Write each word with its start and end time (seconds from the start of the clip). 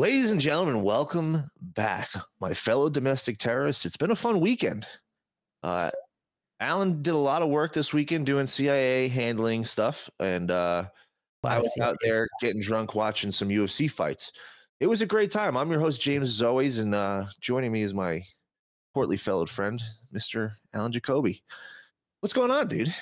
Ladies 0.00 0.32
and 0.32 0.40
gentlemen, 0.40 0.82
welcome 0.82 1.44
back, 1.60 2.08
my 2.40 2.54
fellow 2.54 2.88
domestic 2.88 3.36
terrorists. 3.36 3.84
It's 3.84 3.98
been 3.98 4.12
a 4.12 4.16
fun 4.16 4.40
weekend. 4.40 4.86
Uh, 5.62 5.90
Alan 6.58 7.02
did 7.02 7.12
a 7.12 7.18
lot 7.18 7.42
of 7.42 7.50
work 7.50 7.74
this 7.74 7.92
weekend 7.92 8.24
doing 8.24 8.46
CIA 8.46 9.08
handling 9.08 9.62
stuff, 9.62 10.08
and 10.18 10.50
uh, 10.50 10.86
I 11.44 11.58
was 11.58 11.76
out 11.82 11.98
there 12.00 12.26
getting 12.40 12.62
drunk 12.62 12.94
watching 12.94 13.30
some 13.30 13.50
UFC 13.50 13.90
fights. 13.90 14.32
It 14.80 14.86
was 14.86 15.02
a 15.02 15.06
great 15.06 15.30
time. 15.30 15.54
I'm 15.54 15.70
your 15.70 15.80
host, 15.80 16.00
James, 16.00 16.30
as 16.30 16.40
always, 16.40 16.78
and 16.78 16.94
uh, 16.94 17.26
joining 17.42 17.70
me 17.70 17.82
is 17.82 17.92
my 17.92 18.24
portly 18.94 19.18
fellow 19.18 19.44
friend, 19.44 19.82
Mr. 20.14 20.52
Alan 20.72 20.92
Jacoby. 20.92 21.42
What's 22.20 22.32
going 22.32 22.50
on, 22.50 22.68
dude? 22.68 22.94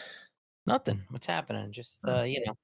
Nothing. 0.66 1.04
What's 1.10 1.26
happening? 1.26 1.70
Just 1.70 2.00
uh, 2.04 2.22
you 2.22 2.44
know, 2.44 2.56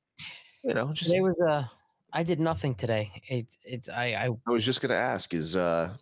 You 0.64 0.74
know, 0.74 0.92
just 0.92 1.12
today 1.12 1.20
was 1.20 1.38
uh, 1.48 1.66
I 2.14 2.22
did 2.22 2.38
nothing 2.38 2.76
today. 2.76 3.10
It's 3.28 3.58
it's 3.64 3.88
I 3.88 4.04
I 4.04 4.30
I 4.46 4.50
was 4.50 4.64
just 4.64 4.80
gonna 4.80 4.94
ask: 4.94 5.34
is 5.34 5.56
uh, 5.56 5.94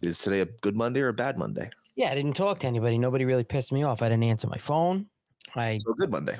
is 0.00 0.18
today 0.18 0.40
a 0.40 0.46
good 0.46 0.74
Monday 0.74 1.00
or 1.00 1.08
a 1.08 1.12
bad 1.12 1.38
Monday? 1.38 1.70
yeah, 1.96 2.10
I 2.10 2.14
didn't 2.14 2.34
talk 2.34 2.58
to 2.60 2.66
anybody. 2.66 2.98
Nobody 2.98 3.26
really 3.26 3.44
pissed 3.44 3.70
me 3.70 3.82
off. 3.82 4.02
I 4.02 4.08
didn't 4.08 4.24
answer 4.24 4.48
my 4.48 4.56
phone. 4.56 5.06
I 5.54 5.76
So 5.76 5.92
good 5.92 6.10
Monday. 6.10 6.38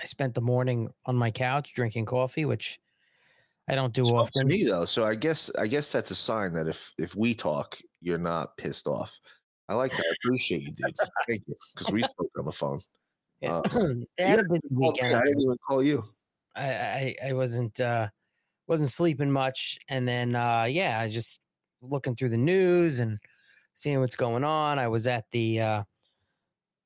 I 0.00 0.04
spent 0.04 0.34
the 0.34 0.40
morning 0.40 0.90
on 1.06 1.16
my 1.16 1.30
couch 1.30 1.72
drinking 1.72 2.04
coffee, 2.04 2.44
which 2.44 2.80
I 3.68 3.76
don't 3.76 3.94
do 3.94 4.04
Spoke 4.04 4.30
to 4.32 4.44
me 4.44 4.64
though, 4.64 4.84
so 4.84 5.04
I 5.04 5.14
guess 5.14 5.48
I 5.56 5.68
guess 5.68 5.90
that's 5.92 6.10
a 6.10 6.16
sign 6.16 6.52
that 6.54 6.66
if 6.66 6.92
if 6.98 7.14
we 7.14 7.32
talk, 7.32 7.78
you're 8.00 8.18
not 8.18 8.56
pissed 8.56 8.88
off. 8.88 9.18
I 9.68 9.74
like 9.74 9.92
that. 9.92 10.04
I 10.04 10.14
appreciate 10.24 10.62
you, 10.62 10.72
dude. 10.72 10.96
Thank 11.28 11.42
you, 11.46 11.54
because 11.74 11.92
we 11.92 12.02
spoke 12.02 12.30
on 12.38 12.44
the 12.44 12.52
phone. 12.52 12.80
Yeah. 13.42 13.60
Uh, 13.70 13.94
I 14.18 14.22
a 14.22 14.44
busy 14.44 14.62
weekend. 14.70 15.14
I 15.14 15.22
didn't 15.22 15.42
even 15.42 15.58
call 15.68 15.82
you. 15.82 16.02
I, 16.56 17.14
I 17.22 17.28
I 17.28 17.32
wasn't 17.32 17.80
uh 17.80 18.08
wasn't 18.66 18.90
sleeping 18.90 19.30
much 19.30 19.78
and 19.88 20.06
then 20.06 20.34
uh 20.34 20.66
yeah 20.68 21.00
I 21.00 21.08
just 21.08 21.40
looking 21.82 22.16
through 22.16 22.30
the 22.30 22.36
news 22.36 22.98
and 22.98 23.18
seeing 23.74 24.00
what's 24.00 24.16
going 24.16 24.44
on 24.44 24.78
I 24.78 24.88
was 24.88 25.06
at 25.06 25.24
the 25.32 25.60
uh 25.60 25.82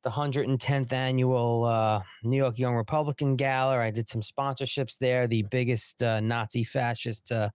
the 0.03 0.11
110th 0.11 0.93
annual 0.93 1.65
uh 1.65 2.01
New 2.25 2.37
York 2.37 2.59
Young 2.59 2.75
Republican 2.75 3.37
Gala 3.37 3.79
I 3.79 3.91
did 3.91 4.09
some 4.09 4.23
sponsorships 4.23 4.99
there 4.99 5.27
the 5.27 5.43
biggest 5.43 6.03
uh, 6.03 6.21
Nazi 6.21 6.65
fascist 6.65 7.33
uh 7.33 7.51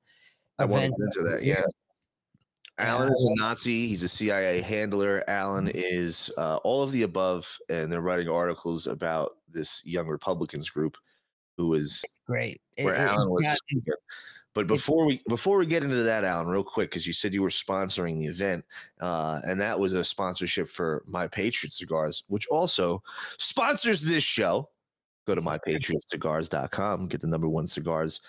I 0.57 0.63
event 0.63 0.95
get 0.97 1.06
into 1.06 1.29
that. 1.29 1.44
Yeah. 1.44 1.63
Alan 2.77 3.07
is 3.07 3.29
a 3.31 3.35
Nazi. 3.41 3.88
He's 3.88 4.03
a 4.03 4.09
CIA 4.09 4.59
handler. 4.59 5.23
Alan 5.29 5.69
is 5.73 6.29
uh, 6.38 6.57
all 6.57 6.83
of 6.83 6.91
the 6.91 7.03
above, 7.03 7.57
and 7.69 7.91
they're 7.91 8.01
writing 8.01 8.27
articles 8.27 8.88
about 8.88 9.38
this 9.50 9.81
Young 9.85 10.07
Republicans 10.07 10.69
group, 10.69 10.97
who 11.57 11.74
is 11.74 12.04
great 12.25 12.62
where 12.78 12.94
it- 12.94 13.00
Alan 13.00 13.30
was. 13.30 13.44
got- 13.46 13.57
But 14.54 14.68
before 14.68 15.06
we 15.06 15.22
before 15.28 15.57
we 15.57 15.66
get 15.66 15.84
into 15.84 16.02
that, 16.04 16.24
Alan, 16.24 16.48
real 16.48 16.63
quick, 16.63 16.90
because 16.90 17.06
you 17.06 17.12
said 17.12 17.34
you 17.34 17.42
were 17.42 17.50
sponsoring 17.50 18.19
the 18.19 18.28
event, 18.28 18.63
uh, 19.02 19.42
and 19.46 19.60
that 19.60 19.78
was 19.78 19.92
a 19.94 20.04
sponsorship 20.04 20.69
for 20.69 21.04
My 21.07 21.28
Patriot 21.28 21.74
Cigars, 21.74 22.24
which 22.28 22.48
also 22.48 23.04
sponsors 23.38 24.02
this 24.02 24.24
show. 24.24 24.69
Go 25.28 25.36
to 25.36 25.42
mypatriotcigars.com, 25.42 27.07
get 27.07 27.19
the 27.22 27.28
number 27.28 27.50
one 27.50 27.68
cigars 27.68 28.22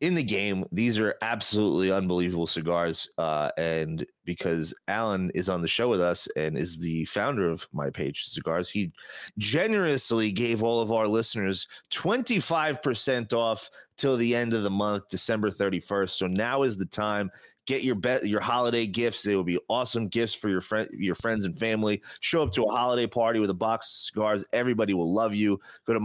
in 0.00 0.14
the 0.14 0.22
game. 0.22 0.64
These 0.72 0.98
are 0.98 1.14
absolutely 1.22 1.90
unbelievable 1.90 2.46
cigars. 2.46 3.08
Uh, 3.16 3.50
and 3.56 4.06
because 4.24 4.74
Alan 4.88 5.30
is 5.34 5.48
on 5.48 5.62
the 5.62 5.68
show 5.68 5.88
with 5.88 6.00
us 6.00 6.28
and 6.36 6.56
is 6.56 6.78
the 6.78 7.04
founder 7.06 7.48
of 7.48 7.66
My 7.72 7.88
Patriot 7.90 8.16
Cigars, 8.16 8.68
he 8.68 8.92
generously 9.38 10.32
gave 10.32 10.62
all 10.62 10.80
of 10.80 10.92
our 10.92 11.08
listeners 11.08 11.66
25% 11.92 13.32
off 13.32 13.70
till 13.96 14.16
the 14.16 14.34
end 14.34 14.52
of 14.52 14.62
the 14.62 14.70
month, 14.70 15.08
December 15.10 15.50
31st. 15.50 16.10
So 16.10 16.26
now 16.26 16.62
is 16.62 16.76
the 16.76 16.86
time. 16.86 17.30
Get 17.66 17.82
your 17.82 17.96
bet 17.96 18.28
your 18.28 18.40
holiday 18.40 18.86
gifts. 18.86 19.22
They 19.22 19.34
will 19.34 19.42
be 19.42 19.58
awesome 19.68 20.06
gifts 20.06 20.34
for 20.34 20.48
your 20.48 20.60
friend 20.60 20.88
your 20.92 21.16
friends 21.16 21.44
and 21.44 21.58
family. 21.58 22.00
Show 22.20 22.42
up 22.42 22.52
to 22.52 22.62
a 22.62 22.70
holiday 22.70 23.08
party 23.08 23.40
with 23.40 23.50
a 23.50 23.54
box 23.54 23.88
of 23.88 24.14
cigars. 24.14 24.44
Everybody 24.52 24.94
will 24.94 25.12
love 25.12 25.34
you. 25.34 25.58
Go 25.84 25.92
to 25.92 25.98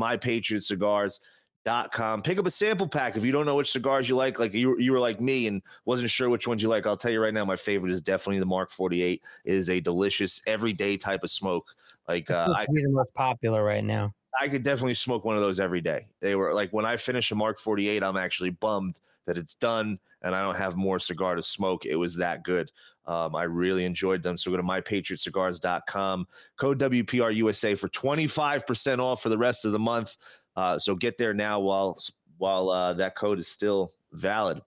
mypatriotcigars.com. 1.66 2.22
Pick 2.22 2.40
up 2.40 2.46
a 2.46 2.52
sample 2.52 2.88
pack 2.88 3.18
if 3.18 3.24
you 3.24 3.32
don't 3.32 3.46
know 3.46 3.56
which 3.56 3.72
cigars 3.72 4.08
you 4.10 4.16
like. 4.16 4.40
Like 4.40 4.54
you, 4.54 4.78
you 4.80 4.92
were 4.92 5.00
like 5.00 5.20
me 5.22 5.48
and 5.48 5.62
wasn't 5.86 6.10
sure 6.10 6.30
which 6.30 6.48
ones 6.48 6.62
you 6.62 6.70
like. 6.70 6.86
I'll 6.86 6.98
tell 6.98 7.12
you 7.12 7.22
right 7.22 7.34
now, 7.34 7.46
my 7.46 7.56
favorite 7.56 7.92
is 7.92 8.02
definitely 8.02 8.40
the 8.40 8.46
Mark 8.46 8.72
48. 8.72 9.22
It 9.46 9.54
is 9.54 9.70
a 9.70 9.80
delicious 9.80 10.42
everyday 10.48 10.98
type 10.98 11.24
of 11.24 11.32
smoke. 11.32 11.68
Like 12.08 12.30
uh, 12.30 12.54
I 12.56 12.66
to 12.66 12.72
be 12.72 12.84
the 12.84 12.90
most 12.90 13.14
popular 13.14 13.64
right 13.64 13.84
now 13.84 14.14
I 14.40 14.48
could 14.48 14.64
definitely 14.64 14.94
smoke 14.94 15.26
one 15.26 15.36
of 15.36 15.42
those 15.42 15.60
every 15.60 15.82
day. 15.82 16.08
They 16.20 16.36
were 16.36 16.54
like 16.54 16.72
when 16.72 16.86
I 16.86 16.98
finish 16.98 17.32
a 17.32 17.36
Mark 17.36 17.60
48, 17.60 18.04
I'm 18.04 18.18
actually 18.18 18.52
bummed 18.52 19.00
that 19.26 19.38
it's 19.38 19.56
done 19.56 20.00
and 20.24 20.36
I 20.36 20.42
don't 20.42 20.58
have 20.58 20.76
more 20.76 21.00
cigar 21.00 21.36
to 21.36 21.44
smoke. 21.44 21.86
It 21.86 21.96
was 21.96 22.16
that 22.18 22.44
good. 22.44 22.72
Um, 23.08 23.36
I 23.36 23.44
really 23.44 23.84
enjoyed 23.86 24.22
them. 24.22 24.38
So 24.38 24.52
go 24.52 24.58
to 24.58 24.64
mypatriotcigars.com, 24.64 26.28
code 26.58 26.80
WPRUSA 26.80 27.78
for 27.78 27.90
25% 27.90 29.00
off 29.00 29.24
for 29.24 29.30
the 29.30 29.38
rest 29.38 29.66
of 29.66 29.72
the 29.72 29.80
month. 29.80 30.18
Uh, 30.56 30.78
so 30.78 30.96
get 30.96 31.18
there 31.18 31.34
now 31.34 31.60
while 31.60 31.98
while 32.38 32.70
uh, 32.70 32.94
that 32.94 33.16
code 33.16 33.40
is 33.40 33.48
still 33.48 33.92
valid. 34.14 34.62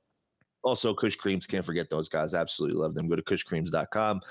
Also, 0.65 0.95
Kush 0.95 1.17
Creams, 1.17 1.47
can't 1.47 1.65
forget 1.65 1.91
those 1.91 2.09
guys. 2.09 2.33
Absolutely 2.33 2.79
love 2.79 2.95
them. 2.95 3.07
Go 3.07 3.17
to 3.17 3.23
kushcreams.com, 3.23 4.23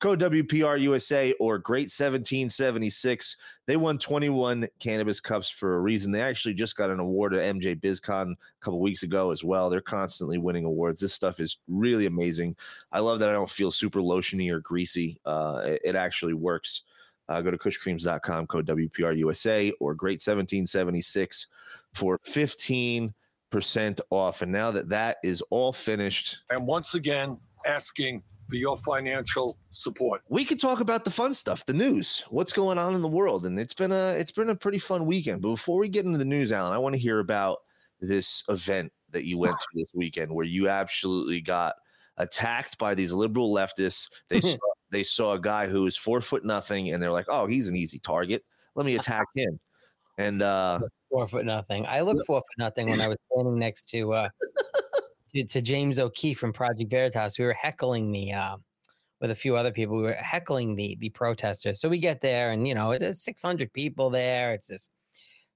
code 0.00 0.20
WPRUSA 0.20 1.34
or 1.38 1.58
Great 1.58 1.90
1776. 1.90 3.36
They 3.66 3.76
won 3.76 3.98
21 3.98 4.68
cannabis 4.78 5.20
cups 5.20 5.50
for 5.50 5.76
a 5.76 5.80
reason. 5.80 6.10
They 6.10 6.22
actually 6.22 6.54
just 6.54 6.76
got 6.76 6.88
an 6.88 6.98
award 6.98 7.34
at 7.34 7.54
MJ 7.54 7.78
BizCon 7.78 8.32
a 8.32 8.36
couple 8.60 8.80
weeks 8.80 9.02
ago 9.02 9.32
as 9.32 9.44
well. 9.44 9.68
They're 9.68 9.82
constantly 9.82 10.38
winning 10.38 10.64
awards. 10.64 10.98
This 10.98 11.12
stuff 11.12 11.40
is 11.40 11.58
really 11.68 12.06
amazing. 12.06 12.56
I 12.90 13.00
love 13.00 13.18
that 13.18 13.28
I 13.28 13.32
don't 13.32 13.50
feel 13.50 13.70
super 13.70 14.00
lotiony 14.00 14.50
or 14.50 14.60
greasy. 14.60 15.20
Uh, 15.26 15.60
it, 15.66 15.82
it 15.84 15.94
actually 15.94 16.34
works. 16.34 16.84
Uh, 17.32 17.40
go 17.40 17.50
to 17.50 17.58
kushcreams.com, 17.58 18.46
code 18.46 18.66
WPRUSA 18.66 19.72
or 19.80 19.94
Great 19.94 20.20
1776 20.20 21.46
for 21.94 22.18
15 22.24 23.14
percent 23.50 24.00
off. 24.10 24.42
And 24.42 24.50
now 24.50 24.70
that 24.72 24.88
that 24.88 25.18
is 25.22 25.42
all 25.50 25.72
finished, 25.72 26.38
and 26.50 26.66
once 26.66 26.94
again 26.94 27.38
asking 27.66 28.22
for 28.48 28.56
your 28.56 28.76
financial 28.76 29.56
support. 29.70 30.20
we 30.28 30.44
could 30.44 30.60
talk 30.60 30.80
about 30.80 31.04
the 31.04 31.10
fun 31.10 31.32
stuff, 31.32 31.64
the 31.64 31.72
news, 31.72 32.24
what's 32.28 32.52
going 32.52 32.76
on 32.76 32.94
in 32.94 33.00
the 33.00 33.08
world, 33.08 33.46
and 33.46 33.58
it's 33.58 33.74
been 33.74 33.92
a 33.92 34.10
it's 34.10 34.32
been 34.32 34.50
a 34.50 34.54
pretty 34.54 34.78
fun 34.78 35.06
weekend. 35.06 35.42
But 35.42 35.50
before 35.50 35.78
we 35.78 35.88
get 35.88 36.04
into 36.04 36.18
the 36.18 36.24
news, 36.24 36.50
Alan, 36.50 36.72
I 36.72 36.78
want 36.78 36.94
to 36.94 36.98
hear 36.98 37.20
about 37.20 37.58
this 38.00 38.42
event 38.48 38.92
that 39.10 39.24
you 39.24 39.38
went 39.38 39.56
to 39.58 39.66
this 39.74 39.88
weekend, 39.94 40.32
where 40.32 40.44
you 40.44 40.68
absolutely 40.68 41.40
got 41.40 41.76
attacked 42.16 42.78
by 42.78 42.94
these 42.94 43.12
liberal 43.12 43.54
leftists. 43.54 44.08
They 44.28 44.40
they 44.92 45.02
saw 45.02 45.32
a 45.32 45.40
guy 45.40 45.66
who 45.66 45.82
was 45.82 45.96
four 45.96 46.20
foot 46.20 46.44
nothing, 46.44 46.92
and 46.92 47.02
they're 47.02 47.10
like, 47.10 47.26
"Oh, 47.28 47.46
he's 47.46 47.68
an 47.68 47.74
easy 47.74 47.98
target. 47.98 48.44
Let 48.76 48.86
me 48.86 48.94
attack 48.94 49.26
him." 49.34 49.58
And 50.18 50.42
uh, 50.42 50.80
four 51.10 51.26
foot 51.26 51.44
nothing. 51.44 51.86
I 51.86 52.02
looked 52.02 52.26
four 52.26 52.40
foot 52.40 52.58
nothing 52.58 52.88
when 52.88 53.00
I 53.00 53.08
was 53.08 53.18
standing 53.32 53.58
next 53.58 53.88
to 53.88 54.12
uh 54.12 54.28
to, 55.34 55.44
to 55.44 55.62
James 55.62 55.98
O'Keefe 55.98 56.38
from 56.38 56.52
Project 56.52 56.90
Veritas. 56.90 57.38
We 57.38 57.46
were 57.46 57.54
heckling 57.54 58.12
the 58.12 58.32
uh, 58.32 58.56
with 59.20 59.30
a 59.30 59.34
few 59.34 59.56
other 59.56 59.72
people. 59.72 59.96
We 59.96 60.02
were 60.02 60.12
heckling 60.12 60.76
the 60.76 60.96
the 61.00 61.08
protesters. 61.10 61.80
So 61.80 61.88
we 61.88 61.98
get 61.98 62.20
there, 62.20 62.52
and 62.52 62.68
you 62.68 62.74
know, 62.74 62.96
there's 62.98 63.22
600 63.22 63.72
people 63.72 64.10
there. 64.10 64.52
It's 64.52 64.68
this. 64.68 64.88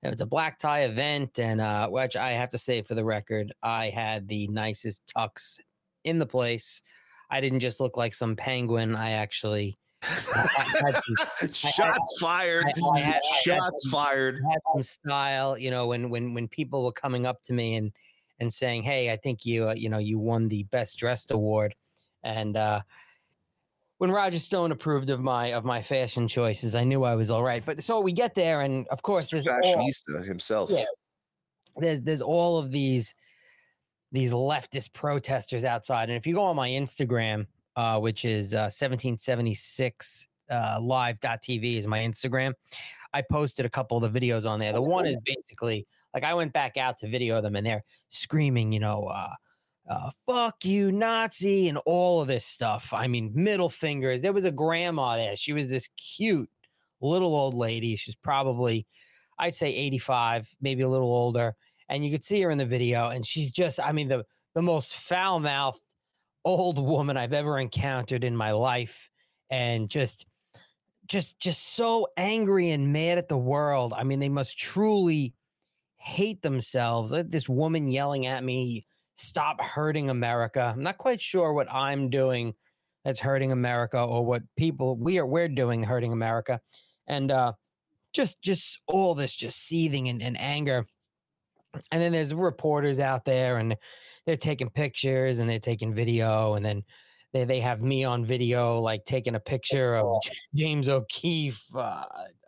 It's 0.02 0.20
a 0.20 0.26
black 0.26 0.58
tie 0.58 0.82
event, 0.82 1.38
and 1.38 1.60
uh, 1.60 1.88
which 1.88 2.16
I 2.16 2.30
have 2.30 2.50
to 2.50 2.58
say 2.58 2.82
for 2.82 2.94
the 2.94 3.04
record, 3.04 3.52
I 3.62 3.88
had 3.88 4.28
the 4.28 4.46
nicest 4.48 5.12
tux 5.16 5.58
in 6.04 6.18
the 6.18 6.26
place. 6.26 6.80
I 7.30 7.40
didn't 7.40 7.60
just 7.60 7.80
look 7.80 7.96
like 7.96 8.14
some 8.14 8.36
penguin. 8.36 8.94
I 8.94 9.12
actually 9.12 9.76
I- 10.02 10.12
I 10.84 11.00
some- 11.50 11.52
shots 11.52 12.18
fired. 12.20 12.64
I- 12.66 12.88
I 12.88 13.00
had- 13.00 13.22
shots 13.42 13.82
some- 13.82 13.90
fired. 13.92 14.36
had 14.50 14.60
some 14.74 14.82
style 14.82 15.56
you 15.58 15.70
know 15.70 15.86
when 15.86 16.10
when 16.10 16.34
when 16.34 16.46
people 16.48 16.84
were 16.84 16.92
coming 16.92 17.26
up 17.26 17.42
to 17.44 17.52
me 17.52 17.76
and 17.76 17.92
and 18.38 18.52
saying 18.52 18.82
hey 18.82 19.10
i 19.10 19.16
think 19.16 19.46
you 19.46 19.70
uh, 19.70 19.74
you 19.74 19.88
know 19.88 19.96
you 19.98 20.18
won 20.18 20.46
the 20.48 20.62
best 20.64 20.98
dressed 20.98 21.30
award 21.30 21.74
and 22.22 22.54
uh 22.56 22.80
when 23.96 24.10
roger 24.10 24.38
stone 24.38 24.70
approved 24.72 25.08
of 25.08 25.20
my 25.20 25.46
of 25.54 25.64
my 25.64 25.80
fashion 25.80 26.28
choices 26.28 26.76
i 26.76 26.84
knew 26.84 27.02
i 27.02 27.14
was 27.14 27.30
all 27.30 27.42
right 27.42 27.64
but 27.64 27.82
so 27.82 27.98
we 27.98 28.12
get 28.12 28.34
there 28.34 28.60
and 28.60 28.86
of 28.88 29.00
course 29.00 29.30
there's 29.30 29.46
all, 29.46 30.22
himself. 30.22 30.70
Yeah. 30.70 30.84
there's 31.78 32.02
there's 32.02 32.20
all 32.20 32.58
of 32.58 32.70
these 32.70 33.14
these 34.16 34.32
leftist 34.32 34.92
protesters 34.92 35.64
outside 35.64 36.08
and 36.08 36.16
if 36.16 36.26
you 36.26 36.34
go 36.34 36.42
on 36.42 36.56
my 36.56 36.68
instagram 36.68 37.46
uh 37.76 37.98
which 37.98 38.24
is 38.24 38.54
uh 38.54 38.70
1776 38.72 40.28
uh 40.50 40.78
live.tv 40.80 41.76
is 41.76 41.86
my 41.86 41.98
instagram 41.98 42.52
i 43.12 43.20
posted 43.20 43.66
a 43.66 43.70
couple 43.70 44.02
of 44.02 44.12
the 44.12 44.20
videos 44.20 44.48
on 44.48 44.58
there 44.58 44.72
the 44.72 44.80
one 44.80 45.06
is 45.06 45.18
basically 45.24 45.86
like 46.14 46.24
i 46.24 46.32
went 46.32 46.52
back 46.52 46.76
out 46.76 46.96
to 46.96 47.08
video 47.08 47.40
them 47.40 47.56
and 47.56 47.66
they're 47.66 47.84
screaming 48.08 48.72
you 48.72 48.80
know 48.80 49.04
uh 49.12 49.28
uh, 49.88 50.10
fuck 50.26 50.64
you, 50.64 50.90
Nazi, 50.90 51.68
and 51.68 51.78
all 51.86 52.20
of 52.20 52.26
this 52.26 52.44
stuff. 52.44 52.92
I 52.92 53.06
mean, 53.06 53.30
middle 53.34 53.68
fingers. 53.68 54.20
There 54.20 54.32
was 54.32 54.44
a 54.44 54.50
grandma 54.50 55.16
there. 55.16 55.36
She 55.36 55.52
was 55.52 55.68
this 55.68 55.88
cute 55.96 56.50
little 57.00 57.34
old 57.34 57.54
lady. 57.54 57.94
She's 57.94 58.16
probably, 58.16 58.86
I'd 59.38 59.54
say 59.54 59.72
85, 59.72 60.56
maybe 60.60 60.82
a 60.82 60.88
little 60.88 61.12
older. 61.12 61.54
And 61.88 62.04
you 62.04 62.10
could 62.10 62.24
see 62.24 62.40
her 62.42 62.50
in 62.50 62.58
the 62.58 62.66
video, 62.66 63.08
and 63.08 63.24
she's 63.24 63.50
just, 63.50 63.78
I 63.80 63.92
mean, 63.92 64.08
the 64.08 64.24
the 64.54 64.62
most 64.62 64.96
foul 64.96 65.38
mouthed, 65.40 65.80
old 66.44 66.78
woman 66.78 67.16
I've 67.16 67.32
ever 67.34 67.58
encountered 67.58 68.24
in 68.24 68.36
my 68.36 68.52
life, 68.52 69.10
and 69.50 69.88
just, 69.88 70.26
just, 71.06 71.38
just 71.38 71.74
so 71.74 72.08
angry 72.16 72.70
and 72.70 72.92
mad 72.92 73.18
at 73.18 73.28
the 73.28 73.38
world. 73.38 73.92
I 73.96 74.02
mean, 74.02 74.18
they 74.18 74.28
must 74.30 74.58
truly 74.58 75.34
hate 75.96 76.42
themselves. 76.42 77.12
This 77.28 77.48
woman 77.48 77.88
yelling 77.88 78.26
at 78.26 78.42
me, 78.44 78.86
"Stop 79.14 79.60
hurting 79.60 80.10
America." 80.10 80.72
I'm 80.74 80.82
not 80.82 80.98
quite 80.98 81.20
sure 81.20 81.52
what 81.52 81.72
I'm 81.72 82.10
doing 82.10 82.54
that's 83.04 83.20
hurting 83.20 83.52
America 83.52 84.02
or 84.02 84.24
what 84.24 84.42
people 84.56 84.96
we 84.96 85.18
are 85.18 85.26
we're 85.26 85.48
doing 85.48 85.82
hurting 85.82 86.12
America, 86.12 86.60
and 87.06 87.30
uh, 87.30 87.52
just 88.12 88.40
just 88.42 88.80
all 88.86 89.14
this 89.14 89.34
just 89.34 89.58
seething 89.58 90.08
and, 90.08 90.22
and 90.22 90.40
anger. 90.40 90.86
And 91.92 92.02
then 92.02 92.12
there's 92.12 92.32
reporters 92.34 92.98
out 92.98 93.24
there 93.24 93.58
and 93.58 93.76
they're 94.24 94.36
taking 94.36 94.70
pictures 94.70 95.38
and 95.38 95.48
they're 95.48 95.58
taking 95.58 95.94
video 95.94 96.54
and 96.54 96.64
then 96.64 96.84
they, 97.32 97.44
they 97.44 97.60
have 97.60 97.82
me 97.82 98.04
on 98.04 98.24
video 98.24 98.80
like 98.80 99.04
taking 99.04 99.34
a 99.34 99.40
picture 99.40 99.96
of 99.96 100.22
James 100.54 100.88
O'Keefe 100.88 101.62
uh, 101.74 102.02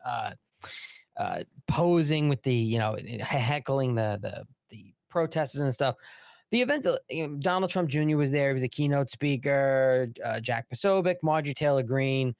uh, 0.04 0.30
uh, 1.16 1.42
posing 1.66 2.28
with 2.28 2.42
the 2.42 2.54
you 2.54 2.78
know 2.78 2.96
heckling 3.20 3.94
the 3.94 4.18
the 4.22 4.44
the 4.70 4.92
protesters 5.10 5.60
and 5.60 5.74
stuff. 5.74 5.96
The 6.50 6.62
event, 6.62 6.86
uh, 6.86 6.96
you 7.10 7.28
know, 7.28 7.36
Donald 7.36 7.70
Trump 7.70 7.90
Jr. 7.90 8.16
was 8.16 8.30
there. 8.30 8.48
He 8.48 8.52
was 8.54 8.62
a 8.62 8.68
keynote 8.68 9.10
speaker. 9.10 10.08
Uh, 10.24 10.40
Jack 10.40 10.66
Posobiec, 10.72 11.16
Marjorie 11.22 11.52
Taylor 11.52 11.82
Greene 11.82 12.34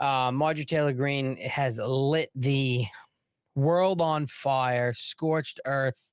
Uh, 0.00 0.32
Marjorie 0.32 0.64
Taylor 0.64 0.92
Greene 0.92 1.36
has 1.36 1.78
lit 1.78 2.30
the 2.34 2.84
world 3.54 4.00
on 4.00 4.26
fire, 4.26 4.92
scorched 4.94 5.60
earth 5.64 6.11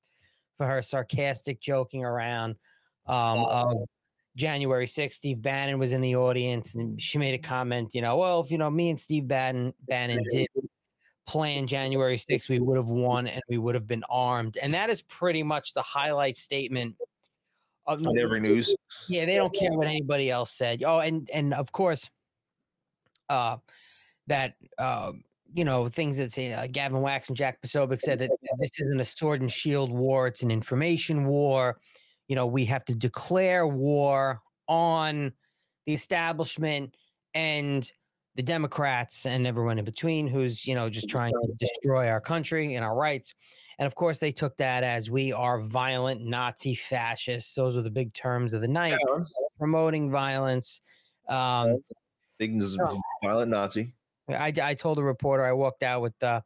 for 0.60 0.66
her 0.66 0.82
sarcastic 0.82 1.58
joking 1.58 2.04
around 2.04 2.54
um, 3.06 3.46
of 3.46 3.72
January 4.36 4.84
6th. 4.84 5.14
Steve 5.14 5.40
Bannon 5.40 5.78
was 5.78 5.92
in 5.92 6.02
the 6.02 6.16
audience 6.16 6.74
and 6.74 7.00
she 7.00 7.16
made 7.16 7.32
a 7.32 7.38
comment, 7.38 7.94
you 7.94 8.02
know, 8.02 8.18
well, 8.18 8.40
if 8.40 8.50
you 8.50 8.58
know, 8.58 8.68
me 8.68 8.90
and 8.90 9.00
Steve 9.00 9.26
Bannon, 9.26 9.72
Bannon 9.88 10.22
did 10.28 10.48
plan 11.26 11.66
January 11.66 12.18
6th, 12.18 12.50
we 12.50 12.58
would 12.58 12.76
have 12.76 12.88
won 12.88 13.26
and 13.26 13.40
we 13.48 13.56
would 13.56 13.74
have 13.74 13.86
been 13.86 14.04
armed. 14.10 14.58
And 14.62 14.74
that 14.74 14.90
is 14.90 15.00
pretty 15.00 15.42
much 15.42 15.72
the 15.72 15.80
highlight 15.80 16.36
statement 16.36 16.94
of 17.86 18.06
On 18.06 18.18
every 18.18 18.40
news. 18.40 18.76
yeah, 19.08 19.24
they 19.24 19.36
don't 19.36 19.54
care 19.54 19.72
what 19.72 19.86
anybody 19.86 20.28
else 20.28 20.50
said. 20.50 20.82
Oh, 20.84 20.98
and 20.98 21.30
and 21.32 21.54
of 21.54 21.72
course, 21.72 22.10
uh, 23.30 23.56
that 24.26 24.56
uh, 24.76 25.12
you 25.54 25.64
know 25.64 25.88
things 25.88 26.16
that 26.18 26.32
say 26.32 26.52
uh, 26.52 26.66
Gavin 26.70 27.00
Wax 27.02 27.28
and 27.28 27.36
Jack 27.36 27.60
Posobiec 27.62 28.00
said 28.00 28.18
that 28.20 28.30
this 28.58 28.80
isn't 28.80 29.00
a 29.00 29.04
sword 29.04 29.40
and 29.40 29.50
shield 29.50 29.90
war; 29.90 30.26
it's 30.26 30.42
an 30.42 30.50
information 30.50 31.26
war. 31.26 31.78
You 32.28 32.36
know, 32.36 32.46
we 32.46 32.64
have 32.66 32.84
to 32.86 32.94
declare 32.94 33.66
war 33.66 34.40
on 34.68 35.32
the 35.86 35.94
establishment 35.94 36.94
and 37.34 37.90
the 38.36 38.42
Democrats 38.42 39.26
and 39.26 39.46
everyone 39.46 39.78
in 39.78 39.84
between 39.84 40.28
who's 40.28 40.66
you 40.66 40.74
know 40.74 40.88
just 40.88 41.08
trying 41.08 41.32
to 41.32 41.52
destroy 41.58 42.08
our 42.08 42.20
country 42.20 42.74
and 42.74 42.84
our 42.84 42.94
rights. 42.94 43.34
And 43.78 43.86
of 43.86 43.94
course, 43.94 44.18
they 44.18 44.30
took 44.30 44.56
that 44.58 44.84
as 44.84 45.10
we 45.10 45.32
are 45.32 45.58
violent 45.60 46.22
Nazi 46.22 46.74
fascists. 46.74 47.54
Those 47.54 47.78
are 47.78 47.82
the 47.82 47.90
big 47.90 48.12
terms 48.12 48.52
of 48.52 48.60
the 48.60 48.68
night. 48.68 48.98
Promoting 49.58 50.10
violence. 50.10 50.82
Um, 51.28 51.78
Things 52.38 52.76
violent 53.22 53.50
Nazi. 53.50 53.94
I, 54.34 54.52
I 54.62 54.74
told 54.74 54.98
a 54.98 55.02
reporter 55.02 55.44
I 55.44 55.52
walked 55.52 55.82
out 55.82 56.02
with 56.02 56.22
uh, 56.22 56.40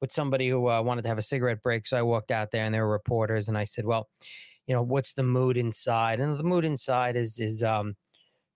with 0.00 0.12
somebody 0.12 0.48
who 0.48 0.68
uh, 0.68 0.82
wanted 0.82 1.02
to 1.02 1.08
have 1.08 1.18
a 1.18 1.22
cigarette 1.22 1.62
break, 1.62 1.86
so 1.86 1.96
I 1.96 2.02
walked 2.02 2.30
out 2.30 2.50
there 2.50 2.64
and 2.64 2.74
there 2.74 2.84
were 2.86 2.92
reporters, 2.92 3.48
and 3.48 3.56
I 3.56 3.64
said, 3.64 3.84
"Well, 3.84 4.08
you 4.66 4.74
know, 4.74 4.82
what's 4.82 5.12
the 5.12 5.22
mood 5.22 5.56
inside?" 5.56 6.20
And 6.20 6.38
the 6.38 6.44
mood 6.44 6.64
inside 6.64 7.16
is 7.16 7.38
is 7.38 7.62
um, 7.62 7.96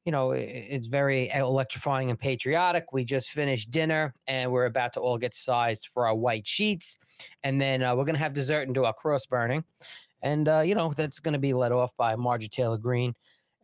you 0.05 0.13
know, 0.13 0.31
it's 0.31 0.87
very 0.87 1.31
electrifying 1.31 2.09
and 2.09 2.19
patriotic. 2.19 2.93
We 2.93 3.05
just 3.05 3.29
finished 3.31 3.71
dinner 3.71 4.15
and 4.27 4.51
we're 4.51 4.65
about 4.65 4.95
to 4.95 5.01
all 5.01 5.19
get 5.19 5.35
sized 5.35 5.89
for 5.93 6.07
our 6.07 6.15
white 6.15 6.47
sheets, 6.47 6.99
and 7.43 7.61
then 7.61 7.83
uh, 7.83 7.95
we're 7.95 8.05
gonna 8.05 8.19
have 8.19 8.33
dessert 8.33 8.63
and 8.63 8.75
do 8.75 8.85
our 8.85 8.95
cross 8.95 9.27
burning, 9.27 9.65
and 10.23 10.49
uh, 10.49 10.61
you 10.61 10.75
know 10.75 10.93
that's 10.97 11.21
gonna 11.21 11.39
be 11.39 11.53
led 11.53 11.73
off 11.73 11.97
by 11.97 12.17
Marjorie 12.17 12.49
Taylor 12.49 12.79
Greene 12.79 13.15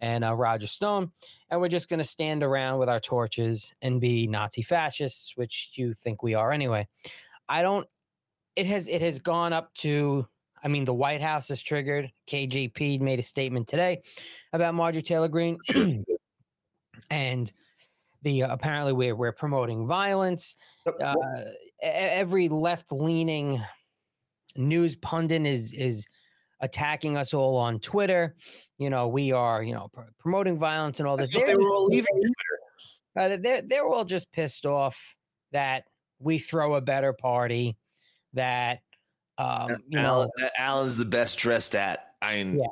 and 0.04 0.22
uh, 0.22 0.34
Roger 0.34 0.66
Stone 0.66 1.10
and 1.48 1.58
we're 1.58 1.68
just 1.68 1.88
going 1.88 1.98
to 1.98 2.04
stand 2.04 2.42
around 2.42 2.78
with 2.78 2.90
our 2.90 3.00
torches 3.00 3.72
and 3.80 4.02
be 4.02 4.26
Nazi 4.26 4.60
fascists, 4.60 5.32
which 5.34 5.70
you 5.76 5.94
think 5.94 6.22
we 6.22 6.34
are 6.34 6.52
anyway. 6.52 6.86
I 7.48 7.62
don't. 7.62 7.86
It 8.54 8.66
has 8.66 8.86
it 8.86 9.00
has 9.00 9.18
gone 9.18 9.54
up 9.54 9.72
to. 9.76 10.28
I 10.62 10.68
mean, 10.68 10.84
the 10.84 10.94
White 10.94 11.22
House 11.22 11.50
is 11.50 11.62
triggered. 11.62 12.12
KJP 12.28 13.00
made 13.00 13.18
a 13.18 13.22
statement 13.22 13.66
today 13.66 14.02
about 14.52 14.74
Marjorie 14.74 15.02
Taylor 15.02 15.28
Greene, 15.28 15.58
and 17.10 17.52
the 18.22 18.42
uh, 18.42 18.52
apparently 18.52 18.92
we're 18.92 19.16
we're 19.16 19.32
promoting 19.32 19.86
violence. 19.86 20.54
Uh, 20.86 21.14
e- 21.82 21.86
every 21.86 22.50
left 22.50 22.92
leaning 22.92 23.58
news 24.54 24.96
pundit 24.96 25.46
is 25.46 25.72
is 25.72 26.06
attacking 26.64 27.16
us 27.16 27.34
all 27.34 27.56
on 27.56 27.78
Twitter. 27.78 28.34
You 28.78 28.90
know, 28.90 29.06
we 29.08 29.32
are 29.32 29.62
you 29.62 29.74
know 29.74 29.88
pr- 29.92 30.00
promoting 30.18 30.58
violence 30.58 30.98
and 30.98 31.08
all 31.08 31.16
this. 31.16 31.32
They're 31.32 31.46
they 31.46 31.54
were 31.54 31.70
all 31.70 31.86
leaving. 31.86 32.22
uh, 33.16 33.36
they're 33.40 33.62
they're 33.62 33.86
all 33.86 34.04
just 34.04 34.32
pissed 34.32 34.66
off 34.66 35.16
that 35.52 35.84
we 36.18 36.38
throw 36.38 36.74
a 36.74 36.80
better 36.80 37.12
party. 37.12 37.76
That 38.32 38.80
um, 39.38 39.70
you 39.88 39.98
know, 40.00 40.04
Alan, 40.04 40.30
uh, 40.42 40.48
Alan's 40.58 40.96
the 40.96 41.04
best 41.04 41.38
dressed 41.38 41.74
at. 41.76 42.14
I 42.22 42.42
mean, 42.42 42.58
Yeah. 42.58 42.66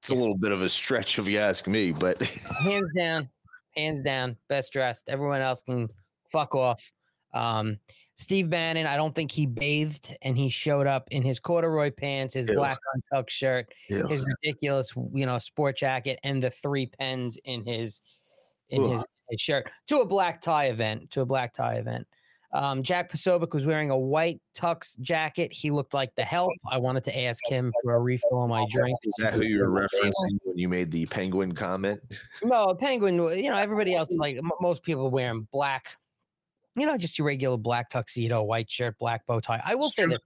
it's 0.00 0.10
a 0.10 0.14
little 0.14 0.36
bit 0.36 0.52
of 0.52 0.60
a 0.62 0.68
stretch 0.68 1.18
if 1.18 1.28
you 1.28 1.38
ask 1.38 1.66
me, 1.66 1.92
but 1.92 2.20
hands 2.62 2.90
down, 2.96 3.28
hands 3.76 4.00
down, 4.00 4.36
best 4.48 4.72
dressed. 4.72 5.08
Everyone 5.08 5.40
else 5.40 5.62
can 5.62 5.88
fuck 6.30 6.54
off. 6.54 6.90
Um, 7.34 7.78
Steve 8.18 8.50
Bannon, 8.50 8.86
I 8.86 8.96
don't 8.96 9.14
think 9.14 9.30
he 9.30 9.46
bathed, 9.46 10.14
and 10.22 10.36
he 10.36 10.48
showed 10.48 10.88
up 10.88 11.06
in 11.12 11.22
his 11.22 11.38
corduroy 11.38 11.92
pants, 11.92 12.34
his 12.34 12.48
Ew. 12.48 12.54
black 12.56 12.78
untucked 12.94 13.30
shirt, 13.30 13.72
Yeah. 13.88 14.08
his 14.08 14.24
ridiculous, 14.26 14.92
you 15.12 15.24
know, 15.24 15.38
sport 15.38 15.76
jacket, 15.76 16.18
and 16.24 16.42
the 16.42 16.50
three 16.50 16.86
pens 16.86 17.38
in 17.44 17.64
his 17.64 18.00
in 18.70 18.82
his, 18.86 19.06
his 19.30 19.40
shirt 19.40 19.70
to 19.86 20.00
a 20.00 20.06
black 20.06 20.40
tie 20.42 20.66
event. 20.66 21.10
To 21.12 21.20
a 21.22 21.26
black 21.26 21.54
tie 21.54 21.74
event. 21.76 22.06
Um, 22.52 22.82
Jack 22.82 23.10
Posobiec 23.12 23.52
was 23.54 23.66
wearing 23.66 23.90
a 23.90 23.96
white 23.98 24.40
tux 24.56 24.98
jacket. 25.00 25.52
He 25.52 25.70
looked 25.70 25.94
like 25.94 26.14
the 26.16 26.24
help. 26.24 26.50
I 26.70 26.78
wanted 26.78 27.04
to 27.04 27.18
ask 27.24 27.40
him 27.46 27.72
for 27.82 27.94
a 27.94 28.00
refill 28.00 28.38
on 28.38 28.48
my 28.50 28.66
drink. 28.70 28.96
is 29.04 29.14
that 29.20 29.34
who 29.34 29.42
you 29.42 29.60
were 29.60 29.68
referencing 29.70 30.38
when 30.44 30.56
you 30.58 30.68
made 30.68 30.90
the 30.90 31.06
penguin 31.06 31.52
comment? 31.52 32.00
No, 32.42 32.74
penguin. 32.74 33.14
You 33.16 33.50
know, 33.50 33.56
everybody 33.56 33.94
else 33.94 34.08
like 34.18 34.36
m- 34.38 34.50
most 34.60 34.82
people 34.82 35.10
wearing 35.10 35.46
black. 35.52 35.96
You 36.78 36.86
know, 36.86 36.96
just 36.98 37.18
your 37.18 37.26
regular 37.26 37.56
black 37.58 37.90
tuxedo, 37.90 38.42
white 38.42 38.70
shirt, 38.70 38.98
black 38.98 39.26
bow 39.26 39.40
tie. 39.40 39.62
I 39.64 39.74
will 39.74 39.90
say 39.90 40.06
that, 40.06 40.20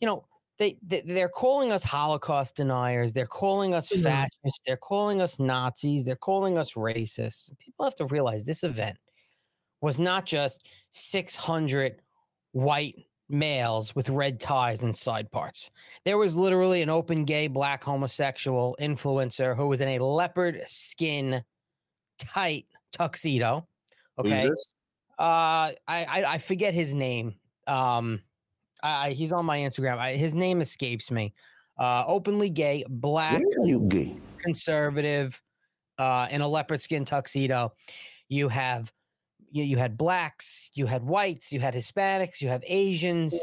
you 0.00 0.06
know, 0.06 0.26
they, 0.58 0.78
they 0.82 1.02
they're 1.02 1.28
calling 1.28 1.72
us 1.72 1.82
Holocaust 1.84 2.56
deniers. 2.56 3.12
They're 3.12 3.26
calling 3.26 3.74
us 3.74 3.90
Mhm. 3.90 4.02
fascists. 4.02 4.60
They're 4.66 4.76
calling 4.78 5.20
us 5.20 5.38
Nazis. 5.38 6.04
They're 6.04 6.16
calling 6.16 6.58
us 6.58 6.74
racists. 6.74 7.56
People 7.58 7.84
have 7.84 7.94
to 7.96 8.06
realize 8.06 8.44
this 8.44 8.64
event 8.64 8.98
was 9.82 10.00
not 10.00 10.26
just 10.26 10.68
six 10.90 11.34
hundred 11.36 12.02
white 12.52 13.06
males 13.28 13.94
with 13.94 14.08
red 14.08 14.40
ties 14.40 14.82
and 14.82 14.94
side 14.96 15.30
parts. 15.32 15.70
There 16.04 16.16
was 16.18 16.36
literally 16.38 16.82
an 16.82 16.90
open 16.90 17.24
gay 17.24 17.48
black 17.48 17.84
homosexual 17.84 18.76
influencer 18.80 19.56
who 19.56 19.66
was 19.68 19.80
in 19.80 19.88
a 19.88 19.98
leopard 20.04 20.62
skin 20.66 21.44
tight 22.18 22.66
tuxedo. 22.92 23.68
Who's 24.22 24.32
Okay. 24.32 24.48
this? 24.48 24.74
Uh 25.18 25.72
I, 25.88 26.04
I 26.04 26.24
I 26.34 26.38
forget 26.38 26.74
his 26.74 26.94
name. 26.94 27.34
Um 27.66 28.20
I, 28.82 29.08
I- 29.08 29.12
he's 29.12 29.32
on 29.32 29.44
my 29.46 29.58
Instagram. 29.58 29.98
I, 29.98 30.12
his 30.12 30.34
name 30.34 30.60
escapes 30.60 31.10
me. 31.10 31.34
Uh 31.78 32.04
openly 32.06 32.50
gay, 32.50 32.84
black, 32.88 33.40
you 33.64 33.80
gay? 33.88 34.18
conservative, 34.38 35.40
uh, 35.98 36.26
in 36.30 36.40
a 36.40 36.48
leopard 36.48 36.80
skin 36.80 37.04
tuxedo. 37.04 37.72
You 38.28 38.48
have 38.48 38.92
you, 39.50 39.62
you 39.64 39.76
had 39.78 39.96
blacks, 39.96 40.70
you 40.74 40.86
had 40.86 41.02
whites, 41.04 41.52
you 41.52 41.60
had 41.60 41.72
Hispanics, 41.74 42.42
you 42.42 42.48
have 42.48 42.62
Asians, 42.66 43.38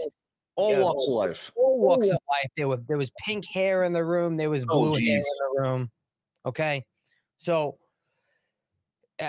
all 0.56 0.72
Yeah, 0.72 0.84
walks, 0.84 1.06
whole 1.06 1.16
life. 1.16 1.52
all 1.56 1.80
walks 1.80 2.10
of 2.10 2.20
life. 2.30 2.52
There 2.58 2.68
were 2.68 2.78
there 2.88 2.98
was 2.98 3.12
pink 3.26 3.46
hair 3.46 3.84
in 3.84 3.94
the 3.94 4.04
room, 4.06 4.38
there 4.38 4.50
was 4.50 4.64
Oh, 4.70 4.92
blue 4.92 4.94
hair 4.96 5.16
in 5.18 5.24
the 5.56 5.62
room. 5.62 5.92
Okay. 6.46 6.86
So 7.38 7.78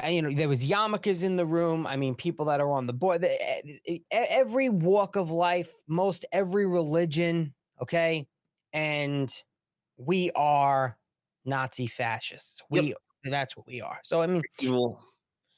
you 0.09 0.23
know, 0.23 0.33
there 0.33 0.49
was 0.49 0.67
yarmulkes 0.67 1.23
in 1.23 1.37
the 1.37 1.47
room. 1.47 1.87
I 1.87 1.97
mean, 1.97 2.15
people 2.15 2.47
that 2.47 2.61
are 2.61 2.71
on 2.71 2.87
the 2.87 2.93
board. 2.93 3.21
the- 3.23 3.33
e- 3.65 3.81
e- 3.87 4.05
Every 4.11 4.69
walk 4.69 5.17
of 5.17 5.31
life, 5.31 5.71
most 5.87 6.25
every 6.33 6.67
religion. 6.67 7.55
Okay, 7.83 8.27
and 8.73 9.31
we 9.97 10.31
are 10.37 10.97
Nazi 11.45 11.87
fascists. 11.87 12.63
Yep. 12.71 12.85
We 12.85 12.95
that's 13.31 13.57
what 13.57 13.67
we 13.67 13.81
are. 13.81 14.01
So 14.03 14.23
I 14.23 14.27
mean, 14.27 14.43
Evil. 14.61 15.01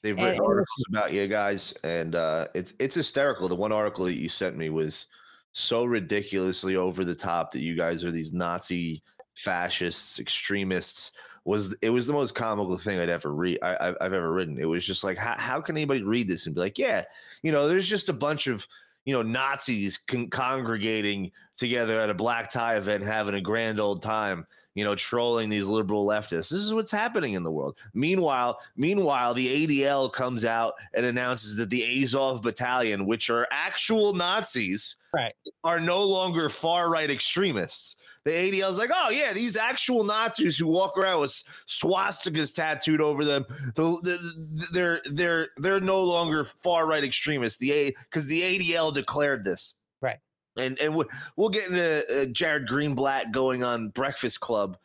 They've 0.03 0.17
written 0.17 0.35
and 0.35 0.41
articles 0.41 0.85
about 0.91 1.13
you 1.13 1.27
guys, 1.27 1.75
and 1.83 2.15
uh, 2.15 2.49
it's 2.55 2.75
it's 2.79 2.95
hysterical. 2.95 3.49
The 3.49 3.57
one 3.57 3.73
article 3.73 4.05
that 4.05 4.15
you 4.15 4.29
sent 4.29 4.57
me 4.57 4.71
was 4.71 5.07
so 5.53 5.85
ridiculously 5.85 6.77
over 6.77 7.05
the 7.05 7.15
top 7.15 7.51
that 7.53 7.61
you 7.61 7.77
guys 7.77 8.05
are 8.05 8.11
these 8.13 8.33
Nazi 8.33 9.03
fascists, 9.35 10.21
extremists 10.21 11.13
was 11.47 11.75
it 11.81 11.91
was 11.91 12.07
the 12.07 12.13
most 12.13 12.35
comical 12.35 12.77
thing 12.77 12.99
I'd 12.99 13.09
ever 13.09 13.33
read 13.33 13.59
I, 13.63 13.95
have 14.01 14.13
ever 14.13 14.33
written. 14.33 14.59
It 14.59 14.65
was 14.65 14.85
just 14.85 15.05
like 15.05 15.17
how 15.17 15.35
how 15.39 15.61
can 15.61 15.77
anybody 15.77 16.03
read 16.03 16.29
this 16.29 16.47
and 16.47 16.55
be 16.55 16.61
like, 16.61 16.79
yeah, 16.79 17.05
you 17.43 17.53
know, 17.53 17.69
there's 17.69 17.87
just 17.87 18.09
a 18.09 18.13
bunch 18.13 18.47
of 18.49 18.67
you 19.05 19.15
know 19.15 19.23
Nazis 19.23 19.97
con- 19.97 20.29
congregating 20.29 21.31
together 21.57 22.01
at 22.01 22.11
a 22.11 22.15
black 22.15 22.51
tie 22.51 22.77
event, 22.77 23.05
having 23.05 23.35
a 23.35 23.41
grand 23.41 23.81
old 23.81 24.03
time 24.03 24.47
you 24.77 24.85
know, 24.85 24.95
trolling 24.95 25.49
these 25.49 25.69
liberal 25.69 26.07
leftists. 26.07 26.51
This 26.51 26.53
is 26.53 26.75
what's 26.75 26.91
happening 26.91 27.33
in 27.33 27.43
the 27.43 27.51
world. 27.51 27.77
Meanwhile, 27.95 28.61
meanwhile, 28.77 29.33
the 29.33 29.67
ADL 29.67 30.13
comes 30.13 30.45
out 30.45 30.75
and 30.93 31.07
announces 31.07 31.57
that 31.57 31.71
the 31.71 32.03
Azov 32.03 32.43
Battalion, 32.43 33.07
which 33.07 33.31
are 33.31 33.49
actual 33.51 34.13
Nazis, 34.13 34.97
right. 35.15 35.33
are 35.65 35.81
no 35.81 36.05
longer 36.05 36.51
far 36.51 36.91
right 36.91 37.11
extremists. 37.11 37.97
The 38.27 38.33
ADL 38.33 38.73
is 38.73 38.77
like, 38.79 38.91
oh 38.93 39.11
yeah, 39.11 39.33
these 39.33 39.57
actual 39.57 40.03
Nazis 40.03 40.59
who 40.59 40.67
walk 40.67 40.99
around 40.99 41.21
with 41.21 41.45
swastikas 41.69 42.53
tattooed 42.53 43.01
over 43.01 43.25
them, 43.25 43.47
the, 43.77 43.83
the, 44.03 44.67
they're 44.73 45.01
they're 45.13 45.49
they're 45.59 45.81
no 45.81 46.03
longer 46.03 46.43
far 46.43 46.89
right 46.89 47.05
extremists. 47.05 47.57
The 47.61 47.73
A 47.73 47.91
because 47.93 48.27
the 48.27 48.43
ADL 48.43 48.93
declared 48.93 49.45
this 49.45 49.75
right? 50.01 50.19
and 50.57 50.77
and 50.81 50.93
we'll, 50.93 51.07
we'll 51.37 51.51
get 51.51 51.69
into 51.69 52.05
uh, 52.23 52.25
Jared 52.33 52.67
Greenblatt 52.67 53.31
going 53.31 53.63
on 53.63 53.91
Breakfast 53.91 54.41
Club, 54.41 54.77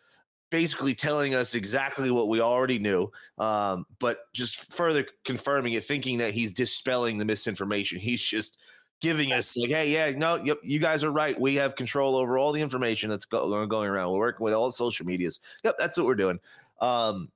basically 0.51 0.93
telling 0.93 1.33
us 1.33 1.55
exactly 1.55 2.11
what 2.11 2.27
we 2.27 2.41
already 2.41 2.77
knew, 2.77 3.11
um, 3.39 3.87
but 3.99 4.25
just 4.33 4.71
further 4.71 5.03
confirming 5.25 5.73
it, 5.73 5.83
thinking 5.83 6.19
that 6.19 6.35
he's 6.35 6.51
dispelling 6.51 7.17
the 7.17 7.25
misinformation. 7.25 7.99
He's 7.99 8.21
just 8.21 8.57
giving 9.01 9.33
us 9.33 9.57
like, 9.57 9.71
hey, 9.71 9.89
yeah, 9.89 10.11
no, 10.11 10.35
yep, 10.35 10.59
you 10.63 10.79
guys 10.79 11.03
are 11.03 11.11
right. 11.11 11.39
We 11.39 11.55
have 11.55 11.75
control 11.75 12.15
over 12.15 12.37
all 12.37 12.51
the 12.51 12.61
information 12.61 13.09
that's 13.09 13.25
go- 13.25 13.65
going 13.65 13.89
around. 13.89 14.11
We're 14.11 14.19
working 14.19 14.43
with 14.43 14.53
all 14.53 14.67
the 14.67 14.73
social 14.73 15.05
medias. 15.05 15.41
Yep, 15.63 15.75
that's 15.77 15.97
what 15.97 16.05
we're 16.05 16.15
doing. 16.15 16.39
Um, 16.79 17.29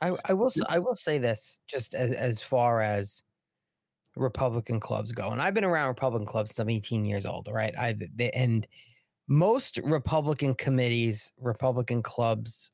I, 0.00 0.16
I 0.24 0.32
will 0.32 0.50
I 0.68 0.78
will 0.80 0.96
say 0.96 1.18
this 1.18 1.60
just 1.68 1.94
as 1.94 2.12
as 2.12 2.42
far 2.42 2.80
as 2.80 3.22
Republican 4.16 4.80
clubs 4.80 5.12
go. 5.12 5.30
And 5.30 5.40
I've 5.40 5.54
been 5.54 5.64
around 5.64 5.88
Republican 5.88 6.26
clubs 6.26 6.50
since 6.50 6.58
I'm 6.58 6.70
18 6.70 7.04
years 7.04 7.24
old, 7.24 7.48
right? 7.50 7.74
I 7.78 7.96
and 8.34 8.66
most 9.28 9.78
Republican 9.84 10.54
committees, 10.54 11.32
Republican 11.40 12.02
clubs 12.02 12.70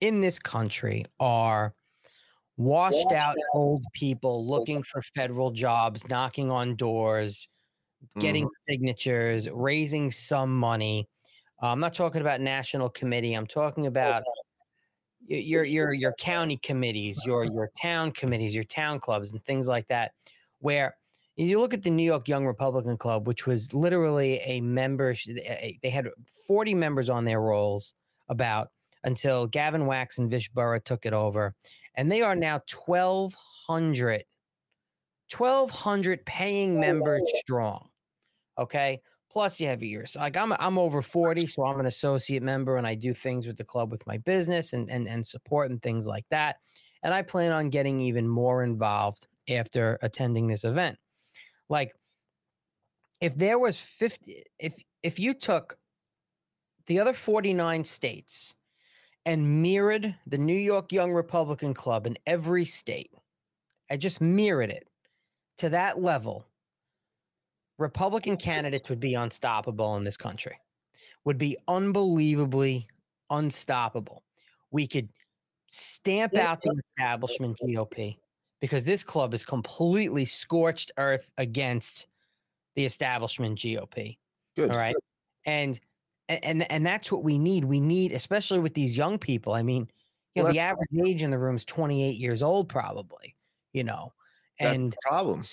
in 0.00 0.20
this 0.20 0.38
country 0.38 1.04
are 1.20 1.74
washed 2.60 3.12
out 3.12 3.36
old 3.54 3.84
people 3.94 4.46
looking 4.46 4.82
for 4.82 5.00
federal 5.14 5.50
jobs, 5.50 6.06
knocking 6.08 6.50
on 6.50 6.76
doors, 6.76 7.48
getting 8.18 8.44
mm. 8.44 8.50
signatures, 8.68 9.48
raising 9.50 10.10
some 10.10 10.54
money. 10.54 11.08
Uh, 11.62 11.68
I'm 11.68 11.80
not 11.80 11.94
talking 11.94 12.20
about 12.20 12.40
national 12.40 12.90
committee. 12.90 13.34
I'm 13.34 13.46
talking 13.46 13.86
about 13.86 14.22
your 15.26 15.64
your 15.64 15.92
your 15.94 16.12
county 16.14 16.58
committees, 16.58 17.20
your 17.24 17.44
your 17.44 17.70
town 17.80 18.12
committees, 18.12 18.54
your 18.54 18.64
town 18.64 19.00
clubs, 19.00 19.32
and 19.32 19.42
things 19.44 19.66
like 19.66 19.86
that 19.88 20.12
where 20.58 20.96
you 21.36 21.58
look 21.58 21.72
at 21.72 21.82
the 21.82 21.90
New 21.90 22.02
York 22.02 22.28
Young 22.28 22.46
Republican 22.46 22.98
Club, 22.98 23.26
which 23.26 23.46
was 23.46 23.72
literally 23.72 24.40
a 24.44 24.60
member, 24.60 25.14
they 25.82 25.90
had 25.90 26.08
40 26.46 26.74
members 26.74 27.08
on 27.08 27.24
their 27.24 27.40
rolls 27.40 27.94
about 28.28 28.68
until 29.04 29.46
Gavin 29.46 29.86
Wax 29.86 30.18
and 30.18 30.30
Vish 30.30 30.48
Burra 30.50 30.80
took 30.80 31.06
it 31.06 31.12
over. 31.12 31.54
And 31.94 32.10
they 32.10 32.22
are 32.22 32.36
now 32.36 32.60
1,200, 32.86 34.24
1,200 35.36 36.26
paying 36.26 36.76
oh, 36.76 36.80
members 36.80 37.22
strong. 37.36 37.88
Okay. 38.58 39.00
Plus, 39.32 39.60
you 39.60 39.68
have 39.68 39.82
years. 39.82 40.16
Like 40.16 40.36
I'm, 40.36 40.52
I'm 40.54 40.76
over 40.76 41.02
40, 41.02 41.46
so 41.46 41.64
I'm 41.64 41.78
an 41.78 41.86
associate 41.86 42.42
member 42.42 42.76
and 42.76 42.86
I 42.86 42.96
do 42.96 43.14
things 43.14 43.46
with 43.46 43.56
the 43.56 43.64
club 43.64 43.92
with 43.92 44.04
my 44.06 44.18
business 44.18 44.72
and, 44.72 44.90
and, 44.90 45.06
and 45.06 45.24
support 45.24 45.70
and 45.70 45.80
things 45.80 46.06
like 46.08 46.24
that. 46.30 46.56
And 47.02 47.14
I 47.14 47.22
plan 47.22 47.52
on 47.52 47.70
getting 47.70 48.00
even 48.00 48.28
more 48.28 48.62
involved 48.62 49.28
after 49.48 49.98
attending 50.02 50.48
this 50.48 50.64
event. 50.64 50.98
Like 51.68 51.94
if 53.20 53.36
there 53.36 53.58
was 53.58 53.76
50 53.76 54.42
if 54.58 54.74
if 55.02 55.18
you 55.18 55.34
took 55.34 55.78
the 56.86 56.98
other 56.98 57.12
49 57.12 57.84
states 57.84 58.54
and 59.26 59.62
mirrored 59.62 60.14
the 60.26 60.38
New 60.38 60.52
York 60.52 60.92
Young 60.92 61.12
Republican 61.12 61.74
Club 61.74 62.06
in 62.06 62.16
every 62.26 62.64
state, 62.64 63.10
I 63.90 63.96
just 63.96 64.20
mirrored 64.20 64.70
it 64.70 64.88
to 65.58 65.68
that 65.68 66.00
level, 66.00 66.46
Republican 67.78 68.36
candidates 68.36 68.88
would 68.88 69.00
be 69.00 69.14
unstoppable 69.14 69.96
in 69.96 70.04
this 70.04 70.16
country, 70.16 70.58
would 71.24 71.38
be 71.38 71.56
unbelievably 71.68 72.86
unstoppable. 73.30 74.22
We 74.70 74.86
could 74.86 75.08
stamp 75.66 76.36
out 76.36 76.62
the 76.62 76.80
establishment 76.96 77.58
GOP 77.62 78.16
because 78.60 78.84
this 78.84 79.02
club 79.02 79.34
is 79.34 79.44
completely 79.44 80.24
scorched 80.24 80.92
earth 80.96 81.30
against 81.38 82.06
the 82.74 82.84
establishment 82.84 83.58
GOP. 83.58 84.18
Good. 84.56 84.70
All 84.70 84.78
right. 84.78 84.96
And 85.46 85.80
and 86.30 86.70
and 86.70 86.86
that's 86.86 87.10
what 87.10 87.24
we 87.24 87.38
need. 87.38 87.64
We 87.64 87.80
need, 87.80 88.12
especially 88.12 88.60
with 88.60 88.74
these 88.74 88.96
young 88.96 89.18
people. 89.18 89.52
I 89.52 89.62
mean, 89.62 89.88
you 90.34 90.42
know, 90.42 90.52
the 90.52 90.60
average 90.60 90.88
age 91.04 91.22
in 91.22 91.30
the 91.30 91.38
room 91.38 91.56
is 91.56 91.64
28 91.64 92.16
years 92.16 92.42
old, 92.42 92.68
probably. 92.68 93.36
You 93.72 93.84
know, 93.84 94.12
and 94.58 94.82
that's 94.82 94.94
the 94.94 94.96
problem. 95.08 95.44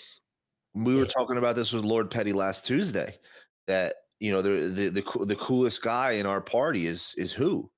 We 0.73 0.95
were 0.95 1.05
talking 1.05 1.37
about 1.37 1.55
this 1.55 1.73
with 1.73 1.83
Lord 1.83 2.11
Petty 2.11 2.33
last 2.33 2.65
Tuesday. 2.65 3.15
That 3.67 3.95
you 4.19 4.31
know 4.31 4.41
the 4.41 4.67
the 4.67 4.89
the, 4.89 5.25
the 5.25 5.35
coolest 5.35 5.81
guy 5.81 6.11
in 6.13 6.25
our 6.25 6.41
party 6.41 6.85
is 6.85 7.13
is 7.17 7.33
who 7.33 7.69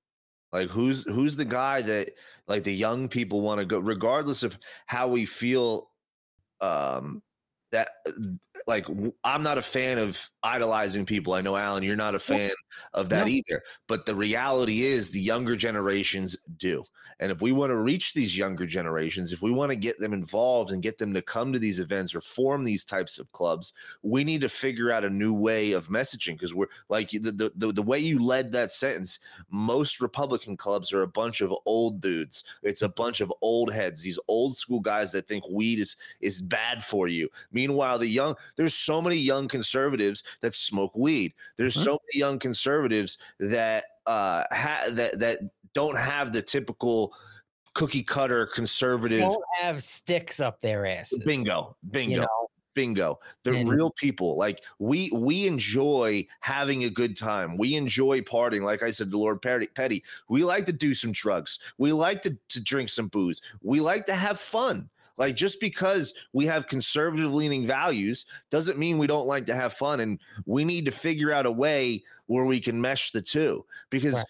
like 0.51 0.70
who's 0.70 1.03
who's 1.03 1.36
the 1.36 1.46
guy 1.46 1.82
that 1.82 2.12
like 2.48 2.63
the 2.63 2.74
young 2.74 3.08
people 3.08 3.41
want 3.41 3.60
to 3.60 3.65
go 3.65 3.79
regardless 3.79 4.44
of 4.44 4.58
how 4.88 5.08
we 5.08 5.25
feel 5.25 5.90
um 6.62 7.22
that 7.72 7.90
like 8.68 8.86
I'm 9.24 9.44
not 9.44 9.58
a 9.58 9.62
fan 9.62 9.98
of 9.98 10.29
idolizing 10.44 11.05
people. 11.05 11.34
I 11.34 11.42
know 11.42 11.55
Alan, 11.55 11.84
you're 11.84 11.96
not 11.96 12.16
a 12.16 12.20
fan 12.20 12.51
of 12.94 13.10
that 13.10 13.27
no. 13.27 13.32
either. 13.32 13.62
But 13.88 14.05
the 14.05 14.16
reality 14.16 14.84
is 14.84 15.10
the 15.10 15.20
younger 15.20 15.55
generations 15.55 16.38
do. 16.58 16.84
And 17.20 17.32
if 17.32 17.42
we 17.42 17.51
want 17.51 17.72
to 17.72 17.75
reach 17.75 18.14
these 18.14 18.38
younger 18.38 18.66
generations, 18.66 19.34
if 19.34 19.42
we 19.42 19.51
want 19.51 19.72
to 19.72 19.75
get 19.75 20.00
them 20.00 20.14
involved 20.14 20.72
and 20.72 20.82
get 20.82 20.98
them 20.98 21.14
to 21.14 21.22
come 21.22 21.51
to 21.51 21.60
these 21.60 21.79
events 21.79 22.16
or 22.16 22.22
form 22.22 22.64
these 22.64 22.86
types 22.86 23.20
of 23.20 23.32
clubs, 23.34 23.74
we 24.03 24.24
need 24.24 24.42
to 24.42 24.50
figure 24.50 24.90
out 24.90 25.03
a 25.03 25.10
new 25.10 25.34
way 25.34 25.74
of 25.74 25.90
messaging 25.90 26.34
because 26.34 26.53
we're 26.53 26.68
like 26.88 27.10
the, 27.10 27.20
the, 27.20 27.51
the, 27.55 27.74
the 27.74 27.82
way 27.82 28.00
you 28.00 28.24
led 28.24 28.51
that 28.51 28.72
sentence, 28.72 29.20
most 29.50 30.00
Republican 30.00 30.55
clubs 30.55 30.94
are 30.94 31.01
a 31.01 31.08
bunch 31.08 31.42
of 31.42 31.53
old 31.66 32.00
dudes. 32.00 32.46
It's 32.64 32.84
a 32.84 32.90
bunch 32.90 33.20
of 33.20 33.34
old 33.42 33.74
heads, 33.74 34.01
these 34.01 34.20
old 34.29 34.55
school 34.55 34.79
guys 34.79 35.12
that 35.12 35.27
think 35.27 35.44
weed 35.50 35.79
is 35.79 35.98
is 36.22 36.40
bad 36.40 36.84
for 36.84 37.08
you. 37.08 37.29
Meanwhile, 37.59 38.00
the 38.00 38.07
young 38.07 38.35
there's 38.55 38.74
so 38.74 39.01
many 39.01 39.17
young 39.17 39.50
conservatives 39.50 40.24
that 40.39 40.55
smoke 40.55 40.95
weed. 40.95 41.33
There's 41.57 41.75
mm-hmm. 41.75 41.83
so 41.83 41.91
many 41.91 42.19
young 42.19 42.39
conservatives 42.39 43.17
that 43.41 43.83
uh 44.05 44.45
ha- 44.50 44.87
that 44.91 45.19
that 45.19 45.39
don't 45.74 45.98
have 45.98 46.31
the 46.31 46.41
typical 46.41 47.13
cookie 47.74 48.01
cutter 48.01 48.45
conservative 48.45 49.19
don't 49.19 49.43
have 49.59 49.83
sticks 49.83 50.39
up 50.39 50.61
their 50.61 50.85
asses. 50.85 51.19
Bingo. 51.19 51.75
Bingo. 51.91 52.13
You 52.13 52.22
know? 52.22 52.48
bingo 52.75 53.19
the 53.43 53.51
and, 53.51 53.67
real 53.67 53.91
people 53.91 54.37
like 54.37 54.63
we 54.77 55.11
we 55.13 55.48
enjoy 55.48 56.25
having 56.39 56.83
a 56.85 56.89
good 56.89 57.17
time 57.17 57.57
we 57.57 57.75
enjoy 57.75 58.22
partying 58.22 58.61
like 58.61 58.83
i 58.83 58.91
said 58.91 59.09
to 59.11 59.17
lord 59.17 59.41
petty, 59.41 59.67
petty 59.67 60.03
we 60.29 60.43
like 60.43 60.65
to 60.65 60.72
do 60.72 60.93
some 60.93 61.11
drugs 61.11 61.59
we 61.77 61.91
like 61.91 62.22
to, 62.22 62.37
to 62.48 62.63
drink 62.63 62.87
some 62.87 63.07
booze 63.07 63.41
we 63.63 63.81
like 63.81 64.05
to 64.05 64.15
have 64.15 64.39
fun 64.39 64.87
like 65.20 65.36
just 65.36 65.60
because 65.60 66.16
we 66.34 66.48
have 66.48 66.66
conservative 66.66 67.32
leaning 67.32 67.68
values 67.68 68.25
doesn't 68.50 68.79
mean 68.79 68.98
we 68.98 69.05
don't 69.05 69.27
like 69.27 69.46
to 69.46 69.55
have 69.55 69.74
fun 69.74 70.00
and 70.00 70.20
we 70.48 70.66
need 70.66 70.86
to 70.86 70.92
figure 70.92 71.32
out 71.32 71.46
a 71.46 71.51
way 71.51 72.03
where 72.25 72.46
we 72.46 72.60
can 72.60 72.82
mesh 72.82 73.12
the 73.12 73.22
two 73.22 73.64
because 73.92 74.16
right 74.16 74.25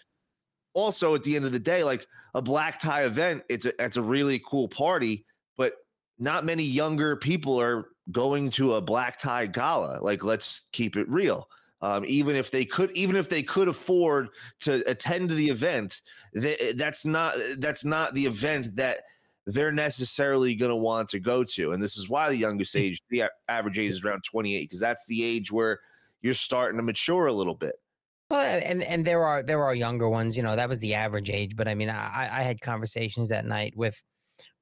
also 0.74 1.14
at 1.14 1.22
the 1.22 1.36
end 1.36 1.44
of 1.44 1.52
the 1.52 1.58
day, 1.58 1.82
like 1.82 2.06
a 2.34 2.42
black 2.42 2.80
tie 2.80 3.04
event, 3.04 3.42
it's 3.48 3.64
a 3.64 3.72
it's 3.82 3.96
a 3.96 4.02
really 4.02 4.40
cool 4.46 4.68
party, 4.68 5.24
but 5.56 5.74
not 6.18 6.44
many 6.44 6.62
younger 6.62 7.16
people 7.16 7.60
are 7.60 7.88
going 8.12 8.50
to 8.50 8.74
a 8.74 8.80
black 8.80 9.18
tie 9.18 9.46
gala. 9.46 9.98
Like, 10.00 10.24
let's 10.24 10.62
keep 10.72 10.96
it 10.96 11.08
real. 11.08 11.48
Um, 11.82 12.04
even 12.06 12.36
if 12.36 12.50
they 12.50 12.64
could, 12.64 12.90
even 12.92 13.16
if 13.16 13.28
they 13.28 13.42
could 13.42 13.68
afford 13.68 14.28
to 14.60 14.82
attend 14.88 15.30
the 15.30 15.48
event, 15.48 16.02
they, 16.34 16.74
that's 16.76 17.06
not 17.06 17.34
that's 17.58 17.84
not 17.84 18.14
the 18.14 18.26
event 18.26 18.76
that 18.76 19.02
they're 19.50 19.72
necessarily 19.72 20.54
going 20.54 20.70
to 20.70 20.76
want 20.76 21.08
to 21.10 21.20
go 21.20 21.44
to. 21.44 21.72
And 21.72 21.82
this 21.82 21.96
is 21.96 22.08
why 22.08 22.28
the 22.28 22.36
youngest 22.36 22.76
age, 22.76 23.02
the 23.10 23.24
average 23.48 23.78
age 23.78 23.90
is 23.90 24.04
around 24.04 24.22
28, 24.24 24.62
because 24.62 24.80
that's 24.80 25.06
the 25.06 25.22
age 25.22 25.50
where 25.52 25.80
you're 26.22 26.34
starting 26.34 26.76
to 26.76 26.82
mature 26.82 27.26
a 27.26 27.32
little 27.32 27.54
bit. 27.54 27.74
Well, 28.30 28.60
and 28.64 28.82
and 28.84 29.04
there 29.04 29.24
are 29.24 29.42
there 29.42 29.64
are 29.64 29.74
younger 29.74 30.08
ones. 30.08 30.36
You 30.36 30.44
know, 30.44 30.54
that 30.54 30.68
was 30.68 30.78
the 30.78 30.94
average 30.94 31.30
age. 31.30 31.56
But 31.56 31.66
I 31.66 31.74
mean, 31.74 31.90
I 31.90 32.28
I 32.32 32.42
had 32.42 32.60
conversations 32.60 33.28
that 33.30 33.44
night 33.44 33.74
with 33.76 34.00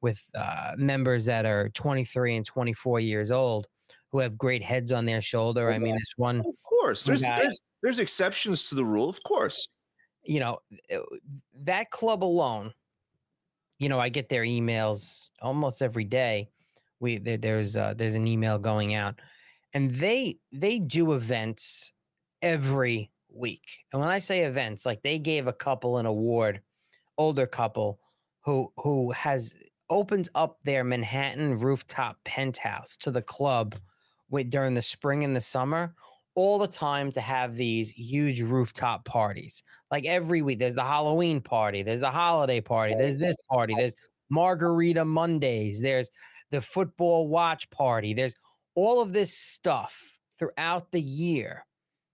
with 0.01 0.19
uh, 0.35 0.73
members 0.77 1.27
that 1.27 1.45
are 1.45 1.69
23 1.71 2.37
and 2.37 2.47
24 2.47 3.01
years 3.01 3.31
old 3.31 3.67
who 4.11 4.21
have 4.21 4.39
great 4.39 4.63
heads 4.63 4.91
on 4.91 5.05
their 5.05 5.21
shoulder. 5.21 5.71
I 5.71 5.79
mean, 5.79 5.97
this 5.97 6.15
one. 6.17 6.39
Of 6.41 6.63
course, 6.67 7.05
there's 7.05 7.23
guy, 7.23 7.41
there's 7.41 7.61
there's 7.83 7.99
exceptions 7.99 8.69
to 8.71 8.75
the 8.75 8.85
rule. 8.85 9.09
Of 9.11 9.23
course. 9.23 9.69
you 10.25 10.41
know, 10.41 10.59
uh, 10.95 10.99
that 11.65 11.91
club 11.91 12.25
alone, 12.25 12.73
you 13.79 13.89
know, 13.89 13.99
I 13.99 14.09
get 14.09 14.29
their 14.29 14.43
emails 14.43 15.31
almost 15.41 15.83
every 15.83 16.05
day. 16.05 16.49
We 17.01 17.19
there, 17.19 17.37
there's 17.37 17.77
uh, 17.77 17.95
there's 17.97 18.17
an 18.17 18.27
email 18.27 18.59
going 18.59 18.95
out, 18.95 19.21
and 19.73 19.95
they 19.95 20.39
they 20.53 20.79
do 20.79 21.13
events 21.13 21.93
every 22.43 23.11
week. 23.33 23.79
And 23.93 24.01
when 24.01 24.11
I 24.11 24.19
say 24.19 24.45
events, 24.45 24.85
like 24.85 25.03
they 25.03 25.19
gave 25.19 25.47
a 25.47 25.53
couple 25.53 25.99
an 25.99 26.07
award, 26.07 26.61
older 27.17 27.47
couple, 27.47 28.01
who 28.45 28.73
who 28.79 29.13
has 29.13 29.57
opens 29.91 30.29
up 30.35 30.59
their 30.65 30.85
Manhattan 30.85 31.59
rooftop 31.59 32.17
penthouse 32.25 32.97
to 32.99 33.11
the 33.11 33.23
club 33.23 33.77
with 34.31 34.51
during 34.51 34.75
the 34.75 34.83
spring 34.83 35.25
and 35.25 35.35
the 35.35 35.41
summer 35.41 35.95
all 36.39 36.57
the 36.57 36.69
time 36.69 37.11
to 37.11 37.21
have 37.21 37.57
these 37.57 37.91
huge 37.91 38.41
rooftop 38.41 39.05
parties. 39.05 39.65
Like 39.91 40.07
every 40.07 40.41
week, 40.41 40.61
there's 40.61 40.77
the 40.77 40.85
Halloween 40.85 41.41
party, 41.41 41.83
there's 41.83 41.99
the 41.99 42.13
holiday 42.13 42.61
party, 42.61 42.95
there's 42.95 43.19
this 43.19 43.35
party, 43.51 43.75
there's 43.77 43.97
Margarita 44.31 45.05
Mondays, 45.05 45.81
there's 45.81 46.09
the 46.53 46.61
football 46.61 47.29
watch 47.29 47.69
party, 47.71 48.15
there's 48.15 48.37
all 48.77 49.03
of 49.03 49.13
this 49.13 49.35
stuff 49.37 50.21
throughout 50.39 50.93
the 50.93 51.01
year 51.01 51.67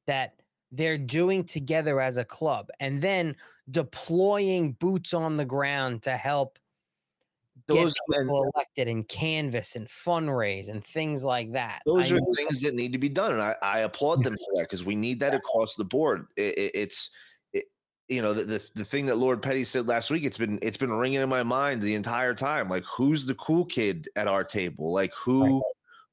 that 0.07 0.41
they're 0.73 0.97
doing 0.97 1.45
together 1.45 2.01
as 2.01 2.17
a 2.17 2.25
club 2.25 2.71
and 2.81 3.03
then 3.03 3.37
deploying 3.71 4.73
boots 4.73 5.13
on 5.13 5.35
the 5.35 5.45
ground 5.45 6.03
to 6.05 6.17
help 6.17 6.59
Those 7.67 7.95
get 8.09 8.19
and 8.19 8.29
people 8.29 8.51
elected 8.55 8.89
and 8.89 9.09
canvas 9.09 9.75
and 9.77 9.89
fundraise 9.89 10.69
and 10.69 10.85
things 10.85 11.25
like 11.25 11.53
that. 11.53 11.81
those 11.87 12.13
I 12.13 12.17
are 12.17 12.21
know- 12.21 12.35
things 12.37 12.61
that 12.61 12.75
need 12.75 12.93
to 12.93 12.99
be 12.99 13.09
done, 13.09 13.33
and 13.33 13.41
I, 13.41 13.57
I 13.63 13.79
applaud 13.81 14.23
them 14.23 14.35
for 14.35 14.57
that 14.57 14.65
because 14.65 14.85
we 14.85 14.95
need 14.95 15.19
that 15.21 15.35
across 15.35 15.75
the 15.75 15.85
board. 15.85 16.27
It, 16.37 16.59
it, 16.59 16.71
it's 16.75 17.11
it, 17.55 17.65
you 18.09 18.21
know 18.21 18.35
the, 18.35 18.45
the 18.45 18.71
the 18.75 18.85
thing 18.85 19.07
that 19.07 19.17
Lord 19.17 19.41
Petty 19.41 19.65
said 19.65 19.87
last 19.89 20.11
week. 20.11 20.25
It's 20.25 20.37
been 20.37 20.59
it's 20.61 20.77
been 20.77 20.93
ringing 20.93 21.23
in 21.23 21.29
my 21.31 21.43
mind 21.43 21.81
the 21.81 21.95
entire 21.95 22.35
time. 22.35 22.69
Like 22.69 22.85
who's 22.85 23.25
the 23.25 23.35
cool 23.37 23.65
kid 23.65 24.09
at 24.17 24.29
our 24.29 24.45
table? 24.45 24.93
Like 24.93 25.15
who 25.15 25.63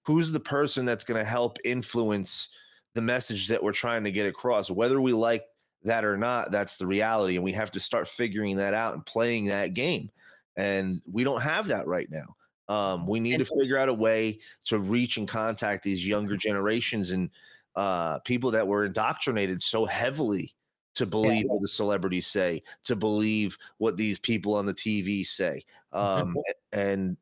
who's 0.04 0.32
the 0.32 0.40
person 0.40 0.86
that's 0.86 1.04
going 1.04 1.20
to 1.20 1.30
help 1.30 1.58
influence 1.66 2.50
the 2.96 3.02
message 3.02 3.48
that 3.50 3.62
we're 3.62 3.72
trying 3.74 4.04
to 4.06 4.12
get 4.12 4.26
across, 4.26 4.72
whether 4.72 5.02
we 5.02 5.12
like 5.12 5.44
that 5.84 6.06
or 6.06 6.18
not. 6.18 6.52
That's 6.52 6.78
the 6.78 6.88
reality, 6.88 7.36
and 7.36 7.44
we 7.44 7.52
have 7.52 7.72
to 7.72 7.80
start 7.82 8.08
figuring 8.08 8.56
that 8.56 8.74
out 8.74 8.94
and 8.94 9.06
playing 9.06 9.48
that 9.48 9.74
game. 9.74 10.10
And 10.58 11.02
we 11.12 11.24
don't 11.24 11.42
have 11.42 11.68
that 11.68 11.88
right 11.88 12.10
now. 12.12 12.36
Um, 12.68 13.06
we 13.08 13.20
need 13.20 13.36
And- 13.36 13.46
to 13.46 13.56
figure 13.60 13.78
out 13.78 13.90
a 13.90 13.94
way 13.94 14.40
to 14.66 14.80
reach 14.80 15.18
and 15.18 15.28
contact 15.28 15.84
these 15.84 16.06
younger 16.06 16.38
generations 16.38 17.12
and 17.12 17.30
uh, 17.76 18.20
people 18.20 18.52
that 18.52 18.68
were 18.68 18.86
indoctrinated 18.86 19.62
so 19.64 19.86
heavily 19.86 20.54
to 20.94 21.06
believe 21.06 21.46
what 21.48 21.62
the 21.62 21.68
celebrities 21.70 22.28
say, 22.28 22.62
to 22.84 22.98
believe 22.98 23.58
what 23.78 23.96
these 23.96 24.20
people 24.20 24.56
on 24.56 24.66
the 24.66 24.74
TV 24.74 25.26
say. 25.26 25.64
Um, 25.94 26.36
and 26.74 27.16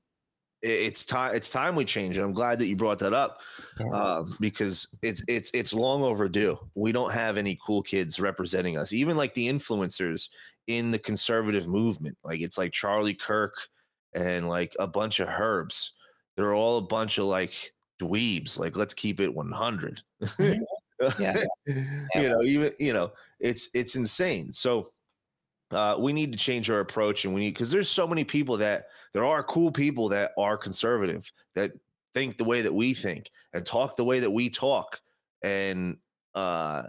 it's 0.64 1.06
time. 1.06 1.36
It's 1.36 1.50
time 1.50 1.76
we 1.76 1.86
change. 1.86 2.18
And 2.18 2.26
I'm 2.26 2.34
glad 2.34 2.60
that 2.60 2.68
you 2.68 2.76
brought 2.76 3.00
that 3.00 3.14
up 3.14 3.40
Yeah. 3.80 3.92
um, 3.92 4.36
because 4.40 4.88
it's 5.04 5.24
it's 5.28 5.52
it's 5.54 5.72
long 5.72 6.02
overdue. 6.02 6.58
We 6.76 6.92
don't 6.92 7.12
have 7.12 7.38
any 7.38 7.58
cool 7.64 7.82
kids 7.84 8.20
representing 8.20 8.78
us, 8.78 8.92
even 8.92 9.16
like 9.18 9.36
the 9.36 9.48
influencers 9.48 10.30
in 10.70 10.92
the 10.92 11.00
conservative 11.00 11.68
movement. 11.68 12.16
Like 12.24 12.42
it's 12.42 12.58
like 12.58 12.72
Charlie 12.72 13.16
Kirk 13.16 13.56
and 14.14 14.48
like 14.48 14.76
a 14.80 14.88
bunch 14.88 15.20
of 15.20 15.28
herbs. 15.28 15.94
They're 16.38 16.54
all 16.54 16.78
a 16.78 16.82
bunch 16.82 17.18
of 17.18 17.26
like 17.26 17.74
dweebs. 18.00 18.58
Like 18.58 18.78
let's 18.78 18.94
keep 18.94 19.20
it 19.20 19.34
100. 19.34 20.02
Mhm. 20.22 20.62
Yeah. 21.18 21.42
you 21.66 22.28
know, 22.28 22.42
even 22.44 22.74
you 22.78 22.92
know, 22.92 23.14
it's 23.40 23.70
it's 23.74 23.96
insane. 23.96 24.52
So 24.52 24.92
uh, 25.72 25.96
we 25.98 26.12
need 26.12 26.34
to 26.34 26.38
change 26.38 26.70
our 26.70 26.82
approach, 26.82 27.24
and 27.24 27.34
we 27.34 27.40
need 27.40 27.54
because 27.54 27.72
there's 27.72 27.88
so 27.90 28.06
many 28.06 28.26
people 28.26 28.58
that 28.58 28.88
there 29.14 29.24
are 29.24 29.42
cool 29.42 29.72
people 29.72 30.10
that 30.10 30.32
are 30.38 30.58
conservative 30.58 31.32
that 31.56 31.72
think 32.14 32.38
the 32.38 32.44
way 32.44 32.62
that 32.62 32.74
we 32.74 32.94
think 32.94 33.32
and 33.54 33.66
talk 33.66 33.96
the 33.96 34.04
way 34.04 34.20
that 34.20 34.30
we 34.30 34.50
talk, 34.50 35.00
and 35.42 35.96
uh, 36.36 36.84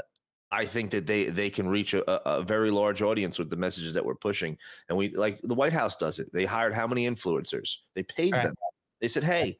I 0.52 0.64
think 0.64 0.90
that 0.90 1.06
they 1.06 1.26
they 1.26 1.50
can 1.50 1.68
reach 1.68 1.94
a, 1.94 2.28
a 2.28 2.42
very 2.42 2.70
large 2.70 3.02
audience 3.02 3.38
with 3.38 3.50
the 3.50 3.56
messages 3.56 3.94
that 3.94 4.04
we're 4.04 4.14
pushing. 4.16 4.58
And 4.88 4.98
we 4.98 5.10
like 5.10 5.40
the 5.42 5.54
White 5.54 5.72
House 5.72 5.96
does 5.96 6.18
it. 6.18 6.30
They 6.32 6.44
hired 6.44 6.74
how 6.74 6.86
many 6.86 7.06
influencers? 7.08 7.76
They 7.94 8.02
paid 8.02 8.32
Right. 8.34 8.44
them. 8.44 8.54
They 9.00 9.08
said, 9.08 9.24
"Hey, 9.24 9.58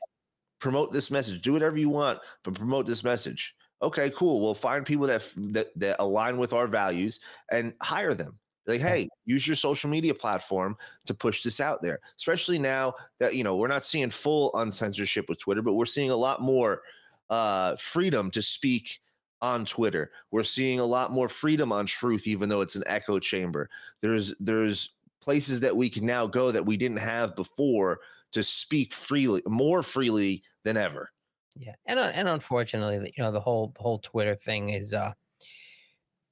promote 0.61 0.93
this 0.93 1.11
message. 1.11 1.43
Do 1.43 1.53
whatever 1.53 1.79
you 1.79 1.89
want, 1.89 2.21
but 2.45 2.55
promote 2.55 2.87
this 2.87 3.05
message." 3.05 3.55
Okay, 3.83 4.11
cool. 4.11 4.41
We'll 4.43 4.55
find 4.55 4.85
people 4.85 5.07
that 5.07 5.33
that 5.37 5.69
that 5.77 5.97
align 6.01 6.39
with 6.39 6.53
our 6.53 6.67
values 6.67 7.21
and 7.51 7.75
hire 7.81 8.15
them. 8.15 8.39
Like, 8.67 8.81
hey, 8.83 9.09
use 9.25 9.47
your 9.47 9.57
social 9.57 9.91
media 9.91 10.15
platform 10.15 10.77
to 11.07 11.15
push 11.15 11.43
this 11.43 11.61
out 11.61 11.83
there. 11.83 12.01
Especially 12.19 12.59
now 12.59 12.95
that 13.19 13.35
you 13.35 13.43
know 13.45 13.57
we're 13.57 13.69
not 13.69 13.85
seeing 13.85 14.11
full 14.11 14.53
uncensorship 14.55 15.29
with 15.29 15.39
Twitter, 15.39 15.63
but 15.63 15.75
we're 15.75 15.87
seeing 15.87 16.11
a 16.11 16.17
lot 16.17 16.43
more 16.43 16.83
uh, 17.31 17.77
freedom 17.77 18.31
to 18.33 18.43
speak 18.43 19.01
on 19.43 19.65
Twitter. 19.65 20.11
We're 20.31 20.43
seeing 20.43 20.81
a 20.81 20.85
lot 20.85 21.13
more 21.13 21.29
freedom 21.29 21.73
on 21.73 21.87
Truth, 21.87 22.27
even 22.27 22.49
though 22.49 22.61
it's 22.61 22.77
an 22.77 22.85
echo 22.87 23.19
chamber. 23.19 23.69
There's 24.01 24.35
there's 24.41 24.91
places 25.21 25.61
that 25.61 25.77
we 25.77 25.89
can 25.89 26.07
now 26.07 26.27
go 26.27 26.51
that 26.51 26.65
we 26.65 26.77
didn't 26.77 26.99
have 26.99 27.37
before 27.37 28.01
to 28.33 28.43
speak 28.43 28.93
freely, 28.93 29.43
more 29.47 29.83
freely 29.83 30.43
than 30.65 30.77
ever. 30.77 31.11
Yeah, 31.57 31.75
and 31.87 31.99
and 31.99 32.29
unfortunately, 32.29 33.13
you 33.17 33.23
know, 33.23 33.33
the 33.33 33.41
whole 33.41 33.73
the 33.77 33.83
whole 33.83 33.99
Twitter 33.99 34.35
thing 34.35 34.71
is 34.71 34.95
uh 34.95 35.13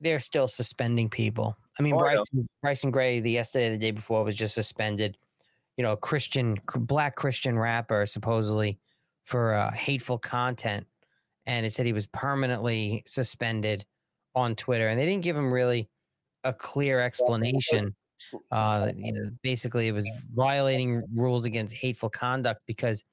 they're 0.01 0.21
still 0.21 0.47
suspending 0.47 1.09
people. 1.11 1.57
I 1.79 1.83
mean, 1.83 1.95
Oh, 1.95 2.01
I 2.05 2.15
know. 2.15 2.25
Bryson 2.33 2.49
Bryson 2.63 2.91
Gray 2.91 3.21
the 3.21 3.31
yesterday, 3.31 3.71
the 3.71 3.79
day 3.79 3.91
before 3.91 4.23
was 4.25 4.37
just 4.37 4.55
suspended. 4.55 5.17
You 5.77 5.85
know, 5.85 5.93
a 5.93 5.97
Christian 5.97 6.57
black 6.77 7.17
Christian 7.17 7.59
rapper 7.59 8.07
supposedly 8.07 8.79
for 9.25 9.55
uh, 9.55 9.71
hateful 9.73 10.19
content, 10.19 10.87
and 11.49 11.67
it 11.67 11.73
said 11.75 11.87
he 11.87 11.95
was 11.95 12.07
permanently 12.09 13.03
suspended 13.07 13.87
on 14.37 14.55
Twitter, 14.57 14.89
and 14.89 15.01
they 15.01 15.07
didn't 15.07 15.25
give 15.25 15.37
him 15.37 15.53
really 15.53 15.91
a 16.45 16.53
clear 16.55 17.01
explanation. 17.01 17.97
Uh, 18.53 18.93
you 18.97 19.13
know, 19.13 19.31
basically, 19.43 19.89
it 19.89 19.93
was 19.93 20.09
violating 20.35 21.03
rules 21.15 21.45
against 21.47 21.75
hateful 21.75 22.11
conduct 22.11 22.63
because 22.67 23.05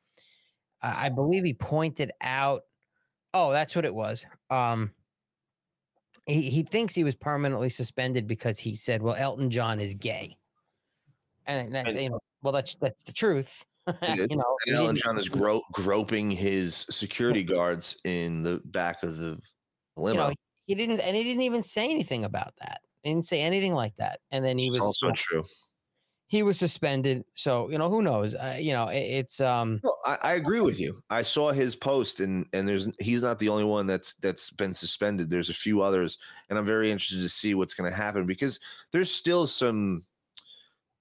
I 0.84 1.08
I 1.08 1.10
believe 1.10 1.44
he 1.46 1.54
pointed 1.56 2.12
out. 2.22 2.64
Oh, 3.34 3.52
that's 3.52 3.76
what 3.76 3.86
it 3.86 3.96
was. 3.96 4.26
Um, 4.52 4.94
he 6.28 6.50
he 6.50 6.64
thinks 6.64 6.96
he 6.96 7.04
was 7.04 7.16
permanently 7.16 7.70
suspended 7.70 8.28
because 8.28 8.60
he 8.60 8.76
said, 8.76 9.02
"Well, 9.02 9.16
Elton 9.16 9.50
John 9.50 9.80
is 9.80 9.96
gay," 9.96 10.38
and, 11.46 11.74
that, 11.76 11.94
you 12.02 12.10
know, 12.10 12.20
well, 12.42 12.54
that's 12.54 12.76
that's 12.76 13.04
the 13.04 13.14
truth. 13.14 13.66
You 14.08 14.28
know, 14.30 14.58
and 14.68 14.78
didn't- 14.78 14.96
John 14.98 15.18
is 15.18 15.30
gro- 15.30 15.62
groping 15.72 16.32
his 16.32 16.86
security 16.90 17.44
guards 17.44 17.98
in 18.04 18.42
the 18.42 18.62
back 18.66 19.04
of 19.04 19.18
the 19.18 19.40
limo. 19.96 20.12
you 20.24 20.28
know, 20.30 20.34
he 20.68 20.76
didn't, 20.76 21.00
and 21.02 21.16
he 21.16 21.24
didn't 21.24 21.44
even 21.44 21.62
say 21.64 21.90
anything 21.92 22.26
about 22.26 22.56
that. 22.62 22.80
He 23.04 23.12
didn't 23.12 23.26
say 23.26 23.42
anything 23.42 23.74
like 23.74 23.96
that, 23.98 24.20
and 24.32 24.44
then 24.44 24.58
he 24.58 24.66
It's 24.68 24.76
was 24.76 24.82
also 24.84 25.12
true. 25.12 25.44
he 26.28 26.42
was 26.42 26.58
suspended. 26.58 27.24
So 27.36 27.70
you 27.70 27.78
know, 27.78 27.88
who 27.88 28.02
knows? 28.02 28.34
Uh, 28.34 28.58
you 28.60 28.74
know, 28.74 28.88
it, 28.88 28.98
it's 29.02 29.40
um, 29.40 29.80
No, 29.84 29.96
I, 30.06 30.18
I 30.24 30.34
agree 30.34 30.62
with 30.62 30.80
you. 30.80 31.00
I 31.12 31.22
saw 31.22 31.52
his 31.52 31.76
post, 31.76 32.20
and 32.20 32.48
and 32.54 32.68
there's 32.68 32.88
he's 33.00 33.22
not 33.22 33.38
the 33.38 33.50
only 33.50 33.64
one 33.66 33.86
that's 33.86 34.16
that's 34.16 34.50
been 34.50 34.74
suspended. 34.74 35.30
There's 35.30 35.52
a 35.52 35.54
few 35.54 35.84
others, 35.84 36.18
and 36.50 36.58
I'm 36.58 36.66
very 36.66 36.90
interested 36.90 37.22
to 37.22 37.30
see 37.30 37.54
what's 37.54 37.76
going 37.76 37.88
to 37.92 37.96
happen 37.96 38.26
because 38.26 38.60
there's 38.92 39.12
still 39.12 39.46
some 39.46 40.04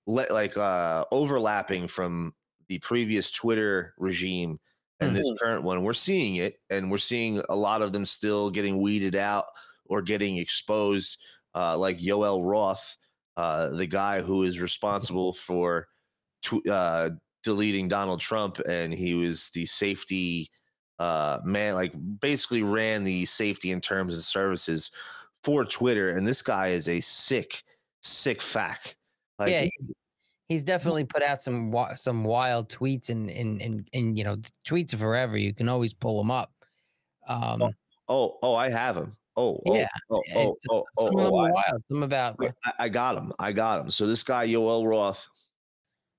le- 0.07 0.27
like 0.31 0.59
uh 0.59 1.07
overlapping 1.11 1.89
from 1.89 2.35
the 2.69 2.79
previous 2.79 3.31
Twitter 3.31 3.95
regime 3.99 4.59
and 5.01 5.15
this 5.15 5.31
current 5.41 5.63
one. 5.63 5.83
We're 5.83 5.93
seeing 5.93 6.37
it, 6.37 6.61
and 6.71 6.91
we're 6.91 6.99
seeing 6.99 7.43
a 7.49 7.57
lot 7.57 7.83
of 7.83 7.93
them 7.93 8.07
still 8.07 8.51
getting 8.51 8.81
weeded 8.81 9.17
out 9.17 9.47
or 9.87 10.01
getting 10.03 10.39
exposed, 10.39 11.19
uh, 11.55 11.77
like 11.77 11.99
Yoel 11.99 12.49
Roth, 12.49 12.97
uh, 13.37 13.71
the 13.71 13.87
guy 13.87 14.23
who 14.23 14.45
is 14.45 14.61
responsible 14.61 15.33
for 15.33 15.89
tw- 16.43 16.67
uh, 16.69 17.11
deleting 17.43 17.89
Donald 17.89 18.21
Trump, 18.21 18.61
and 18.67 18.95
he 18.95 19.15
was 19.15 19.51
the 19.51 19.67
safety 19.67 20.51
uh, 20.99 21.41
man, 21.45 21.75
like 21.75 21.93
basically 22.21 22.63
ran 22.63 23.05
the 23.05 23.25
safety 23.25 23.73
and 23.73 23.83
terms 23.83 24.15
and 24.15 24.23
services 24.23 24.91
for 25.43 25.65
Twitter. 25.65 26.11
And 26.11 26.27
this 26.27 26.41
guy 26.41 26.69
is 26.69 26.89
a 26.89 27.01
sick, 27.01 27.63
sick 28.03 28.41
fact. 28.41 28.97
Like, 29.39 29.51
yeah, 29.51 29.67
he's 30.49 30.63
definitely 30.63 31.05
put 31.05 31.23
out 31.23 31.41
some 31.41 31.75
some 31.97 32.25
wild 32.25 32.69
tweets 32.69 33.11
and 33.11 33.31
and 33.31 33.61
and 33.61 33.89
and 33.93 34.17
you 34.19 34.25
know, 34.25 34.37
the 34.37 34.51
tweets 34.67 34.95
are 34.95 34.99
forever. 34.99 35.37
You 35.37 35.55
can 35.55 35.69
always 35.69 35.95
pull 35.95 36.19
them 36.19 36.31
up. 36.31 36.53
Um, 37.29 37.75
oh, 38.09 38.39
oh, 38.43 38.55
I 38.55 38.69
have 38.69 38.97
them. 38.97 39.17
Oh, 39.37 39.61
oh, 39.67 39.75
Yeah, 39.75 39.89
oh, 40.11 40.23
oh, 40.37 40.57
oh, 40.71 40.85
oh, 40.99 41.03
some 41.03 41.17
oh, 41.17 41.37
I, 41.37 41.51
wild. 41.51 41.83
Some 41.91 42.03
about 42.03 42.37
I, 42.65 42.73
I 42.81 42.89
got 42.89 43.17
him. 43.17 43.33
I 43.39 43.53
got 43.53 43.81
him. 43.81 43.91
So 43.91 44.07
this 44.07 44.23
guy, 44.23 44.47
Yoel 44.47 44.87
Roth, 44.89 45.27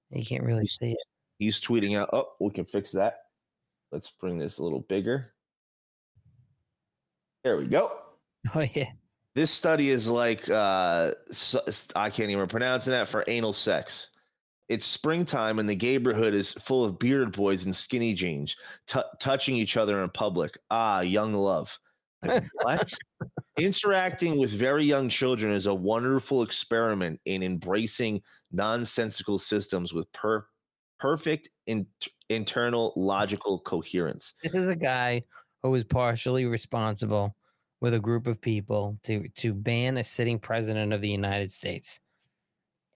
you 0.10 0.26
can't 0.26 0.44
really 0.44 0.66
see 0.66 0.92
it. 0.92 1.04
he's 1.40 1.60
tweeting 1.60 1.98
out. 1.98 2.10
Oh, 2.12 2.32
we 2.42 2.52
can 2.52 2.66
fix 2.66 2.92
that. 2.94 3.20
Let's 3.92 4.12
bring 4.20 4.38
this 4.38 4.58
a 4.58 4.64
little 4.64 4.86
bigger. 4.90 5.34
There 7.44 7.58
we 7.58 7.68
go. 7.68 7.92
Oh 8.54 8.64
yeah, 8.76 8.90
This 9.34 9.50
study 9.50 9.90
is 9.90 10.08
like 10.08 10.48
uh, 10.52 11.14
I 11.96 12.12
can't 12.12 12.30
even 12.30 12.48
pronounce 12.48 12.86
that 12.86 13.08
for 13.08 13.24
anal 13.28 13.54
sex. 13.54 14.10
It's 14.68 14.86
springtime 14.86 15.60
and 15.60 15.70
the 15.70 15.76
neighborhood 15.76 16.34
is 16.34 16.54
full 16.54 16.84
of 16.84 16.98
bearded 16.98 17.34
boys 17.34 17.66
in 17.66 17.74
skinny 17.74 18.14
jeans, 18.14 18.56
t- 18.88 19.00
touching 19.20 19.56
each 19.56 19.78
other 19.78 20.02
in 20.04 20.10
public. 20.10 20.58
Ah, 20.72 21.02
young 21.02 21.34
love. 21.34 21.78
What? 22.62 22.92
Interacting 23.58 24.40
with 24.40 24.50
very 24.50 24.84
young 24.84 25.10
children 25.10 25.54
is 25.54 25.68
a 25.68 25.74
wonderful 25.74 26.42
experiment 26.42 27.22
in 27.26 27.44
embracing 27.44 28.22
nonsensical 28.52 29.38
systems 29.38 29.94
with 29.94 30.12
per- 30.12 30.48
perfect 31.00 31.50
in- 31.68 31.86
internal 32.30 32.94
logical 32.96 33.60
coherence. 33.60 34.34
This 34.42 34.56
is 34.56 34.70
a 34.70 34.76
guy 34.76 35.24
who 35.62 35.70
was 35.70 35.84
partially 35.84 36.46
responsible 36.46 37.36
with 37.82 37.94
a 37.94 38.00
group 38.00 38.26
of 38.26 38.42
people 38.42 38.98
to 39.04 39.28
to 39.36 39.54
ban 39.54 39.98
a 39.98 40.04
sitting 40.04 40.40
president 40.40 40.92
of 40.94 41.02
the 41.02 41.10
United 41.10 41.52
States 41.52 42.00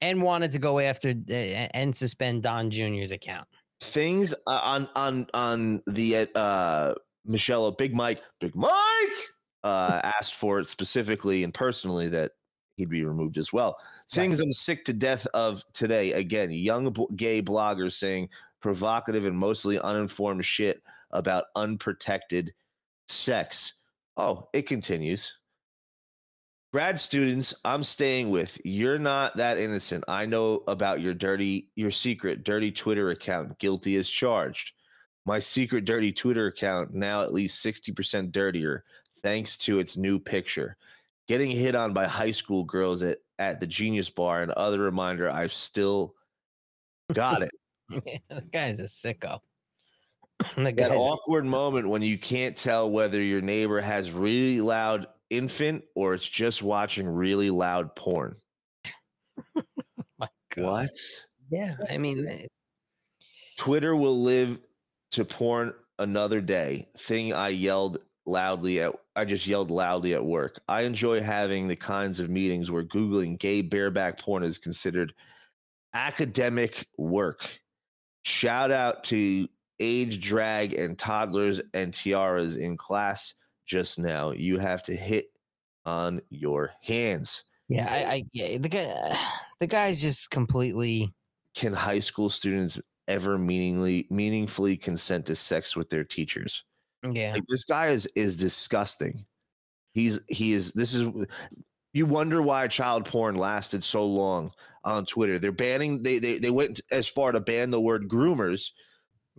and 0.01 0.21
wanted 0.21 0.51
to 0.51 0.59
go 0.59 0.79
after 0.79 1.09
uh, 1.09 1.33
and 1.33 1.95
suspend 1.95 2.43
Don 2.43 2.69
Jr.'s 2.69 3.11
account. 3.11 3.47
Things 3.81 4.33
uh, 4.47 4.59
on 4.61 4.89
on 4.95 5.27
on 5.33 5.81
the 5.87 6.27
uh 6.35 6.93
Michelle 7.25 7.71
Big 7.71 7.95
Mike 7.95 8.21
Big 8.39 8.55
Mike 8.55 8.71
uh 9.63 10.01
asked 10.19 10.35
for 10.35 10.59
it 10.59 10.67
specifically 10.67 11.43
and 11.43 11.53
personally 11.53 12.09
that 12.09 12.31
he'd 12.75 12.89
be 12.89 13.03
removed 13.03 13.37
as 13.37 13.53
well. 13.53 13.77
Things. 14.11 14.39
I'm 14.39 14.51
sick 14.51 14.85
to 14.85 14.93
death 14.93 15.27
of 15.33 15.63
today. 15.73 16.13
Again, 16.13 16.49
young 16.51 16.93
gay 17.15 17.41
bloggers 17.41 17.93
saying 17.93 18.29
provocative 18.61 19.25
and 19.25 19.37
mostly 19.37 19.79
uninformed 19.79 20.43
shit 20.43 20.81
about 21.11 21.45
unprotected 21.55 22.53
sex. 23.07 23.73
Oh, 24.17 24.47
it 24.53 24.63
continues. 24.63 25.38
Grad 26.71 26.99
students, 26.99 27.55
I'm 27.65 27.83
staying 27.83 28.29
with. 28.29 28.61
You're 28.63 28.99
not 28.99 29.35
that 29.37 29.57
innocent. 29.57 30.03
I 30.07 30.27
know 30.27 30.63
about 30.67 31.01
your 31.01 31.15
dirty, 31.15 31.67
your 31.75 31.89
secret 31.89 32.43
dirty 32.43 32.71
Twitter 32.71 33.09
account. 33.09 33.57
Guilty 33.57 33.95
as 33.95 34.07
charged. 34.07 34.73
My 35.25 35.39
secret 35.39 35.85
dirty 35.85 36.11
Twitter 36.11 36.45
account 36.45 36.93
now 36.93 37.23
at 37.23 37.33
least 37.33 37.65
60% 37.65 38.31
dirtier 38.31 38.83
thanks 39.23 39.57
to 39.57 39.79
its 39.79 39.97
new 39.97 40.19
picture. 40.19 40.77
Getting 41.27 41.49
hit 41.49 41.73
on 41.73 41.91
by 41.91 42.05
high 42.05 42.31
school 42.31 42.63
girls 42.65 43.01
at, 43.01 43.17
at 43.39 43.59
the 43.59 43.67
Genius 43.67 44.11
Bar, 44.11 44.43
and 44.43 44.51
other 44.51 44.79
reminder 44.79 45.29
I've 45.29 45.53
still 45.53 46.13
got 47.13 47.41
it. 47.41 47.51
the 48.29 48.41
guy's 48.51 48.79
a 48.79 48.83
sicko. 48.83 49.39
that 50.55 50.91
awkward 50.91 51.45
moment 51.45 51.89
when 51.89 52.03
you 52.03 52.17
can't 52.17 52.55
tell 52.55 52.91
whether 52.91 53.21
your 53.21 53.41
neighbor 53.41 53.81
has 53.81 54.11
really 54.11 54.61
loud 54.61 55.07
infant 55.29 55.83
or 55.95 56.13
it's 56.13 56.27
just 56.27 56.61
watching 56.61 57.07
really 57.07 57.49
loud 57.49 57.95
porn. 57.95 58.35
what? 60.55 60.91
Yeah, 61.49 61.75
I 61.89 61.97
mean, 61.97 62.47
Twitter 63.57 63.95
will 63.95 64.21
live 64.21 64.59
to 65.11 65.25
porn 65.25 65.73
another 65.97 66.41
day. 66.41 66.87
Thing 66.97 67.33
I 67.33 67.49
yelled 67.49 68.03
loudly 68.25 68.81
at 68.81 68.93
I 69.15 69.25
just 69.25 69.47
yelled 69.47 69.71
loudly 69.71 70.13
at 70.13 70.23
work. 70.23 70.61
I 70.67 70.83
enjoy 70.83 71.21
having 71.21 71.67
the 71.67 71.75
kinds 71.75 72.19
of 72.19 72.29
meetings 72.29 72.71
where 72.71 72.83
googling 72.83 73.37
gay 73.37 73.61
bareback 73.61 74.19
porn 74.19 74.43
is 74.43 74.57
considered 74.57 75.13
academic 75.93 76.87
work. 76.97 77.59
Shout 78.23 78.71
out 78.71 79.03
to 79.05 79.47
age 79.79 80.21
drag 80.21 80.73
and 80.73 80.97
toddlers 80.97 81.59
and 81.73 81.93
tiaras 81.93 82.55
in 82.55 82.77
class 82.77 83.33
just 83.69 83.99
now. 83.99 84.31
You 84.31 84.57
have 84.57 84.83
to 84.83 84.95
hit 84.95 85.27
on 85.85 86.19
your 86.29 86.71
hands. 86.81 87.43
Yeah, 87.69 87.87
I, 87.89 88.13
I 88.13 88.23
yeah, 88.33 88.57
the 88.57 88.67
guy 88.67 89.17
the 89.59 89.67
guy's 89.67 90.01
just 90.01 90.29
completely 90.31 91.13
can 91.55 91.73
high 91.73 91.99
school 91.99 92.29
students 92.29 92.81
ever 93.07 93.37
meaningly 93.37 94.07
meaningfully 94.09 94.75
consent 94.75 95.27
to 95.27 95.35
sex 95.35 95.75
with 95.75 95.89
their 95.89 96.03
teachers? 96.03 96.63
Yeah. 97.09 97.33
Like 97.33 97.45
this 97.47 97.63
guy 97.63 97.87
is 97.87 98.07
is 98.15 98.35
disgusting. 98.35 99.25
He's 99.93 100.19
he 100.27 100.53
is 100.53 100.73
this 100.73 100.93
is 100.93 101.07
you 101.93 102.05
wonder 102.05 102.41
why 102.41 102.67
child 102.67 103.05
porn 103.05 103.35
lasted 103.35 103.83
so 103.83 104.05
long 104.05 104.51
on 104.83 105.05
Twitter. 105.05 105.37
They're 105.37 105.51
banning 105.51 106.01
they 106.01 106.19
they 106.19 106.39
they 106.39 106.51
went 106.51 106.81
as 106.91 107.07
far 107.07 107.31
to 107.31 107.39
ban 107.39 107.69
the 107.69 107.81
word 107.81 108.09
groomers 108.09 108.71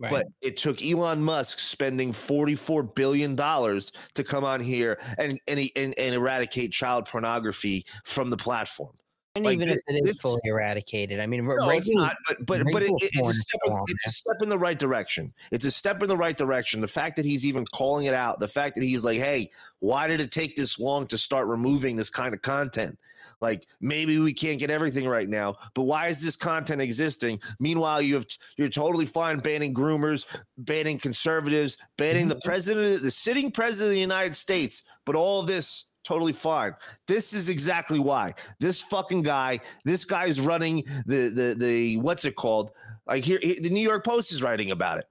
Right. 0.01 0.09
But 0.09 0.27
it 0.41 0.57
took 0.57 0.83
Elon 0.83 1.21
Musk 1.21 1.59
spending 1.59 2.11
$44 2.11 2.95
billion 2.95 3.35
to 3.35 4.23
come 4.23 4.43
on 4.43 4.59
here 4.59 4.99
and, 5.19 5.39
and, 5.47 5.69
and, 5.75 5.93
and 5.97 6.15
eradicate 6.15 6.71
child 6.71 7.05
pornography 7.05 7.85
from 8.03 8.31
the 8.31 8.37
platform. 8.37 8.95
And 9.35 9.45
like 9.45 9.55
even 9.55 9.69
this, 9.69 9.81
if 9.87 9.95
it 9.95 10.09
is 10.09 10.19
fully 10.19 10.41
eradicated, 10.43 11.21
I 11.21 11.25
mean, 11.25 11.45
no, 11.45 11.69
it's 11.69 11.89
not. 11.89 12.17
But 12.27 12.45
but 12.45 12.63
but 12.73 12.83
it, 12.83 12.91
it's 12.99 13.29
a 13.29 13.33
step. 13.33 13.61
In, 13.65 13.77
it's 13.87 14.07
a 14.07 14.11
step 14.11 14.41
in 14.41 14.49
the 14.49 14.57
right 14.57 14.77
direction. 14.77 15.33
It's 15.51 15.63
a 15.63 15.71
step 15.71 16.03
in 16.03 16.09
the 16.09 16.17
right 16.17 16.35
direction. 16.35 16.81
The 16.81 16.87
fact 16.87 17.15
that 17.15 17.23
he's 17.23 17.45
even 17.45 17.63
calling 17.73 18.07
it 18.07 18.13
out, 18.13 18.41
the 18.41 18.49
fact 18.49 18.75
that 18.75 18.83
he's 18.83 19.05
like, 19.05 19.19
"Hey, 19.19 19.49
why 19.79 20.07
did 20.07 20.19
it 20.19 20.31
take 20.31 20.57
this 20.57 20.77
long 20.79 21.07
to 21.07 21.17
start 21.17 21.47
removing 21.47 21.95
this 21.95 22.09
kind 22.09 22.33
of 22.33 22.41
content?" 22.41 22.97
Like 23.39 23.67
maybe 23.79 24.19
we 24.19 24.33
can't 24.33 24.59
get 24.59 24.69
everything 24.69 25.07
right 25.07 25.29
now, 25.29 25.55
but 25.73 25.83
why 25.83 26.07
is 26.07 26.21
this 26.21 26.35
content 26.35 26.81
existing? 26.81 27.39
Meanwhile, 27.59 28.01
you 28.01 28.15
have 28.15 28.27
you're 28.57 28.69
totally 28.69 29.05
fine 29.05 29.39
banning 29.39 29.73
groomers, 29.73 30.25
banning 30.57 30.99
conservatives, 30.99 31.77
banning 31.97 32.27
the 32.27 32.35
mm-hmm. 32.35 32.49
president, 32.49 33.01
the 33.01 33.11
sitting 33.11 33.49
president 33.49 33.87
of 33.87 33.93
the 33.93 33.99
United 33.99 34.35
States, 34.35 34.83
but 35.05 35.15
all 35.15 35.43
this 35.43 35.85
totally 36.03 36.33
fine. 36.33 36.75
This 37.07 37.33
is 37.33 37.49
exactly 37.49 37.99
why 37.99 38.33
this 38.59 38.81
fucking 38.81 39.23
guy, 39.23 39.59
this 39.85 40.05
guy 40.05 40.25
is 40.25 40.39
running 40.39 40.83
the 41.05 41.29
the 41.29 41.55
the 41.57 41.97
what's 41.97 42.25
it 42.25 42.35
called? 42.35 42.71
Like 43.07 43.23
here, 43.23 43.39
here 43.41 43.57
the 43.61 43.69
New 43.69 43.81
York 43.81 44.05
Post 44.05 44.31
is 44.31 44.43
writing 44.43 44.71
about 44.71 44.99
it. 44.99 45.05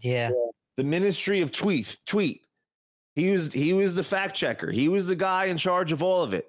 Yeah, 0.00 0.30
the 0.76 0.84
Ministry 0.84 1.40
of 1.40 1.52
Tweet. 1.52 1.98
Tweet. 2.06 2.42
He 3.14 3.30
was 3.30 3.52
he 3.52 3.72
was 3.72 3.94
the 3.94 4.04
fact 4.04 4.36
checker. 4.36 4.70
He 4.70 4.88
was 4.88 5.06
the 5.06 5.16
guy 5.16 5.46
in 5.46 5.56
charge 5.56 5.92
of 5.92 6.02
all 6.02 6.22
of 6.22 6.34
it. 6.34 6.46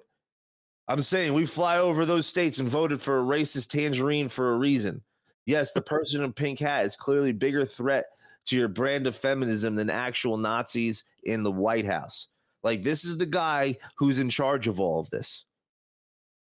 I'm 0.86 1.02
saying 1.02 1.34
we 1.34 1.44
fly 1.44 1.78
over 1.78 2.06
those 2.06 2.26
states 2.26 2.58
and 2.58 2.68
voted 2.68 3.02
for 3.02 3.20
a 3.20 3.22
racist 3.22 3.68
tangerine 3.68 4.28
for 4.28 4.52
a 4.54 4.58
reason. 4.58 5.02
Yes, 5.44 5.72
the 5.72 5.80
person 5.80 6.22
in 6.22 6.32
pink 6.32 6.60
hat 6.60 6.84
is 6.84 6.96
clearly 6.96 7.32
bigger 7.32 7.64
threat 7.64 8.06
to 8.46 8.56
your 8.56 8.68
brand 8.68 9.06
of 9.06 9.16
feminism 9.16 9.74
than 9.74 9.90
actual 9.90 10.36
Nazis 10.36 11.04
in 11.24 11.42
the 11.42 11.52
White 11.52 11.84
House. 11.84 12.28
Like 12.62 12.82
this 12.82 13.04
is 13.04 13.18
the 13.18 13.26
guy 13.26 13.76
who's 13.96 14.18
in 14.18 14.30
charge 14.30 14.68
of 14.68 14.80
all 14.80 15.00
of 15.00 15.10
this. 15.10 15.44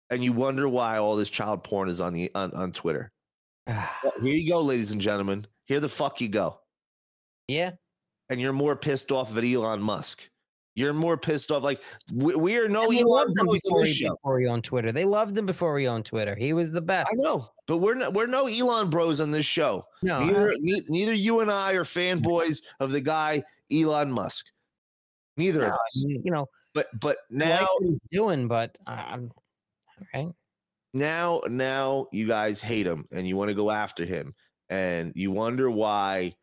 And 0.09 0.23
you 0.23 0.33
wonder 0.33 0.67
why 0.67 0.97
all 0.97 1.15
this 1.15 1.29
child 1.29 1.63
porn 1.63 1.87
is 1.87 2.01
on 2.01 2.13
the 2.13 2.31
on, 2.35 2.51
on 2.53 2.71
Twitter. 2.71 3.11
well, 3.67 4.13
here 4.21 4.33
you 4.33 4.49
go, 4.49 4.61
ladies 4.61 4.91
and 4.91 5.01
gentlemen. 5.01 5.45
Here 5.65 5.79
the 5.79 5.89
fuck 5.89 6.19
you 6.19 6.27
go. 6.27 6.59
Yeah. 7.47 7.71
And 8.29 8.39
you're 8.39 8.53
more 8.53 8.75
pissed 8.75 9.11
off 9.11 9.35
at 9.35 9.43
Elon 9.43 9.81
Musk. 9.81 10.29
You're 10.75 10.93
more 10.93 11.17
pissed 11.17 11.51
off. 11.51 11.63
Like 11.63 11.81
we, 12.13 12.33
we 12.35 12.57
are 12.57 12.69
no 12.69 12.91
Elon 12.91 13.33
before 13.33 13.83
he, 13.83 14.07
before 14.07 14.39
he 14.39 14.47
owned 14.47 14.63
Twitter. 14.63 14.91
They 14.91 15.03
loved 15.03 15.37
him 15.37 15.45
before 15.45 15.77
he 15.77 15.87
owned 15.87 16.05
Twitter. 16.05 16.33
He 16.35 16.53
was 16.53 16.71
the 16.71 16.81
best. 16.81 17.09
I 17.11 17.15
know, 17.15 17.49
but 17.67 17.77
we're 17.77 17.95
no, 17.95 18.09
we're 18.09 18.27
no 18.27 18.47
Elon 18.47 18.89
bros 18.89 19.19
on 19.19 19.31
this 19.31 19.45
show. 19.45 19.85
No, 20.01 20.19
neither, 20.19 20.55
ne- 20.59 20.81
neither 20.87 21.13
you 21.13 21.41
and 21.41 21.51
I 21.51 21.73
are 21.73 21.83
fanboys 21.83 22.61
of 22.79 22.91
the 22.91 23.01
guy 23.01 23.43
Elon 23.71 24.11
Musk. 24.11 24.45
Neither 25.41 25.61
no, 25.61 25.67
of 25.67 25.73
us. 25.73 25.95
You 25.95 26.31
know, 26.31 26.47
but 26.73 26.87
but 26.99 27.17
now 27.29 27.67
doing, 28.11 28.47
but 28.47 28.77
I'm 28.87 29.31
right 30.13 30.29
now. 30.93 31.41
Now 31.47 32.07
you 32.11 32.27
guys 32.27 32.61
hate 32.61 32.87
him 32.87 33.05
and 33.11 33.27
you 33.27 33.35
want 33.37 33.49
to 33.49 33.55
go 33.55 33.71
after 33.71 34.05
him, 34.05 34.33
and 34.69 35.11
you 35.15 35.31
wonder 35.31 35.69
why 35.69 36.35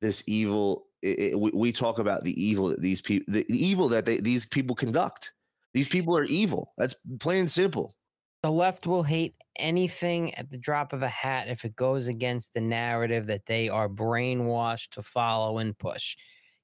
this 0.00 0.22
evil. 0.26 0.86
It, 1.02 1.18
it, 1.18 1.38
we, 1.38 1.50
we 1.52 1.72
talk 1.72 1.98
about 1.98 2.24
the 2.24 2.42
evil 2.42 2.68
that 2.68 2.80
these 2.80 3.02
people, 3.02 3.32
the 3.32 3.44
evil 3.48 3.88
that 3.88 4.06
they, 4.06 4.18
these 4.18 4.46
people 4.46 4.74
conduct. 4.74 5.32
These 5.74 5.88
people 5.88 6.16
are 6.16 6.24
evil. 6.24 6.72
That's 6.78 6.96
plain 7.20 7.40
and 7.40 7.50
simple. 7.50 7.94
The 8.42 8.50
left 8.50 8.86
will 8.86 9.02
hate 9.02 9.34
anything 9.58 10.34
at 10.36 10.50
the 10.50 10.56
drop 10.56 10.92
of 10.92 11.02
a 11.02 11.08
hat 11.08 11.48
if 11.48 11.64
it 11.64 11.76
goes 11.76 12.08
against 12.08 12.54
the 12.54 12.60
narrative 12.60 13.26
that 13.26 13.44
they 13.44 13.68
are 13.68 13.88
brainwashed 13.88 14.90
to 14.92 15.02
follow 15.02 15.58
and 15.58 15.76
push. 15.76 16.16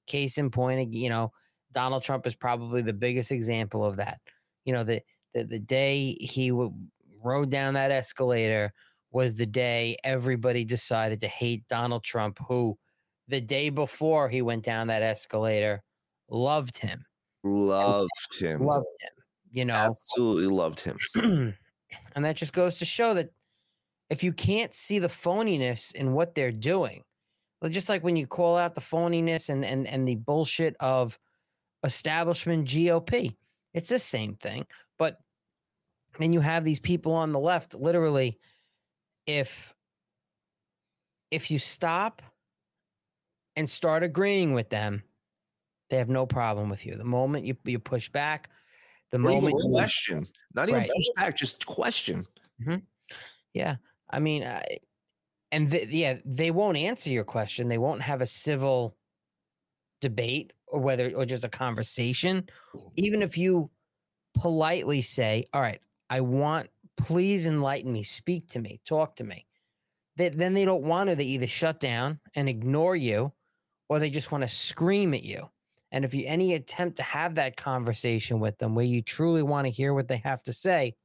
Case 0.07 0.37
in 0.37 0.49
point, 0.49 0.93
you 0.93 1.09
know, 1.09 1.31
Donald 1.73 2.03
Trump 2.03 2.25
is 2.25 2.35
probably 2.35 2.81
the 2.81 2.93
biggest 2.93 3.31
example 3.31 3.83
of 3.83 3.97
that. 3.97 4.19
You 4.65 4.73
know, 4.73 4.83
the 4.83 5.01
the, 5.33 5.43
the 5.43 5.59
day 5.59 6.15
he 6.19 6.49
w- 6.49 6.73
rode 7.23 7.49
down 7.49 7.73
that 7.73 7.91
escalator 7.91 8.71
was 9.11 9.35
the 9.35 9.45
day 9.45 9.97
everybody 10.03 10.65
decided 10.65 11.19
to 11.19 11.27
hate 11.27 11.67
Donald 11.67 12.03
Trump, 12.03 12.39
who 12.47 12.77
the 13.27 13.41
day 13.41 13.69
before 13.69 14.29
he 14.29 14.41
went 14.41 14.63
down 14.63 14.87
that 14.87 15.03
escalator 15.03 15.83
loved 16.29 16.77
him. 16.77 17.03
Loved 17.43 18.09
him. 18.39 18.61
Loved 18.61 18.85
him. 19.01 19.23
You 19.51 19.65
know, 19.65 19.75
absolutely 19.75 20.47
loved 20.47 20.79
him. 20.79 20.97
and 22.15 22.25
that 22.25 22.35
just 22.35 22.53
goes 22.53 22.77
to 22.77 22.85
show 22.85 23.13
that 23.13 23.29
if 24.09 24.23
you 24.23 24.33
can't 24.33 24.73
see 24.73 24.99
the 24.99 25.07
phoniness 25.07 25.93
in 25.93 26.13
what 26.13 26.33
they're 26.35 26.51
doing, 26.51 27.03
just 27.69 27.87
like 27.89 28.03
when 28.03 28.15
you 28.15 28.27
call 28.27 28.57
out 28.57 28.75
the 28.75 28.81
phoniness 28.81 29.49
and 29.49 29.63
and 29.63 29.87
and 29.87 30.07
the 30.07 30.15
bullshit 30.15 30.75
of 30.79 31.17
establishment 31.83 32.67
GOP. 32.67 33.35
It's 33.73 33.89
the 33.89 33.99
same 33.99 34.35
thing. 34.35 34.65
But 34.97 35.17
then 36.19 36.33
you 36.33 36.39
have 36.41 36.63
these 36.63 36.79
people 36.79 37.13
on 37.13 37.31
the 37.31 37.39
left, 37.39 37.73
literally, 37.75 38.39
if 39.25 39.73
if 41.31 41.49
you 41.49 41.57
stop 41.57 42.21
and 43.55 43.67
start 43.69 44.03
agreeing 44.03 44.53
with 44.53 44.69
them, 44.69 45.03
they 45.89 45.97
have 45.97 46.09
no 46.09 46.25
problem 46.25 46.69
with 46.69 46.85
you. 46.85 46.95
The 46.95 47.03
moment 47.03 47.45
you, 47.45 47.55
you 47.63 47.79
push 47.79 48.09
back, 48.09 48.49
the 49.11 49.19
moment 49.19 49.55
you, 49.57 49.71
question, 49.71 50.27
not 50.53 50.69
even 50.69 50.81
Right. 50.81 50.89
push 50.95 51.05
back, 51.15 51.37
just 51.37 51.65
question. 51.65 52.27
Mm-hmm. 52.61 52.77
yeah, 53.53 53.77
I 54.09 54.19
mean, 54.19 54.43
I, 54.43 54.63
and 55.51 55.69
th- 55.71 55.89
yeah, 55.89 56.17
they 56.25 56.51
won't 56.51 56.77
answer 56.77 57.09
your 57.09 57.23
question. 57.23 57.67
They 57.67 57.77
won't 57.79 58.01
have 58.01 58.21
a 58.21 58.27
civil 58.27 58.95
debate 60.03 60.53
or 60.67 60.79
whether 60.79 61.11
or 61.15 61.25
just 61.25 61.43
a 61.43 61.49
conversation. 61.49 62.47
Even 62.95 63.21
if 63.21 63.37
you 63.37 63.69
politely 64.35 65.01
say, 65.01 65.45
"All 65.53 65.61
right, 65.61 65.81
I 66.09 66.21
want, 66.21 66.69
please 66.97 67.45
enlighten 67.45 67.91
me, 67.91 68.03
speak 68.03 68.47
to 68.49 68.59
me, 68.59 68.79
talk 68.85 69.15
to 69.15 69.23
me," 69.23 69.47
they, 70.17 70.29
then 70.29 70.53
they 70.53 70.65
don't 70.65 70.83
want 70.83 71.09
to. 71.09 71.15
They 71.15 71.25
either 71.25 71.47
shut 71.47 71.79
down 71.79 72.19
and 72.35 72.47
ignore 72.47 72.95
you, 72.95 73.33
or 73.89 73.99
they 73.99 74.09
just 74.09 74.31
want 74.31 74.43
to 74.43 74.49
scream 74.49 75.13
at 75.13 75.23
you. 75.23 75.49
And 75.91 76.03
if 76.03 76.13
you 76.13 76.25
any 76.25 76.53
attempt 76.53 76.97
to 76.97 77.03
have 77.03 77.35
that 77.35 77.55
conversation 77.55 78.39
with 78.39 78.57
them 78.57 78.73
where 78.75 78.85
you 78.85 79.01
truly 79.01 79.43
want 79.43 79.65
to 79.65 79.71
hear 79.71 79.93
what 79.93 80.07
they 80.07 80.17
have 80.17 80.41
to 80.43 80.53
say, 80.53 80.95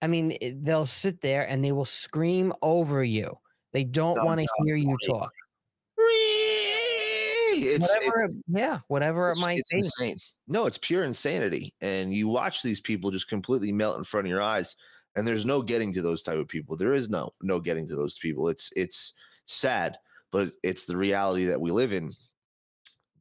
I 0.00 0.06
mean, 0.06 0.36
they'll 0.62 0.86
sit 0.86 1.20
there 1.20 1.46
and 1.48 1.64
they 1.64 1.72
will 1.72 1.84
scream 1.84 2.52
over 2.62 3.04
you. 3.04 3.38
They 3.72 3.84
don't 3.84 4.22
want 4.24 4.40
to 4.40 4.46
hear 4.64 4.76
you 4.76 4.96
talk. 5.06 5.32
It's, 7.64 7.88
whatever, 7.88 8.24
it's, 8.24 8.34
yeah, 8.48 8.78
whatever 8.88 9.30
it 9.30 9.38
might 9.38 9.60
be. 9.70 9.78
insane. 9.78 10.16
No, 10.48 10.66
it's 10.66 10.78
pure 10.78 11.04
insanity. 11.04 11.74
And 11.80 12.12
you 12.12 12.28
watch 12.28 12.62
these 12.62 12.80
people 12.80 13.10
just 13.10 13.28
completely 13.28 13.72
melt 13.72 13.98
in 13.98 14.04
front 14.04 14.26
of 14.26 14.30
your 14.30 14.42
eyes. 14.42 14.76
And 15.16 15.26
there's 15.26 15.44
no 15.44 15.62
getting 15.62 15.92
to 15.94 16.02
those 16.02 16.22
type 16.22 16.38
of 16.38 16.48
people. 16.48 16.76
There 16.76 16.94
is 16.94 17.08
no 17.08 17.32
no 17.42 17.60
getting 17.60 17.86
to 17.88 17.96
those 17.96 18.18
people. 18.18 18.48
It's 18.48 18.70
it's 18.76 19.12
sad, 19.46 19.98
but 20.30 20.52
it's 20.62 20.84
the 20.86 20.96
reality 20.96 21.46
that 21.46 21.60
we 21.60 21.70
live 21.70 21.92
in. 21.92 22.12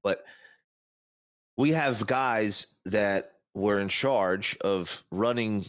But 0.04 0.23
we 1.58 1.71
have 1.71 2.08
guys 2.08 2.77
that 2.86 3.34
were 3.54 3.80
in 3.80 3.89
charge 3.89 4.58
of 4.62 5.04
running 5.12 5.65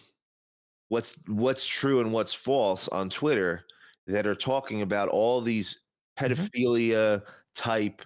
what's 0.88 1.18
what's 1.26 1.66
true 1.66 2.00
and 2.00 2.12
what's 2.12 2.34
false 2.34 2.88
on 2.88 3.10
Twitter 3.10 3.64
that 4.06 4.26
are 4.26 4.34
talking 4.34 4.82
about 4.82 5.08
all 5.08 5.40
these 5.40 5.78
Mm-hmm. 6.18 6.32
pedophilia 6.34 7.22
type 7.54 8.02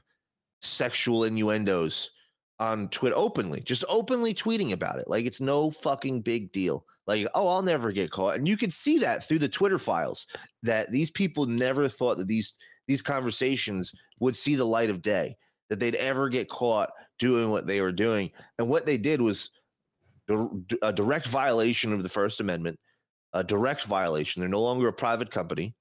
sexual 0.61 1.25
innuendos 1.25 2.11
on 2.59 2.89
Twitter 2.89 3.17
openly, 3.17 3.61
just 3.61 3.85
openly 3.89 4.35
tweeting 4.35 4.73
about 4.73 4.99
it. 4.99 5.09
Like 5.09 5.27
it's 5.27 5.41
no 5.41 5.71
fucking 5.71 6.23
big 6.23 6.53
deal. 6.53 6.85
Like, 7.07 7.27
oh, 7.35 7.47
I'll 7.47 7.63
never 7.63 7.93
get 7.93 8.11
caught. 8.11 8.37
And 8.37 8.49
you 8.49 8.57
can 8.57 8.71
see 8.71 8.99
that 8.99 9.25
through 9.27 9.39
the 9.39 9.49
Twitter 9.49 9.79
files 9.79 10.27
that 10.63 10.91
these 10.91 11.11
people 11.11 11.47
never 11.47 11.89
thought 11.89 12.17
that 12.19 12.27
these 12.27 12.55
these 12.89 13.03
conversations 13.03 13.93
would 14.21 14.37
see 14.37 14.55
the 14.55 14.65
light 14.65 14.91
of 14.91 15.03
day, 15.03 15.37
that 15.71 15.81
they'd 15.81 15.97
ever 15.97 16.29
get 16.29 16.49
caught 16.49 16.91
doing 17.19 17.51
what 17.51 17.67
they 17.67 17.81
were 17.81 17.93
doing. 17.93 18.31
And 18.59 18.69
what 18.69 18.87
they 18.87 18.99
did 18.99 19.21
was 19.21 19.51
a 20.83 20.93
direct 20.93 21.27
violation 21.27 21.93
of 21.93 22.03
the 22.03 22.09
First 22.09 22.41
Amendment, 22.41 22.79
a 23.33 23.43
direct 23.43 23.85
violation. 23.85 24.41
They're 24.41 24.49
no 24.49 24.63
longer 24.63 24.89
a 24.89 24.93
private 24.93 25.31
company. 25.31 25.75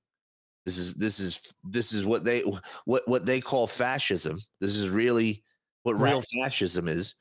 This 0.65 0.77
is 0.77 0.95
this 0.95 1.19
is 1.19 1.41
this 1.63 1.93
is 1.93 2.05
what 2.05 2.23
they 2.23 2.43
what 2.85 3.07
what 3.07 3.25
they 3.25 3.39
call 3.39 3.67
fascism. 3.67 4.39
This 4.59 4.75
is 4.75 4.89
really 4.89 5.43
what 5.83 5.93
real 5.93 6.23
fascism 6.41 6.87
is. 6.87 7.13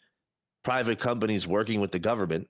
Private 0.63 0.99
companies 0.99 1.47
working 1.47 1.81
with 1.81 1.93
the 1.93 1.99
government, 1.99 2.49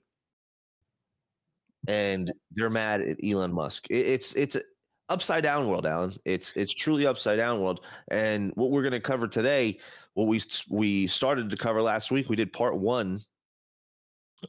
and 1.87 2.31
they're 2.51 2.69
mad 2.69 3.01
at 3.01 3.17
Elon 3.21 3.53
Musk. 3.53 3.87
It, 3.89 4.05
it's 4.07 4.33
it's 4.33 4.55
a 4.55 4.61
upside 5.09 5.43
down 5.43 5.67
world, 5.67 5.85
Alan. 5.85 6.13
It's 6.23 6.55
it's 6.55 6.73
truly 6.73 7.05
upside 7.05 7.37
down 7.37 7.61
world. 7.61 7.81
And 8.09 8.51
what 8.55 8.71
we're 8.71 8.81
going 8.81 8.93
to 8.93 9.01
cover 9.01 9.27
today, 9.27 9.79
what 10.13 10.27
we 10.27 10.41
we 10.69 11.07
started 11.07 11.49
to 11.49 11.57
cover 11.57 11.81
last 11.81 12.09
week, 12.09 12.29
we 12.29 12.37
did 12.37 12.53
part 12.53 12.77
one 12.77 13.21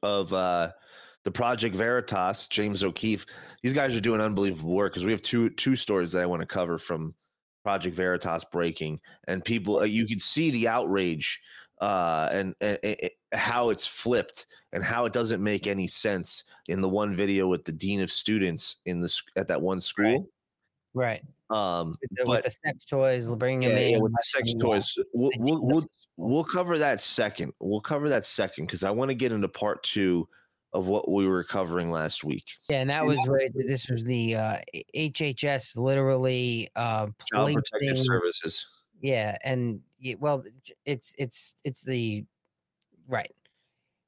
of 0.02 0.32
uh 0.32 0.70
the 1.26 1.32
Project 1.32 1.74
Veritas, 1.74 2.46
James 2.46 2.84
O'Keefe. 2.84 3.26
These 3.60 3.72
guys 3.72 3.96
are 3.96 4.00
doing 4.00 4.20
unbelievable 4.20 4.72
work 4.72 4.92
because 4.92 5.04
we 5.04 5.10
have 5.10 5.20
two 5.22 5.50
two 5.50 5.74
stories 5.74 6.12
that 6.12 6.22
I 6.22 6.26
want 6.26 6.40
to 6.40 6.46
cover 6.46 6.78
from 6.78 7.16
Project 7.64 7.96
Veritas 7.96 8.44
breaking, 8.44 9.00
and 9.26 9.44
people 9.44 9.80
uh, 9.80 9.84
you 9.84 10.06
can 10.06 10.20
see 10.20 10.52
the 10.52 10.68
outrage 10.68 11.42
uh, 11.80 12.28
and, 12.30 12.54
and, 12.60 12.78
and 12.84 13.10
how 13.32 13.70
it's 13.70 13.88
flipped 13.88 14.46
and 14.72 14.84
how 14.84 15.04
it 15.04 15.12
doesn't 15.12 15.42
make 15.42 15.66
any 15.66 15.88
sense 15.88 16.44
in 16.68 16.80
the 16.80 16.88
one 16.88 17.16
video 17.16 17.48
with 17.48 17.64
the 17.64 17.72
dean 17.72 18.00
of 18.00 18.10
students 18.10 18.76
in 18.86 19.00
the 19.00 19.12
at 19.34 19.48
that 19.48 19.60
one 19.60 19.80
school. 19.80 20.28
Right. 20.94 21.22
Um, 21.50 21.96
With 22.00 22.10
the, 22.12 22.30
with 22.30 22.44
the 22.44 22.50
sex 22.50 22.84
toys, 22.84 23.30
bring 23.32 23.62
yeah, 23.62 23.70
in. 23.70 23.92
yeah, 23.92 23.98
with 23.98 24.12
the 24.12 24.22
sex 24.26 24.54
toys, 24.60 24.94
we'll, 25.12 25.30
we'll, 25.38 25.66
we'll 25.66 25.86
we'll 26.16 26.44
cover 26.44 26.78
that 26.78 27.00
second. 27.00 27.52
We'll 27.58 27.80
cover 27.80 28.08
that 28.10 28.24
second 28.24 28.66
because 28.66 28.84
I 28.84 28.92
want 28.92 29.08
to 29.08 29.14
get 29.16 29.32
into 29.32 29.48
part 29.48 29.82
two 29.82 30.28
of 30.76 30.88
what 30.88 31.10
we 31.10 31.26
were 31.26 31.42
covering 31.42 31.90
last 31.90 32.22
week. 32.22 32.44
Yeah, 32.68 32.82
and 32.82 32.90
that 32.90 33.06
was 33.06 33.18
right. 33.26 33.50
This 33.54 33.88
was 33.88 34.04
the 34.04 34.36
uh, 34.36 34.56
HHS 34.94 35.78
literally 35.78 36.68
uh, 36.76 37.06
Child 37.32 37.54
Protective. 37.54 37.98
Services. 37.98 38.66
Yeah, 39.00 39.38
and 39.42 39.80
well, 40.18 40.44
it's 40.84 41.14
it's 41.18 41.54
it's 41.64 41.82
the 41.82 42.24
right. 43.08 43.32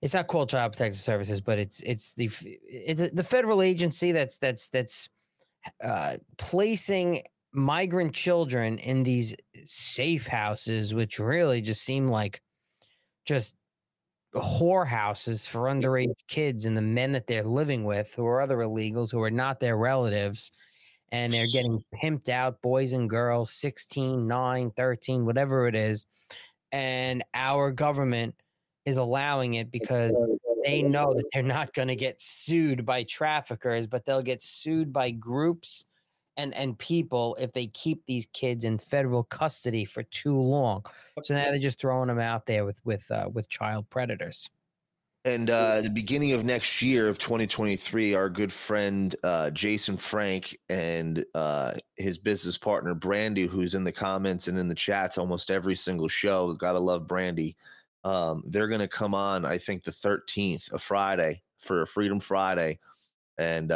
It's 0.03 0.15
not 0.15 0.27
called 0.27 0.51
Child 0.51 0.73
Protective 0.73 1.01
Services, 1.01 1.41
but 1.41 1.59
it's 1.59 1.81
it's 1.81 2.13
the 2.15 2.27
f- 2.27 2.43
it's 2.45 3.01
the 3.01 3.25
federal 3.25 3.63
agency 3.63 4.13
that's 4.13 4.37
that's 4.37 4.69
that's 4.69 5.09
uh, 5.83 6.19
placing 6.37 7.23
migrant 7.53 8.15
children 8.15 8.79
in 8.79 9.05
these 9.05 9.35
safe 9.65 10.27
houses, 10.27 10.95
which 10.95 11.19
really 11.19 11.63
just 11.63 11.83
seem 11.83 12.07
like 12.07 12.43
just 13.25 13.55
whorehouses 14.35 15.47
for 15.47 15.63
underage 15.63 16.15
kids 16.29 16.67
and 16.67 16.77
the 16.77 16.83
men 16.83 17.13
that 17.13 17.27
they're 17.27 17.43
living 17.43 17.85
with 17.85 18.15
who 18.15 18.27
are 18.27 18.41
other 18.41 18.59
illegals 18.59 19.11
who 19.11 19.23
are 19.23 19.31
not 19.31 19.59
their 19.59 19.77
relatives 19.77 20.53
and 21.11 21.33
they're 21.33 21.47
getting 21.53 21.83
pimped 22.03 22.29
out 22.29 22.61
boys 22.61 22.93
and 22.93 23.09
girls 23.09 23.51
16 23.53 24.27
9 24.29 24.71
13 24.73 25.25
whatever 25.25 25.67
it 25.67 25.75
is 25.75 26.05
and 26.73 27.23
our 27.33 27.71
government 27.71 28.35
is 28.85 28.99
allowing 28.99 29.55
it 29.55 29.71
because 29.71 30.13
they 30.65 30.83
know 30.83 31.15
that 31.15 31.25
they're 31.33 31.43
not 31.43 31.73
going 31.73 31.89
to 31.89 31.97
get 31.97 32.21
sued 32.21 32.85
by 32.85 33.05
traffickers 33.05 33.87
but 33.87 34.05
they'll 34.05 34.21
get 34.21 34.43
sued 34.43 34.93
by 34.93 35.11
groups 35.11 35.87
and 36.39 36.55
and 36.55 36.79
people 36.79 37.37
if 37.41 37.53
they 37.53 37.67
keep 37.69 38.07
these 38.07 38.27
kids 38.33 38.65
in 38.65 38.79
federal 38.79 39.25
custody 39.25 39.85
for 39.85 40.03
too 40.05 40.37
long 40.39 40.85
so 41.23 41.35
now 41.35 41.51
they're 41.51 41.59
just 41.59 41.81
throwing 41.81 42.09
them 42.09 42.21
out 42.21 42.47
there 42.47 42.65
with 42.65 42.81
with 42.87 43.11
uh, 43.11 43.29
with 43.33 43.49
child 43.51 43.91
predators 43.91 44.49
And 45.25 45.51
uh, 45.51 45.83
the 45.83 45.91
beginning 45.91 46.33
of 46.33 46.45
next 46.45 46.81
year 46.81 47.09
of 47.09 47.19
2023, 47.19 48.15
our 48.15 48.31
good 48.31 48.53
friend 48.53 49.15
uh, 49.25 49.51
Jason 49.51 49.97
Frank 49.97 50.57
and 50.69 51.25
uh, 51.35 51.75
his 51.97 52.19
business 52.19 52.57
partner 52.57 52.95
Brandy, 52.95 53.47
who's 53.47 53.75
in 53.75 53.85
the 53.85 53.93
comments 53.93 54.49
and 54.49 54.59
in 54.59 54.69
the 54.69 54.75
chats 54.75 55.19
almost 55.19 55.51
every 55.51 55.75
single 55.75 56.09
show, 56.09 56.55
gotta 56.55 56.79
love 56.79 57.07
Brandy. 57.07 57.57
Um, 58.05 58.43
they're 58.47 58.69
gonna 58.69 58.89
come 58.89 59.13
on, 59.13 59.45
I 59.45 59.59
think, 59.59 59.83
the 59.83 59.93
13th, 59.93 60.73
a 60.73 60.79
Friday 60.79 61.43
for 61.59 61.85
Freedom 61.85 62.21
Friday, 62.21 62.79
and 63.39 63.73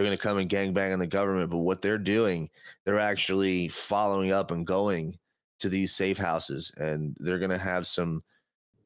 they're 0.00 0.06
gonna 0.06 0.16
come 0.16 0.38
and 0.38 0.48
gangbang 0.48 0.94
on 0.94 0.98
the 0.98 1.06
government. 1.06 1.50
But 1.50 1.58
what 1.58 1.82
they're 1.82 1.98
doing, 1.98 2.48
they're 2.86 2.98
actually 2.98 3.68
following 3.68 4.32
up 4.32 4.50
and 4.50 4.66
going 4.66 5.18
to 5.58 5.68
these 5.68 5.94
safe 5.94 6.16
houses, 6.16 6.72
and 6.78 7.14
they're 7.18 7.38
gonna 7.38 7.58
have 7.58 7.86
some 7.86 8.24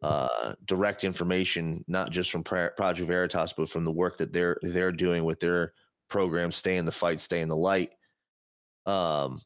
uh, 0.02 0.54
direct 0.64 1.04
information, 1.04 1.84
not 1.86 2.10
just 2.10 2.32
from 2.32 2.42
Pro- 2.42 2.70
Project 2.70 3.06
Veritas, 3.06 3.52
but 3.52 3.70
from 3.70 3.84
the 3.84 3.92
work 3.92 4.18
that 4.18 4.32
they're 4.32 4.58
they're 4.62 4.90
doing 4.90 5.24
with 5.24 5.38
their 5.38 5.72
program, 6.08 6.50
Stay 6.50 6.78
in 6.78 6.84
the 6.84 6.90
Fight, 6.90 7.20
Stay 7.20 7.42
in 7.42 7.48
the 7.48 7.56
Light. 7.56 7.92
Um, 8.86 9.40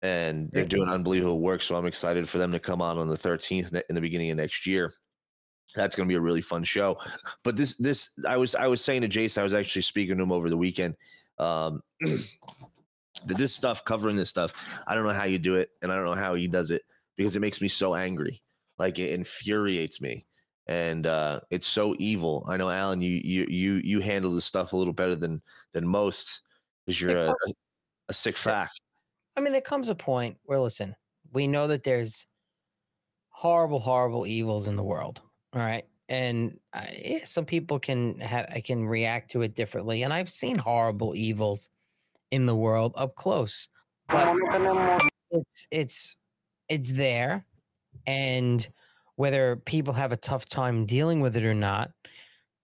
and 0.00 0.50
they're 0.52 0.64
doing 0.64 0.88
unbelievable 0.88 1.42
work. 1.42 1.60
So 1.60 1.74
I'm 1.74 1.84
excited 1.84 2.30
for 2.30 2.38
them 2.38 2.52
to 2.52 2.58
come 2.58 2.80
on 2.80 2.96
on 2.96 3.10
the 3.10 3.18
13th 3.18 3.78
in 3.90 3.94
the 3.94 4.00
beginning 4.00 4.30
of 4.30 4.38
next 4.38 4.66
year. 4.66 4.94
That's 5.76 5.96
going 5.96 6.08
to 6.08 6.12
be 6.12 6.16
a 6.16 6.20
really 6.20 6.40
fun 6.40 6.64
show. 6.64 6.98
But 7.44 7.56
this 7.56 7.76
this 7.76 8.10
I 8.26 8.36
was 8.36 8.54
I 8.54 8.66
was 8.66 8.82
saying 8.82 9.02
to 9.02 9.08
Jason, 9.08 9.40
I 9.40 9.44
was 9.44 9.54
actually 9.54 9.82
speaking 9.82 10.16
to 10.16 10.22
him 10.22 10.32
over 10.32 10.50
the 10.50 10.56
weekend. 10.56 10.96
Um, 11.38 11.82
that 12.00 13.36
this 13.36 13.54
stuff, 13.54 13.84
covering 13.84 14.16
this 14.16 14.30
stuff, 14.30 14.52
I 14.86 14.94
don't 14.94 15.04
know 15.04 15.12
how 15.12 15.24
you 15.24 15.38
do 15.38 15.56
it, 15.56 15.70
and 15.82 15.92
I 15.92 15.96
don't 15.96 16.04
know 16.04 16.14
how 16.14 16.34
he 16.34 16.46
does 16.46 16.70
it 16.70 16.82
because 17.16 17.36
it 17.36 17.40
makes 17.40 17.60
me 17.60 17.68
so 17.68 17.94
angry 17.94 18.42
like 18.78 18.98
it 18.98 19.10
infuriates 19.10 20.00
me 20.00 20.24
and 20.66 21.06
uh 21.06 21.40
it's 21.50 21.66
so 21.66 21.94
evil 21.98 22.44
i 22.48 22.56
know 22.56 22.70
alan 22.70 23.00
you 23.00 23.20
you 23.22 23.46
you 23.48 23.74
you 23.84 24.00
handle 24.00 24.30
this 24.30 24.44
stuff 24.44 24.72
a 24.72 24.76
little 24.76 24.92
better 24.92 25.16
than 25.16 25.42
than 25.72 25.86
most 25.86 26.42
because 26.86 27.00
you're 27.00 27.16
a, 27.16 27.28
a, 27.28 27.52
a 28.08 28.12
sick 28.12 28.36
fact 28.36 28.80
I 29.36 29.40
mean, 29.40 29.52
there 29.52 29.62
comes 29.62 29.88
a 29.88 29.94
point 29.94 30.36
where, 30.44 30.58
listen, 30.58 30.94
we 31.32 31.46
know 31.46 31.66
that 31.68 31.84
there's 31.84 32.26
horrible, 33.30 33.80
horrible 33.80 34.26
evils 34.26 34.68
in 34.68 34.76
the 34.76 34.82
world. 34.82 35.22
All 35.52 35.60
right. 35.60 35.84
and 36.10 36.58
uh, 36.72 36.80
I, 36.80 37.20
some 37.24 37.44
people 37.44 37.78
can 37.78 38.18
have 38.18 38.46
I 38.52 38.60
can 38.60 38.86
react 38.86 39.30
to 39.32 39.42
it 39.42 39.54
differently. 39.54 40.02
And 40.02 40.12
I've 40.12 40.28
seen 40.28 40.58
horrible 40.58 41.14
evils 41.14 41.68
in 42.30 42.46
the 42.46 42.54
world 42.54 42.92
up 42.96 43.14
close, 43.14 43.68
but 44.08 44.36
it's 45.30 45.66
it's 45.70 46.16
it's 46.68 46.92
there, 46.92 47.44
and 48.06 48.68
whether 49.16 49.56
people 49.56 49.94
have 49.94 50.12
a 50.12 50.16
tough 50.16 50.46
time 50.46 50.86
dealing 50.86 51.20
with 51.20 51.36
it 51.36 51.44
or 51.44 51.54
not, 51.54 51.90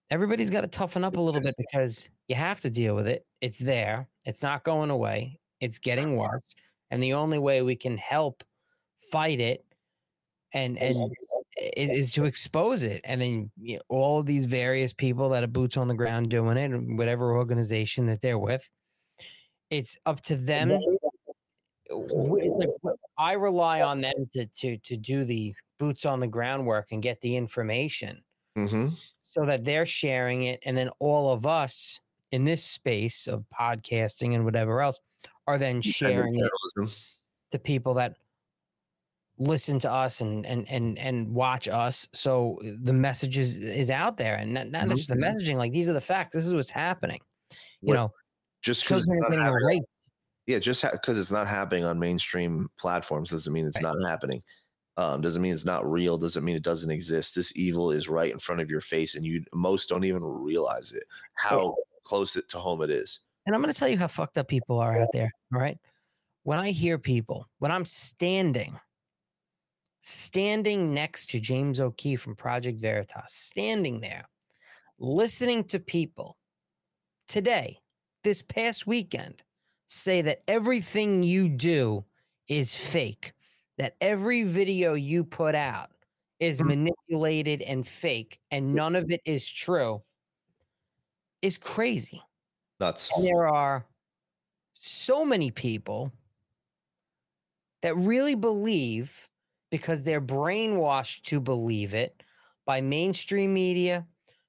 everybody's 0.09 0.49
got 0.49 0.61
to 0.61 0.67
toughen 0.67 1.03
up 1.03 1.17
a 1.17 1.19
little 1.19 1.41
bit 1.41 1.55
because 1.57 2.09
you 2.27 2.35
have 2.35 2.59
to 2.61 2.69
deal 2.69 2.95
with 2.95 3.07
it. 3.07 3.25
It's 3.41 3.59
there. 3.59 4.07
It's 4.25 4.43
not 4.43 4.63
going 4.63 4.89
away. 4.89 5.39
It's 5.61 5.79
getting 5.79 6.17
worse, 6.17 6.55
and 6.91 7.01
the 7.01 7.13
only 7.13 7.39
way 7.39 7.61
we 7.61 7.75
can 7.75 7.97
help 7.97 8.43
fight 9.11 9.39
it 9.39 9.65
and 10.53 10.77
and 10.77 11.11
is, 11.57 11.89
is 11.89 12.11
to 12.11 12.25
expose 12.25 12.83
it 12.83 13.01
and 13.03 13.21
then 13.21 13.51
you 13.57 13.75
know, 13.75 13.81
all 13.89 14.19
of 14.19 14.25
these 14.25 14.45
various 14.45 14.93
people 14.93 15.29
that 15.29 15.43
are 15.43 15.47
boots 15.47 15.77
on 15.77 15.87
the 15.87 15.93
ground 15.93 16.29
doing 16.29 16.57
it 16.57 16.71
and 16.71 16.97
whatever 16.97 17.35
organization 17.35 18.05
that 18.05 18.21
they're 18.21 18.39
with 18.39 18.67
it's 19.69 19.97
up 20.05 20.21
to 20.21 20.35
them 20.35 20.79
like 21.89 22.49
i 23.17 23.33
rely 23.33 23.81
on 23.81 24.01
them 24.01 24.27
to 24.31 24.45
to 24.47 24.77
to 24.77 24.97
do 24.97 25.23
the 25.23 25.53
boots 25.79 26.05
on 26.05 26.19
the 26.19 26.27
ground 26.27 26.65
work 26.65 26.87
and 26.91 27.01
get 27.01 27.19
the 27.21 27.35
information 27.35 28.21
Mm-hmm. 28.57 28.87
so 29.21 29.45
that 29.45 29.63
they're 29.63 29.85
sharing 29.85 30.43
it 30.43 30.59
and 30.65 30.75
then 30.75 30.89
all 30.97 31.31
of 31.31 31.45
us 31.45 31.99
in 32.31 32.43
this 32.43 32.63
space 32.63 33.27
of 33.27 33.45
podcasting 33.53 34.33
and 34.33 34.43
whatever 34.43 34.81
else 34.81 34.99
are 35.45 35.59
then 35.59 35.79
sharing 35.79 36.33
it 36.33 36.89
to 37.51 37.59
people 37.59 37.93
that 37.93 38.15
listen 39.39 39.77
to 39.79 39.91
us 39.91 40.21
and 40.21 40.45
and 40.45 40.67
and 40.69 40.97
and 40.97 41.31
watch 41.31 41.67
us 41.67 42.07
so 42.13 42.59
the 42.81 42.93
message 42.93 43.37
is 43.37 43.57
is 43.57 43.89
out 43.91 44.17
there 44.17 44.35
and 44.35 44.53
not, 44.53 44.67
not 44.69 44.85
Mhm. 44.87 44.95
just 44.95 45.09
the 45.09 45.15
messaging 45.15 45.57
like 45.57 45.71
these 45.71 45.87
are 45.87 45.93
the 45.93 46.01
facts 46.01 46.35
this 46.35 46.45
is 46.45 46.55
what's 46.55 46.69
happening 46.71 47.19
you 47.81 47.89
What- 47.89 47.93
know 47.95 48.11
Just 48.63 48.83
because 48.83 49.05
children 49.05 49.23
are 49.23 49.29
getting 49.29 49.53
raped 49.67 49.85
yeah, 50.47 50.59
just 50.59 50.83
because 50.91 51.19
it's 51.19 51.29
not 51.31 51.45
happening 51.45 51.83
on 51.83 51.99
mainstream 51.99 52.67
platforms 52.79 53.29
doesn't 53.31 53.51
mean 53.51 53.67
it's 53.67 53.75
Right. 53.83 53.93
not 53.93 54.09
happening. 54.09 54.41
Um, 54.95 55.19
doesn't 55.21 55.41
mean 55.41 55.53
it's 55.53 55.65
not 55.65 55.85
real. 55.85 56.17
Doesn't 56.17 56.43
mean 56.45 56.55
it 56.55 56.63
doesn't 56.63 56.89
exist. 56.89 57.35
This 57.35 57.51
evil 57.57 57.91
is 57.91 58.07
right 58.07 58.31
in 58.31 58.39
front 58.39 58.61
of 58.61 58.69
your 58.69 58.79
face, 58.79 59.15
and 59.15 59.25
you 59.25 59.43
most 59.53 59.89
don't 59.89 60.05
even 60.05 60.23
realize 60.23 60.93
it. 60.93 61.03
How 61.35 61.75
close 62.03 62.37
it 62.37 62.47
to 62.49 62.59
home 62.59 62.81
it 62.81 62.89
is. 62.89 63.19
and 63.45 63.53
i'm 63.55 63.61
going 63.61 63.73
to 63.73 63.77
tell 63.77 63.89
you 63.89 63.97
how 63.97 64.07
fucked 64.07 64.37
up 64.37 64.47
people 64.47 64.79
are 64.79 64.97
out 64.99 65.09
there 65.13 65.29
all 65.53 65.59
right 65.59 65.77
when 66.43 66.57
i 66.59 66.71
hear 66.71 66.97
people 66.97 67.45
when 67.59 67.71
i'm 67.71 67.83
standing 67.85 68.79
standing 70.07 70.93
next 70.93 71.29
to 71.29 71.37
james 71.37 71.81
o'keefe 71.81 72.21
from 72.21 72.33
project 72.33 72.79
veritas 72.79 73.21
standing 73.27 73.99
there 73.99 74.23
listening 74.99 75.65
to 75.65 75.79
people 75.81 76.37
today 77.27 77.77
this 78.23 78.41
past 78.41 78.87
weekend 78.87 79.43
say 79.87 80.21
that 80.21 80.43
everything 80.47 81.23
you 81.23 81.49
do 81.49 82.05
is 82.47 82.73
fake 82.73 83.33
that 83.77 83.95
every 83.99 84.43
video 84.43 84.93
you 84.93 85.25
put 85.25 85.55
out 85.55 85.89
is 86.39 86.61
Mm. 86.61 86.67
manipulated 86.67 87.61
and 87.63 87.85
fake 87.85 88.39
and 88.51 88.73
none 88.73 88.95
of 88.95 89.11
it 89.11 89.19
is 89.25 89.49
true 89.49 90.01
is 91.41 91.57
crazy 91.57 92.21
Nuts. 92.79 93.09
and 93.13 93.25
there 93.25 93.45
are 93.47 93.85
so 94.71 95.25
many 95.25 95.51
people 95.51 96.13
that 97.81 97.93
really 97.97 98.35
believe 98.35 99.27
because 99.69 100.03
they're 100.03 100.21
brainwashed 100.21 101.23
to 101.23 101.39
believe 101.39 101.93
it 101.93 102.23
by 102.65 102.81
mainstream 102.81 103.53
media, 103.53 104.05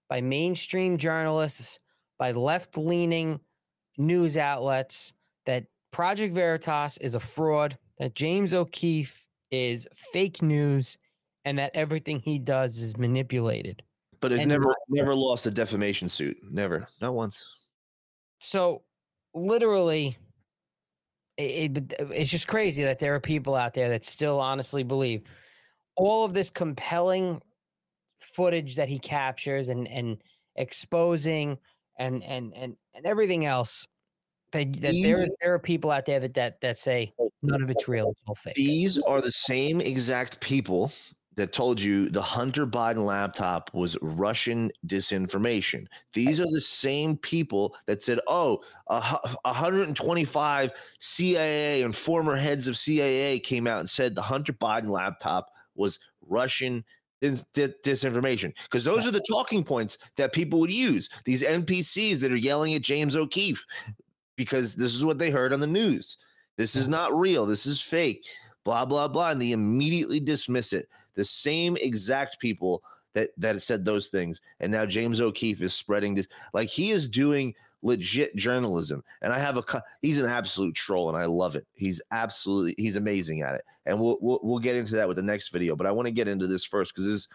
by 0.09 0.21
mainstream 0.21 0.99
journalists, 0.99 1.79
by 2.19 2.33
left 2.33 2.77
leaning 2.77 3.41
news 3.97 4.37
outlets 4.37 5.12
that 5.47 5.66
Project 5.91 6.35
Veritas 6.35 6.99
is 6.99 7.14
a 7.14 7.21
fraud, 7.21 7.79
that 7.99 8.14
James 8.14 8.55
O'Keefe 8.55 9.27
is 9.51 9.87
fake 10.12 10.43
news, 10.43 10.99
and 11.45 11.59
that 11.59 11.71
everything 11.75 12.21
he 12.21 12.39
does 12.39 12.79
is 12.79 12.97
manipulated. 12.97 13.83
But 14.21 14.33
it's 14.33 14.43
and 14.43 14.51
never 14.51 14.75
never 14.89 15.14
lost 15.14 15.47
a 15.47 15.51
defamation 15.51 16.09
suit. 16.09 16.37
Never. 16.43 16.89
Not 17.01 17.14
once. 17.14 17.47
so 18.39 18.83
literally 19.35 20.16
it, 21.39 21.76
it- 21.78 21.95
uh, 22.01 22.07
it's 22.12 22.30
just 22.30 22.49
crazy 22.49 22.82
that 22.82 22.99
there 22.99 23.14
are 23.14 23.20
people 23.20 23.55
out 23.55 23.72
there 23.74 23.89
that 23.91 24.05
still 24.05 24.41
honestly 24.41 24.82
believe 24.82 25.22
all 25.97 26.24
of 26.24 26.34
this 26.34 26.51
compelling 26.51 27.41
footage 28.20 28.76
that 28.76 28.89
he 28.89 28.99
captures 28.99 29.68
and 29.68 29.89
and 29.89 30.18
exposing 30.57 31.57
and 31.99 32.22
and 32.24 32.53
and, 32.57 32.76
and 32.95 33.07
everything 33.07 33.45
else 33.47 33.86
that, 34.53 34.72
that 34.80 34.95
there, 35.03 35.16
there 35.41 35.55
are 35.55 35.59
people 35.59 35.91
out 35.91 36.07
there 36.07 36.20
that, 36.20 36.34
that 36.34 36.61
that 36.61 36.78
say 36.78 37.12
none 37.43 37.62
of 37.62 37.70
it's 37.70 37.86
real 37.89 38.11
it's 38.11 38.20
all 38.26 38.34
fake. 38.34 38.55
These 38.57 38.99
are 39.03 39.20
the 39.20 39.30
same 39.30 39.80
exact 39.80 40.41
people 40.41 40.93
that 41.39 41.53
told 41.53 41.80
you 41.80 42.11
the 42.11 42.20
Hunter 42.20 42.66
Biden 42.66 43.07
laptop 43.07 43.70
was 43.72 43.97
Russian 44.03 44.72
disinformation. 44.89 45.86
These 46.12 46.41
are 46.41 46.51
the 46.51 46.61
same 46.61 47.16
people 47.16 47.76
that 47.86 48.03
said, 48.03 48.18
oh, 48.26 48.61
a 48.89 49.01
125 49.45 50.72
CIA 50.99 51.82
and 51.82 51.95
former 51.95 52.34
heads 52.34 52.66
of 52.66 52.76
CIA 52.76 53.39
came 53.39 53.68
out 53.68 53.78
and 53.78 53.89
said 53.89 54.16
the 54.16 54.20
Hunter 54.20 54.53
Biden 54.53 54.89
laptop 54.89 55.53
was 55.76 56.01
Russian 56.26 56.84
dis- 57.20 57.45
dis- 57.55 57.74
disinformation. 57.84 58.53
Because 58.64 58.82
those 58.82 59.07
are 59.07 59.12
the 59.12 59.24
talking 59.30 59.62
points 59.62 59.97
that 60.16 60.32
people 60.32 60.59
would 60.59 60.72
use. 60.72 61.09
These 61.24 61.45
NPCs 61.45 62.18
that 62.18 62.32
are 62.32 62.36
yelling 62.36 62.74
at 62.74 62.82
James 62.82 63.14
O'Keefe 63.14 63.64
because 64.34 64.74
this 64.74 64.93
is 64.93 65.05
what 65.05 65.18
they 65.18 65.30
heard 65.30 65.53
on 65.53 65.61
the 65.61 65.68
news. 65.68 66.18
This 66.57 66.74
is 66.74 66.89
not 66.89 67.16
real. 67.16 67.47
This 67.47 67.64
is 67.64 67.80
fake. 67.80 68.26
Blah 68.64 68.86
blah 68.86 69.07
blah, 69.07 69.30
and 69.30 69.41
they 69.41 69.53
immediately 69.53 70.18
dismiss 70.18 70.72
it. 70.72 70.89
The 71.19 71.25
same 71.25 71.77
exact 71.77 72.39
people 72.39 72.81
that 73.14 73.31
that 73.39 73.61
said 73.61 73.85
those 73.85 74.07
things, 74.07 74.41
and 74.61 74.71
now 74.71 74.87
James 74.87 75.21
O'Keefe 75.21 75.62
is 75.62 75.75
spreading 75.75 76.14
this. 76.14 76.29
Like 76.55 76.69
he 76.69 76.93
is 76.93 77.09
doing 77.09 77.55
legit 77.83 78.37
journalism, 78.37 79.03
and 79.21 79.33
I 79.33 79.39
have 79.41 79.57
a. 79.57 79.83
He's 80.01 80.21
an 80.21 80.31
absolute 80.31 80.77
troll, 80.77 81.09
and 81.09 81.19
I 81.19 81.25
love 81.25 81.57
it. 81.57 81.66
He's 81.75 82.01
absolutely 82.12 82.77
he's 82.79 82.95
amazing 82.95 83.43
at 83.43 83.57
it, 83.57 83.64
and 83.85 84.01
we'll 84.01 84.19
we'll, 84.21 84.39
we'll 84.45 84.61
get 84.61 84.77
into 84.77 84.95
that 84.95 85.09
with 85.09 85.16
the 85.16 85.23
next 85.25 85.49
video. 85.49 85.75
But 85.75 85.89
I 85.89 85.91
want 85.91 86.07
to 86.07 86.12
get 86.12 86.29
into 86.29 86.47
this 86.47 86.62
first 86.62 86.95
because 86.95 87.07
this 87.11 87.29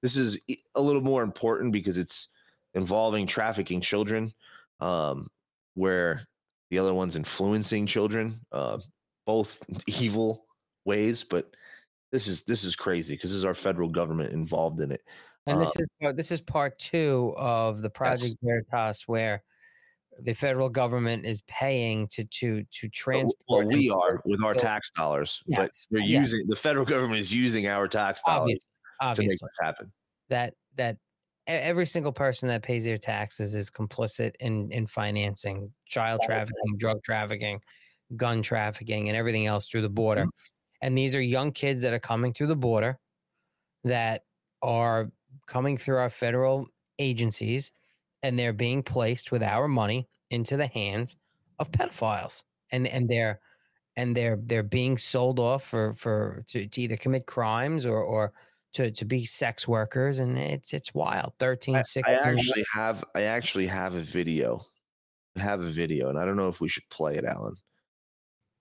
this 0.00 0.16
is 0.16 0.40
a 0.74 0.80
little 0.80 1.02
more 1.02 1.22
important 1.22 1.70
because 1.74 1.98
it's 1.98 2.28
involving 2.72 3.26
trafficking 3.26 3.82
children, 3.82 4.32
um, 4.80 5.28
where 5.74 6.26
the 6.70 6.78
other 6.78 6.94
one's 6.94 7.16
influencing 7.16 7.84
children, 7.84 8.40
uh, 8.52 8.78
both 9.26 9.62
evil 9.86 10.46
ways. 10.86 11.22
But 11.22 11.54
this 12.12 12.28
is 12.28 12.42
this 12.44 12.62
is 12.62 12.76
crazy 12.76 13.14
because 13.14 13.30
this 13.30 13.38
is 13.38 13.44
our 13.44 13.54
federal 13.54 13.88
government 13.88 14.32
involved 14.32 14.80
in 14.80 14.92
it. 14.92 15.02
and 15.46 15.60
this 15.60 15.74
uh, 15.76 16.08
is 16.10 16.16
this 16.16 16.30
is 16.30 16.40
part 16.40 16.78
two 16.78 17.34
of 17.36 17.82
the 17.82 17.90
project 17.90 18.34
veritas 18.42 19.04
where 19.06 19.42
the 20.20 20.34
federal 20.34 20.68
government 20.68 21.24
is 21.24 21.40
paying 21.48 22.06
to 22.08 22.24
to 22.24 22.62
to 22.70 22.88
transport 22.90 23.34
Well, 23.48 23.66
we 23.66 23.90
are 23.90 24.20
with 24.26 24.42
our 24.44 24.54
tax 24.54 24.90
dollars, 24.90 25.42
but 25.48 25.62
Yes, 25.62 25.86
they're 25.90 26.00
yeah. 26.00 26.20
using 26.20 26.46
the 26.46 26.56
federal 26.56 26.84
government 26.84 27.18
is 27.18 27.32
using 27.32 27.66
our 27.66 27.88
tax 27.88 28.22
dollars 28.22 28.68
obviously, 29.00 29.24
to 29.26 29.30
make 29.30 29.40
this 29.40 29.56
happen. 29.60 29.92
that 30.28 30.54
that 30.76 30.98
every 31.48 31.86
single 31.86 32.12
person 32.12 32.48
that 32.48 32.62
pays 32.62 32.84
their 32.84 32.98
taxes 32.98 33.54
is 33.54 33.70
complicit 33.70 34.32
in 34.40 34.70
in 34.70 34.86
financing 34.86 35.72
child 35.86 36.20
trafficking, 36.24 36.76
drug 36.76 37.02
trafficking, 37.02 37.58
gun 38.16 38.42
trafficking, 38.42 39.08
and 39.08 39.16
everything 39.16 39.46
else 39.46 39.66
through 39.68 39.82
the 39.82 39.88
border. 39.88 40.26
And 40.82 40.98
these 40.98 41.14
are 41.14 41.20
young 41.20 41.52
kids 41.52 41.80
that 41.82 41.94
are 41.94 41.98
coming 41.98 42.34
through 42.34 42.48
the 42.48 42.56
border 42.56 42.98
that 43.84 44.24
are 44.60 45.10
coming 45.46 45.78
through 45.78 45.96
our 45.96 46.10
federal 46.10 46.68
agencies 46.98 47.72
and 48.22 48.38
they're 48.38 48.52
being 48.52 48.82
placed 48.82 49.32
with 49.32 49.42
our 49.42 49.66
money 49.66 50.06
into 50.30 50.56
the 50.56 50.66
hands 50.66 51.16
of 51.58 51.70
pedophiles 51.70 52.42
and 52.70 52.86
and 52.86 53.08
they're 53.08 53.40
and 53.96 54.16
they're 54.16 54.38
they're 54.44 54.62
being 54.62 54.96
sold 54.98 55.38
off 55.38 55.64
for 55.64 55.94
for 55.94 56.44
to, 56.48 56.66
to 56.66 56.80
either 56.80 56.96
commit 56.96 57.26
crimes 57.26 57.86
or 57.86 58.02
or 58.02 58.32
to 58.72 58.90
to 58.90 59.04
be 59.04 59.24
sex 59.24 59.66
workers 59.66 60.20
and 60.20 60.38
it's 60.38 60.72
it's 60.72 60.94
wild 60.94 61.32
13 61.38 61.76
I, 61.76 61.82
16 61.82 62.04
I 62.06 62.18
actually 62.18 62.64
have 62.72 63.04
I 63.14 63.22
actually 63.22 63.66
have 63.66 63.94
a 63.94 64.00
video. 64.00 64.64
I 65.36 65.40
have 65.40 65.62
a 65.62 65.70
video, 65.70 66.10
and 66.10 66.18
I 66.18 66.26
don't 66.26 66.36
know 66.36 66.48
if 66.48 66.60
we 66.60 66.68
should 66.68 66.86
play 66.90 67.16
it, 67.16 67.24
Alan. 67.24 67.56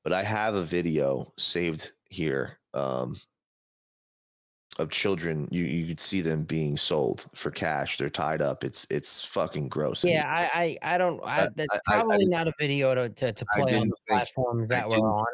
But 0.04 0.14
I 0.14 0.24
have 0.24 0.56
a 0.56 0.64
video 0.64 1.32
saved 1.38 1.91
here 2.10 2.58
um, 2.74 3.16
of 4.80 4.89
children. 4.89 5.47
You 5.52 5.64
you 5.64 5.88
could 5.88 5.99
see 5.99 6.22
them 6.22 6.43
being 6.43 6.76
sold 6.78 7.26
for 7.36 7.52
cash. 7.52 7.97
They're 7.97 8.10
tied 8.10 8.41
up. 8.41 8.64
It's 8.64 8.88
it's 8.89 9.24
fucking 9.26 9.70
gross. 9.70 10.04
yeah 10.04 10.26
I, 10.28 10.78
I 10.84 10.95
i 10.95 10.97
don't 10.97 11.22
I, 11.24 11.49
that's 11.56 11.68
I- 11.88 11.99
probably 11.99 12.26
not 12.26 12.47
a 12.47 12.54
video 12.60 12.95
to 12.95 13.10
to, 13.10 13.32
to 13.32 13.45
play 13.54 13.76
on 13.76 13.89
the 13.89 13.95
think- 14.08 14.08
platforms 14.08 14.70
that 14.70 14.89
we're 14.89 14.97
on 14.97 15.26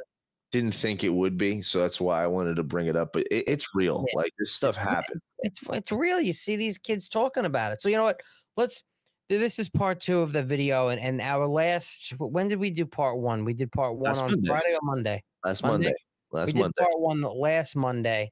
didn't 0.52 0.74
think 0.74 1.04
it 1.04 1.10
would 1.10 1.38
be, 1.38 1.62
so 1.62 1.80
that's 1.80 2.00
why 2.00 2.24
I 2.24 2.28
wanted 2.28 2.56
to 2.56 2.64
bring 2.64 2.88
it 2.88 2.96
up. 2.96 3.12
But 3.12 3.24
it, 3.30 3.44
it's 3.48 3.76
real. 3.76 4.06
Yeah. 4.14 4.20
Like 4.22 4.32
this 4.40 4.54
stuff 4.54 4.76
happened. 4.78 5.20
it's 5.40 5.60
it's 5.74 5.92
real. 5.92 6.22
You 6.22 6.34
see 6.34 6.56
these 6.56 6.78
kids 6.78 7.10
talking 7.10 7.44
about 7.46 7.74
it. 7.74 7.82
So 7.82 7.90
you 7.90 7.98
know 7.98 8.04
what? 8.06 8.22
Let's. 8.56 8.82
This 9.30 9.60
is 9.60 9.68
part 9.68 10.00
two 10.00 10.22
of 10.22 10.32
the 10.32 10.42
video, 10.42 10.88
and, 10.88 11.02
and 11.02 11.20
our 11.20 11.46
last. 11.46 12.12
When 12.18 12.48
did 12.48 12.60
we 12.60 12.72
do 12.72 12.86
part 12.86 13.18
one? 13.18 13.44
We 13.44 13.54
did 13.54 13.72
part 13.74 13.96
one 13.96 14.04
Last 14.12 14.22
on 14.22 14.32
Monday. 14.32 14.48
Friday 14.48 14.74
or 14.74 14.80
Monday. 14.84 15.24
Last 15.44 15.64
Monday? 15.64 15.88
Monday. 15.88 16.00
Last 16.32 16.48
we 16.48 16.54
did 16.54 16.62
Monday. 16.62 16.74
part 16.84 17.00
one 17.00 17.22
last 17.22 17.76
Monday, 17.76 18.32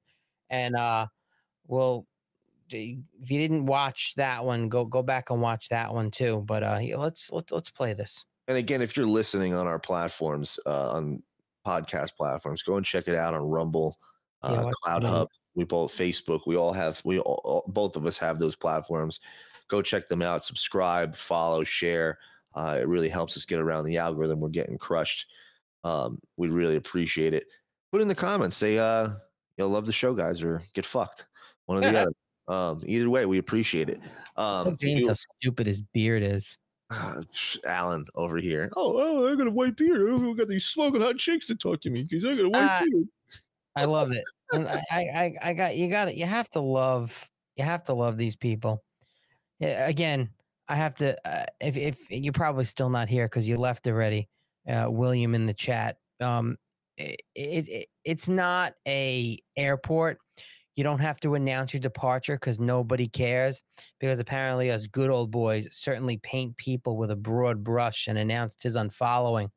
and 0.50 0.76
uh, 0.76 1.08
well, 1.68 2.08
if 2.70 3.30
you 3.30 3.39
didn't 3.39 3.66
watch 3.66 4.14
that 4.16 4.46
one, 4.46 4.70
go 4.70 4.86
go 4.86 5.04
back 5.04 5.32
and 5.32 5.41
watch 5.41 5.68
that 5.68 5.93
one 5.93 6.12
too. 6.12 6.43
But 6.46 6.64
uh, 6.64 6.80
yeah, 6.82 6.96
let's 6.96 7.30
let's 7.30 7.52
let's 7.52 7.70
play 7.70 7.93
this. 7.93 8.24
And 8.48 8.58
again, 8.58 8.82
if 8.82 8.96
you're 8.96 9.06
listening 9.06 9.54
on 9.54 9.68
our 9.68 9.80
platforms, 9.80 10.58
uh, 10.66 10.91
on 10.91 11.22
podcast 11.66 12.16
platforms, 12.16 12.62
go 12.64 12.78
and 12.78 12.86
check 12.86 13.10
it 13.10 13.16
out 13.16 13.34
on 13.34 13.41
Rumble, 13.50 13.98
Yeah, 14.43 14.50
uh, 14.52 14.64
what's 14.64 14.80
Cloud? 14.80 15.04
Hub. 15.04 15.28
We 15.56 15.66
both 15.66 15.91
Facebook. 15.91 16.41
We 16.46 16.56
all 16.56 16.72
have. 16.72 17.02
We 17.04 17.20
all- 17.20 17.66
both 17.68 17.98
of 17.98 18.06
us 18.06 18.18
have 18.20 18.39
those 18.39 18.56
platforms. 18.56 19.20
Go 19.70 19.82
check 19.82 20.07
them 20.09 20.22
out. 20.22 20.43
Subscribe, 20.43 21.16
follow, 21.16 21.63
share. 21.63 22.20
Uh, 22.53 22.78
it 22.80 22.88
really 22.88 23.09
helps 23.09 23.36
us 23.36 23.45
get 23.45 23.59
around 23.59 23.86
the 23.86 23.97
algorithm. 23.97 24.39
We're 24.39 24.49
getting 24.49 24.78
crushed. 24.78 25.28
Um, 25.84 26.20
we 26.38 26.49
really 26.49 26.76
appreciate 26.78 27.34
it. 27.34 27.45
Put 27.91 28.01
in 28.01 28.07
the 28.07 28.16
comments. 28.16 28.55
Say, 28.55 28.78
uh, 28.78 29.09
you'll 29.57 29.70
love 29.70 29.86
the 29.86 29.91
show, 29.93 30.13
guys, 30.13 30.41
or 30.41 30.63
get 30.74 30.86
fucked. 30.86 31.28
One 31.66 31.84
or 31.84 31.91
the 31.91 31.99
other. 31.99 32.11
Um, 32.47 32.84
either 32.86 33.09
way, 33.09 33.26
we 33.26 33.39
appreciate 33.39 33.89
it. 33.89 33.99
Um, 34.38 34.66
Look, 34.70 34.80
James, 34.80 35.03
you- 35.03 35.07
how 35.09 35.16
stupid 35.16 35.66
his 35.68 35.82
beard 35.82 36.22
is. 36.22 36.57
Ah, 36.91 37.18
Alan 37.66 38.05
over 38.13 38.38
here. 38.38 38.72
Oh, 38.78 38.93
oh, 38.95 39.32
I 39.34 39.36
got 39.36 39.47
a 39.47 39.51
white 39.51 39.76
beard. 39.76 40.01
Oh, 40.07 40.32
I 40.32 40.36
got 40.36 40.47
these 40.47 40.66
smoking 40.66 41.01
hot 41.01 41.18
chicks 41.18 41.47
to 41.47 41.55
talk 41.55 41.82
to 41.82 41.89
me 41.89 42.03
because 42.03 42.24
I 42.24 42.36
got 42.36 42.45
a 42.45 42.49
white 42.49 42.61
Ah. 42.61 42.84
beard. 42.88 43.07
I 43.76 43.86
love 43.86 44.11
it. 44.11 44.24
I, 44.53 44.82
I, 44.91 44.99
I, 44.99 45.36
I 45.49 45.53
got 45.53 45.76
you. 45.76 45.89
Got 45.89 46.09
it. 46.09 46.16
You 46.16 46.26
have 46.28 46.47
to 46.51 46.59
love. 46.59 47.28
You 47.55 47.63
have 47.66 47.84
to 47.86 47.93
love 47.95 48.18
these 48.18 48.36
people. 48.36 48.85
Again, 49.62 50.30
I 50.68 50.76
have 50.76 50.95
to. 50.95 51.16
Uh, 51.28 51.45
if 51.62 51.78
if 51.78 52.10
you're 52.10 52.34
probably 52.34 52.66
still 52.66 52.89
not 52.89 53.08
here 53.08 53.26
because 53.26 53.47
you 53.47 53.58
left 53.58 53.88
already, 53.88 54.28
uh, 54.70 54.88
William 54.89 55.36
in 55.36 55.45
the 55.45 55.53
chat. 55.53 55.97
Um, 56.22 56.58
it, 56.97 57.22
it, 57.36 57.68
it 57.68 57.88
it's 58.03 58.28
not 58.30 58.74
a 58.88 59.38
airport. 59.58 60.20
You 60.76 60.84
don't 60.84 60.99
have 60.99 61.22
to 61.22 61.36
announce 61.36 61.74
your 61.74 61.80
departure 61.80 62.36
because 62.36 62.60
nobody 62.60 63.08
cares. 63.08 63.64
Because 63.99 64.20
apparently, 64.20 64.72
us 64.72 64.88
good 64.88 65.10
old 65.10 65.32
boys 65.32 65.68
certainly 65.72 66.18
paint 66.18 66.58
people 66.58 66.97
with 66.97 67.12
a 67.12 67.16
broad 67.16 67.64
brush 67.64 68.08
and 68.08 68.18
announced 68.18 68.64
his 68.64 68.76
unfollowing. 68.76 69.49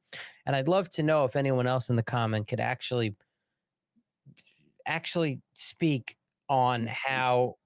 And 0.47 0.55
I'd 0.55 0.69
love 0.69 0.89
to 0.91 1.03
know 1.03 1.25
if 1.25 1.37
anyone 1.37 1.67
else 1.67 1.91
in 1.91 1.97
the 1.97 2.03
comment 2.03 2.47
could 2.47 2.61
actually 2.61 3.17
actually 4.87 5.41
speak 5.55 6.17
on 6.49 6.87
how 6.87 7.57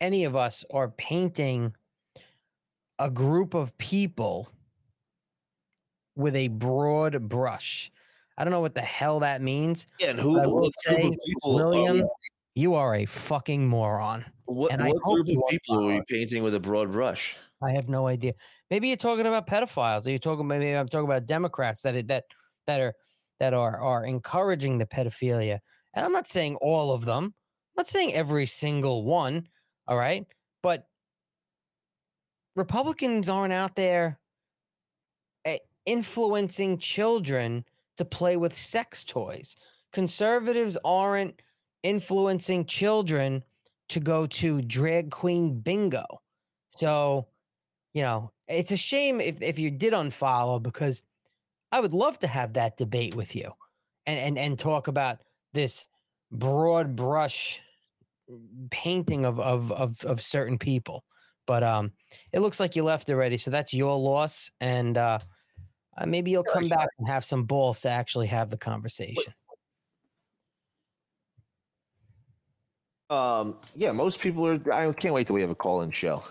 any 0.00 0.24
of 0.24 0.36
us 0.36 0.64
are 0.72 0.88
painting 0.90 1.74
a 2.98 3.10
group 3.10 3.54
of 3.54 3.76
people 3.78 4.48
with 6.16 6.34
a 6.36 6.48
broad 6.48 7.28
brush. 7.28 7.90
I 8.36 8.44
don't 8.44 8.50
know 8.50 8.60
what 8.60 8.74
the 8.74 8.80
hell 8.80 9.20
that 9.20 9.42
means. 9.42 9.86
Yeah, 9.98 10.10
and 10.10 10.20
who? 10.20 10.34
What 10.34 10.72
group 10.86 11.12
of 11.12 11.18
people? 11.26 11.50
Uh, 11.52 11.54
William, 11.54 11.96
we- 11.98 12.08
you 12.54 12.74
are 12.74 12.94
a 12.96 13.06
fucking 13.06 13.66
moron. 13.68 14.24
what 14.46 14.72
and 14.72 14.84
what 14.84 14.96
group 15.02 15.28
you 15.28 15.40
of 15.40 15.48
people 15.48 15.78
are 15.78 15.86
we 15.86 16.02
painting 16.08 16.42
with 16.42 16.54
a 16.54 16.60
broad 16.60 16.90
brush? 16.90 17.36
I 17.62 17.70
have 17.72 17.88
no 17.88 18.06
idea. 18.06 18.32
Maybe 18.70 18.88
you're 18.88 18.96
talking 18.96 19.26
about 19.26 19.46
pedophiles. 19.46 20.06
Are 20.06 20.10
you're 20.10 20.18
talking 20.18 20.46
maybe 20.46 20.70
I'm 20.72 20.88
talking 20.88 21.04
about 21.08 21.26
Democrats 21.26 21.82
that 21.82 22.08
that 22.08 22.24
that 22.66 22.80
are 22.80 22.94
that 23.38 23.54
are 23.54 23.78
are 23.80 24.04
encouraging 24.04 24.78
the 24.78 24.86
pedophilia. 24.86 25.60
And 25.94 26.04
I'm 26.04 26.12
not 26.12 26.26
saying 26.26 26.56
all 26.56 26.92
of 26.92 27.04
them. 27.04 27.24
I'm 27.24 27.76
not 27.76 27.86
saying 27.86 28.14
every 28.14 28.46
single 28.46 29.04
one. 29.04 29.46
All 29.88 29.96
right, 29.96 30.26
but 30.62 30.86
Republicans 32.56 33.28
aren't 33.28 33.52
out 33.52 33.76
there 33.76 34.18
eh, 35.44 35.58
influencing 35.86 36.78
children 36.78 37.64
to 37.96 38.04
play 38.04 38.36
with 38.36 38.54
sex 38.54 39.04
toys. 39.04 39.56
Conservatives 39.92 40.76
aren't 40.84 41.40
influencing 41.82 42.64
children 42.66 43.42
to 43.88 44.00
go 44.00 44.26
to 44.26 44.62
drag 44.62 45.10
queen 45.10 45.60
bingo. 45.60 46.04
So, 46.76 47.26
you 47.92 48.02
know, 48.02 48.30
it's 48.48 48.72
a 48.72 48.76
shame 48.76 49.20
if, 49.20 49.42
if 49.42 49.58
you 49.58 49.70
did 49.70 49.92
unfollow 49.92 50.62
because 50.62 51.02
I 51.72 51.80
would 51.80 51.94
love 51.94 52.18
to 52.20 52.26
have 52.26 52.54
that 52.54 52.76
debate 52.76 53.14
with 53.14 53.34
you 53.34 53.52
and, 54.06 54.18
and, 54.18 54.38
and 54.38 54.58
talk 54.58 54.88
about 54.88 55.18
this 55.52 55.86
broad 56.30 56.94
brush 56.94 57.60
painting 58.70 59.24
of, 59.24 59.40
of, 59.40 59.72
of, 59.72 60.04
of 60.04 60.20
certain 60.20 60.58
people. 60.58 61.04
But 61.46 61.62
um, 61.64 61.92
it 62.32 62.40
looks 62.40 62.60
like 62.60 62.76
you 62.76 62.84
left 62.84 63.10
already. 63.10 63.36
So 63.38 63.50
that's 63.50 63.74
your 63.74 63.96
loss. 63.96 64.50
And 64.60 64.96
uh, 64.96 65.18
uh, 65.98 66.06
maybe 66.06 66.30
you'll 66.30 66.44
come 66.44 66.68
back 66.68 66.88
and 66.98 67.08
have 67.08 67.24
some 67.24 67.44
balls 67.44 67.80
to 67.82 67.88
actually 67.90 68.28
have 68.28 68.50
the 68.50 68.56
conversation. 68.56 69.32
Um, 73.10 73.56
yeah, 73.74 73.90
most 73.90 74.20
people 74.20 74.46
are. 74.46 74.72
I 74.72 74.92
can't 74.92 75.12
wait 75.12 75.26
till 75.26 75.34
we 75.34 75.40
have 75.40 75.50
a 75.50 75.56
call-in 75.56 75.90
show. 75.90 76.22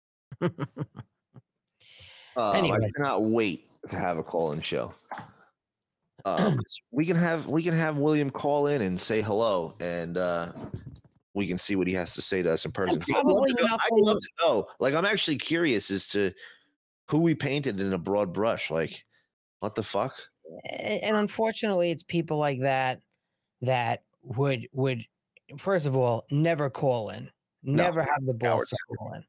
um, 0.40 0.52
I 2.36 2.88
cannot 2.96 3.24
wait 3.24 3.66
to 3.90 3.96
have 3.96 4.18
a 4.18 4.22
call-in 4.22 4.62
show. 4.62 4.94
Um, 6.24 6.56
we 6.92 7.04
can 7.04 7.16
have 7.16 7.46
we 7.46 7.64
can 7.64 7.74
have 7.74 7.96
William 7.96 8.30
call 8.30 8.68
in 8.68 8.82
and 8.82 9.00
say 9.00 9.20
hello, 9.20 9.74
and 9.80 10.16
uh, 10.16 10.52
we 11.38 11.46
can 11.46 11.56
see 11.56 11.76
what 11.76 11.86
he 11.86 11.94
has 11.94 12.12
to 12.14 12.20
say 12.20 12.42
to 12.42 12.52
us 12.52 12.64
in 12.64 12.72
person. 12.72 13.00
I'd 13.14 13.24
love 13.24 13.46
to 13.46 13.54
know- 13.54 13.78
I'd 13.80 13.92
love 13.92 14.18
to 14.18 14.28
know. 14.42 14.66
Like, 14.80 14.92
I'm 14.94 15.04
actually 15.06 15.38
curious 15.38 15.90
as 15.90 16.08
to 16.08 16.32
who 17.08 17.18
we 17.18 17.34
painted 17.34 17.80
in 17.80 17.92
a 17.94 17.98
broad 17.98 18.32
brush. 18.32 18.70
Like, 18.70 19.04
what 19.60 19.74
the 19.74 19.82
fuck? 19.82 20.14
and 20.80 21.14
unfortunately 21.14 21.90
it's 21.90 22.02
people 22.02 22.38
like 22.38 22.58
that 22.60 23.02
that 23.60 24.02
would 24.22 24.66
would 24.72 25.04
first 25.58 25.84
of 25.84 25.94
all 25.94 26.24
never 26.30 26.70
call 26.70 27.10
in 27.10 27.30
never 27.62 28.02
have 28.02 28.24
the 28.24 28.32
balls 28.32 28.66
to 28.70 28.76
call 28.96 29.12
in 29.12 29.22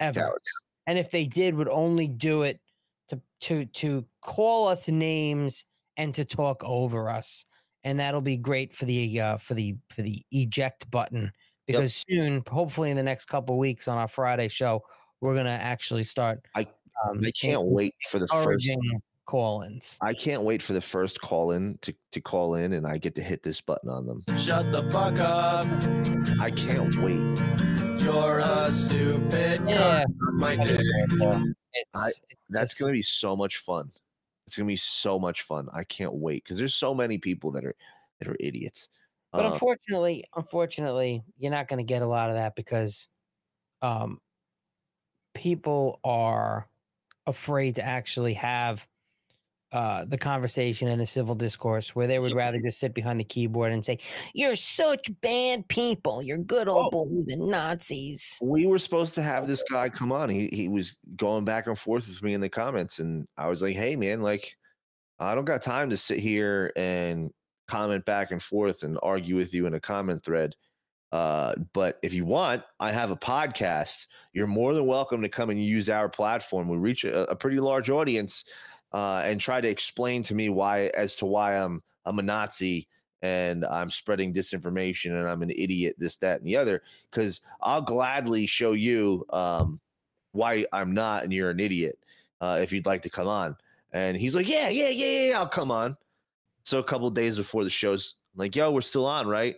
ever 0.00 0.20
Cowards. 0.20 0.52
and 0.86 0.98
if 0.98 1.10
they 1.10 1.24
did 1.26 1.54
would 1.54 1.70
only 1.70 2.08
do 2.08 2.42
it 2.42 2.60
to 3.08 3.18
to 3.40 3.64
to 3.64 4.04
call 4.20 4.68
us 4.68 4.86
names 4.86 5.64
and 5.96 6.14
to 6.14 6.26
talk 6.26 6.62
over 6.62 7.08
us 7.08 7.46
and 7.84 7.98
that'll 8.00 8.20
be 8.20 8.36
great 8.36 8.74
for 8.74 8.84
the 8.84 9.20
uh 9.20 9.36
for 9.36 9.54
the 9.54 9.76
for 9.88 10.02
the 10.02 10.22
eject 10.32 10.90
button 10.90 11.32
because 11.66 12.04
soon 12.08 12.42
hopefully 12.50 12.90
in 12.90 12.96
the 12.96 13.02
next 13.02 13.26
couple 13.26 13.56
weeks 13.58 13.88
on 13.88 13.96
our 13.98 14.08
friday 14.08 14.48
show 14.48 14.82
we're 15.20 15.34
gonna 15.34 15.50
actually 15.50 16.04
start 16.04 16.40
I- 16.54 16.66
um, 17.08 17.20
I 17.24 17.30
can't 17.30 17.62
wait 17.62 17.94
for 18.10 18.18
the 18.18 18.28
first 18.28 18.68
call-ins 19.24 19.96
I 20.02 20.12
can't 20.12 20.42
wait 20.42 20.60
for 20.62 20.72
the 20.74 20.80
first 20.82 21.20
call 21.20 21.52
in 21.52 21.78
to, 21.82 21.94
to 22.12 22.20
call 22.20 22.56
in 22.56 22.72
and 22.74 22.86
I 22.86 22.98
get 22.98 23.14
to 23.14 23.22
hit 23.22 23.42
this 23.42 23.60
button 23.60 23.88
on 23.88 24.04
them. 24.04 24.24
Shut 24.36 24.70
the 24.72 24.82
fuck 24.90 25.20
up. 25.20 25.66
I 26.40 26.50
can't 26.50 26.94
wait. 26.96 28.02
You're 28.02 28.40
a 28.40 28.66
stupid 28.70 29.62
Yeah. 29.66 30.04
cunt 30.04 30.28
on 30.28 30.38
my 30.40 30.52
I 30.52 30.56
dick. 30.64 30.80
It's, 30.80 32.20
it's 32.28 32.40
That's 32.50 32.70
just- 32.72 32.80
going 32.80 32.92
to 32.92 32.98
be 32.98 33.02
so 33.02 33.36
much 33.36 33.58
fun. 33.58 33.90
It's 34.50 34.56
going 34.58 34.66
to 34.68 34.72
be 34.72 34.76
so 34.76 35.18
much 35.18 35.42
fun. 35.42 35.68
I 35.72 35.84
can't 35.84 36.14
wait 36.14 36.44
because 36.44 36.58
there's 36.58 36.74
so 36.74 36.94
many 36.94 37.18
people 37.18 37.52
that 37.52 37.64
are 37.64 37.76
that 38.18 38.28
are 38.28 38.36
idiots. 38.40 38.88
But 39.36 39.46
Uh, 39.46 39.46
unfortunately, 39.46 40.24
unfortunately, 40.36 41.24
you're 41.38 41.52
not 41.52 41.68
going 41.68 41.78
to 41.78 41.84
get 41.84 42.02
a 42.02 42.06
lot 42.06 42.30
of 42.30 42.36
that 42.36 42.56
because 42.56 43.08
um, 43.82 44.20
people 45.34 46.00
are 46.04 46.68
afraid 47.26 47.76
to 47.76 47.82
actually 47.84 48.34
have 48.34 48.88
uh, 49.72 50.04
the 50.04 50.18
conversation 50.18 50.88
and 50.88 51.00
the 51.00 51.06
civil 51.06 51.34
discourse 51.34 51.94
where 51.94 52.06
they 52.06 52.18
would 52.18 52.34
rather 52.34 52.58
just 52.60 52.80
sit 52.80 52.92
behind 52.92 53.20
the 53.20 53.24
keyboard 53.24 53.72
and 53.72 53.84
say, 53.84 53.98
You're 54.34 54.56
such 54.56 55.10
bad 55.20 55.68
people. 55.68 56.22
You're 56.22 56.38
good 56.38 56.68
old 56.68 56.90
boys 56.90 57.28
and 57.28 57.48
Nazis. 57.48 58.38
we 58.42 58.66
were 58.66 58.78
supposed 58.78 59.14
to 59.14 59.22
have 59.22 59.46
this 59.46 59.62
guy 59.70 59.88
come 59.88 60.12
on. 60.12 60.28
He 60.28 60.48
he 60.52 60.68
was 60.68 60.96
going 61.16 61.44
back 61.44 61.66
and 61.66 61.78
forth 61.78 62.08
with 62.08 62.22
me 62.22 62.34
in 62.34 62.40
the 62.40 62.48
comments, 62.48 62.98
and 62.98 63.26
I 63.36 63.48
was 63.48 63.62
like, 63.62 63.76
"Hey, 63.76 63.96
man, 63.96 64.20
like, 64.20 64.56
I 65.18 65.34
don't 65.34 65.44
got 65.44 65.62
time 65.62 65.90
to 65.90 65.96
sit 65.96 66.18
here 66.18 66.72
and 66.76 67.30
comment 67.68 68.04
back 68.04 68.32
and 68.32 68.42
forth 68.42 68.82
and 68.82 68.98
argue 69.02 69.36
with 69.36 69.54
you 69.54 69.66
in 69.66 69.74
a 69.74 69.80
comment 69.80 70.24
thread. 70.24 70.56
Uh, 71.12 71.54
but 71.72 71.98
if 72.02 72.12
you 72.12 72.24
want, 72.24 72.62
I 72.78 72.92
have 72.92 73.10
a 73.10 73.16
podcast. 73.16 74.06
You're 74.32 74.46
more 74.46 74.74
than 74.74 74.86
welcome 74.86 75.22
to 75.22 75.28
come 75.28 75.50
and 75.50 75.62
use 75.62 75.88
our 75.88 76.08
platform. 76.08 76.68
We 76.68 76.76
reach 76.76 77.04
a, 77.04 77.30
a 77.30 77.36
pretty 77.36 77.58
large 77.58 77.90
audience, 77.90 78.44
uh, 78.92 79.22
and 79.24 79.40
try 79.40 79.60
to 79.60 79.68
explain 79.68 80.22
to 80.24 80.34
me 80.34 80.48
why, 80.48 80.86
as 80.94 81.14
to 81.16 81.26
why 81.26 81.56
I'm 81.56 81.82
I'm 82.04 82.18
a 82.18 82.22
Nazi." 82.22 82.88
And 83.22 83.66
I'm 83.66 83.90
spreading 83.90 84.32
disinformation, 84.32 85.10
and 85.10 85.28
I'm 85.28 85.42
an 85.42 85.50
idiot. 85.50 85.94
This, 85.98 86.16
that, 86.16 86.38
and 86.38 86.46
the 86.46 86.56
other 86.56 86.82
because 87.10 87.42
I'll 87.60 87.82
gladly 87.82 88.46
show 88.46 88.72
you 88.72 89.26
um, 89.28 89.78
why 90.32 90.64
I'm 90.72 90.94
not 90.94 91.24
and 91.24 91.32
you're 91.32 91.50
an 91.50 91.60
idiot 91.60 91.98
uh, 92.40 92.60
if 92.62 92.72
you'd 92.72 92.86
like 92.86 93.02
to 93.02 93.10
come 93.10 93.28
on. 93.28 93.56
And 93.92 94.16
he's 94.16 94.34
like, 94.34 94.48
yeah, 94.48 94.68
yeah, 94.68 94.88
yeah, 94.88 95.28
yeah, 95.28 95.38
I'll 95.38 95.48
come 95.48 95.70
on. 95.70 95.96
So 96.62 96.78
a 96.78 96.84
couple 96.84 97.10
days 97.10 97.36
before 97.36 97.64
the 97.64 97.70
show's 97.70 98.14
like, 98.36 98.54
yo, 98.54 98.70
we're 98.70 98.80
still 98.80 99.06
on, 99.06 99.26
right? 99.26 99.56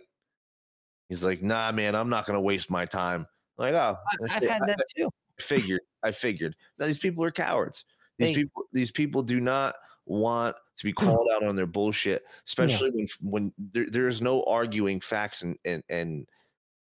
He's 1.09 1.23
like, 1.23 1.43
nah, 1.43 1.71
man, 1.71 1.95
I'm 1.95 2.09
not 2.09 2.25
gonna 2.25 2.41
waste 2.41 2.71
my 2.71 2.85
time. 2.85 3.27
I'm 3.57 3.65
like, 3.65 3.73
oh, 3.75 3.97
I, 4.07 4.35
I've 4.35 4.43
had 4.43 4.61
that 4.65 4.79
too. 4.95 5.09
I 5.39 5.41
figured. 5.41 5.81
I 6.01 6.11
figured. 6.11 6.55
Now 6.79 6.87
these 6.87 6.97
people 6.97 7.23
are 7.23 7.31
cowards. 7.31 7.85
These 8.17 8.35
people, 8.35 8.63
these 8.73 8.91
people 8.91 9.21
do 9.23 9.39
not 9.39 9.75
want 10.05 10.55
to 10.77 10.85
be 10.85 10.93
called 10.93 11.27
out 11.33 11.43
on 11.43 11.55
their 11.55 11.67
bullshit, 11.67 12.23
especially 12.47 12.91
when 12.91 13.07
when 13.21 13.53
there, 13.71 13.87
there 13.89 14.07
is 14.07 14.21
no 14.21 14.43
arguing 14.43 14.99
facts 14.99 15.41
and 15.41 15.57
and 15.65 15.83
and 15.89 16.27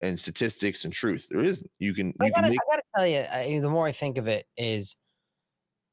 and 0.01 0.19
statistics 0.19 0.86
and 0.86 0.93
truth. 0.93 1.28
There 1.30 1.41
isn't. 1.41 1.69
You 1.80 1.93
can 1.93 2.13
I 2.19 2.25
you 2.25 2.34
can 2.34 2.41
gotta, 2.41 2.51
make 2.51 2.59
I 2.59 2.71
gotta 2.71 2.84
tell 2.97 3.07
you, 3.07 3.25
I, 3.34 3.59
the 3.59 3.69
more 3.69 3.88
I 3.88 3.91
think 3.91 4.17
of 4.17 4.28
it, 4.28 4.45
is 4.57 4.95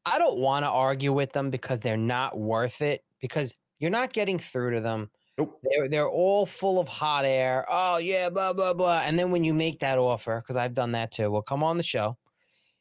I 0.06 0.18
don't 0.18 0.38
want 0.38 0.64
to 0.64 0.70
argue 0.70 1.12
with 1.12 1.32
them 1.32 1.50
because 1.50 1.80
they're 1.80 1.96
not 1.96 2.38
worth 2.38 2.82
it. 2.82 3.02
Because 3.20 3.54
you're 3.78 3.90
not 3.90 4.12
getting 4.12 4.38
through 4.38 4.74
to 4.74 4.80
them. 4.80 5.10
Nope. 5.38 5.58
They're 5.62 5.88
they're 5.88 6.08
all 6.08 6.46
full 6.46 6.78
of 6.78 6.86
hot 6.86 7.24
air. 7.24 7.66
Oh 7.68 7.96
yeah, 7.96 8.30
blah 8.30 8.52
blah 8.52 8.74
blah. 8.74 9.02
And 9.04 9.18
then 9.18 9.30
when 9.30 9.42
you 9.42 9.54
make 9.54 9.80
that 9.80 9.98
offer, 9.98 10.40
because 10.40 10.56
I've 10.56 10.74
done 10.74 10.92
that 10.92 11.10
too, 11.10 11.30
well, 11.30 11.42
come 11.42 11.64
on 11.64 11.76
the 11.76 11.82
show. 11.82 12.16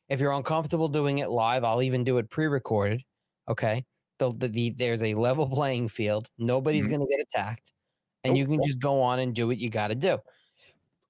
If 0.09 0.19
you're 0.19 0.31
uncomfortable 0.31 0.87
doing 0.89 1.19
it 1.19 1.29
live, 1.29 1.63
I'll 1.63 1.81
even 1.81 2.03
do 2.03 2.17
it 2.17 2.29
pre-recorded. 2.29 3.03
Okay. 3.49 3.85
The, 4.19 4.31
the, 4.31 4.47
the 4.47 4.69
there's 4.71 5.03
a 5.03 5.15
level 5.15 5.47
playing 5.49 5.89
field. 5.89 6.29
Nobody's 6.37 6.87
Mhm. 6.87 6.91
gonna 6.91 7.07
get 7.07 7.19
attacked, 7.21 7.71
and 8.23 8.33
Nope. 8.33 8.37
you 8.37 8.47
can 8.47 8.61
just 8.63 8.79
go 8.79 9.01
on 9.01 9.19
and 9.19 9.33
do 9.35 9.47
what 9.47 9.57
you 9.57 9.69
got 9.69 9.87
to 9.89 9.95
do 9.95 10.19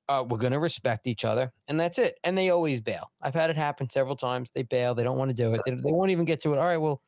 uh, 0.09 0.23
we're 0.27 0.37
going 0.37 0.53
to 0.53 0.59
respect 0.59 1.07
each 1.07 1.23
other 1.23 1.51
and 1.67 1.79
that's 1.79 1.97
it 1.97 2.19
and 2.23 2.37
they 2.37 2.49
always 2.49 2.81
bail 2.81 3.11
i've 3.21 3.33
had 3.33 3.49
it 3.49 3.55
happen 3.55 3.89
several 3.89 4.15
times 4.15 4.51
they 4.53 4.63
bail 4.63 4.93
they 4.93 5.03
don't 5.03 5.17
want 5.17 5.29
to 5.29 5.35
do 5.35 5.53
it 5.53 5.61
they, 5.65 5.71
they 5.71 5.91
won't 5.91 6.11
even 6.11 6.25
get 6.25 6.39
to 6.41 6.53
it 6.53 6.57
all 6.57 6.65
right 6.65 6.77
well 6.77 7.01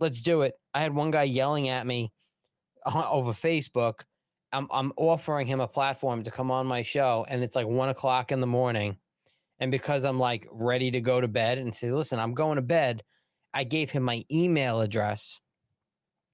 let's 0.00 0.20
do 0.20 0.42
it 0.42 0.54
i 0.74 0.80
had 0.80 0.94
one 0.94 1.10
guy 1.10 1.24
yelling 1.24 1.68
at 1.68 1.86
me 1.86 2.12
over 2.86 3.32
facebook 3.32 4.02
I'm, 4.52 4.66
I'm 4.70 4.92
offering 4.96 5.46
him 5.46 5.60
a 5.60 5.68
platform 5.68 6.22
to 6.22 6.30
come 6.30 6.50
on 6.50 6.66
my 6.66 6.82
show 6.82 7.26
and 7.28 7.42
it's 7.42 7.56
like 7.56 7.66
one 7.66 7.88
o'clock 7.88 8.32
in 8.32 8.40
the 8.40 8.46
morning 8.46 8.98
and 9.60 9.70
because 9.70 10.04
i'm 10.04 10.18
like 10.18 10.46
ready 10.52 10.90
to 10.90 11.00
go 11.00 11.20
to 11.20 11.28
bed 11.28 11.58
and 11.58 11.74
say 11.74 11.90
listen 11.90 12.18
i'm 12.18 12.34
going 12.34 12.56
to 12.56 12.62
bed 12.62 13.02
i 13.54 13.64
gave 13.64 13.90
him 13.90 14.02
my 14.02 14.24
email 14.30 14.80
address 14.80 15.40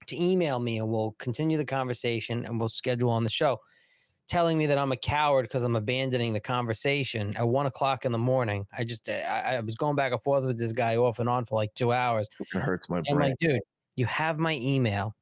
to 0.07 0.22
email 0.22 0.59
me 0.59 0.79
and 0.79 0.89
we'll 0.89 1.14
continue 1.18 1.57
the 1.57 1.64
conversation 1.64 2.45
and 2.45 2.59
we'll 2.59 2.68
schedule 2.68 3.11
on 3.11 3.25
the 3.25 3.31
show 3.31 3.59
telling 4.29 4.57
me 4.57 4.66
that 4.66 4.79
I'm 4.79 4.93
a 4.93 4.97
coward 4.97 5.45
because 5.45 5.62
I'm 5.62 5.77
abandoning 5.77 6.33
the 6.33 6.41
conversation 6.41 7.35
at 7.37 7.47
one 7.47 7.66
o'clock 7.66 8.05
in 8.05 8.12
the 8.12 8.18
morning. 8.18 8.66
I 8.77 8.85
just 8.85 9.09
eh, 9.09 9.22
I, 9.29 9.57
I 9.57 9.61
was 9.61 9.77
going 9.77 9.97
back 9.97 10.12
and 10.12 10.22
forth 10.22 10.45
with 10.45 10.59
this 10.59 10.72
guy 10.72 10.97
off 10.97 11.18
and 11.18 11.29
on 11.29 11.45
for 11.45 11.57
like 11.57 11.75
two 11.75 11.93
hours. 11.93 12.29
it 12.41 12.59
hurts 12.59 12.89
my 12.89 13.03
brain. 13.03 13.31
like, 13.31 13.39
dude, 13.39 13.61
you 13.97 14.07
have 14.07 14.39
my 14.39 14.55
email. 14.55 15.14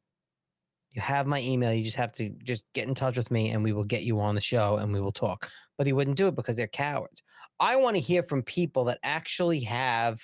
You 0.92 1.00
have 1.00 1.26
my 1.26 1.40
email. 1.40 1.72
You 1.72 1.84
just 1.84 1.96
have 1.96 2.12
to 2.12 2.28
just 2.42 2.64
get 2.74 2.86
in 2.86 2.94
touch 2.94 3.16
with 3.16 3.30
me 3.30 3.50
and 3.50 3.64
we 3.64 3.72
will 3.72 3.84
get 3.84 4.02
you 4.02 4.20
on 4.20 4.34
the 4.34 4.40
show 4.40 4.76
and 4.76 4.92
we 4.92 5.00
will 5.00 5.12
talk. 5.12 5.50
But 5.78 5.86
he 5.86 5.92
wouldn't 5.92 6.18
do 6.18 6.28
it 6.28 6.36
because 6.36 6.56
they're 6.56 6.66
cowards. 6.66 7.22
I 7.58 7.76
want 7.76 7.96
to 7.96 8.00
hear 8.00 8.22
from 8.22 8.42
people 8.42 8.84
that 8.84 8.98
actually 9.02 9.60
have 9.60 10.20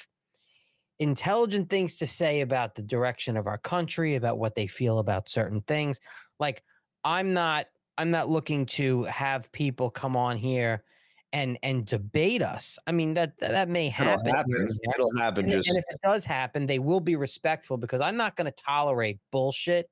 intelligent 0.99 1.71
things 1.71 1.97
to 1.97 2.07
say 2.07 2.41
about 2.43 2.75
the 2.75 2.83
direction 2.83 3.37
of 3.37 3.47
our 3.47 3.59
country, 3.59 4.17
about 4.17 4.39
what 4.39 4.55
they 4.55 4.67
feel 4.67 4.99
about 4.99 5.29
certain 5.29 5.63
things. 5.63 6.01
Like 6.39 6.63
I'm 7.05 7.33
not 7.33 7.67
I'm 7.97 8.11
not 8.11 8.29
looking 8.29 8.67
to 8.67 9.05
have 9.05 9.51
people 9.53 9.91
come 9.91 10.17
on 10.17 10.37
here 10.37 10.85
and 11.33 11.59
and 11.63 11.87
debate 11.87 12.43
us. 12.43 12.79
I 12.87 12.93
mean 12.93 13.15
that 13.15 13.39
that 13.39 13.69
may 13.69 13.87
It'll 13.89 14.05
happen. 14.05 14.27
here 14.27 14.35
happen. 14.35 14.69
It'll 14.95 15.17
happen. 15.19 15.45
And, 15.45 15.53
Just 15.53 15.71
and 15.71 15.79
if 15.79 15.85
it 15.89 16.01
does 16.03 16.25
happen, 16.25 16.67
they 16.67 16.79
will 16.79 17.01
be 17.01 17.17
respectful 17.17 17.77
because 17.77 18.01
I'm 18.01 18.17
not 18.17 18.37
going 18.37 18.47
to 18.47 18.63
tolerate 18.63 19.19
bullshit. 19.31 19.89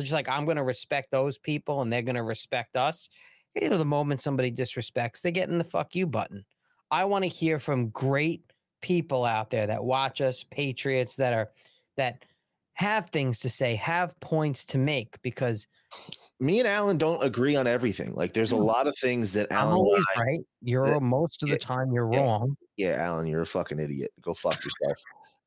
Just 0.00 0.12
like 0.12 0.28
I'm 0.28 0.44
going 0.44 0.56
to 0.56 0.62
respect 0.62 1.10
those 1.10 1.38
people 1.38 1.82
and 1.82 1.92
they're 1.92 2.02
going 2.02 2.14
to 2.16 2.22
respect 2.22 2.76
us. 2.76 3.08
You 3.60 3.68
know, 3.68 3.78
the 3.78 3.84
moment 3.84 4.20
somebody 4.20 4.52
disrespects, 4.52 5.20
they 5.22 5.32
get 5.32 5.48
in 5.48 5.58
the 5.58 5.64
fuck 5.64 5.94
you 5.94 6.06
button. 6.06 6.44
I 6.90 7.04
want 7.04 7.24
to 7.24 7.28
hear 7.28 7.58
from 7.58 7.88
great 7.90 8.42
people 8.82 9.24
out 9.24 9.50
there 9.50 9.66
that 9.66 9.82
watch 9.84 10.20
us, 10.20 10.44
patriots 10.50 11.16
that 11.16 11.32
are 11.32 11.50
that 11.96 12.24
have 12.74 13.10
things 13.10 13.40
to 13.40 13.50
say, 13.50 13.74
have 13.76 14.18
points 14.20 14.64
to 14.66 14.78
make 14.78 15.20
because 15.22 15.66
me 16.38 16.60
and 16.60 16.68
Alan 16.68 16.96
don't 16.96 17.22
agree 17.22 17.56
on 17.56 17.66
everything. 17.66 18.12
Like 18.14 18.32
there's 18.32 18.52
a 18.52 18.56
lot 18.56 18.86
of 18.86 18.96
things 18.98 19.32
that 19.34 19.48
I'm 19.50 19.58
Alan. 19.58 19.74
always 19.76 20.04
I- 20.16 20.20
right. 20.20 20.40
You're 20.62 20.86
that- 20.86 21.02
most 21.02 21.42
of 21.42 21.48
the 21.48 21.56
yeah, 21.56 21.58
time 21.58 21.92
you're 21.92 22.10
yeah. 22.12 22.20
wrong. 22.20 22.56
yeah, 22.76 22.92
Alan, 22.92 23.26
you're 23.26 23.42
a 23.42 23.46
fucking 23.46 23.78
idiot. 23.78 24.12
Go 24.22 24.32
fuck 24.34 24.58
yourself. 24.64 25.02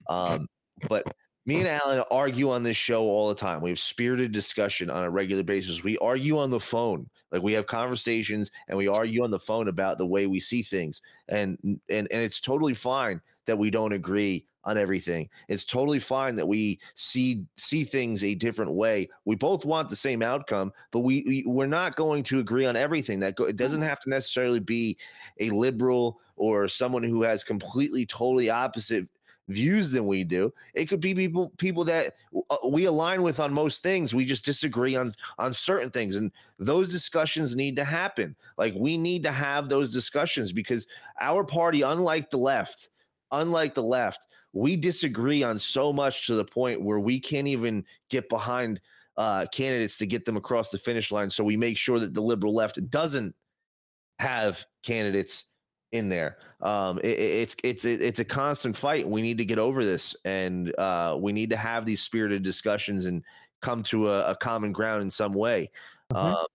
Um, 0.09 0.47
but 0.89 1.05
me 1.45 1.59
and 1.59 1.67
Alan 1.67 2.03
argue 2.09 2.49
on 2.49 2.63
this 2.63 2.77
show 2.77 3.03
all 3.03 3.27
the 3.27 3.35
time. 3.35 3.61
We 3.61 3.69
have 3.69 3.79
spirited 3.79 4.31
discussion 4.31 4.89
on 4.89 5.03
a 5.03 5.09
regular 5.09 5.43
basis. 5.43 5.83
We 5.83 5.97
argue 5.97 6.37
on 6.37 6.49
the 6.49 6.59
phone. 6.59 7.09
Like 7.31 7.41
we 7.41 7.53
have 7.53 7.67
conversations 7.67 8.51
and 8.67 8.77
we 8.77 8.87
argue 8.87 9.23
on 9.23 9.31
the 9.31 9.39
phone 9.39 9.67
about 9.67 9.97
the 9.97 10.05
way 10.05 10.27
we 10.27 10.39
see 10.39 10.61
things. 10.61 11.01
And 11.27 11.57
and 11.89 12.07
and 12.11 12.21
it's 12.21 12.39
totally 12.39 12.73
fine 12.73 13.21
that 13.45 13.57
we 13.57 13.69
don't 13.69 13.91
agree 13.91 14.45
on 14.65 14.77
everything. 14.77 15.29
It's 15.49 15.65
totally 15.65 15.99
fine 15.99 16.35
that 16.35 16.47
we 16.47 16.79
see 16.95 17.45
see 17.57 17.83
things 17.83 18.23
a 18.23 18.35
different 18.35 18.73
way. 18.73 19.09
We 19.25 19.35
both 19.35 19.65
want 19.65 19.89
the 19.89 19.95
same 19.95 20.21
outcome, 20.21 20.71
but 20.91 20.99
we, 20.99 21.23
we 21.27 21.43
we're 21.45 21.65
not 21.65 21.97
going 21.97 22.23
to 22.23 22.39
agree 22.39 22.65
on 22.65 22.77
everything. 22.77 23.19
That 23.19 23.35
go, 23.35 23.45
it 23.45 23.57
doesn't 23.57 23.81
mm-hmm. 23.81 23.89
have 23.89 23.99
to 24.01 24.09
necessarily 24.09 24.59
be 24.59 24.97
a 25.39 25.49
liberal 25.49 26.21
or 26.37 26.67
someone 26.67 27.03
who 27.03 27.23
has 27.23 27.43
completely 27.43 28.05
totally 28.05 28.49
opposite 28.49 29.07
views 29.49 29.91
than 29.91 30.07
we 30.07 30.23
do. 30.23 30.53
It 30.73 30.85
could 30.85 31.01
be 31.01 31.13
people 31.13 31.51
people 31.57 31.83
that 31.85 32.13
uh, 32.49 32.67
we 32.67 32.85
align 32.85 33.21
with 33.23 33.39
on 33.39 33.53
most 33.53 33.83
things. 33.83 34.13
We 34.13 34.25
just 34.25 34.45
disagree 34.45 34.95
on 34.95 35.13
on 35.37 35.53
certain 35.53 35.89
things. 35.89 36.15
And 36.15 36.31
those 36.59 36.91
discussions 36.91 37.55
need 37.55 37.75
to 37.75 37.83
happen. 37.83 38.35
Like 38.57 38.73
we 38.77 38.97
need 38.97 39.23
to 39.23 39.31
have 39.31 39.69
those 39.69 39.91
discussions 39.91 40.53
because 40.53 40.87
our 41.19 41.43
party 41.43 41.81
unlike 41.81 42.29
the 42.29 42.37
left 42.37 42.89
unlike 43.31 43.73
the 43.73 43.83
left 43.83 44.27
we 44.53 44.75
disagree 44.75 45.41
on 45.41 45.57
so 45.57 45.91
much 45.91 46.27
to 46.27 46.35
the 46.35 46.45
point 46.45 46.79
where 46.79 46.99
we 46.99 47.19
can't 47.19 47.47
even 47.47 47.83
get 48.09 48.29
behind 48.29 48.79
uh 49.17 49.45
candidates 49.51 49.97
to 49.97 50.05
get 50.05 50.25
them 50.25 50.37
across 50.37 50.69
the 50.69 50.77
finish 50.77 51.11
line. 51.11 51.29
So 51.29 51.43
we 51.43 51.57
make 51.57 51.77
sure 51.77 51.99
that 51.99 52.13
the 52.13 52.21
liberal 52.21 52.53
left 52.53 52.89
doesn't 52.89 53.35
have 54.19 54.63
candidates 54.83 55.45
in 55.93 56.09
there. 56.09 56.37
Um, 56.61 56.99
it, 56.99 57.05
it- 57.05 57.19
it's 57.43 57.55
it's 57.63 57.85
it- 57.85 58.01
it's 58.01 58.19
a 58.19 58.25
constant 58.25 58.75
fight. 58.77 59.07
We 59.07 59.21
need 59.21 59.37
to 59.39 59.45
get 59.45 59.59
over 59.59 59.85
this, 59.85 60.15
and 60.25 60.73
uh, 60.77 61.17
we 61.19 61.31
need 61.33 61.49
to 61.51 61.57
have 61.57 61.85
these 61.85 62.01
spirited 62.01 62.43
discussions 62.43 63.05
and 63.05 63.23
come 63.61 63.83
to 63.83 64.09
a, 64.09 64.31
a 64.31 64.35
common 64.35 64.73
ground 64.73 65.01
in 65.03 65.11
some 65.11 65.33
way. 65.33 65.71
Mhm. 66.11 66.17
Um, 66.17 66.45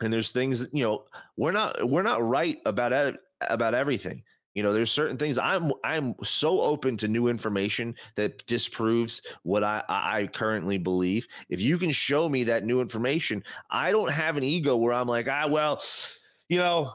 and 0.00 0.12
there's 0.12 0.30
things 0.30 0.66
you 0.72 0.84
know 0.84 1.04
we're 1.36 1.52
not 1.52 1.88
we're 1.88 2.02
not 2.02 2.26
right 2.26 2.58
about 2.66 3.16
about 3.48 3.74
everything. 3.74 4.22
You 4.54 4.64
know, 4.64 4.72
there's 4.72 4.90
certain 4.90 5.16
things 5.16 5.38
I'm 5.38 5.72
I'm 5.84 6.14
so 6.24 6.60
open 6.60 6.96
to 6.98 7.08
new 7.08 7.28
information 7.28 7.94
that 8.16 8.44
disproves 8.46 9.22
what 9.44 9.62
I 9.62 9.82
I 9.88 10.28
currently 10.32 10.78
believe. 10.78 11.26
If 11.48 11.60
you 11.60 11.78
can 11.78 11.92
show 11.92 12.28
me 12.28 12.44
that 12.44 12.64
new 12.64 12.80
information, 12.80 13.44
I 13.70 13.92
don't 13.92 14.10
have 14.10 14.36
an 14.36 14.42
ego 14.44 14.76
where 14.76 14.92
I'm 14.92 15.08
like, 15.08 15.28
ah, 15.28 15.46
well, 15.48 15.80
you 16.48 16.58
know, 16.58 16.92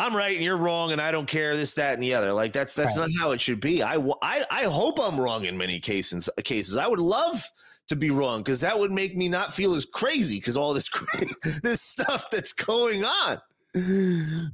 I'm 0.00 0.16
right 0.16 0.34
and 0.34 0.44
you're 0.44 0.56
wrong, 0.56 0.92
and 0.92 1.00
I 1.00 1.10
don't 1.12 1.26
care 1.28 1.56
this, 1.56 1.74
that, 1.74 1.94
and 1.94 2.02
the 2.02 2.14
other. 2.14 2.32
Like 2.32 2.52
that's 2.52 2.74
that's 2.74 2.96
Right. 2.96 3.08
not 3.10 3.20
how 3.20 3.30
it 3.32 3.40
should 3.40 3.60
be. 3.60 3.82
I 3.82 3.96
I 4.22 4.44
I 4.50 4.62
hope 4.64 4.98
I'm 4.98 5.20
wrong 5.20 5.44
in 5.44 5.56
many 5.56 5.78
cases. 5.78 6.28
Cases 6.44 6.76
I 6.76 6.86
would 6.86 7.00
love 7.00 7.44
to 7.88 7.96
be 7.96 8.10
wrong 8.10 8.42
because 8.42 8.60
that 8.60 8.78
would 8.78 8.92
make 8.92 9.16
me 9.16 9.28
not 9.28 9.52
feel 9.52 9.74
as 9.74 9.84
crazy 9.84 10.36
because 10.38 10.56
all 10.56 10.72
this 10.72 10.88
cra- 10.88 11.26
this 11.62 11.82
stuff 11.82 12.30
that's 12.30 12.52
going 12.52 13.04
on. 13.04 13.40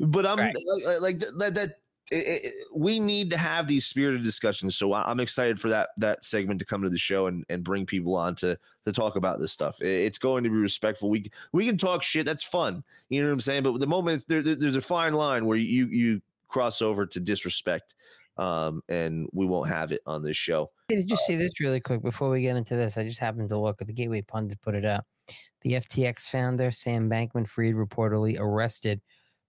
But 0.00 0.26
I'm 0.26 0.38
Right. 0.38 0.54
Uh, 0.86 0.90
uh, 0.96 1.00
like, 1.00 1.20
like 1.34 1.54
that 1.54 1.54
that. 1.54 1.68
It- 2.12 2.44
it- 2.44 2.54
we 2.74 3.00
need 3.00 3.30
to 3.30 3.36
have 3.36 3.66
these 3.66 3.84
spirited 3.86 4.22
discussions. 4.22 4.76
So 4.76 4.92
I'm 4.94 5.20
excited 5.20 5.60
for 5.60 5.68
that 5.70 5.90
that 5.96 6.24
segment 6.24 6.58
to 6.60 6.64
come 6.64 6.82
to 6.82 6.88
the 6.88 6.98
show 6.98 7.26
and, 7.26 7.44
and 7.48 7.64
bring 7.64 7.86
people 7.86 8.14
on 8.14 8.34
to 8.36 8.58
to 8.84 8.92
talk 8.92 9.16
about 9.16 9.40
this 9.40 9.52
stuff. 9.52 9.80
It's 9.82 10.18
going 10.18 10.44
to 10.44 10.50
be 10.50 10.56
respectful. 10.56 11.10
We 11.10 11.30
we 11.52 11.66
can 11.66 11.78
talk 11.78 12.02
shit. 12.02 12.24
That's 12.26 12.44
fun. 12.44 12.84
You 13.08 13.22
know 13.22 13.28
what 13.28 13.34
I'm 13.34 13.40
saying? 13.40 13.62
But 13.64 13.80
the 13.80 13.86
moment 13.86 14.24
there, 14.28 14.42
there- 14.42 14.54
there's 14.54 14.76
a 14.76 14.80
fine 14.80 15.14
line 15.14 15.46
where 15.46 15.58
you 15.58 15.86
you 15.88 16.22
cross 16.48 16.80
over 16.80 17.06
to 17.06 17.18
disrespect, 17.18 17.96
um, 18.36 18.82
and 18.88 19.28
we 19.32 19.46
won't 19.46 19.68
have 19.68 19.90
it 19.90 20.00
on 20.06 20.22
this 20.22 20.36
show. 20.36 20.70
Did 20.88 21.10
you 21.10 21.16
see 21.16 21.34
this 21.34 21.58
really 21.60 21.80
quick 21.80 22.02
before 22.02 22.30
we 22.30 22.42
get 22.42 22.56
into 22.56 22.76
this? 22.76 22.96
I 22.96 23.02
just 23.02 23.18
happened 23.18 23.48
to 23.48 23.58
look 23.58 23.80
at 23.80 23.88
the 23.88 23.92
Gateway 23.92 24.22
Pundit 24.22 24.60
put 24.62 24.76
it 24.76 24.84
out. 24.84 25.04
The 25.62 25.72
FTX 25.72 26.28
founder 26.28 26.70
Sam 26.70 27.10
Bankman-Fried 27.10 27.74
reportedly 27.74 28.38
arrested 28.38 29.00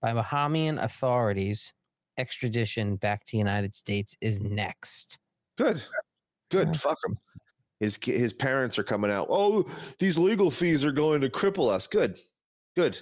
by 0.02 0.14
Bahamian 0.14 0.82
authorities. 0.84 1.74
Extradition 2.18 2.96
back 2.96 3.24
to 3.26 3.38
United 3.38 3.74
States 3.76 4.16
is 4.22 4.42
next. 4.42 5.18
Good, 5.58 5.82
good. 6.52 6.68
Yeah. 6.70 6.74
Fuck 6.74 6.98
him. 7.08 7.18
His 7.80 7.98
his 8.04 8.34
parents 8.34 8.80
are 8.80 8.84
coming 8.84 9.12
out. 9.12 9.28
Oh, 9.30 9.66
these 10.00 10.18
legal 10.18 10.50
fees 10.50 10.84
are 10.84 10.92
going 10.92 11.22
to 11.22 11.30
cripple 11.30 11.70
us. 11.72 11.86
Good, 11.88 12.18
good. 12.76 12.98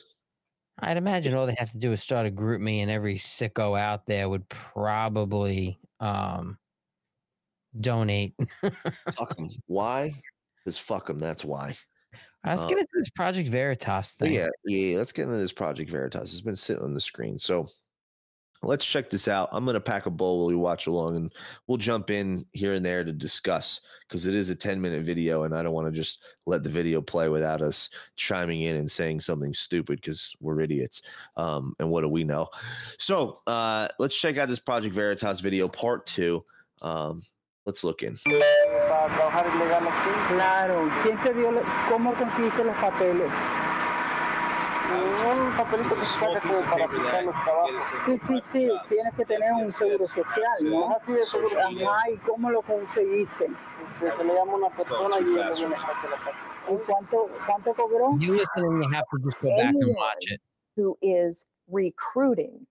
I'd 0.79 0.97
imagine 0.97 1.33
all 1.33 1.45
they 1.45 1.55
have 1.57 1.71
to 1.71 1.77
do 1.77 1.93
is 1.93 2.01
start 2.01 2.25
a 2.25 2.29
group 2.31 2.59
me, 2.61 2.81
and 2.81 2.91
every 2.91 3.15
sicko 3.15 3.79
out 3.79 4.05
there 4.05 4.27
would 4.27 4.47
probably 4.49 5.79
um, 6.01 6.57
donate. 7.79 8.35
Fuck 9.15 9.37
him. 9.39 9.49
Why? 9.67 10.13
Because 10.63 10.77
fuck 10.77 11.09
him. 11.09 11.17
That's 11.19 11.45
why. 11.45 11.67
All 12.13 12.51
right, 12.51 12.51
let's 12.51 12.63
Uh, 12.63 12.67
get 12.67 12.79
into 12.79 12.91
this 12.95 13.09
Project 13.11 13.47
Veritas 13.49 14.15
thing. 14.15 14.33
yeah, 14.33 14.47
yeah. 14.65 14.97
Let's 14.97 15.11
get 15.13 15.23
into 15.25 15.37
this 15.37 15.53
Project 15.53 15.89
Veritas. 15.91 16.33
It's 16.33 16.41
been 16.41 16.55
sitting 16.55 16.83
on 16.83 16.93
the 16.93 16.99
screen. 16.99 17.37
So 17.39 17.69
let's 18.65 18.85
check 18.85 19.09
this 19.09 19.27
out. 19.27 19.49
I'm 19.51 19.65
gonna 19.65 19.79
pack 19.79 20.05
a 20.05 20.11
bowl 20.11 20.39
while 20.39 20.47
we 20.47 20.55
watch 20.55 20.87
along, 20.87 21.15
and 21.15 21.33
we'll 21.67 21.77
jump 21.77 22.09
in 22.09 22.45
here 22.53 22.73
and 22.73 22.85
there 22.85 23.03
to 23.03 23.11
discuss 23.11 23.81
because 24.07 24.27
it 24.27 24.35
is 24.35 24.49
a 24.49 24.55
10 24.55 24.79
minute 24.79 25.03
video, 25.03 25.43
and 25.43 25.55
I 25.55 25.63
don't 25.63 25.73
want 25.73 25.87
to 25.87 25.91
just 25.91 26.19
let 26.45 26.63
the 26.63 26.69
video 26.69 27.01
play 27.01 27.29
without 27.29 27.61
us 27.61 27.89
chiming 28.15 28.61
in 28.61 28.75
and 28.75 28.89
saying 28.89 29.21
something 29.21 29.53
stupid 29.53 29.99
because 30.01 30.35
we're 30.39 30.61
idiots. 30.61 31.01
Um, 31.37 31.75
and 31.79 31.89
what 31.89 32.01
do 32.01 32.09
we 32.09 32.23
know? 32.23 32.47
So 32.99 33.41
uh, 33.47 33.87
let's 33.99 34.19
check 34.19 34.37
out 34.37 34.47
this 34.47 34.59
Project 34.59 34.93
Veritas 34.93 35.39
video, 35.39 35.67
part 35.67 36.05
two. 36.05 36.43
Um, 36.81 37.23
let's 37.65 37.83
look 37.83 38.03
in. 38.03 38.15
Claro, 40.27 40.89
¿quién 41.03 41.17
te 41.23 41.33
dio, 41.33 41.51
cómo 41.89 42.13
conseguiste 42.13 42.63
los 42.63 42.75
papeles? 42.77 43.31
Un 44.95 45.57
papelito 45.57 45.95
que 45.95 46.05
se 46.05 46.19
como 46.19 46.61
para 46.69 46.85
aplicar 46.85 47.23
los 47.23 47.43
trabajos. 47.43 47.85
Sí, 48.05 48.19
sí, 48.27 48.41
sí, 48.51 48.71
tienes 48.89 49.13
que 49.15 49.25
tener 49.25 49.53
un 49.53 49.71
seguro 49.71 50.05
social, 50.05 50.53
¿no? 50.63 50.95
Así 50.95 51.13
de 51.13 51.23
seguro. 51.23 51.59
Ajá, 51.59 52.09
¿y 52.11 52.17
cómo 52.17 52.49
lo 52.51 52.61
conseguiste? 52.61 53.45
Este, 53.45 54.17
se 54.17 54.23
le 54.23 54.33
llama 54.33 54.53
a 54.53 54.55
una 54.55 54.69
persona 54.69 55.19
y 55.19 55.23
ella 55.23 55.51
viene 55.51 55.75
a 55.75 55.79
la 55.79 56.17
casa. 56.17 56.31
¿Y 56.69 56.77
cuánto, 56.85 57.29
cuánto 57.45 57.73
cobró? 57.73 58.17
You 58.19 58.33
listen 58.33 58.63
and 58.63 58.83
you 58.83 58.89
have 58.91 59.05
to 59.11 59.19
just 59.23 59.39
go 59.41 59.49
back 59.49 59.75
and 59.75 59.95
watch 59.95 60.31
it. 60.31 60.41
who 60.75 60.97
is 61.01 61.45
recruiting 61.67 62.67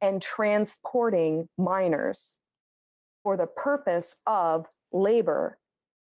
and 0.00 0.22
transporting 0.22 1.48
minors 1.58 2.38
for 3.22 3.36
the 3.36 3.46
purpose 3.46 4.14
of 4.26 4.66
labor, 4.92 5.58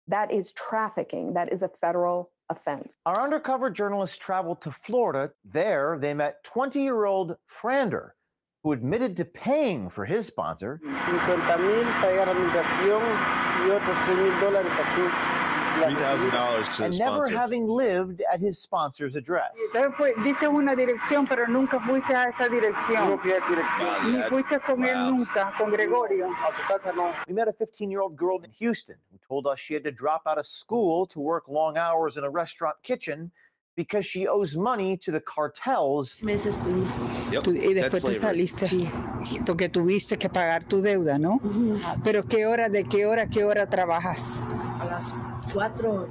that 0.07 0.31
is 0.31 0.53
trafficking. 0.53 1.33
That 1.33 1.51
is 1.51 1.63
a 1.63 1.69
federal 1.69 2.31
offense. 2.51 2.95
Our 3.05 3.21
undercover 3.21 3.69
journalists 3.69 4.17
traveled 4.17 4.61
to 4.61 4.71
Florida. 4.71 5.31
There, 5.43 5.97
they 5.99 6.13
met 6.13 6.43
20 6.43 6.79
year 6.79 7.05
old 7.05 7.35
Frander, 7.49 8.11
who 8.63 8.73
admitted 8.73 9.17
to 9.17 9.25
paying 9.25 9.89
for 9.89 10.05
his 10.05 10.27
sponsor 10.27 10.79
50 10.83 11.63
mil 11.63 11.83
para 11.99 12.11
llegar 12.11 12.29
y 13.63 13.69
otros 13.69 13.97
3 14.05 14.17
mil 14.17 14.39
dólares 14.39 14.73
aquí. 14.73 15.40
La 15.79 15.87
Three 15.87 15.95
thousand 15.95 16.31
dollars 16.31 16.69
to 16.69 16.77
the 16.77 16.83
and 16.85 16.97
never 16.99 17.25
sponsor. 17.25 17.37
having 17.37 17.67
lived 17.67 18.21
at 18.31 18.39
his 18.39 18.59
sponsor's 18.59 19.15
address. 19.15 19.51
Entonces, 19.73 19.95
fue- 19.97 20.13
diste 20.23 20.47
una 20.47 20.75
dirección, 20.75 21.25
pero 21.27 21.47
nunca 21.47 21.79
fuiste 21.79 22.13
a 22.13 22.29
esa 22.29 22.47
No 22.47 22.55
dirección. 22.55 23.19
fui 23.19 23.31
a 23.31 23.37
esa 23.37 23.47
dirección. 23.49 24.11
Ni 24.13 24.21
fuiste 24.29 24.59
con 24.59 24.83
él 24.85 24.97
nunca, 25.09 25.53
con 25.57 25.71
Gregorio. 25.71 26.27
A 26.29 26.53
su 26.55 26.61
casa 26.67 26.91
no. 26.93 27.11
We 27.27 27.33
met 27.33 27.47
a 27.47 27.53
15 27.53 27.89
year 27.89 28.01
old 28.01 28.15
girl 28.17 28.41
in 28.43 28.51
Houston 28.59 28.95
who 29.11 29.17
told 29.27 29.47
us 29.47 29.59
she 29.59 29.73
had 29.73 29.83
to 29.83 29.91
drop 29.91 30.23
out 30.27 30.37
of 30.37 30.45
school 30.45 31.07
to 31.07 31.19
work 31.19 31.47
long 31.47 31.77
hours 31.77 32.17
in 32.17 32.23
a 32.23 32.29
restaurant 32.29 32.75
kitchen 32.83 33.31
because 33.75 34.05
she 34.05 34.27
owes 34.27 34.55
money 34.57 34.97
to 34.97 35.11
the 35.11 35.21
cartels. 35.21 36.21
meses 36.23 36.57
tuviste. 36.57 37.31
Yep, 37.33 37.43
Tú- 37.43 37.53
y 37.53 37.73
después 37.73 38.03
te 38.03 38.13
slavery. 38.13 38.47
saliste 38.47 38.69
porque 39.45 39.69
tuviste 39.69 40.17
que 40.17 40.29
pagar 40.29 40.63
tu 40.65 40.81
deuda, 40.81 41.17
¿no? 41.17 41.39
Mm 41.41 41.77
-hmm. 41.77 42.01
Pero 42.03 42.23
qué 42.27 42.45
hora, 42.45 42.67
de 42.69 42.83
qué 42.83 43.05
hora, 43.05 43.27
qué 43.27 43.45
hora 43.45 43.65
trabajas. 43.67 44.43
A 44.81 44.85
las 44.85 45.13
4 45.53 46.09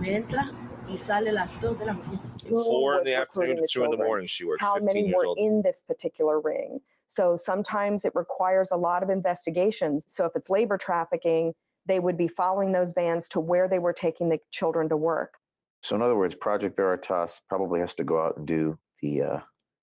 me 0.00 0.16
entra 0.16 0.50
y 0.88 0.98
sale 0.98 1.32
las 1.32 1.58
2 1.60 1.78
de 1.78 1.86
la 1.86 1.94
mañana. 1.94 2.20
Four 2.48 2.98
in 2.98 3.04
the 3.04 3.14
afternoon 3.14 3.50
recruiting 3.50 3.56
to 3.56 3.62
the 3.62 3.68
two 3.68 3.84
in 3.84 3.90
the 3.90 4.04
morning. 4.04 4.26
She 4.26 4.44
worked. 4.44 4.60
How 4.60 4.74
15 4.74 4.86
many 4.86 5.00
years 5.06 5.14
were 5.16 5.26
old. 5.26 5.38
in 5.38 5.62
this 5.62 5.82
particular 5.82 6.40
ring? 6.40 6.80
So 7.06 7.36
sometimes 7.36 8.04
it 8.04 8.12
requires 8.14 8.70
a 8.70 8.76
lot 8.76 9.02
of 9.02 9.08
investigations. 9.08 10.04
So 10.08 10.24
if 10.26 10.32
it's 10.34 10.50
labor 10.50 10.76
trafficking, 10.76 11.54
they 11.86 12.00
would 12.00 12.18
be 12.18 12.28
following 12.28 12.72
those 12.72 12.92
vans 12.92 13.28
to 13.30 13.40
where 13.40 13.68
they 13.68 13.78
were 13.78 13.92
taking 13.92 14.28
the 14.28 14.38
children 14.50 14.88
to 14.88 14.96
work. 14.96 15.34
So 15.82 15.96
in 15.96 16.02
other 16.02 16.16
words, 16.16 16.34
Project 16.34 16.76
Veritas 16.76 17.40
probably 17.48 17.80
has 17.80 17.94
to 17.94 18.04
go 18.04 18.22
out 18.22 18.36
and 18.36 18.46
do 18.46 18.78
the 19.00 19.22
uh, 19.22 19.38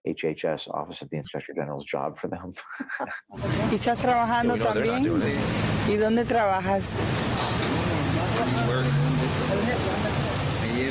HHS, 0.07 0.67
Office 0.69 1.01
of 1.01 1.09
the 1.09 1.17
Inspector 1.17 1.53
General's 1.53 1.85
job 1.85 2.19
for 2.19 2.27
them. 2.27 2.53
¿Y 3.69 3.75
estás 3.75 3.97
trabajando 3.97 4.53
we 4.53 4.59
know 4.59 4.73
they're 4.73 4.85
not 4.85 5.01
también? 5.01 5.03
doing 5.03 5.21
it. 5.21 5.37
¿Y 5.87 5.97
dónde 5.97 6.25
trabajas? 6.25 6.97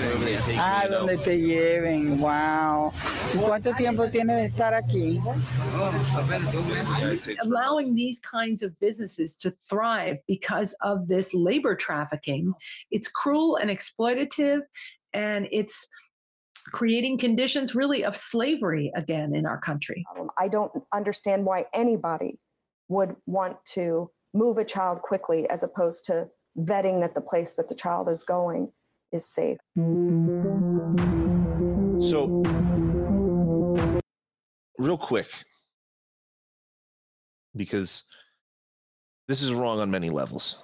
Wherever 0.00 0.24
they 0.24 0.36
take 0.36 0.58
Ah, 0.58 0.86
donde 0.88 1.22
te 1.24 1.36
lleven. 1.36 2.20
Wow. 2.20 2.92
Cuánto 3.32 3.76
tiempo 3.76 4.06
tienes 4.06 4.36
de 4.42 4.48
estar 4.48 4.72
aquí? 4.72 5.20
Yeah, 5.24 7.10
it 7.10 7.22
takes 7.22 7.42
allowing 7.44 7.94
these 7.94 8.20
kinds 8.20 8.62
of 8.62 8.78
businesses 8.80 9.34
to 9.36 9.54
thrive 9.68 10.18
because 10.26 10.74
of 10.82 11.08
this 11.08 11.32
labor 11.34 11.74
trafficking. 11.74 12.52
It's 12.90 13.08
cruel 13.08 13.56
and 13.56 13.70
exploitative, 13.70 14.60
and 15.12 15.48
it's 15.50 15.86
creating 16.72 17.18
conditions 17.18 17.74
really 17.74 18.04
of 18.04 18.16
slavery 18.16 18.92
again 18.94 19.34
in 19.34 19.46
our 19.46 19.58
country. 19.58 20.04
I 20.38 20.48
don't 20.48 20.70
understand 20.92 21.44
why 21.44 21.66
anybody 21.72 22.38
would 22.88 23.16
want 23.26 23.56
to 23.74 24.10
move 24.34 24.58
a 24.58 24.64
child 24.64 25.02
quickly 25.02 25.48
as 25.48 25.62
opposed 25.62 26.04
to 26.06 26.28
vetting 26.58 27.00
that 27.00 27.14
the 27.14 27.20
place 27.20 27.54
that 27.54 27.68
the 27.68 27.74
child 27.74 28.08
is 28.08 28.24
going 28.24 28.70
is 29.12 29.24
safe. 29.24 29.58
So, 32.10 32.42
real 34.78 34.98
quick, 34.98 35.28
because 37.56 38.04
this 39.28 39.42
is 39.42 39.52
wrong 39.52 39.80
on 39.80 39.90
many 39.90 40.10
levels. 40.10 40.56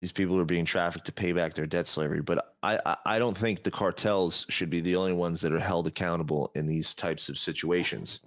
These 0.00 0.10
people 0.10 0.38
are 0.40 0.44
being 0.44 0.64
trafficked 0.64 1.06
to 1.06 1.12
pay 1.12 1.32
back 1.32 1.54
their 1.54 1.66
debt 1.66 1.86
slavery, 1.86 2.20
but 2.20 2.56
I, 2.64 2.96
I, 3.06 3.20
don't 3.20 3.38
think 3.38 3.62
the 3.62 3.70
cartels 3.70 4.44
should 4.48 4.70
be 4.70 4.80
the 4.80 4.96
only 4.96 5.12
ones 5.12 5.40
that 5.40 5.52
are 5.52 5.60
held 5.60 5.86
accountable 5.86 6.50
in 6.56 6.66
these 6.66 6.94
types 6.94 7.28
of 7.28 7.38
situations. 7.38 8.20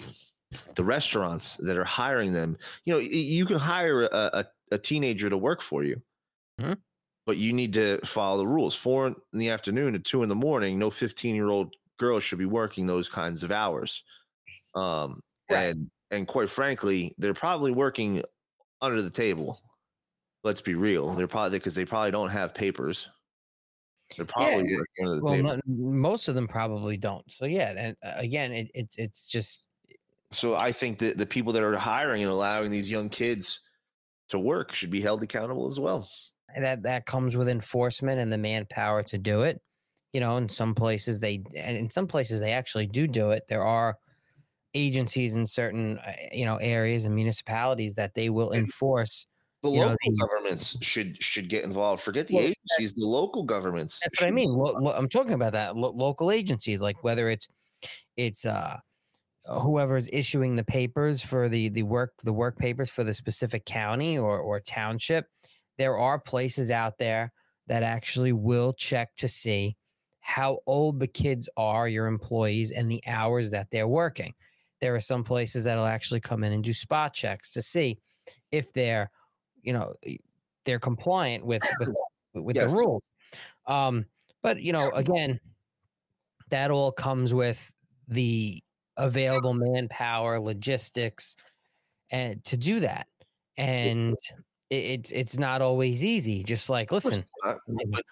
The 0.76 0.84
restaurants 0.86 1.58
that 1.58 1.76
are 1.76 1.84
hiring 1.84 2.32
them, 2.32 2.58
you 2.86 2.94
know, 2.94 3.00
you 3.00 3.46
can 3.46 3.58
hire 3.58 4.04
a, 4.04 4.10
a, 4.14 4.46
a 4.72 4.78
teenager 4.78 5.30
to 5.30 5.38
work 5.38 5.62
for 5.62 5.84
you, 5.84 6.02
Mhm. 6.60 6.82
but 7.26 7.38
you 7.38 7.54
need 7.54 7.74
to 7.74 8.00
follow 8.06 8.38
the 8.38 8.48
rules. 8.48 8.76
Four 8.76 9.08
in 9.08 9.16
the 9.34 9.50
afternoon 9.50 9.94
to 9.94 10.00
two 10.00 10.24
in 10.24 10.30
the 10.30 10.36
morning, 10.36 10.78
no 10.78 10.90
15 10.90 11.36
year 11.36 11.50
old 11.50 11.76
girl 11.98 12.20
should 12.20 12.40
be 12.40 12.46
working 12.46 12.86
those 12.88 13.10
kinds 13.10 13.44
of 13.44 13.52
hours. 13.52 14.04
Um, 14.76 15.22
Right. 15.50 15.70
and 15.72 15.92
and 16.12 16.28
quite 16.28 16.50
frankly, 16.50 17.14
they're 17.18 17.34
probably 17.36 17.72
working 17.72 18.24
under 18.82 19.02
the 19.02 19.12
table. 19.12 19.62
Let's 20.44 20.62
be 20.62 20.76
real. 20.76 21.16
They're 21.16 21.28
probably 21.28 21.60
because 21.60 21.76
they 21.76 21.86
probably 21.86 22.12
don't 22.12 22.30
have 22.30 22.54
papers. 22.56 23.10
They're 24.18 24.26
probably 24.26 24.64
working 24.64 25.06
under 25.06 25.16
the 25.16 25.22
Well, 25.24 25.38
not, 25.44 25.60
most 25.68 26.28
of 26.28 26.36
them 26.36 26.48
probably 26.48 26.98
don't. 26.98 27.30
So 27.32 27.46
yeah, 27.46 27.74
and 27.78 27.98
uh, 28.04 28.14
again, 28.18 28.52
it, 28.54 28.72
it 28.74 28.90
it's 28.98 29.28
just 29.28 29.64
So 30.32 30.56
I 30.56 30.72
think 30.72 31.00
that 31.00 31.18
the 31.18 31.26
people 31.26 31.54
that 31.54 31.64
are 31.64 31.76
hiring 31.78 32.22
and 32.24 32.32
allowing 32.32 32.72
these 32.72 32.90
young 32.90 33.10
kids 33.10 33.62
to 34.30 34.40
work 34.40 34.74
should 34.74 34.92
be 34.92 35.02
held 35.02 35.24
accountable 35.24 35.68
as 35.68 35.80
well. 35.80 36.10
That 36.64 36.84
that 36.84 37.06
comes 37.06 37.36
with 37.36 37.50
enforcement 37.50 38.20
and 38.20 38.32
the 38.32 38.38
manpower 38.38 39.04
to 39.04 39.18
do 39.18 39.42
it. 39.42 39.62
You 40.14 40.22
know, 40.22 40.38
in 40.38 40.48
some 40.48 40.74
places 40.76 41.20
they 41.20 41.44
and 41.58 41.78
in 41.78 41.90
some 41.90 42.08
places 42.08 42.40
they 42.40 42.54
actually 42.54 42.88
do 42.88 43.08
do 43.08 43.32
it. 43.32 43.44
There 43.48 43.64
are 43.64 43.98
agencies 44.74 45.36
in 45.36 45.46
certain 45.46 45.98
uh, 46.00 46.14
you 46.32 46.46
know 46.46 46.58
areas 46.58 47.06
and 47.06 47.16
municipalities 47.16 47.94
that 47.96 48.14
they 48.14 48.30
will 48.30 48.52
enforce. 48.54 49.28
The 49.64 49.70
You 49.72 49.80
know, 49.80 49.88
local 49.88 50.12
the- 50.12 50.28
governments 50.28 50.78
should 50.84 51.22
should 51.22 51.50
get 51.50 51.64
involved. 51.64 52.04
Forget 52.04 52.28
the 52.28 52.36
Well, 52.36 52.44
agencies. 52.44 52.94
The 52.94 53.06
local 53.06 53.44
governments. 53.44 54.00
That's 54.04 54.22
what 54.22 54.28
I 54.28 54.32
mean. 54.32 54.52
Lo- 54.52 54.76
lo- 54.80 54.94
I'm 54.96 55.10
talking 55.10 55.34
about 55.34 55.54
that 55.54 55.76
lo- 55.76 55.92
local 55.96 56.32
agencies, 56.32 56.82
like 56.82 57.04
whether 57.04 57.30
it's 57.30 57.48
it's 58.18 58.46
uh 58.46 58.78
whoever's 59.46 60.08
issuing 60.12 60.56
the 60.56 60.64
papers 60.64 61.22
for 61.22 61.50
the 61.50 61.70
the 61.70 61.84
work 61.84 62.14
the 62.24 62.34
work 62.34 62.58
papers 62.58 62.90
for 62.90 63.04
the 63.04 63.14
specific 63.14 63.66
county 63.66 64.18
or 64.18 64.40
or 64.40 64.60
township. 64.60 65.28
There 65.78 65.98
are 65.98 66.20
places 66.20 66.72
out 66.72 66.98
there 66.98 67.32
that 67.68 67.84
actually 67.84 68.34
will 68.34 68.74
check 68.74 69.16
to 69.16 69.28
see 69.28 69.76
how 70.20 70.60
old 70.66 71.00
the 71.00 71.08
kids 71.08 71.50
are, 71.58 71.88
your 71.88 72.08
employees, 72.08 72.72
and 72.72 72.90
the 72.92 73.02
hours 73.08 73.52
that 73.52 73.70
they're 73.72 73.88
working. 73.88 74.34
There 74.82 74.96
are 74.96 75.02
some 75.02 75.24
places 75.24 75.64
that'll 75.64 75.86
actually 75.86 76.22
come 76.22 76.44
in 76.44 76.52
and 76.52 76.64
do 76.64 76.74
spot 76.74 77.14
checks 77.14 77.52
to 77.54 77.62
see 77.62 78.00
if 78.52 78.74
they're, 78.74 79.12
you 79.62 79.74
know, 79.74 79.94
they're 80.66 80.80
compliant 80.80 81.46
with 81.46 81.64
with, 81.80 81.90
with 82.34 82.56
Yes. 82.56 82.72
the 82.72 82.78
rules. 82.78 83.04
Um, 83.68 84.06
but 84.42 84.62
you 84.62 84.74
know, 84.74 84.92
again, 84.96 85.40
that 86.50 86.72
all 86.72 86.92
comes 86.92 87.34
with 87.34 87.72
the 88.08 88.64
available 88.98 89.54
manpower, 89.54 90.40
logistics, 90.40 91.36
and 92.12 92.44
to 92.46 92.58
do 92.58 92.80
that. 92.82 93.08
And 93.58 94.16
it, 94.70 94.76
it's 94.76 95.12
it's 95.12 95.38
not 95.38 95.62
always 95.62 96.04
easy. 96.04 96.44
Just 96.44 96.70
like 96.70 96.92
listen, 96.92 97.24
not, 97.44 97.58
but 97.90 98.04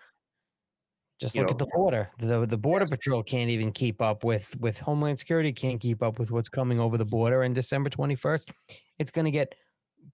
just 1.19 1.35
look 1.35 1.47
know- 1.47 1.51
at 1.51 1.57
the 1.59 1.67
border. 1.67 2.09
The 2.19 2.45
the 2.45 2.57
border 2.57 2.85
patrol 2.85 3.23
can't 3.23 3.49
even 3.49 3.71
keep 3.71 4.01
up 4.01 4.23
with 4.23 4.55
with 4.59 4.79
Homeland 4.79 5.19
Security 5.19 5.51
can't 5.53 5.79
keep 5.79 6.01
up 6.03 6.19
with 6.19 6.31
what's 6.31 6.49
coming 6.49 6.79
over 6.79 6.97
the 6.97 7.05
border. 7.05 7.43
And 7.43 7.53
December 7.55 7.89
twenty 7.89 8.15
first, 8.15 8.51
it's 8.99 9.11
going 9.11 9.25
to 9.25 9.31
get 9.31 9.55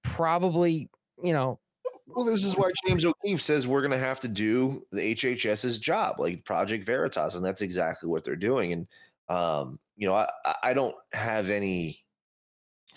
probably 0.03 0.89
you 1.23 1.33
know 1.33 1.59
Well, 2.07 2.25
this 2.25 2.43
is 2.43 2.55
why 2.55 2.71
James 2.87 3.05
O'Keefe 3.05 3.41
says 3.41 3.67
we're 3.67 3.81
going 3.81 3.91
to 3.91 3.97
have 3.97 4.19
to 4.21 4.27
do 4.27 4.85
the 4.91 5.15
HHS's 5.15 5.77
job, 5.77 6.19
like 6.19 6.43
Project 6.45 6.85
Veritas, 6.85 7.35
and 7.35 7.43
that's 7.43 7.61
exactly 7.61 8.09
what 8.09 8.23
they're 8.23 8.35
doing. 8.35 8.73
And 8.73 8.87
um, 9.29 9.79
you 9.95 10.07
know, 10.07 10.15
I- 10.15 10.29
I 10.63 10.73
don't 10.73 10.95
have 11.13 11.49
any 11.49 12.03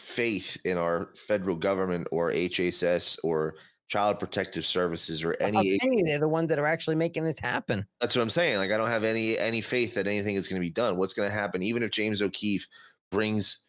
faith 0.02 0.58
in 0.64 0.76
our 0.76 1.10
federal 1.14 1.56
government 1.56 2.08
or 2.10 2.30
HHS 2.30 3.18
or 3.22 3.54
Child 3.88 4.18
Protective 4.18 4.66
Services 4.66 5.22
or 5.22 5.36
any. 5.40 5.78
tell 5.78 5.90
they're 6.04 6.18
the 6.18 6.28
ones 6.28 6.48
that 6.48 6.58
are 6.58 6.66
actually 6.66 6.96
making 6.96 7.24
this 7.24 7.38
happen. 7.38 7.86
That's 8.00 8.16
what 8.16 8.22
I'm 8.22 8.30
saying. 8.30 8.56
Like, 8.56 8.72
I 8.72 8.76
don't 8.76 8.88
have 8.88 9.04
any 9.04 9.38
any 9.38 9.60
faith 9.60 9.94
that 9.94 10.06
anything 10.06 10.34
is 10.34 10.48
going 10.48 10.60
to 10.60 10.64
be 10.64 10.70
done. 10.70 10.96
What's 10.96 11.14
going 11.14 11.28
to 11.28 11.34
happen, 11.34 11.62
even 11.62 11.82
if 11.82 11.90
James 11.90 12.20
O'Keefe 12.20 12.66
brings 13.10 13.60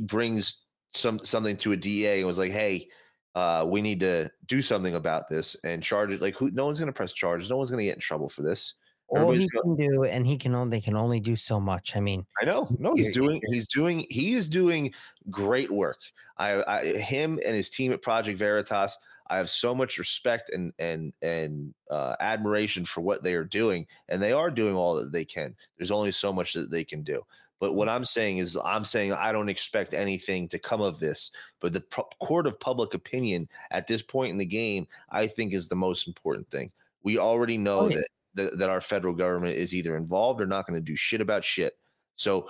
brings 0.00 0.60
some 0.92 1.20
something 1.22 1.56
to 1.58 1.72
a 1.72 1.76
DA 1.76 2.18
and 2.18 2.26
was 2.26 2.38
like, 2.38 2.52
"Hey, 2.52 2.88
uh, 3.34 3.64
we 3.66 3.80
need 3.80 4.00
to 4.00 4.28
do 4.46 4.60
something 4.60 4.96
about 4.96 5.28
this," 5.28 5.56
and 5.64 5.82
charge 5.82 6.10
it. 6.10 6.20
Like, 6.20 6.36
who? 6.36 6.50
No 6.50 6.66
one's 6.66 6.78
going 6.78 6.92
to 6.92 6.96
press 6.96 7.12
charges. 7.12 7.48
No 7.48 7.56
one's 7.56 7.70
going 7.70 7.78
to 7.78 7.84
get 7.84 7.94
in 7.94 8.00
trouble 8.00 8.28
for 8.28 8.42
this. 8.42 8.74
All 9.10 9.18
Everybody's 9.18 9.42
he 9.42 9.60
can 9.60 9.76
do, 9.76 10.04
and 10.04 10.24
he 10.24 10.36
can 10.36 10.54
only 10.54 10.70
they 10.76 10.80
can 10.80 10.96
only 10.96 11.18
do 11.18 11.34
so 11.34 11.58
much. 11.58 11.96
I 11.96 12.00
mean, 12.00 12.24
I 12.40 12.44
know. 12.44 12.68
No, 12.78 12.94
he's 12.94 13.12
doing. 13.12 13.42
He's 13.50 13.66
doing. 13.66 14.06
He 14.08 14.34
is 14.34 14.48
doing 14.48 14.92
great 15.30 15.70
work. 15.70 15.98
I, 16.38 16.62
I, 16.62 16.92
him 16.96 17.40
and 17.44 17.56
his 17.56 17.70
team 17.70 17.92
at 17.92 18.02
Project 18.02 18.38
Veritas. 18.38 18.96
I 19.28 19.36
have 19.36 19.50
so 19.50 19.74
much 19.74 19.98
respect 19.98 20.50
and 20.50 20.72
and 20.78 21.12
and 21.22 21.74
uh, 21.90 22.14
admiration 22.20 22.84
for 22.84 23.00
what 23.00 23.22
they 23.24 23.34
are 23.34 23.44
doing, 23.44 23.86
and 24.08 24.22
they 24.22 24.32
are 24.32 24.50
doing 24.50 24.76
all 24.76 24.94
that 24.94 25.10
they 25.12 25.24
can. 25.24 25.56
There's 25.76 25.90
only 25.90 26.12
so 26.12 26.32
much 26.32 26.52
that 26.52 26.70
they 26.70 26.84
can 26.84 27.02
do. 27.02 27.24
But 27.58 27.74
what 27.74 27.88
I'm 27.88 28.04
saying 28.04 28.38
is, 28.38 28.56
I'm 28.64 28.84
saying 28.84 29.12
I 29.12 29.32
don't 29.32 29.50
expect 29.50 29.92
anything 29.92 30.48
to 30.48 30.58
come 30.58 30.80
of 30.80 30.98
this. 30.98 31.30
But 31.60 31.72
the 31.72 31.82
pro- 31.82 32.08
court 32.20 32.46
of 32.46 32.58
public 32.58 32.94
opinion 32.94 33.48
at 33.70 33.86
this 33.86 34.02
point 34.02 34.30
in 34.30 34.38
the 34.38 34.46
game, 34.46 34.86
I 35.10 35.26
think, 35.26 35.52
is 35.52 35.68
the 35.68 35.76
most 35.76 36.08
important 36.08 36.50
thing. 36.50 36.70
We 37.02 37.18
already 37.18 37.58
know 37.58 37.80
Oh, 37.80 37.88
yeah. 37.88 37.96
that, 37.96 38.08
that 38.34 38.58
that 38.58 38.70
our 38.70 38.80
federal 38.80 39.14
government 39.14 39.56
is 39.56 39.74
either 39.74 39.96
involved 39.96 40.40
or 40.40 40.46
not 40.46 40.66
going 40.66 40.78
to 40.78 40.84
do 40.84 40.96
shit 40.96 41.20
about 41.20 41.44
shit. 41.44 41.76
So 42.16 42.48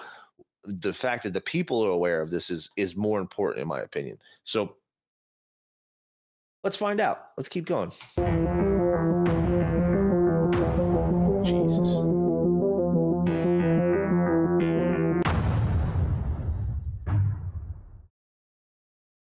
the 0.64 0.92
fact 0.92 1.22
that 1.22 1.32
the 1.32 1.40
people 1.40 1.84
are 1.84 1.90
aware 1.90 2.20
of 2.20 2.30
this 2.30 2.50
is 2.50 2.70
is 2.76 2.96
more 2.96 3.20
important 3.20 3.62
in 3.62 3.68
my 3.68 3.80
opinion. 3.80 4.18
So 4.44 4.76
let's 6.64 6.76
find 6.76 7.00
out. 7.00 7.28
Let's 7.36 7.48
keep 7.48 7.66
going. 7.66 7.92
Jesus. 11.44 11.96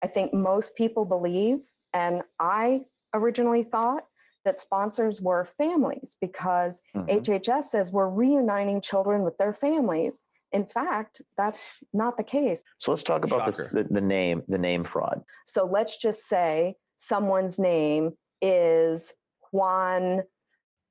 I 0.03 0.09
think 0.09 0.33
most 0.33 0.77
people 0.77 1.05
believe, 1.05 1.59
and 1.93 2.23
I 2.39 2.83
originally 3.13 3.65
thought 3.65 4.07
that 4.47 4.59
sponsors 4.59 5.21
were 5.21 5.45
families 5.45 6.17
because 6.21 6.81
Mhm. 6.95 7.11
HHS 7.11 7.65
says 7.71 7.93
we're 7.93 8.09
reuniting 8.09 8.81
children 8.81 9.23
with 9.23 9.37
their 9.37 9.53
families. 9.53 10.21
In 10.53 10.65
fact, 10.65 11.21
that's 11.37 11.83
not 11.93 12.17
the 12.17 12.23
case. 12.23 12.63
So 12.79 12.93
let's 12.93 13.03
talk 13.03 13.25
about 13.25 13.57
the, 13.57 13.65
the, 13.73 13.83
the 13.91 14.01
name, 14.01 14.43
the 14.49 14.57
name 14.57 14.85
fraud. 14.85 15.23
So 15.47 15.67
let's 15.67 15.97
just 15.99 16.27
say 16.29 16.77
someone's 16.97 17.59
name 17.59 18.13
is 18.41 19.13
Juan 19.53 20.23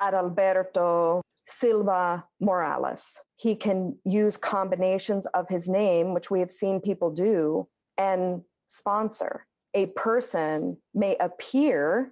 Adalberto 0.01 1.21
Silva 1.47 2.25
Morales. 2.41 3.23
He 3.37 3.55
can 3.55 3.97
use 4.03 4.35
combinations 4.35 5.25
of 5.27 5.47
his 5.47 5.69
name, 5.69 6.13
which 6.13 6.29
we 6.29 6.41
have 6.41 6.51
seen 6.51 6.81
people 6.81 7.09
do, 7.09 7.67
and 7.97 8.41
sponsor. 8.67 9.47
A 9.73 9.85
person 9.87 10.77
may 10.93 11.15
appear 11.17 12.11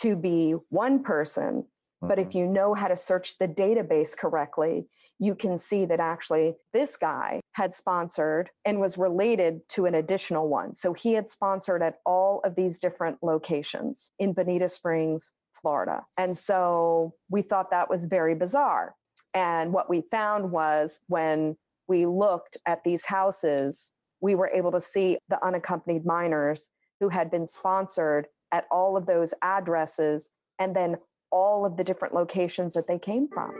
to 0.00 0.16
be 0.16 0.54
one 0.70 1.02
person, 1.02 1.64
but 2.02 2.18
if 2.18 2.28
mm-hmm. 2.28 2.38
you 2.38 2.46
know 2.46 2.74
how 2.74 2.88
to 2.88 2.96
search 2.96 3.38
the 3.38 3.48
database 3.48 4.16
correctly, 4.16 4.86
you 5.18 5.34
can 5.34 5.56
see 5.56 5.86
that 5.86 6.00
actually 6.00 6.54
this 6.72 6.96
guy 6.96 7.40
had 7.52 7.74
sponsored 7.74 8.50
and 8.64 8.80
was 8.80 8.98
related 8.98 9.66
to 9.70 9.86
an 9.86 9.94
additional 9.94 10.48
one. 10.48 10.74
So 10.74 10.92
he 10.92 11.14
had 11.14 11.28
sponsored 11.28 11.82
at 11.82 12.00
all 12.04 12.40
of 12.44 12.54
these 12.54 12.78
different 12.78 13.18
locations 13.22 14.12
in 14.18 14.34
Bonita 14.34 14.68
Springs, 14.68 15.30
Florida. 15.54 16.04
And 16.18 16.36
so 16.36 17.14
we 17.30 17.40
thought 17.40 17.70
that 17.70 17.88
was 17.88 18.04
very 18.04 18.34
bizarre. 18.34 18.94
And 19.32 19.72
what 19.72 19.88
we 19.88 20.02
found 20.10 20.50
was 20.50 21.00
when 21.08 21.56
we 21.88 22.04
looked 22.04 22.58
at 22.66 22.84
these 22.84 23.04
houses, 23.04 23.92
we 24.20 24.34
were 24.34 24.50
able 24.52 24.72
to 24.72 24.80
see 24.80 25.18
the 25.28 25.42
unaccompanied 25.44 26.04
minors 26.04 26.68
who 27.00 27.08
had 27.08 27.30
been 27.30 27.46
sponsored 27.46 28.26
at 28.56 28.64
all 28.70 28.96
of 28.96 29.04
those 29.06 29.34
addresses 29.42 30.30
and 30.58 30.74
then 30.74 30.96
all 31.30 31.66
of 31.66 31.76
the 31.76 31.84
different 31.84 32.14
locations 32.14 32.72
that 32.74 32.86
they 32.88 32.98
came 32.98 33.28
from. 33.28 33.52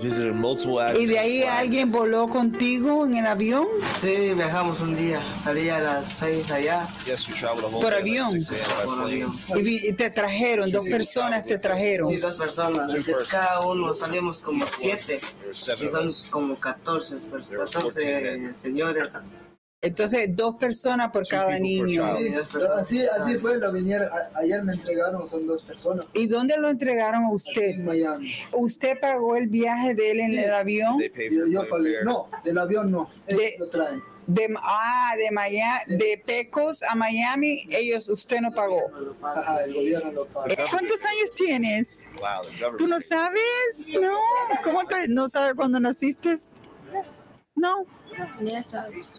Visited 0.00 0.34
multiple 0.34 0.78
¿Y 0.98 1.04
de 1.06 1.18
ahí 1.18 1.42
addresses. 1.42 1.58
alguien 1.58 1.92
voló 1.92 2.26
contigo 2.28 3.04
en 3.04 3.14
el 3.16 3.26
avión? 3.26 3.66
Sí, 4.00 4.32
viajamos 4.34 4.80
un 4.80 4.96
día. 4.96 5.20
Salí 5.36 5.68
a 5.68 5.80
las 5.80 6.08
6 6.10 6.50
allá 6.50 6.86
Yes, 7.04 7.28
we 7.28 7.34
traveled 7.34 7.64
a 7.64 7.68
whole 7.68 7.82
Por 7.82 7.92
avión. 7.92 8.30
6 8.30 8.50
a.m. 8.52 8.74
by 8.76 8.86
por 8.86 9.04
avión. 9.04 9.32
Y 9.58 9.92
te 9.92 10.08
trajeron, 10.10 10.70
dos 10.70 10.88
personas 10.88 11.44
te 11.44 11.58
trajeron. 11.58 12.08
Sí, 12.08 12.16
dos 12.16 12.36
personas. 12.36 12.90
De 12.90 13.14
cada 13.30 13.66
uno 13.66 13.92
salimos 13.92 14.38
como 14.38 14.66
siete. 14.66 15.20
Y 15.50 15.54
son 15.54 16.08
como 16.30 16.56
14, 16.56 17.16
pues, 17.28 17.48
There 17.48 17.58
were 17.58 17.70
14 17.70 18.02
14 18.02 18.56
señores. 18.56 19.12
Entonces, 19.84 20.28
dos 20.36 20.54
personas 20.54 21.10
por 21.10 21.26
cada 21.26 21.58
niño. 21.58 22.04
Así, 22.78 23.04
así 23.04 23.34
fue, 23.38 23.58
lo 23.58 23.72
vinieron, 23.72 24.08
a- 24.12 24.38
ayer 24.38 24.62
me 24.62 24.74
entregaron, 24.74 25.28
son 25.28 25.44
dos 25.44 25.64
personas. 25.64 26.06
¿Y 26.14 26.28
dónde 26.28 26.56
lo 26.56 26.70
entregaron 26.70 27.24
a 27.24 27.26
Aquí 27.26 27.34
usted? 27.34 27.62
en 27.70 27.84
Miami. 27.86 28.32
¿Usted 28.52 28.96
pagó 29.00 29.34
el 29.34 29.48
viaje 29.48 29.96
de 29.96 30.12
él 30.12 30.20
en 30.20 30.30
Sí. 30.30 30.38
el 30.38 30.54
avión? 30.54 30.98
Yo, 31.50 31.68
pagué- 31.68 32.04
no, 32.04 32.28
del 32.44 32.58
avión 32.58 32.92
no, 32.92 33.10
ellos 33.26 33.40
De- 33.40 33.56
lo 33.58 33.68
traen. 33.70 34.00
De, 34.28 34.54
ah, 34.62 35.14
de 35.18 35.32
Miami, 35.32 35.80
de 35.96 36.22
Pecos 36.24 36.84
a 36.84 36.94
Miami, 36.94 37.66
ellos, 37.70 38.08
usted 38.08 38.40
no 38.40 38.52
pagó. 38.52 38.82
Ajá, 39.20 39.64
el 39.64 39.74
gobierno 39.74 40.12
lo 40.12 40.26
paga. 40.26 40.52
Eh, 40.54 40.58
¿Cuántos 40.70 41.04
años 41.04 41.32
tienes? 41.34 42.06
Wow. 42.20 42.76
¿Tú 42.78 42.86
no 42.86 43.00
sabes? 43.00 43.88
No. 44.00 44.16
¿Cómo 44.62 44.84
te, 44.84 45.08
no 45.08 45.26
sabes 45.28 45.56
cuándo 45.56 45.80
naciste? 45.80 46.36
No. 47.56 47.86
Yes. 48.40 48.74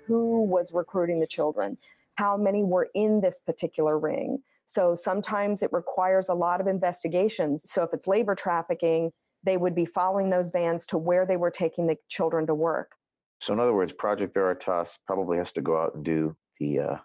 who 0.08 0.44
was 0.44 0.74
recruiting 0.74 1.20
the 1.20 1.28
children, 1.28 1.78
how 2.16 2.38
many 2.38 2.64
were 2.64 2.90
in 2.94 3.22
this 3.22 3.42
particular 3.42 3.98
ring. 4.00 4.40
So 4.66 4.96
sometimes 4.96 5.62
it 5.62 5.72
requires 5.72 6.30
a 6.30 6.34
lot 6.34 6.62
of 6.62 6.68
investigations. 6.68 7.62
So 7.66 7.84
if 7.84 7.94
it's 7.94 8.08
labor 8.08 8.36
trafficking, 8.36 9.12
they 9.44 9.58
would 9.58 9.76
be 9.76 9.86
following 9.86 10.30
those 10.30 10.52
vans 10.52 10.86
to 10.88 10.98
where 10.98 11.26
they 11.26 11.38
were 11.38 11.52
taking 11.52 11.86
the 11.88 11.98
children 12.10 12.48
to 12.48 12.56
work. 12.56 12.92
So 13.40 13.54
in 13.54 13.60
other 13.60 13.74
words, 13.74 13.92
Project 13.92 14.34
Veritas 14.34 15.00
probably 15.06 15.38
has 15.38 15.52
to 15.54 15.62
go 15.62 15.78
out 15.78 15.96
and 15.96 16.04
do 16.04 16.36
the 16.60 16.80
uh, 16.80 16.98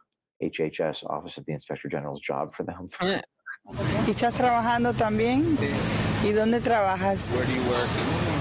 HHS 0.42 1.04
Office 1.10 1.36
of 1.36 1.44
the 1.46 1.52
Inspector 1.52 1.88
General's 1.88 2.20
job 2.20 2.54
for 2.54 2.62
them. 2.62 2.90
Yeah. 3.02 3.22
¿Y 4.06 4.12
estás 4.12 4.34
trabajando 4.34 4.92
también? 4.94 5.44
¿Y 6.24 6.32
dónde 6.32 6.60
trabajas? 6.60 7.32
Where 7.32 7.44
do 7.44 7.52
you 7.52 7.62
work? 7.68 8.37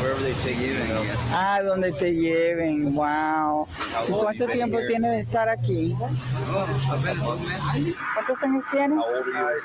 Wherever 0.00 0.20
they 0.22 0.32
take 0.44 0.56
you. 0.58 0.72
you 0.74 0.84
know. 0.88 1.02
Ah, 1.32 1.60
donde 1.62 1.92
te 1.92 2.12
lleven. 2.14 2.94
Wow. 2.94 3.66
How 3.66 4.04
¿Y 4.06 4.10
long 4.10 4.20
cuánto 4.22 4.44
you 4.44 4.46
been 4.46 4.56
tiempo 4.56 4.78
here? 4.78 4.86
tienes 4.88 5.10
de 5.12 5.20
estar 5.20 5.48
aquí? 5.48 5.94
¿Cuántos 8.14 8.42
años 8.42 8.64
tienes? 8.70 8.98
How 8.98 9.04
old 9.04 9.26
are 9.26 9.32
you? 9.32 9.38
I'm 9.38 9.60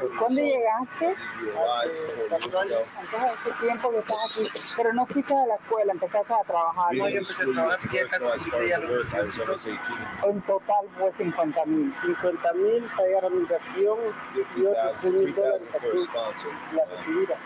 20 0.00 0.18
¿Cuándo 0.18 0.40
years 0.40 0.56
llegaste? 0.58 1.06
old. 1.06 1.16
Did 1.16 1.46
you 1.46 1.50
arrive 1.52 1.92
four 2.14 2.40
years 2.40 2.52
ago? 2.52 2.86
Entonces, 3.02 3.30
hace 3.32 3.50
tiempo 3.60 3.90
que 3.90 3.98
estás 3.98 4.16
aquí, 4.30 4.44
pero 4.76 4.92
no 4.94 5.06
fuiste 5.06 5.34
a 5.34 5.46
la 5.46 5.54
escuela, 5.56 5.92
empezaste 5.92 6.32
a 6.34 6.44
trabajar. 6.44 6.90
We 6.92 6.98
didn't 6.98 7.12
go 7.12 7.18
to 7.18 7.24
school, 7.24 7.46
we 7.46 7.54
used 7.54 7.58
to 7.58 7.62
work, 7.62 7.80
so 7.82 8.32
I 8.32 8.38
started 8.40 8.80
to 8.80 8.92
work. 8.92 9.14
I 9.14 9.22
was 9.22 9.38
almost 9.38 9.66
18. 9.66 10.30
En 10.30 10.42
total 10.42 10.84
fue 10.98 11.12
50 11.12 11.64
mil. 11.66 11.92
50 12.00 12.52
mil 12.54 12.82
pagar 12.96 13.30
migración 13.30 13.98
y 14.34 14.64
otros 14.66 15.00
3 15.02 15.12
50,000, 15.12 15.12
mil 15.12 15.34
3,000 15.34 15.36
dólares 15.36 15.68
for 15.70 15.80
a 15.80 15.88
aquí 15.88 16.04
sponsor. 16.04 16.50
la 16.74 16.84
recibida. 16.86 17.36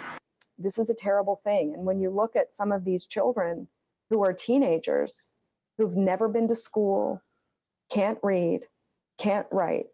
This 0.59 0.79
is 0.79 0.89
a 0.91 0.95
terrible 0.95 1.41
thing. 1.45 1.75
And 1.75 1.85
when 1.85 2.01
you 2.01 2.11
look 2.11 2.37
at 2.37 2.55
some 2.55 2.73
of 2.73 2.85
these 2.85 3.07
children 3.07 3.69
who 4.11 4.25
are 4.25 4.33
teenagers 4.33 5.29
who've 5.79 5.97
never 5.97 6.29
been 6.29 6.49
to 6.49 6.55
school, 6.55 7.21
can't 7.91 8.19
read, 8.23 8.63
can't 9.19 9.47
write, 9.51 9.87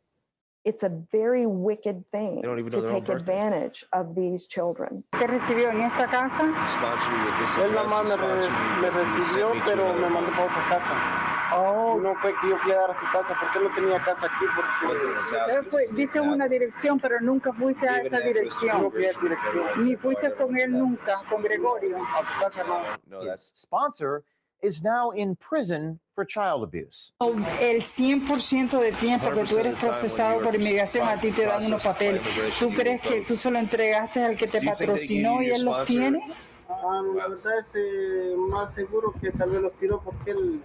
it's 0.65 0.85
a 0.85 0.89
very 1.11 1.45
wicked 1.45 2.05
thing 2.13 2.37
They 2.37 2.43
don't 2.43 2.59
even 2.61 2.71
to 2.71 2.81
their 2.83 2.93
own 2.93 3.01
take 3.01 3.07
birthday. 3.07 3.23
advantage 3.33 3.85
of 3.93 4.15
these 4.15 4.47
children. 4.47 5.03
¿Te 5.13 5.27
recibió 5.27 5.71
en 5.73 5.81
esta 5.81 6.07
casa? 6.07 6.55
Sponsor 6.71 7.11
you 7.11 7.25
with 7.25 7.39
this 7.41 7.51
Él 7.59 7.73
nomás 7.75 8.05
me, 8.05 8.11
he 8.11 8.17
sponsored 8.17 8.53
re- 8.53 8.77
you, 8.77 8.83
me 8.83 8.91
but 8.91 9.07
he 9.07 9.25
sent 9.25 9.43
recibió, 9.43 9.65
pero 9.65 9.93
me 9.95 10.09
mandó 10.09 10.31
para 10.31 10.47
otra 10.47 10.63
casa. 10.69 11.32
Oh, 11.55 11.99
No 12.01 12.15
fue 12.17 12.35
que 12.41 12.49
yo 12.49 12.59
fui 12.59 12.73
a 12.73 12.77
dar 12.81 12.91
a 12.91 12.99
su 12.99 13.07
casa, 13.07 13.37
porque 13.39 13.59
él 13.59 13.65
no 13.65 13.75
tenía 13.75 14.03
casa 14.03 14.27
aquí, 14.27 14.45
porque 14.55 15.71
fue, 15.71 15.89
diste 15.93 16.19
to 16.19 16.25
una 16.25 16.49
dirección, 16.49 16.99
pero 16.99 17.21
nunca 17.21 17.53
fuiste 17.53 17.89
a 17.89 18.01
esa 18.01 18.21
dirección. 18.21 18.83
No 18.83 18.91
fui 18.91 19.05
a 19.05 19.11
esa 19.11 19.21
dirección. 19.21 19.85
Ni 19.85 19.97
fuiste 19.97 20.33
con 20.35 20.57
él 20.57 20.73
nunca, 20.73 21.23
con 21.29 21.43
Gregorio. 21.43 21.97
a 21.97 22.19
su 22.21 22.41
casa 22.41 22.65
no. 22.65 22.81
No, 23.07 23.21
His 23.21 23.29
that's 23.29 23.53
sponsor 23.57 24.25
is 24.63 24.83
now 24.83 25.11
in 25.11 25.37
prison 25.37 25.99
for 26.15 26.25
child 26.25 26.63
abuse. 26.63 27.13
O 27.19 27.31
El 27.61 27.83
100% 27.83 28.79
de 28.79 28.93
tiempo 28.93 29.31
que 29.31 29.45
tú 29.45 29.57
100% 29.57 29.59
eres 29.61 29.75
procesado 29.77 30.41
por 30.41 30.55
inmigración, 30.55 31.09
a 31.09 31.21
ti 31.21 31.33
te 31.33 31.47
dan 31.47 31.65
unos 31.67 31.83
papeles. 31.83 32.23
¿Tú 32.59 32.71
crees 32.71 33.01
que 33.03 33.23
tú 33.23 33.35
se 33.35 33.51
lo 33.51 33.59
entregaste 33.59 34.25
al 34.25 34.37
que 34.37 34.47
te 34.47 34.63
patrocinó 34.63 35.43
y 35.43 35.51
él 35.51 35.65
los 35.65 35.85
tiene? 35.85 36.23
Ah, 36.69 37.03
la 37.15 37.29
verdad, 37.29 37.59
este, 37.59 38.35
más 38.37 38.73
seguro 38.75 39.13
que 39.21 39.31
tal 39.33 39.51
vez 39.51 39.61
los 39.61 39.73
tiró 39.75 40.01
porque 40.01 40.31
él, 40.31 40.63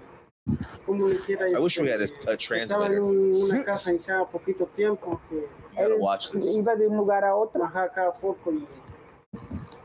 como 0.86 1.08
le 1.08 1.20
quiera, 1.20 1.48
I 1.52 1.60
wish 1.60 1.80
we 1.80 1.90
had 1.90 2.00
a, 2.02 2.04
a 2.04 2.08
estaba 2.08 2.38
translator. 2.38 2.94
en 2.98 3.04
una 3.04 3.64
casa 3.64 3.92
en 3.92 3.98
cada 4.00 4.26
poquito 4.26 4.66
tiempo. 4.76 5.20
Que 5.30 5.36
You 5.36 5.48
gotta 5.84 5.96
watch 5.98 6.32
this. 6.32 6.56
Iba 6.56 6.76
de 6.76 6.88
un 6.88 6.98
lugar 6.98 7.24
a 7.24 7.36
otro. 7.36 7.64
Ajá, 7.64 7.90
cada 7.94 8.12
poco. 8.14 8.52
Y, 8.52 8.68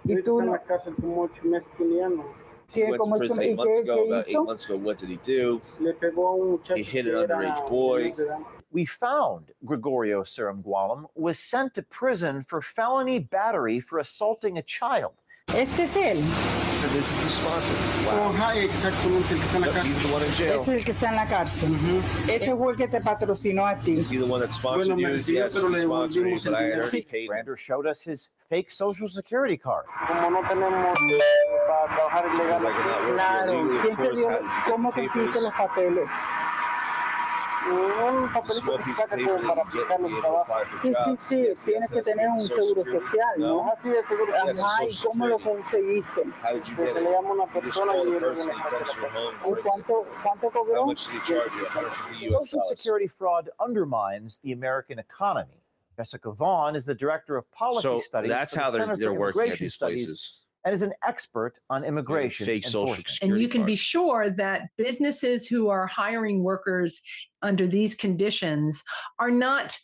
Y 0.04 0.12
ahorita 0.12 0.24
tú 0.24 0.40
está 0.40 0.42
en 0.42 0.46
no- 0.46 0.52
la 0.52 0.62
cárcel 0.62 0.94
como 1.00 1.22
ocho 1.22 1.42
meses 1.44 1.68
que. 1.76 1.84
He 1.84 2.80
¿Qué, 2.80 2.90
went 2.90 3.02
cómo 3.02 3.16
to 3.16 3.18
prison 3.18 3.38
y 3.38 3.44
eight 3.44 3.56
months 3.56 3.78
ago. 3.80 4.04
About 4.06 4.28
eight 4.28 4.38
months 4.40 4.64
ago, 4.64 4.76
what 4.78 4.96
did 4.96 5.10
he 5.10 5.16
do? 5.18 5.60
Le 5.78 5.92
pegó 5.92 6.28
a 6.28 6.34
un 6.36 6.50
muchacho 6.52 6.76
He 6.76 6.82
hit 6.82 7.06
an 7.06 7.12
era 7.16 7.26
underage 7.28 7.68
boy. 7.68 8.00
menor 8.04 8.16
de 8.16 8.22
edad. 8.24 8.38
We 8.70 8.86
found 8.86 9.52
Gregorio 9.62 10.22
Suramgualam 10.22 11.04
was 11.14 11.38
sent 11.38 11.74
to 11.74 11.82
prison 11.82 12.42
for 12.42 12.62
felony 12.62 13.18
battery 13.18 13.78
for 13.80 13.98
assaulting 13.98 14.56
a 14.56 14.62
child. 14.62 15.12
Este 15.48 15.80
es 15.80 15.94
él. 15.96 16.71
This 16.82 17.08
is 17.10 17.16
the 17.22 17.28
sponsor. 17.30 17.74
Wow. 18.06 18.32
Exactamente, 18.64 19.32
el 19.34 19.38
que 19.38 19.44
está 19.44 19.56
en 19.56 19.62
la 19.62 19.68
he's 19.68 19.74
cárcel. 19.74 20.02
the 20.02 20.14
one 20.14 20.22
in 20.24 20.30
jail. 20.32 20.52
Ese 20.52 20.62
es 20.62 20.68
el 20.78 20.84
que 20.84 20.90
está 20.92 21.08
en 21.10 21.16
la 21.16 21.26
cárcel. 21.26 21.70
Ese 22.28 22.56
fue 22.56 22.72
el 22.72 22.76
que 22.76 22.88
te 22.88 23.00
patrocinó 23.00 23.66
a 23.66 23.76
ti. 23.76 23.92
Is 24.00 24.10
he 24.10 24.18
the 24.18 24.24
one 24.26 24.40
that 24.40 24.52
sponsored 24.52 24.86
Bueno, 24.88 24.96
me 24.96 25.02
you? 25.02 25.08
recibió, 25.08 25.44
Yes, 25.44 25.54
pero 25.54 25.68
he 25.68 25.70
le 25.70 25.82
sponsored 25.84 26.22
me, 26.22 26.30
devolvimos 26.30 26.44
but 26.44 26.52
el 26.54 26.58
dinero. 26.58 26.82
Brander 27.28 27.56
showed 27.56 27.86
us 27.86 28.02
his 28.02 28.28
fake 28.50 28.70
social 28.70 29.08
security 29.08 29.56
card. 29.56 29.84
Como 30.08 30.30
no 30.30 30.42
tenemos 30.48 30.98
eh, 31.08 31.18
para 31.68 31.94
trabajar 31.94 32.24
Because 32.24 32.40
ilegal, 32.40 32.66
I 32.66 32.72
cannot 32.72 33.00
work 33.06 33.14
Claro. 33.14 33.52
here 33.52 33.62
legally, 33.62 33.80
¿Quién 33.80 33.92
of 35.46 35.54
te. 35.54 36.08
Un 37.70 38.32
papelito 38.32 38.60
Small 38.66 38.78
que 38.78 38.84
se 38.84 38.94
saca 38.94 39.16
paper 39.16 39.26
como 39.26 39.48
para 39.48 39.62
you 39.62 39.68
aplicar 39.68 40.00
los 40.00 40.10
be 40.10 40.16
able 40.18 40.22
to 40.22 40.44
trabajos. 40.44 40.68
Sí, 40.82 40.92
sí, 41.20 41.46
sí, 41.56 41.64
tienes 41.64 41.90
que 41.90 42.02
tener 42.02 42.28
un 42.28 42.40
Social 42.40 42.56
seguro 42.64 42.84
Security. 42.84 43.06
social, 43.06 43.34
¿no? 43.38 43.60
Ajá, 43.62 43.74
sí, 43.80 43.88
de 43.90 44.04
seguro. 44.04 44.32
Ajá, 44.34 44.84
¿y 44.84 44.96
cómo 44.96 45.26
lo 45.28 45.38
conseguiste? 45.38 46.20
How 46.42 46.54
did 46.54 46.64
you 46.64 46.76
Que 46.76 46.84
get 46.86 46.94
se 46.94 47.00
le 47.00 47.10
llama 47.12 47.28
a 47.28 47.32
una 47.32 47.46
persona 47.52 47.96
y 47.96 48.04
the 48.04 48.10
viene 48.10 48.26
he 48.26 48.26
a 48.26 48.70
comes 48.70 48.88
to 48.88 49.00
your 49.00 49.10
home. 49.10 49.36
¿Y 49.36 49.52
brings 49.52 49.58
it. 49.58 49.62
cuánto, 49.64 50.06
cuánto 50.22 50.50
cobró? 50.50 50.86
much 50.86 51.06
did 51.06 51.14
he 51.14 51.34
charge 51.34 51.52
you? 51.54 51.64
150 51.64 52.26
US 52.36 52.50
Social 52.50 52.68
security 52.68 53.06
fraud 53.08 53.50
undermines 53.60 54.38
the 54.38 54.52
American 54.52 54.98
economy. 54.98 55.62
Jessica 55.96 56.32
Vaughan 56.32 56.74
is 56.74 56.84
the 56.86 56.94
director 56.94 57.36
of 57.36 57.50
policy 57.52 57.82
So 57.82 58.00
studies. 58.00 58.30
that's 58.30 58.54
for 58.54 58.58
the 58.58 58.64
how 58.64 58.70
they're 58.70 58.80
Center 58.80 58.94
for 58.94 59.00
they're 59.00 59.12
working 59.12 59.40
at 59.42 59.44
Immigration 59.46 59.64
these 59.66 59.74
Studies 59.74 60.04
places. 60.06 60.38
And 60.64 60.74
is 60.74 60.82
an 60.82 60.92
expert 61.06 61.54
on 61.70 61.84
immigration 61.84 62.46
Fake 62.46 62.64
social 62.64 62.94
security. 62.94 63.18
and 63.22 63.40
you 63.40 63.48
can 63.48 63.64
be 63.64 63.76
sure 63.76 64.30
that 64.30 64.68
businesses 64.76 65.46
who 65.46 65.68
are 65.68 65.86
hiring 65.86 66.42
workers 66.42 67.00
under 67.42 67.66
these 67.66 67.94
conditions 67.94 68.82
are 69.18 69.30
not 69.30 69.76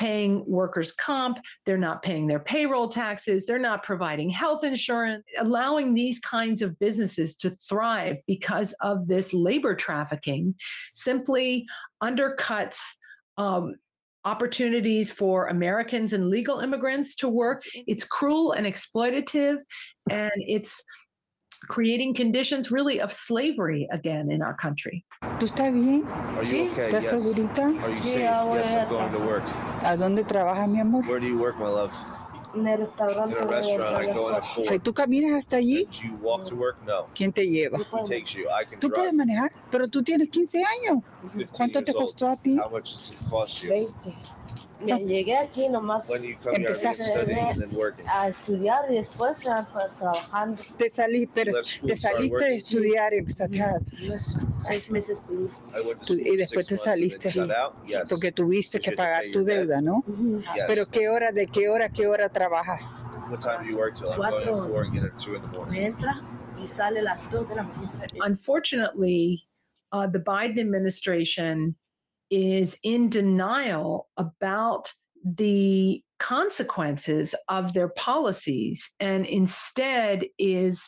paying 0.00 0.44
workers 0.46 0.90
comp 0.90 1.38
they're 1.64 1.78
not 1.78 2.02
paying 2.02 2.26
their 2.26 2.40
payroll 2.40 2.88
taxes 2.88 3.46
they're 3.46 3.60
not 3.60 3.84
providing 3.84 4.28
health 4.28 4.64
insurance 4.64 5.24
allowing 5.38 5.94
these 5.94 6.18
kinds 6.20 6.62
of 6.62 6.76
businesses 6.80 7.36
to 7.36 7.50
thrive 7.50 8.16
because 8.26 8.72
of 8.80 9.06
this 9.06 9.32
labor 9.32 9.74
trafficking 9.74 10.52
simply 10.92 11.64
undercuts 12.02 12.78
um, 13.36 13.74
opportunities 14.24 15.10
for 15.10 15.48
Americans 15.48 16.12
and 16.12 16.28
legal 16.30 16.60
immigrants 16.60 17.14
to 17.16 17.28
work. 17.28 17.62
It's 17.86 18.04
cruel 18.04 18.52
and 18.52 18.66
exploitative, 18.66 19.58
and 20.10 20.32
it's 20.36 20.82
creating 21.68 22.14
conditions 22.14 22.70
really 22.70 23.00
of 23.00 23.12
slavery 23.12 23.88
again 23.92 24.30
in 24.30 24.42
our 24.42 24.54
country. 24.54 25.04
¿Tú 25.38 25.46
estás 25.48 25.72
bien? 25.72 26.04
Are 26.36 26.44
you 26.44 26.70
okay? 26.72 26.90
¿Estás 26.90 27.02
Yes. 27.04 27.10
segurita? 27.12 27.64
Are 27.82 27.90
you 27.90 27.96
Sí, 27.96 28.12
safe? 28.12 28.20
ya 28.20 28.54
Yes, 28.54 28.74
I'm 28.74 28.88
going 28.88 29.12
to 29.12 29.18
work. 29.20 29.42
¿A 29.82 29.96
dónde 29.96 30.24
trabajas, 30.26 30.68
mi 30.68 30.80
amor? 30.80 31.02
Where 31.04 31.20
do 31.20 31.26
you 31.26 31.38
work, 31.38 31.56
my 31.58 31.68
love? 31.68 31.92
en 32.54 32.66
el 32.66 32.78
restaurante. 32.78 33.34
De 33.46 34.42
si 34.42 34.78
tú 34.78 34.94
caminas 34.94 35.32
hasta 35.38 35.56
allí, 35.56 35.88
¿quién 37.14 37.32
te 37.32 37.46
lleva? 37.48 37.78
Tú 38.78 38.90
puedes 38.90 39.12
manejar, 39.12 39.52
pero 39.70 39.88
tú 39.88 40.02
tienes 40.02 40.28
15 40.30 40.62
años. 40.64 41.02
¿Cuánto 41.52 41.82
te 41.82 41.92
costó 41.92 42.28
a 42.28 42.36
ti? 42.36 42.58
Me 44.84 44.98
llegué 45.06 45.36
aquí 45.38 45.68
nomás 45.68 46.08
When 46.10 46.22
you 46.22 46.36
come 46.42 46.56
here 46.56 46.68
and 46.68 46.76
get 46.82 46.96
Empezaste- 46.96 47.10
studying 47.10 47.38
and 47.38 47.60
then 47.60 47.74
working. 47.76 48.06
a 48.08 48.28
estudiar 48.28 48.90
y 48.90 48.94
después 48.96 49.42
ya 49.42 49.66
pues, 49.72 49.92
trabajando. 49.98 50.56
Te, 50.76 50.90
salí, 50.90 51.26
pero 51.26 51.52
left 51.52 51.66
school, 51.68 51.88
te 51.88 51.96
started 51.96 52.18
saliste 52.18 52.34
de 52.36 52.42
working. 52.44 52.58
estudiar 52.58 53.12
y 53.14 53.16
empezaste 53.18 53.62
a... 53.62 53.74
Unos 54.06 54.34
seis 54.60 54.90
meses 54.90 55.20
estudié. 55.20 55.48
I 55.74 55.86
went 55.86 56.00
to 56.00 56.06
Tú- 56.06 56.14
y 56.14 56.20
school 56.20 56.26
for 56.28 56.36
después 56.38 56.66
six 56.66 56.68
te 56.68 56.74
months 56.74 56.86
and 56.86 57.00
then 57.00 57.10
saliste. 57.10 57.34
got 57.34 57.50
out. 57.50 57.74
Yes. 57.88 58.02
Porque 58.08 58.32
tuviste 58.32 58.78
But 58.78 58.84
que 58.84 58.90
you 58.90 58.92
had 58.92 58.96
to 58.96 59.02
pagar 59.02 59.22
pay 59.22 59.32
tu 59.32 59.38
your 59.40 59.46
debt. 59.48 59.56
deuda, 59.68 59.80
¿no? 59.82 60.04
Ujú. 60.06 60.38
Yes. 60.40 60.64
Pero 60.66 60.86
¿qué 60.86 61.08
hora, 61.08 61.32
de 61.32 61.46
qué 61.46 61.68
hora, 61.68 61.86
a 61.86 61.88
qué 61.90 62.06
hora 62.06 62.28
trabajas? 62.28 63.06
What 63.30 63.40
time 63.40 63.62
do 63.62 63.70
you 63.70 63.76
work 63.76 63.94
till? 63.96 64.08
I'm 64.10 64.16
going 64.18 64.30
Cuatro. 64.44 64.64
at 64.64 64.70
four 64.70 64.82
and 64.84 64.92
get 64.94 65.04
at 65.04 65.18
two 65.18 65.34
in 65.34 65.42
the 65.42 65.48
morning. 65.48 65.72
Me 65.72 65.86
entra 65.86 66.22
y 66.62 66.66
sale 66.68 66.98
a 67.00 67.02
las 67.02 67.30
dos 67.30 67.48
de 67.48 67.54
la 67.56 67.62
mañana. 67.64 68.00
Unfortunately, 68.24 69.44
uh, 69.92 70.06
the 70.06 70.18
Biden 70.18 70.58
administration 70.58 71.74
is 72.34 72.76
in 72.82 73.08
denial 73.08 74.08
about 74.16 74.92
the 75.24 76.02
consequences 76.18 77.34
of 77.48 77.72
their 77.72 77.88
policies 77.90 78.90
and 78.98 79.24
instead 79.24 80.24
is 80.38 80.82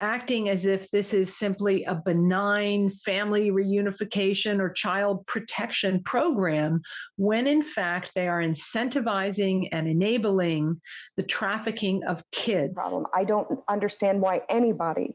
acting 0.00 0.48
as 0.48 0.66
if 0.66 0.90
this 0.90 1.14
is 1.14 1.38
simply 1.38 1.84
a 1.84 1.94
benign 1.94 2.90
family 2.90 3.52
reunification 3.52 4.58
or 4.58 4.68
child 4.68 5.24
protection 5.26 6.02
program, 6.02 6.80
when 7.16 7.46
in 7.46 7.62
fact 7.62 8.10
they 8.16 8.26
are 8.26 8.42
incentivizing 8.42 9.68
and 9.70 9.86
enabling 9.86 10.80
the 11.16 11.22
trafficking 11.22 12.02
of 12.08 12.24
kids. 12.32 12.74
problem. 12.74 13.06
I 13.14 13.22
don't 13.22 13.60
understand 13.68 14.20
why 14.20 14.40
anybody 14.48 15.14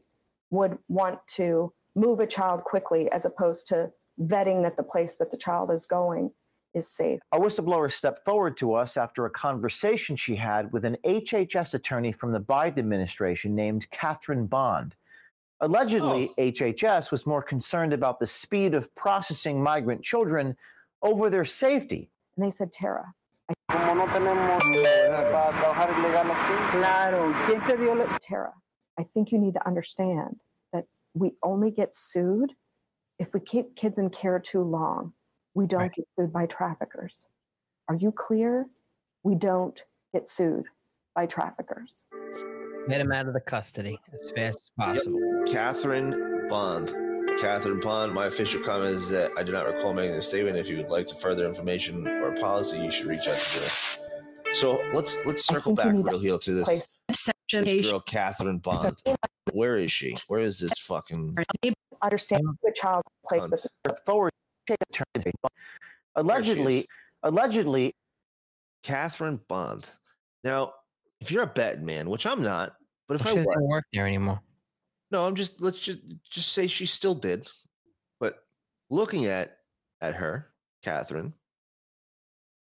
would 0.50 0.78
want 0.88 1.18
to 1.26 1.70
move 1.94 2.20
a 2.20 2.26
child 2.26 2.64
quickly 2.64 3.12
as 3.12 3.26
opposed 3.26 3.66
to 3.66 3.90
vetting 4.20 4.62
that 4.62 4.76
the 4.76 4.82
place 4.82 5.16
that 5.16 5.30
the 5.30 5.36
child 5.36 5.70
is 5.70 5.86
going 5.86 6.30
is 6.74 6.88
safe. 6.88 7.20
A 7.32 7.38
whistleblower 7.38 7.90
stepped 7.90 8.24
forward 8.24 8.56
to 8.58 8.74
us 8.74 8.96
after 8.96 9.26
a 9.26 9.30
conversation 9.30 10.16
she 10.16 10.36
had 10.36 10.72
with 10.72 10.84
an 10.84 10.96
HHS 11.04 11.74
attorney 11.74 12.12
from 12.12 12.32
the 12.32 12.40
Biden 12.40 12.78
administration 12.78 13.54
named 13.54 13.88
Catherine 13.90 14.46
Bond. 14.46 14.94
Allegedly, 15.60 16.30
HHS 16.38 17.10
was 17.10 17.26
more 17.26 17.42
concerned 17.42 17.92
about 17.92 18.20
the 18.20 18.26
speed 18.26 18.74
of 18.74 18.94
processing 18.94 19.60
migrant 19.60 20.02
children 20.02 20.56
over 21.02 21.30
their 21.30 21.44
safety. 21.44 22.10
And 22.36 22.46
they 22.46 22.50
said, 22.50 22.70
Tara, 22.70 23.12
Como 23.70 23.94
no 23.94 24.06
tenemos 24.06 24.62
para 25.32 25.52
trabajar 25.52 25.88
ilegal 25.90 26.30
aquí, 26.30 26.70
Claro. 26.70 27.32
¿Quién 27.46 27.66
te 27.66 27.76
dio 27.76 28.06
Tara, 28.20 28.52
I 28.98 29.04
think 29.14 29.32
you 29.32 29.38
need 29.38 29.54
to 29.54 29.66
understand 29.66 30.36
that 30.72 30.84
we 31.14 31.32
only 31.42 31.70
get 31.70 31.94
sued 31.94 32.52
if 33.18 33.34
we 33.34 33.40
keep 33.40 33.74
kids 33.76 33.98
in 33.98 34.10
care 34.10 34.38
too 34.38 34.62
long. 34.62 35.12
We 35.54 35.66
don't 35.66 35.80
Right. 35.80 35.92
get 35.92 36.06
sued 36.16 36.32
by 36.32 36.46
traffickers. 36.46 37.26
Are 37.88 37.96
you 37.96 38.12
clear? 38.12 38.66
We 39.24 39.34
don't 39.34 39.82
get 40.12 40.28
sued 40.28 40.66
by 41.14 41.26
traffickers. 41.26 42.04
Get 42.88 43.00
him 43.00 43.12
out 43.12 43.26
of 43.26 43.34
the 43.34 43.40
custody 43.40 43.98
as 44.14 44.30
fast 44.30 44.56
as 44.58 44.70
possible. 44.78 45.20
Catherine 45.48 46.46
Bond. 46.48 46.88
Catherine 47.40 47.80
Bond. 47.80 48.14
My 48.14 48.26
official 48.26 48.62
comment 48.62 48.94
is 48.94 49.08
that 49.10 49.32
I 49.36 49.42
do 49.42 49.52
not 49.52 49.66
recall 49.66 49.92
making 49.94 50.14
this 50.16 50.28
statement. 50.28 50.56
If 50.56 50.68
you 50.68 50.76
would 50.78 50.88
like 50.90 51.06
to 51.08 51.14
further 51.14 51.46
information 51.46 52.06
or 52.06 52.32
policy, 52.36 52.78
you 52.78 52.90
should 52.90 53.06
reach 53.06 53.26
out 53.26 53.34
to 53.36 53.58
her. 53.60 54.54
So 54.54 54.80
let's 54.92 55.18
let's 55.26 55.44
circle 55.44 55.74
back 55.74 55.92
real 55.92 56.18
heel 56.18 56.38
to 56.38 56.54
this, 56.54 56.64
Place 56.64 56.88
this 57.08 57.84
girl, 57.86 58.00
Catherine 58.00 58.58
Bond. 58.58 59.02
Where 59.52 59.76
is 59.78 59.92
she? 59.92 60.16
Where 60.28 60.40
is 60.40 60.58
this 60.58 60.72
fucking? 60.78 61.36
Understand 62.02 62.46
um, 62.46 62.58
the 62.62 62.72
child 62.72 63.02
place 63.26 63.42
um, 63.42 63.50
that 63.50 63.66
the 63.84 63.96
Forward, 64.04 64.32
attorney. 64.68 65.32
Allegedly, 66.16 66.86
allegedly, 67.22 67.94
Catherine 68.82 69.40
Bond. 69.48 69.88
Now, 70.44 70.72
if 71.20 71.30
you're 71.30 71.42
a 71.44 71.46
betting 71.46 71.84
man, 71.84 72.10
which 72.10 72.26
I'm 72.26 72.42
not, 72.42 72.74
but 73.08 73.20
if 73.20 73.22
She 73.22 73.32
I 73.32 73.34
doesn't 73.36 73.54
was, 73.54 73.66
work 73.68 73.84
there 73.92 74.06
anymore. 74.06 74.40
no, 75.10 75.24
I'm 75.24 75.34
just 75.34 75.60
let's 75.60 75.80
just 75.80 76.00
just 76.30 76.52
say 76.52 76.66
she 76.66 76.86
still 76.86 77.14
did. 77.14 77.48
But 78.20 78.44
looking 78.90 79.26
at 79.26 79.58
at 80.00 80.14
her, 80.14 80.48
Catherine, 80.82 81.32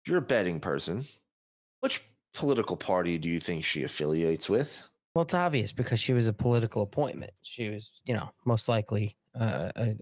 if 0.04 0.10
you're 0.10 0.18
a 0.18 0.22
betting 0.22 0.60
person, 0.60 1.04
which 1.80 2.02
political 2.34 2.76
party 2.76 3.16
do 3.18 3.28
you 3.28 3.40
think 3.40 3.64
she 3.64 3.84
affiliates 3.84 4.48
with? 4.48 4.76
Well, 5.16 5.22
it's 5.22 5.32
obvious 5.32 5.72
because 5.72 5.98
she 5.98 6.12
was 6.12 6.28
a 6.28 6.32
political 6.34 6.82
appointment. 6.82 7.30
She 7.40 7.70
was, 7.70 8.02
you 8.04 8.12
know, 8.12 8.28
most 8.44 8.68
likely, 8.68 9.16
uh, 9.34 9.70
a, 9.74 9.96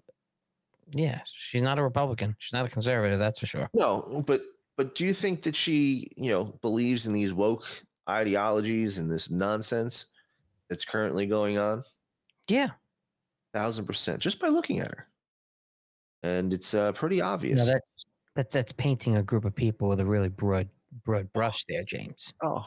yeah, 0.90 1.20
she's 1.24 1.62
not 1.62 1.78
a 1.78 1.84
Republican. 1.84 2.34
She's 2.40 2.52
not 2.52 2.66
a 2.66 2.68
conservative, 2.68 3.20
that's 3.20 3.38
for 3.38 3.46
sure. 3.46 3.70
No, 3.74 4.24
but 4.26 4.42
but 4.76 4.96
do 4.96 5.06
you 5.06 5.12
think 5.14 5.42
that 5.42 5.54
she, 5.54 6.10
you 6.16 6.32
know, 6.32 6.46
believes 6.62 7.06
in 7.06 7.12
these 7.12 7.32
woke 7.32 7.64
ideologies 8.10 8.98
and 8.98 9.08
this 9.08 9.30
nonsense 9.30 10.06
that's 10.68 10.84
currently 10.84 11.26
going 11.26 11.58
on? 11.58 11.84
Yeah, 12.48 12.70
Thousand 13.52 13.86
percent, 13.86 14.18
just 14.18 14.40
by 14.40 14.48
looking 14.48 14.80
at 14.80 14.88
her. 14.88 15.06
and 16.24 16.52
it's 16.52 16.74
uh, 16.74 16.90
pretty 16.90 17.20
obvious. 17.20 17.58
No, 17.58 17.66
that's 17.66 18.06
that's 18.34 18.52
that's 18.52 18.72
painting 18.72 19.16
a 19.16 19.22
group 19.22 19.44
of 19.44 19.54
people 19.54 19.88
with 19.88 20.00
a 20.00 20.04
really 20.04 20.28
broad 20.28 20.68
broad 21.04 21.32
brush 21.32 21.62
there, 21.68 21.84
James. 21.84 22.34
Oh, 22.42 22.66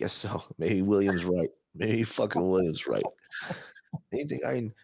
guess 0.00 0.12
so. 0.12 0.42
Maybe 0.58 0.82
Williams 0.82 1.24
right. 1.24 1.50
Maybe 1.74 2.04
fucking 2.04 2.42
Williams 2.48 2.86
right. 2.86 3.04
Anything 4.12 4.40
I 4.46 4.54
mean, 4.54 4.74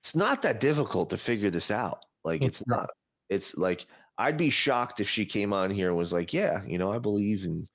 it's 0.00 0.14
not 0.14 0.42
that 0.42 0.60
difficult 0.60 1.10
to 1.10 1.16
figure 1.18 1.50
this 1.50 1.70
out. 1.70 2.04
Like 2.24 2.42
it's 2.42 2.66
not. 2.66 2.90
It's 3.28 3.56
like 3.56 3.86
I'd 4.18 4.36
be 4.36 4.50
shocked 4.50 5.00
if 5.00 5.08
she 5.08 5.24
came 5.24 5.52
on 5.52 5.70
here 5.70 5.88
and 5.88 5.96
was 5.96 6.12
like, 6.12 6.32
"Yeah, 6.32 6.64
you 6.64 6.78
know, 6.78 6.92
I 6.92 6.98
believe 6.98 7.44
in 7.44 7.66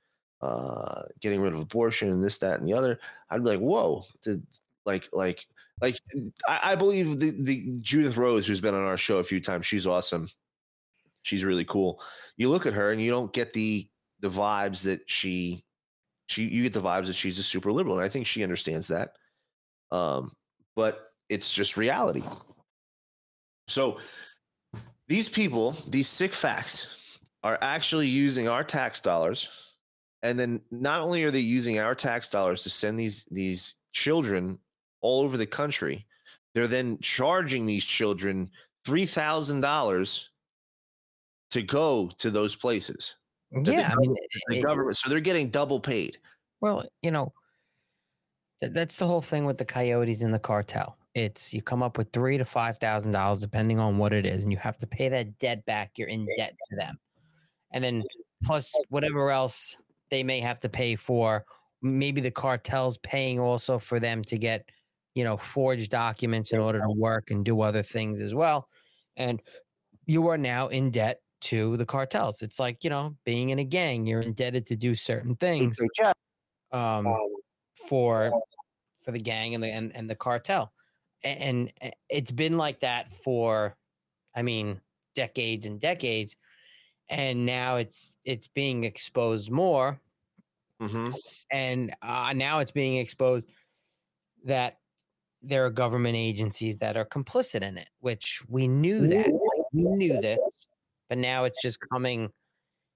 uh 0.42 1.04
getting 1.22 1.42
rid 1.42 1.54
of 1.54 1.60
abortion 1.60 2.12
and 2.12 2.24
this, 2.24 2.38
that, 2.40 2.60
and 2.60 2.68
the 2.68 2.74
other." 2.74 3.00
I'd 3.30 3.44
be 3.44 3.50
like, 3.50 3.60
"Whoa!" 3.60 4.04
Did, 4.22 4.46
like, 4.86 5.10
like, 5.14 5.46
like 5.82 5.98
I, 6.48 6.60
I 6.72 6.76
believe 6.76 7.20
the 7.20 7.32
the 7.32 7.78
Judith 7.82 8.18
Rose, 8.18 8.48
who's 8.48 8.62
been 8.62 8.76
on 8.76 8.84
our 8.86 8.98
show 8.98 9.18
a 9.20 9.24
few 9.24 9.42
times, 9.42 9.66
she's 9.66 9.88
awesome. 9.88 10.30
She's 11.24 11.46
really 11.46 11.66
cool. 11.66 12.02
You 12.38 12.50
look 12.50 12.66
at 12.66 12.74
her 12.74 12.92
and 12.92 13.02
you 13.02 13.12
don't 13.12 13.34
get 13.34 13.54
the 13.54 13.88
the 14.20 14.30
vibes 14.30 14.84
that 14.84 15.02
she 15.10 15.64
she 16.28 16.44
you 16.44 16.64
get 16.64 16.74
the 16.74 16.82
vibes 16.82 17.08
that 17.08 17.16
she's 17.16 17.40
a 17.40 17.44
super 17.44 17.72
liberal, 17.72 17.98
and 17.98 18.06
I 18.06 18.10
think 18.10 18.26
she 18.26 18.44
understands 18.44 18.88
that. 18.88 19.16
Um, 19.92 20.32
but 20.76 21.12
it's 21.30 21.54
just 21.54 21.78
reality. 21.78 22.24
So 23.68 23.98
these 25.08 25.30
people, 25.30 25.76
these 25.88 26.08
sick 26.08 26.34
facts, 26.34 27.20
are 27.44 27.58
actually 27.62 28.08
using 28.08 28.48
our 28.48 28.64
tax 28.64 29.02
dollars, 29.02 29.50
and 30.22 30.40
then 30.40 30.62
not 30.72 31.02
only 31.02 31.24
are 31.24 31.32
they 31.32 31.40
using 31.40 31.80
our 31.80 31.96
tax 31.96 32.30
dollars 32.30 32.64
to 32.64 32.70
send 32.70 33.00
these 33.00 33.26
these 33.26 33.76
children 33.92 34.58
all 35.02 35.22
over 35.22 35.38
the 35.38 35.46
country, 35.46 36.06
they're 36.54 36.68
then 36.68 36.98
charging 37.00 37.66
these 37.66 37.86
children 37.86 38.50
three 38.86 39.06
thousand 39.06 39.62
dollars 39.62 40.30
to 41.52 41.62
go 41.62 42.10
to 42.18 42.32
those 42.32 42.56
places. 42.56 43.16
Yeah, 43.54 43.92
I 43.92 43.96
mean, 43.96 44.16
the 44.48 44.58
it- 44.58 44.64
government, 44.64 44.98
so 44.98 45.10
they're 45.10 45.20
getting 45.20 45.50
double 45.50 45.80
paid. 45.80 46.18
Well, 46.62 46.86
you 47.02 47.12
know, 47.12 47.34
th- 48.60 48.74
that's 48.74 48.98
the 48.98 49.06
whole 49.06 49.22
thing 49.22 49.46
with 49.46 49.58
the 49.58 49.66
coyotes 49.66 50.22
and 50.22 50.34
the 50.34 50.40
cartel. 50.40 50.98
It's 51.14 51.54
you 51.54 51.62
come 51.62 51.84
up 51.84 51.98
with 51.98 52.12
three 52.12 52.38
to 52.38 52.46
five 52.46 52.80
thousand 52.80 53.12
dollars 53.12 53.40
depending 53.40 53.80
on 53.80 53.98
what 53.98 54.14
it 54.14 54.26
is, 54.26 54.44
and 54.44 54.52
you 54.52 54.58
have 54.58 54.78
to 54.80 54.88
pay 54.88 55.10
that 55.10 55.38
debt 55.38 55.64
back. 55.66 55.92
You're 55.98 56.08
in 56.08 56.28
debt 56.38 56.56
to 56.70 56.76
them, 56.76 56.98
and 57.72 57.84
then 57.84 58.04
plus 58.44 58.74
whatever 58.90 59.30
else 59.30 59.76
they 60.10 60.24
may 60.24 60.40
have 60.40 60.60
to 60.62 60.70
pay 60.70 60.96
for. 60.96 61.46
Maybe 61.82 62.22
the 62.22 62.32
cartel's 62.32 62.98
paying 63.00 63.40
also 63.40 63.78
for 63.78 64.00
them 64.00 64.24
to 64.26 64.38
get, 64.38 64.70
you 65.16 65.24
know, 65.24 65.38
forged 65.38 65.92
documents 65.92 66.52
in 66.52 66.60
order 66.60 66.80
to 66.80 66.90
work 66.90 67.30
and 67.30 67.44
do 67.44 67.62
other 67.62 67.84
things 67.84 68.22
as 68.22 68.34
well. 68.34 68.70
And 69.18 69.42
you 70.06 70.28
are 70.30 70.38
now 70.38 70.70
in 70.70 70.92
debt 70.92 71.22
to 71.44 71.78
the 71.78 71.86
cartels. 71.86 72.42
It's 72.42 72.60
like 72.60 72.84
you 72.84 72.90
know, 72.90 73.16
being 73.26 73.50
in 73.50 73.60
a 73.60 73.64
gang, 73.64 74.06
you're 74.06 74.22
indebted 74.22 74.66
to 74.68 74.76
do 74.76 74.96
certain 74.96 75.36
things 75.36 75.80
um, 76.72 77.08
for 77.88 78.32
for 79.02 79.12
the 79.12 79.20
gang 79.20 79.54
and 79.56 79.64
the 79.64 79.68
and, 79.68 79.96
and 79.96 80.10
the 80.10 80.16
cartel, 80.16 80.74
and, 81.24 81.72
it's 82.10 82.32
been 82.32 82.58
like 82.58 82.80
that 82.82 83.12
for, 83.12 83.76
I 84.36 84.42
mean, 84.42 84.80
decades 85.16 85.66
and 85.66 85.80
decades, 85.80 86.38
and 87.10 87.46
now 87.46 87.78
it's 87.78 88.18
it's 88.24 88.48
being 88.48 88.84
exposed 88.84 89.52
more, 89.52 90.00
Mm-hmm. 90.82 91.12
and 91.50 91.96
uh, 92.02 92.34
now 92.36 92.60
it's 92.60 92.72
being 92.72 92.98
exposed 92.98 93.48
that 94.44 94.80
there 95.42 95.66
are 95.66 95.70
government 95.70 96.16
agencies 96.16 96.78
that 96.78 96.98
are 96.98 97.06
complicit 97.06 97.62
in 97.62 97.78
it, 97.78 97.90
which 98.00 98.44
we 98.50 98.68
knew 98.68 99.08
that. 99.08 99.28
We 99.72 99.84
knew 99.84 100.20
this, 100.22 100.68
but 101.10 101.18
now 101.18 101.44
it's 101.46 101.62
just 101.62 101.78
coming. 101.92 102.32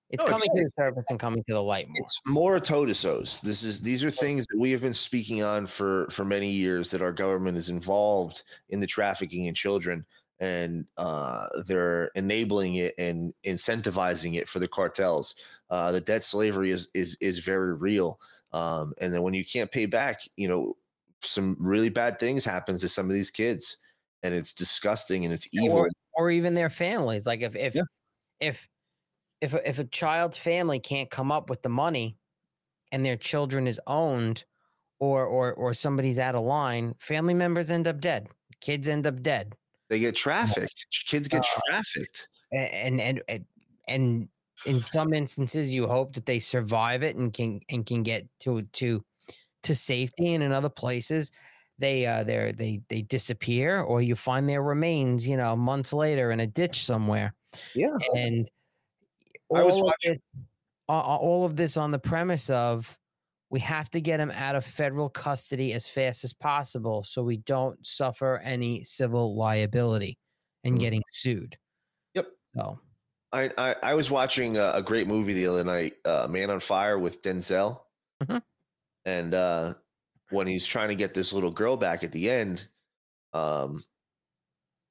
It's 0.10 0.24
No, 0.24 0.30
coming 0.30 0.48
it's- 0.54 0.58
to 0.58 0.72
the 0.78 0.84
surface 0.84 1.06
and 1.10 1.20
coming 1.20 1.44
to 1.48 1.54
the 1.54 1.62
light 1.62 1.88
more. 1.90 1.98
It's 2.00 2.22
more 2.26 2.60
totisos. 2.60 3.42
This 3.42 3.64
is 3.64 3.82
these 3.82 4.04
are 4.04 4.12
things 4.12 4.46
that 4.48 4.58
we 4.58 4.72
have 4.72 4.82
been 4.82 4.94
speaking 4.94 5.44
on 5.44 5.66
for 5.66 6.08
for 6.10 6.24
many 6.24 6.50
years 6.50 6.92
that 6.92 7.02
our 7.02 7.12
government 7.12 7.58
is 7.58 7.70
involved 7.70 8.44
in 8.70 8.80
the 8.80 8.88
trafficking 8.88 9.46
in 9.46 9.54
children 9.54 10.06
and 10.40 10.86
uh, 10.98 11.48
they're 11.66 12.06
enabling 12.16 12.76
it 12.76 12.94
and 13.00 13.34
incentivizing 13.44 14.36
it 14.36 14.48
for 14.48 14.60
the 14.60 14.68
cartels. 14.68 15.34
Uh, 15.70 15.92
the 15.92 16.00
debt 16.00 16.24
slavery 16.24 16.72
is 16.72 16.90
is 16.94 17.18
is 17.20 17.40
very 17.40 17.74
real. 17.74 18.20
Um, 18.54 18.94
and 19.00 19.14
then 19.14 19.24
when 19.24 19.34
you 19.34 19.44
can't 19.44 19.72
pay 19.72 19.88
back, 19.88 20.22
you 20.38 20.48
know, 20.48 20.78
some 21.22 21.58
really 21.60 21.90
bad 21.90 22.18
things 22.20 22.46
happen 22.46 22.78
to 22.80 22.88
some 22.88 23.08
of 23.08 23.14
these 23.14 23.30
kids, 23.32 23.78
and 24.24 24.34
it's 24.34 24.54
disgusting 24.54 25.26
and 25.26 25.34
it's 25.34 25.48
evil. 25.52 25.80
or, 25.80 25.90
or 26.14 26.32
even 26.32 26.54
their 26.54 26.70
families. 26.70 27.26
Like 27.26 27.42
if 27.42 27.56
if 27.56 27.76
if 28.40 28.68
if 29.42 29.54
a- 29.54 29.70
if 29.70 29.80
a 29.80 29.86
child's 29.86 30.38
family 30.38 30.80
can't 30.80 31.12
come 31.12 31.32
up 31.32 31.50
with 31.50 31.62
the 31.64 31.70
money, 31.70 32.18
and 32.92 33.06
their 33.06 33.18
children 33.18 33.68
is 33.68 33.82
owned, 33.88 34.46
or 35.00 35.26
or 35.26 35.54
or 35.54 35.74
somebody's 35.74 36.20
out 36.20 36.36
of 36.36 36.44
line, 36.44 36.96
family 37.00 37.34
members 37.36 37.72
end 37.72 37.88
up 37.88 38.02
dead. 38.02 38.30
Kids 38.62 38.90
end 38.90 39.08
up 39.08 39.22
dead. 39.22 39.56
They 39.90 40.00
get 40.00 40.16
trafficked. 40.16 40.88
Kids 41.08 41.28
get 41.28 41.44
Uh, 41.44 41.62
trafficked. 41.68 42.28
And 42.52 43.02
and 43.02 43.24
and 43.28 43.46
and 43.88 44.30
in 44.66 44.82
some 44.82 45.14
instances 45.14 45.74
you 45.74 45.88
hope 45.88 46.14
that 46.16 46.26
they 46.26 46.40
survive 46.40 47.04
it 47.04 47.16
and 47.16 47.34
can 47.34 47.62
and 47.70 47.86
can 47.86 48.04
get 48.04 48.28
to 48.42 48.64
to 48.64 49.06
to 49.64 49.76
safety 49.76 50.34
and 50.34 50.44
in 50.44 50.52
other 50.52 50.70
places 50.70 51.32
they 51.80 52.06
uh 52.08 52.24
they 52.24 52.52
they 52.54 52.82
they 52.90 53.02
disappear 53.04 53.82
or 53.82 54.02
you 54.02 54.16
find 54.16 54.50
their 54.50 54.64
remains 54.64 55.28
you 55.28 55.38
know 55.38 55.56
months 55.56 55.94
later 55.94 56.32
in 56.32 56.40
a 56.40 56.48
ditch 56.48 56.84
somewhere 56.86 57.36
yeah. 57.74 57.96
And 58.16 58.50
I 59.54 59.64
was 59.64 59.76
all 59.76 59.90
of 59.90 59.96
this, 60.04 60.18
all 60.90 61.46
of 61.46 61.56
this 61.56 61.78
on 61.78 61.92
the 61.92 62.00
premise 62.00 62.50
of 62.50 62.98
we 63.50 63.60
have 63.62 63.90
to 63.92 64.02
get 64.02 64.20
him 64.20 64.32
out 64.32 64.56
of 64.56 64.66
federal 64.66 65.10
custody 65.10 65.74
as 65.74 65.88
fast 65.88 66.24
as 66.24 66.34
possible 66.34 67.04
so 67.04 67.24
we 67.24 67.38
don't 67.38 67.86
suffer 67.86 68.42
any 68.44 68.84
civil 68.84 69.36
liability 69.38 70.18
and 70.66 70.80
getting 70.80 71.02
sued. 71.12 71.56
Yep. 72.14 72.28
so. 72.56 72.80
I, 73.34 73.52
I 73.58 73.76
I 73.84 73.94
was 73.94 74.10
watching 74.10 74.56
a, 74.58 74.72
a 74.76 74.82
great 74.82 75.06
movie 75.08 75.34
the 75.34 75.48
other 75.48 75.64
night, 75.64 75.96
uh, 76.06 76.28
Man 76.30 76.50
on 76.50 76.60
Fire 76.62 76.98
with 76.98 77.22
Denzel, 77.22 77.82
Mhm. 78.24 78.42
and 79.06 79.34
uh, 79.34 79.74
when 80.30 80.48
he's 80.48 80.66
trying 80.66 80.88
to 80.88 80.96
get 80.96 81.14
this 81.14 81.34
little 81.34 81.52
girl 81.52 81.76
back 81.78 82.04
at 82.06 82.12
the 82.14 82.30
end, 82.30 82.68
um, 83.34 83.84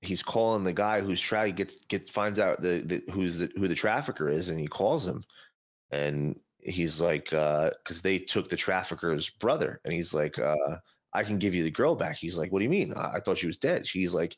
he's 0.06 0.22
calling 0.22 0.64
the 0.64 0.72
guy 0.72 1.00
who's 1.00 1.20
trying 1.20 1.54
to 1.54 1.64
get 1.64 1.88
get 1.88 2.08
finds 2.08 2.38
out 2.38 2.60
the, 2.60 2.82
the 2.86 3.12
who's 3.12 3.38
the, 3.40 3.50
who 3.56 3.68
the 3.68 3.74
trafficker 3.74 4.28
is, 4.28 4.48
and 4.48 4.58
he 4.58 4.66
calls 4.66 5.06
him, 5.06 5.24
and 5.90 6.38
he's 6.60 7.00
like, 7.00 7.30
because 7.30 8.00
they 8.02 8.18
took 8.18 8.48
the 8.48 8.56
trafficker's 8.56 9.28
brother, 9.30 9.80
and 9.84 9.92
he's 9.92 10.14
like, 10.14 10.38
uh, 10.38 10.76
I 11.12 11.24
can 11.24 11.38
give 11.38 11.54
you 11.54 11.62
the 11.62 11.70
girl 11.70 11.94
back. 11.94 12.16
He's 12.16 12.38
like, 12.38 12.52
what 12.52 12.60
do 12.60 12.64
you 12.64 12.70
mean? 12.70 12.94
I, 12.94 13.14
I 13.14 13.20
thought 13.20 13.38
she 13.38 13.46
was 13.46 13.58
dead. 13.58 13.86
She's 13.86 14.14
like. 14.14 14.36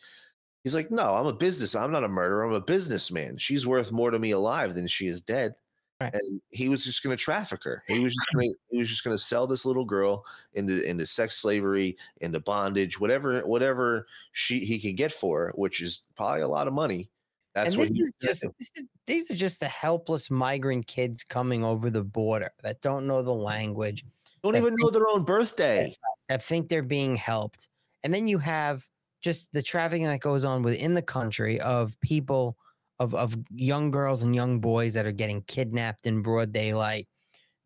He's 0.64 0.74
like, 0.74 0.90
no, 0.90 1.14
I'm 1.14 1.26
a 1.26 1.32
business. 1.32 1.76
I'm 1.76 1.92
not 1.92 2.02
a 2.02 2.08
murderer. 2.08 2.42
I'm 2.42 2.52
a 2.52 2.60
businessman. 2.60 3.38
She's 3.38 3.64
worth 3.64 3.92
more 3.92 4.10
to 4.10 4.18
me 4.18 4.32
alive 4.32 4.74
than 4.74 4.88
she 4.88 5.06
is 5.06 5.22
dead. 5.22 5.54
And 6.00 6.40
he 6.50 6.68
was 6.68 6.84
just 6.84 7.02
going 7.02 7.16
to 7.16 7.20
traffic 7.22 7.64
her. 7.64 7.82
He 7.88 7.98
was 7.98 8.14
just 8.14 8.26
going 8.32 8.50
to 8.50 8.56
he 8.70 8.78
was 8.78 8.88
just 8.88 9.02
going 9.02 9.16
to 9.16 9.22
sell 9.22 9.48
this 9.48 9.64
little 9.64 9.84
girl 9.84 10.24
into 10.54 10.80
into 10.88 11.04
sex 11.06 11.38
slavery, 11.38 11.96
into 12.20 12.38
bondage, 12.38 13.00
whatever 13.00 13.40
whatever 13.40 14.06
she 14.32 14.60
he 14.60 14.78
can 14.78 14.94
get 14.94 15.10
for 15.10 15.46
her, 15.46 15.52
which 15.56 15.80
is 15.82 16.04
probably 16.16 16.42
a 16.42 16.48
lot 16.48 16.68
of 16.68 16.72
money. 16.72 17.10
That's 17.54 17.74
and 17.74 17.78
what 17.78 17.88
this 17.88 18.02
is 18.02 18.12
just 18.22 18.42
this 18.58 18.70
is, 18.76 18.84
these 19.06 19.30
are 19.32 19.36
just 19.36 19.58
the 19.58 19.66
helpless 19.66 20.30
migrant 20.30 20.86
kids 20.86 21.24
coming 21.24 21.64
over 21.64 21.90
the 21.90 22.04
border 22.04 22.52
that 22.62 22.80
don't 22.80 23.08
know 23.08 23.22
the 23.22 23.34
language, 23.34 24.04
don't 24.44 24.54
even 24.54 24.76
know 24.78 24.90
their 24.90 25.08
own 25.08 25.24
birthday. 25.24 25.96
that 26.28 26.42
think 26.44 26.68
they're 26.68 26.82
being 26.82 27.16
helped, 27.16 27.68
and 28.04 28.14
then 28.14 28.28
you 28.28 28.38
have 28.38 28.86
just 29.20 29.52
the 29.52 29.62
trafficking 29.62 30.06
that 30.06 30.20
goes 30.20 30.44
on 30.44 30.62
within 30.62 30.94
the 30.94 31.02
country 31.02 31.60
of 31.60 31.98
people 32.00 32.56
of 32.98 33.14
of 33.14 33.36
young 33.50 33.90
girls 33.90 34.22
and 34.22 34.34
young 34.34 34.60
boys 34.60 34.94
that 34.94 35.06
are 35.06 35.12
getting 35.12 35.42
kidnapped 35.42 36.06
in 36.06 36.22
broad 36.22 36.52
daylight, 36.52 37.08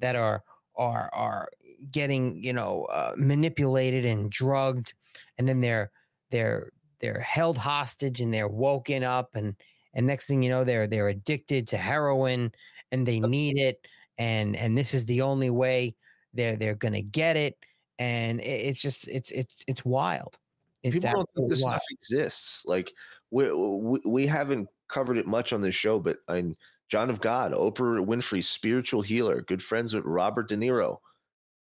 that 0.00 0.16
are 0.16 0.42
are 0.76 1.10
are 1.12 1.48
getting 1.90 2.42
you 2.42 2.52
know 2.52 2.84
uh, 2.84 3.12
manipulated 3.16 4.04
and 4.04 4.30
drugged, 4.30 4.94
and 5.38 5.48
then 5.48 5.60
they're 5.60 5.90
they're 6.30 6.70
they're 7.00 7.20
held 7.20 7.58
hostage 7.58 8.20
and 8.20 8.32
they're 8.32 8.48
woken 8.48 9.02
up 9.02 9.30
and 9.34 9.56
and 9.94 10.06
next 10.06 10.26
thing 10.26 10.42
you 10.42 10.48
know 10.48 10.64
they're 10.64 10.86
they're 10.86 11.08
addicted 11.08 11.66
to 11.66 11.76
heroin 11.76 12.50
and 12.92 13.06
they 13.06 13.18
need 13.18 13.58
it 13.58 13.86
and 14.18 14.54
and 14.56 14.78
this 14.78 14.94
is 14.94 15.04
the 15.06 15.20
only 15.20 15.50
way 15.50 15.94
they're 16.32 16.56
they're 16.56 16.76
gonna 16.76 17.02
get 17.02 17.36
it 17.36 17.59
and 17.98 18.40
it, 18.40 18.44
it's 18.44 18.80
just 18.80 19.09
it's 19.09 19.32
it's 19.32 19.64
it's 19.66 19.84
wild 19.84 20.38
it's 20.82 20.94
people 20.94 21.10
don't 21.12 21.30
think 21.36 21.50
this 21.50 21.62
wild. 21.62 21.80
stuff 21.80 21.86
exists. 21.90 22.64
Like 22.66 22.92
we, 23.30 23.52
we 23.52 24.00
we 24.04 24.26
haven't 24.26 24.68
covered 24.93 25.16
it 25.16 25.27
much 25.27 25.52
on 25.52 25.60
this 25.60 25.74
show, 25.74 25.98
but 25.98 26.19
I'm 26.28 26.56
John 26.89 27.10
of 27.10 27.20
God, 27.20 27.52
Oprah 27.52 28.05
Winfrey, 28.05 28.44
spiritual 28.44 29.02
healer, 29.02 29.40
good 29.43 29.62
friends 29.62 29.94
with 29.94 30.05
Robert 30.05 30.48
De 30.48 30.56
Niro. 30.56 30.98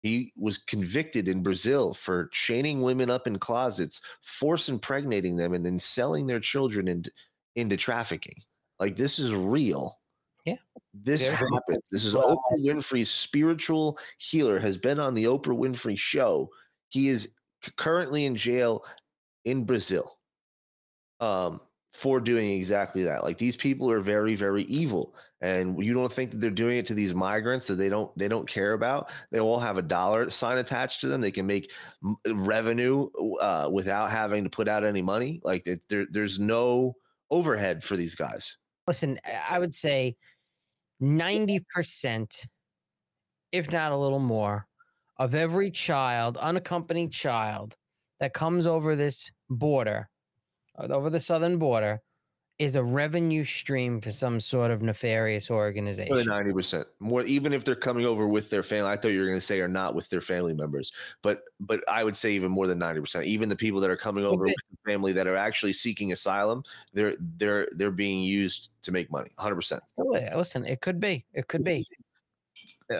He 0.03 0.31
was 0.37 0.59
convicted 0.59 1.27
in 1.27 1.41
Brazil 1.41 1.95
for 1.95 2.29
chaining 2.31 2.81
women 2.81 3.09
up 3.09 3.25
in 3.25 3.39
closets, 3.39 4.01
force 4.21 4.69
impregnating 4.69 5.35
them, 5.35 5.55
and 5.55 5.65
then 5.65 5.79
selling 5.79 6.27
their 6.27 6.39
children 6.39 6.87
into 6.87 7.11
into 7.55 7.75
trafficking. 7.75 8.35
Like 8.79 8.95
this 8.95 9.17
is 9.17 9.33
real. 9.33 9.99
Yeah. 10.45 10.57
This 10.93 11.27
real. 11.27 11.37
happened. 11.37 11.81
This 11.89 12.05
is 12.05 12.13
Well- 12.13 12.37
Oprah 12.37 12.63
Winfrey's 12.63 13.09
spiritual 13.09 13.97
healer 14.19 14.59
has 14.59 14.77
been 14.77 14.99
on 14.99 15.15
the 15.15 15.23
Oprah 15.23 15.57
Winfrey 15.57 15.97
show. 15.97 16.51
He 16.89 17.09
is 17.09 17.29
currently 17.77 18.25
in 18.25 18.35
jail 18.35 18.85
in 19.45 19.63
Brazil 19.63 20.15
um, 21.19 21.59
for 21.95 22.19
doing 22.19 22.49
exactly 22.51 23.03
that. 23.03 23.23
Like 23.23 23.37
these 23.37 23.55
people 23.55 23.89
are 23.89 24.01
very, 24.01 24.35
very 24.35 24.63
evil, 24.63 25.15
and 25.39 25.81
you 25.81 25.93
don't 25.93 26.11
think 26.11 26.31
that 26.31 26.41
they're 26.41 26.49
doing 26.51 26.77
it 26.77 26.85
to 26.87 26.93
these 26.93 27.13
migrants 27.13 27.67
that 27.67 27.75
they 27.75 27.87
don't 27.87 28.15
they 28.17 28.27
don't 28.27 28.47
care 28.47 28.73
about. 28.73 29.09
They 29.31 29.39
all 29.39 29.59
have 29.59 29.77
a 29.77 29.81
dollar 29.81 30.29
sign 30.29 30.57
attached 30.57 30.99
to 31.01 31.07
them. 31.07 31.21
They 31.21 31.31
can 31.31 31.45
make 31.45 31.71
revenue 32.27 33.09
uh, 33.39 33.69
without 33.71 34.11
having 34.11 34.43
to 34.43 34.49
put 34.49 34.67
out 34.67 34.83
any 34.83 35.01
money. 35.01 35.39
Like 35.43 35.65
there, 35.87 36.05
there's 36.11 36.37
no 36.37 36.95
overhead 37.31 37.81
for 37.81 37.95
these 37.95 38.13
guys. 38.13 38.57
Listen, 38.87 39.17
I- 39.49 39.57
would 39.59 39.73
say 39.73 40.17
90%, 41.01 42.45
if 43.51 43.71
not 43.71 43.91
a 43.93 43.97
little 43.97 44.19
more, 44.19 44.67
of 45.17 45.33
every 45.33 45.71
child, 45.71 46.35
unaccompanied 46.37 47.11
child 47.13 47.77
that 48.19 48.33
comes 48.33 48.67
over 48.67 48.95
this 48.95 49.31
border, 49.49 50.09
over 50.77 51.09
the 51.09 51.19
southern 51.19 51.57
border, 51.57 52.01
is 52.57 52.77
a 52.77 52.83
revenue 52.83 53.43
stream 53.43 53.99
for 53.99 54.11
some 54.11 54.39
sort 54.39 54.71
of 54.71 54.81
nefarious 54.81 55.51
organization. 55.51 56.25
ninety 56.25 56.53
percent. 56.53 56.87
More, 56.99 57.23
even 57.23 57.51
if 57.51 57.65
they're 57.65 57.75
coming 57.75 58.05
over 58.05 58.29
with 58.29 58.49
their 58.49 58.63
family. 58.63 58.89
I 58.89 58.95
thought 58.95 59.09
you 59.09 59.19
were 59.19 59.25
going 59.25 59.37
to 59.37 59.45
say 59.45 59.59
are 59.59 59.67
not 59.67 59.93
with 59.93 60.07
their 60.09 60.21
family 60.21 60.53
members, 60.53 60.93
but 61.21 61.43
but 61.59 61.83
I 61.89 62.05
would 62.05 62.15
say 62.15 62.31
even 62.31 62.51
more 62.51 62.65
than 62.65 62.79
ninety 62.79 63.01
percent. 63.01 63.25
Even 63.25 63.49
the 63.49 63.57
people 63.57 63.81
that 63.81 63.89
are 63.89 63.97
coming 63.97 64.23
over 64.23 64.45
Okay. 64.45 64.55
with 64.71 64.79
family 64.85 65.11
that 65.11 65.27
are 65.27 65.35
actually 65.35 65.73
seeking 65.73 66.13
asylum, 66.13 66.63
they're 66.93 67.15
they're 67.37 67.67
they're 67.73 67.91
being 67.91 68.23
used 68.23 68.69
to 68.83 68.91
make 68.93 69.11
money. 69.11 69.31
Hundred 69.37 69.55
percent. 69.55 69.83
Listen, 69.97 70.63
it 70.63 70.79
could 70.79 71.01
be. 71.01 71.25
It 71.33 71.47
could 71.47 71.63
be. 71.65 71.85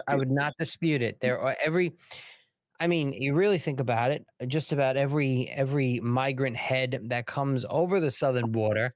I 0.07 0.15
would 0.15 0.31
not 0.31 0.53
dispute 0.60 1.02
it. 1.02 1.22
There 1.22 1.39
are 1.39 1.56
every 1.64 1.93
I 2.80 2.88
mean, 2.88 3.14
you 3.14 3.34
really 3.34 3.57
think 3.57 3.80
about 3.80 4.11
it, 4.11 4.26
uh, 4.41 4.45
just 4.45 4.72
about 4.73 4.97
every 4.97 5.47
every 5.49 5.99
migrant 6.02 6.57
head 6.57 6.99
that 7.10 7.26
comes 7.27 7.65
over 7.69 7.99
the 7.99 8.11
southern 8.11 8.52
border 8.52 8.93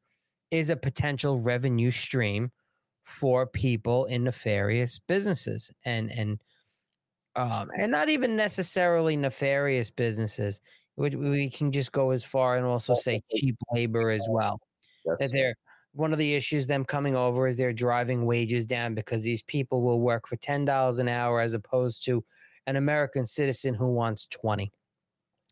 is 0.52 0.70
a 0.70 0.76
potential 0.78 1.42
revenue 1.42 1.92
stream 1.92 2.52
for 3.06 3.48
people 3.48 4.06
in 4.06 4.24
nefarious 4.26 5.00
businesses 5.00 5.72
and 5.86 6.12
and 6.12 6.40
um 7.36 7.70
and 7.78 7.92
not 7.92 8.10
even 8.10 8.36
necessarily 8.36 9.16
nefarious 9.16 9.90
businesses. 9.92 10.62
We, 10.98 11.12
we 11.12 11.50
can 11.50 11.72
just 11.72 11.92
go 11.94 12.12
as 12.12 12.24
far 12.26 12.58
and 12.58 12.66
also 12.66 12.94
say 12.94 13.22
cheap 13.36 13.58
labor 13.74 14.10
as 14.12 14.28
well 14.30 14.60
that 15.20 15.32
they're 15.32 15.56
one 15.94 16.14
of 16.14 16.20
the 16.20 16.36
issues 16.36 16.68
them 16.68 16.86
coming 16.86 17.16
over 17.16 17.48
is 17.48 17.58
they're 17.58 17.74
driving 17.74 18.26
wages 18.26 18.66
down 18.66 18.96
because 18.96 19.24
these 19.24 19.44
people 19.44 19.82
will 19.84 20.02
work 20.02 20.28
for 20.28 20.36
ten 20.38 20.66
dollars 20.66 21.00
an 21.00 21.08
hour 21.10 21.42
as 21.42 21.54
opposed 21.54 22.06
to 22.06 22.24
an 22.68 22.76
American 22.76 23.26
citizen 23.26 23.74
who 23.74 23.92
wants 23.92 24.26
twenty. 24.28 24.72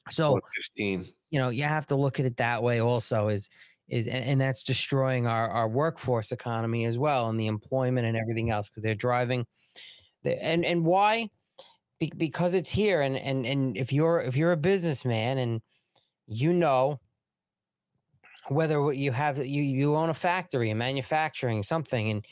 So 0.09 0.39
fifteen. 0.55 1.05
you 1.31 1.39
know 1.39 1.49
you 1.49 1.63
have 1.63 1.85
to 1.87 1.95
look 1.95 2.19
at 2.19 2.25
it 2.25 2.37
that 2.37 2.63
way 2.63 2.79
also 2.79 3.27
is 3.27 3.49
is 3.89 4.07
and, 4.07 4.23
and 4.25 4.41
that's 4.41 4.63
destroying 4.63 5.27
our 5.27 5.49
our 5.49 5.67
workforce 5.67 6.31
economy 6.31 6.85
as 6.85 6.97
well 6.97 7.29
and 7.29 7.39
the 7.39 7.47
employment 7.47 8.07
and 8.07 8.15
everything 8.15 8.49
else 8.49 8.69
because 8.69 8.83
they're 8.83 8.95
driving 8.95 9.45
the, 10.23 10.41
and 10.43 10.63
and 10.65 10.85
why 10.85 11.29
Be, 11.99 12.11
because 12.15 12.53
it's 12.53 12.69
here 12.69 13.01
and 13.01 13.17
and 13.17 13.45
and 13.45 13.77
if 13.77 13.91
you're 13.91 14.21
if 14.21 14.37
you're 14.37 14.53
a 14.53 14.57
businessman 14.57 15.37
and 15.39 15.61
you 16.27 16.53
know 16.53 16.99
whether 18.49 18.93
you 18.93 19.11
have 19.11 19.37
you 19.45 19.61
you 19.61 19.95
own 19.95 20.09
a 20.09 20.13
factory 20.13 20.69
a 20.69 20.75
manufacturing 20.75 21.63
something 21.63 22.09
and 22.09 22.25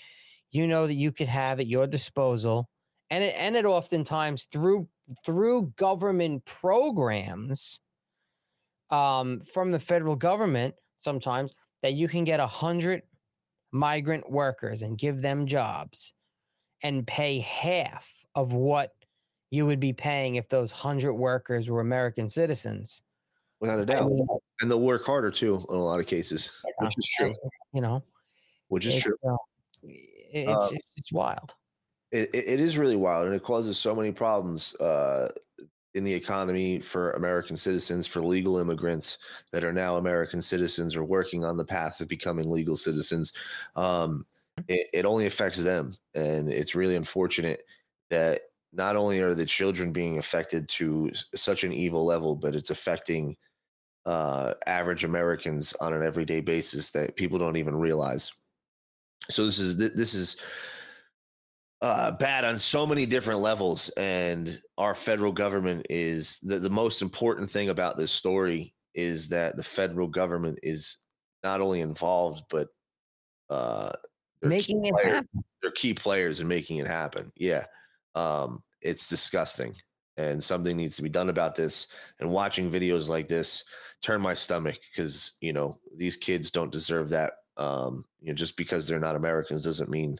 you 0.51 0.65
know 0.67 0.87
that 0.87 0.93
you 0.93 1.11
could 1.11 1.27
have 1.27 1.59
at 1.59 1.67
your 1.67 1.87
disposal 1.87 2.69
and 3.09 3.23
it 3.23 3.35
and 3.37 3.55
it 3.55 3.65
oftentimes 3.65 4.45
through 4.45 4.87
through 5.25 5.73
government 5.75 6.43
programs 6.45 7.79
um, 8.89 9.41
from 9.41 9.71
the 9.71 9.79
federal 9.79 10.15
government 10.15 10.75
sometimes 10.95 11.53
that 11.81 11.93
you 11.93 12.07
can 12.07 12.23
get 12.23 12.39
a 12.39 12.47
hundred 12.47 13.01
migrant 13.71 14.29
workers 14.31 14.81
and 14.81 14.97
give 14.97 15.21
them 15.21 15.45
jobs 15.45 16.13
and 16.83 17.05
pay 17.05 17.39
half 17.39 18.11
of 18.35 18.53
what 18.53 18.93
you 19.51 19.65
would 19.65 19.79
be 19.79 19.93
paying 19.93 20.35
if 20.35 20.49
those 20.49 20.71
hundred 20.71 21.13
workers 21.13 21.69
were 21.69 21.81
American 21.81 22.27
citizens. 22.27 23.01
Without 23.59 23.79
a 23.79 23.85
doubt. 23.85 24.11
and 24.61 24.69
they'll 24.69 24.81
work 24.81 25.05
harder 25.05 25.31
too 25.31 25.65
in 25.69 25.75
a 25.75 25.83
lot 25.83 25.99
of 25.99 26.07
cases, 26.07 26.49
which 26.79 26.97
is 26.97 27.09
true. 27.17 27.35
You 27.73 27.81
know, 27.81 28.03
Which 28.67 28.85
is 28.85 28.95
it's, 28.95 29.03
true. 29.03 29.15
uh, 29.27 29.35
it's, 29.83 30.49
Uh, 30.49 30.69
it's 30.73 30.91
it's 30.97 31.11
wild. 31.13 31.53
It, 32.15 32.29
it 32.33 32.59
is 32.59 32.77
really 32.77 32.95
wild 32.95 33.25
and 33.25 33.35
it 33.35 33.43
causes 33.43 33.77
so 33.77 33.93
many 33.93 34.11
problems 34.11 34.73
uh, 34.75 35.29
in 35.93 36.03
the 36.03 36.13
economy 36.13 36.79
for 36.79 37.11
American 37.11 37.55
citizens, 37.55 38.07
for 38.07 38.21
legal 38.21 38.57
immigrants 38.57 39.17
that 39.51 39.63
are 39.63 39.73
now 39.73 39.97
American 39.97 40.41
citizens 40.41 40.95
or 40.95 41.03
working 41.03 41.43
on 41.43 41.57
the 41.57 41.65
path 41.65 42.01
of 42.01 42.07
becoming 42.07 42.49
legal 42.49 42.77
citizens. 42.77 43.33
Um, 43.75 44.25
it, 44.67 44.89
it 44.93 45.05
only 45.05 45.25
affects 45.25 45.61
them. 45.61 45.95
And 46.13 46.49
it's 46.49 46.75
really 46.75 46.95
unfortunate 46.95 47.65
that 48.09 48.41
not 48.71 48.95
only 48.95 49.21
are 49.21 49.33
the 49.33 49.45
children 49.45 49.91
being 49.91 50.17
affected 50.17 50.67
to 50.69 51.11
such 51.33 51.63
an 51.63 51.73
evil 51.73 52.05
level, 52.05 52.35
but 52.35 52.55
it's 52.55 52.69
affecting 52.69 53.35
uh, 54.05 54.53
average 54.67 55.03
Americans 55.03 55.73
on 55.79 55.93
an 55.93 56.03
everyday 56.03 56.41
basis 56.41 56.91
that 56.91 57.15
people 57.15 57.39
don't 57.39 57.55
even 57.57 57.75
realize. 57.75 58.31
So 59.29 59.45
this 59.45 59.59
is 59.59 59.77
this 59.77 60.13
is 60.13 60.37
uh, 61.85 62.09
bad 62.09 62.43
on 62.43 62.59
so 62.59 62.83
many 62.83 63.05
different 63.05 63.41
levels. 63.41 63.89
And 63.89 64.59
our 64.79 64.95
federal 64.95 65.31
government 65.31 65.85
is 65.87 66.39
the, 66.41 66.57
the 66.57 66.69
most 66.69 67.03
important 67.03 67.51
thing 67.51 67.69
about 67.69 67.95
this 67.95 68.11
story 68.11 68.73
is 68.95 69.27
that 69.27 69.55
the 69.55 69.63
federal 69.63 70.07
government 70.07 70.57
is 70.63 70.97
not 71.43 71.61
only 71.61 71.81
involved, 71.81 72.43
but 72.49 72.69
uh, 73.51 73.91
they're 74.41 74.49
key 74.49 74.73
Making 74.73 74.85
it 74.85 74.93
players- 74.93 75.11
happen. 75.11 75.43
They're 75.61 75.71
key 75.71 75.93
players 75.93 76.39
in 76.39 76.47
making 76.47 76.77
it 76.77 76.87
happen. 76.87 77.31
Yeah. 77.35 77.65
Um, 78.15 78.63
it's 78.81 79.07
disgusting. 79.07 79.75
And 80.17 80.43
something 80.43 80.75
needs 80.75 80.95
to 80.95 81.03
be 81.03 81.09
done 81.09 81.29
about 81.29 81.55
this. 81.55 81.85
And 82.19 82.31
watching 82.31 82.71
videos 82.71 83.09
like 83.09 83.27
this 83.27 83.63
turn 84.01 84.21
my 84.21 84.33
stomach 84.33 84.79
because, 84.91 85.33
you 85.39 85.53
know, 85.53 85.77
these 85.95 86.17
kids 86.17 86.49
don't 86.49 86.71
deserve 86.71 87.09
that. 87.09 87.33
Um, 87.57 88.05
you 88.21 88.29
know, 88.29 88.35
just 88.35 88.57
because 88.57 88.87
they're 88.87 88.99
not 88.99 89.15
Americans 89.15 89.63
doesn't 89.63 89.89
mean 89.89 90.17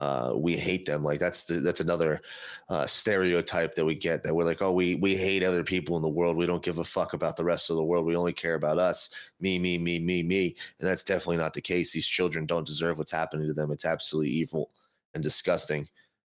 uh, 0.00 0.32
we 0.36 0.56
hate 0.56 0.84
them. 0.84 1.02
Like 1.02 1.18
that's 1.18 1.44
the, 1.44 1.54
that's 1.54 1.80
another 1.80 2.20
uh, 2.68 2.86
stereotype 2.86 3.74
that 3.74 3.84
we 3.84 3.94
get 3.94 4.22
that 4.22 4.34
we're 4.34 4.44
like, 4.44 4.60
oh, 4.60 4.72
we 4.72 4.96
we 4.96 5.16
hate 5.16 5.42
other 5.42 5.64
people 5.64 5.96
in 5.96 6.02
the 6.02 6.08
world. 6.08 6.36
We 6.36 6.46
don't 6.46 6.62
give 6.62 6.78
a 6.78 6.84
fuck 6.84 7.14
about 7.14 7.36
the 7.36 7.44
rest 7.44 7.70
of 7.70 7.76
the 7.76 7.84
world. 7.84 8.04
We 8.04 8.16
only 8.16 8.32
care 8.32 8.54
about 8.54 8.78
us. 8.78 9.10
Me, 9.40 9.58
me, 9.58 9.78
me, 9.78 9.98
me, 9.98 10.22
me. 10.22 10.56
And 10.80 10.88
that's 10.88 11.02
definitely 11.02 11.38
not 11.38 11.54
the 11.54 11.62
case. 11.62 11.92
These 11.92 12.06
children 12.06 12.46
don't 12.46 12.66
deserve 12.66 12.98
what's 12.98 13.12
happening 13.12 13.46
to 13.48 13.54
them. 13.54 13.70
It's 13.70 13.86
absolutely 13.86 14.32
evil 14.32 14.70
and 15.14 15.22
disgusting. 15.22 15.88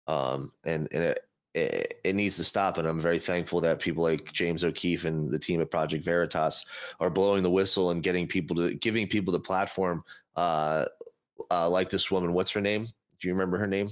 Um, 0.07 0.51
and 0.65 0.87
and 0.91 1.03
it, 1.03 1.19
it, 1.55 1.99
it 2.03 2.15
needs 2.15 2.35
to 2.35 2.43
stop. 2.43 2.77
And 2.77 2.87
I'm 2.87 2.99
very 2.99 3.19
thankful 3.19 3.61
that 3.61 3.79
people 3.79 4.03
like 4.03 4.31
James 4.31 4.63
O'Keefe 4.63 5.05
and 5.05 5.31
the 5.31 5.39
team 5.39 5.59
at 5.61 5.71
Project 5.71 6.05
Veritas 6.05 6.65
are 6.99 7.09
blowing 7.09 7.41
the 7.41 7.49
whistle 7.49 7.89
and 7.89 8.03
getting 8.03 8.27
people 8.27 8.55
to 8.57 8.75
giving 8.75 9.07
people 9.07 9.31
the 9.31 9.39
platform. 9.39 10.03
Uh, 10.35 10.85
uh, 11.49 11.69
like 11.69 11.89
this 11.89 12.11
woman, 12.11 12.33
what's 12.33 12.51
her 12.51 12.61
name? 12.61 12.87
Do 13.25 13.29
you 13.29 13.33
remember 13.33 13.57
her 13.57 13.65
name? 13.65 13.89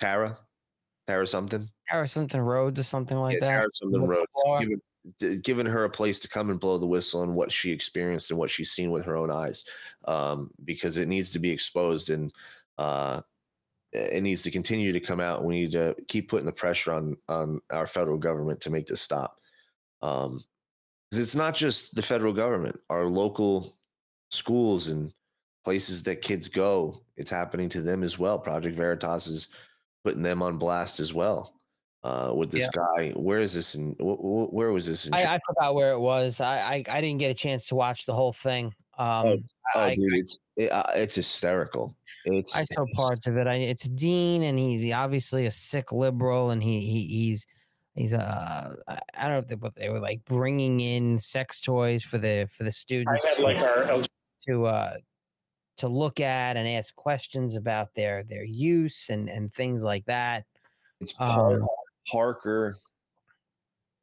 Tara, 0.00 0.36
Tara 1.06 1.24
something. 1.24 1.68
Tara 1.88 2.08
something 2.08 2.40
roads 2.40 2.80
or 2.80 2.82
something 2.82 3.16
like 3.16 3.34
Yeah, 3.34 3.38
that. 3.38 3.48
Tara 3.48 3.68
something 3.70 4.02
Rhodes. 4.04 4.26
Whistleblower. 4.44 4.80
Giving, 5.44 5.66
her 5.66 5.84
a 5.84 5.90
place 5.90 6.18
to 6.18 6.28
come 6.28 6.50
and 6.50 6.58
blow 6.58 6.78
the 6.78 6.86
whistle 6.86 7.22
and 7.22 7.36
what 7.36 7.52
she 7.52 7.70
experienced 7.70 8.30
and 8.30 8.40
what 8.40 8.50
she's 8.50 8.72
seen 8.72 8.90
with 8.90 9.04
her 9.04 9.16
own 9.16 9.30
eyes, 9.30 9.64
um, 10.06 10.50
because 10.64 10.96
it 10.96 11.06
needs 11.06 11.30
to 11.30 11.38
be 11.38 11.48
exposed 11.48 12.10
and 12.10 12.32
uh, 12.78 13.20
it 13.92 14.24
needs 14.24 14.42
to 14.42 14.50
continue 14.50 14.92
to 14.92 14.98
come 14.98 15.20
out. 15.20 15.44
We 15.44 15.60
need 15.60 15.70
to 15.72 15.94
keep 16.08 16.28
putting 16.28 16.46
the 16.46 16.50
pressure 16.50 16.92
on 16.92 17.16
on 17.28 17.60
our 17.70 17.86
federal 17.86 18.18
government 18.18 18.60
to 18.62 18.70
make 18.70 18.88
this 18.88 19.00
stop. 19.00 19.38
Um, 20.02 20.42
because 21.08 21.24
it's 21.24 21.36
not 21.36 21.54
just 21.54 21.94
the 21.94 22.02
federal 22.02 22.32
government, 22.32 22.80
our 22.90 23.04
local 23.04 23.76
schools 24.32 24.88
and 24.88 25.12
places 25.64 26.02
that 26.04 26.22
kids 26.22 26.48
go, 26.48 27.02
it's 27.16 27.30
happening 27.30 27.68
to 27.70 27.80
them 27.80 28.02
as 28.02 28.18
well. 28.18 28.38
Project 28.38 28.76
Veritas 28.76 29.26
is 29.26 29.48
putting 30.04 30.22
them 30.22 30.42
on 30.42 30.58
blast 30.58 31.00
as 31.00 31.12
well. 31.14 31.54
Uh, 32.04 32.32
with 32.34 32.50
this 32.50 32.68
guy, 32.70 33.10
where 33.14 33.38
is 33.38 33.54
this 33.54 33.74
And 33.76 33.94
wh- 34.00 34.18
wh- 34.18 34.52
Where 34.52 34.72
was 34.72 34.86
this 34.86 35.06
in? 35.06 35.14
I, 35.14 35.34
I 35.34 35.38
forgot 35.46 35.76
where 35.76 35.92
it 35.92 36.00
was. 36.00 36.40
I, 36.40 36.58
I 36.58 36.84
I 36.90 37.00
didn't 37.00 37.18
get 37.18 37.30
a 37.30 37.34
chance 37.34 37.66
to 37.66 37.76
watch 37.76 38.06
the 38.06 38.12
whole 38.12 38.32
thing. 38.32 38.74
Um, 38.98 39.44
oh, 39.76 39.80
I, 39.80 39.94
dude, 39.94 40.12
it's 40.14 40.40
it, 40.56 40.72
uh, 40.72 40.82
it's 40.96 41.14
hysterical. 41.14 41.94
It's 42.24 42.56
I 42.56 42.64
saw 42.64 42.84
parts 42.94 43.28
of 43.28 43.36
it. 43.36 43.46
I, 43.46 43.54
it's 43.54 43.84
Dean, 43.84 44.42
and 44.42 44.58
he's 44.58 44.92
obviously 44.92 45.46
a 45.46 45.50
sick 45.52 45.92
liberal, 45.92 46.50
and 46.50 46.60
he, 46.60 46.80
he 46.80 47.06
he's 47.06 47.46
he's 47.94 48.14
uh 48.14 48.74
I 48.88 48.98
I 49.16 49.28
don't 49.28 49.48
know 49.48 49.56
what 49.58 49.76
they 49.76 49.88
were 49.88 50.00
like 50.00 50.24
bringing 50.24 50.80
in 50.80 51.20
sex 51.20 51.60
toys 51.60 52.02
for 52.02 52.18
the 52.18 52.48
for 52.50 52.64
the 52.64 52.72
students 52.72 53.24
had, 53.28 53.38
like, 53.38 53.58
our- 53.60 54.02
to 54.48 54.66
uh 54.66 54.96
to 55.82 55.88
look 55.88 56.20
at 56.20 56.56
and 56.56 56.68
ask 56.68 56.94
questions 56.94 57.56
about 57.56 57.88
their 57.96 58.22
their 58.22 58.44
use 58.44 59.08
and 59.10 59.28
and 59.28 59.52
things 59.52 59.82
like 59.82 60.04
that. 60.06 60.44
It's 61.00 61.12
Par- 61.12 61.54
Um, 61.54 61.66
Parker 62.08 62.76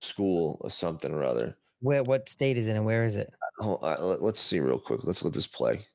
School 0.02 0.58
or 0.60 0.70
something 0.70 1.14
or 1.14 1.24
other. 1.24 1.58
where 1.82 2.04
what 2.04 2.28
state 2.28 2.58
is 2.58 2.68
it 2.68 2.76
and 2.76 2.86
where 2.86 3.06
is 3.06 3.16
it? 3.16 3.30
Hold 3.60 3.82
on, 3.82 4.02
let- 4.02 4.22
let's 4.22 4.42
see 4.42 4.60
real 4.60 4.78
quick. 4.80 5.06
Let's 5.06 5.24
let 5.24 5.34
this 5.34 5.48
play 5.48 5.86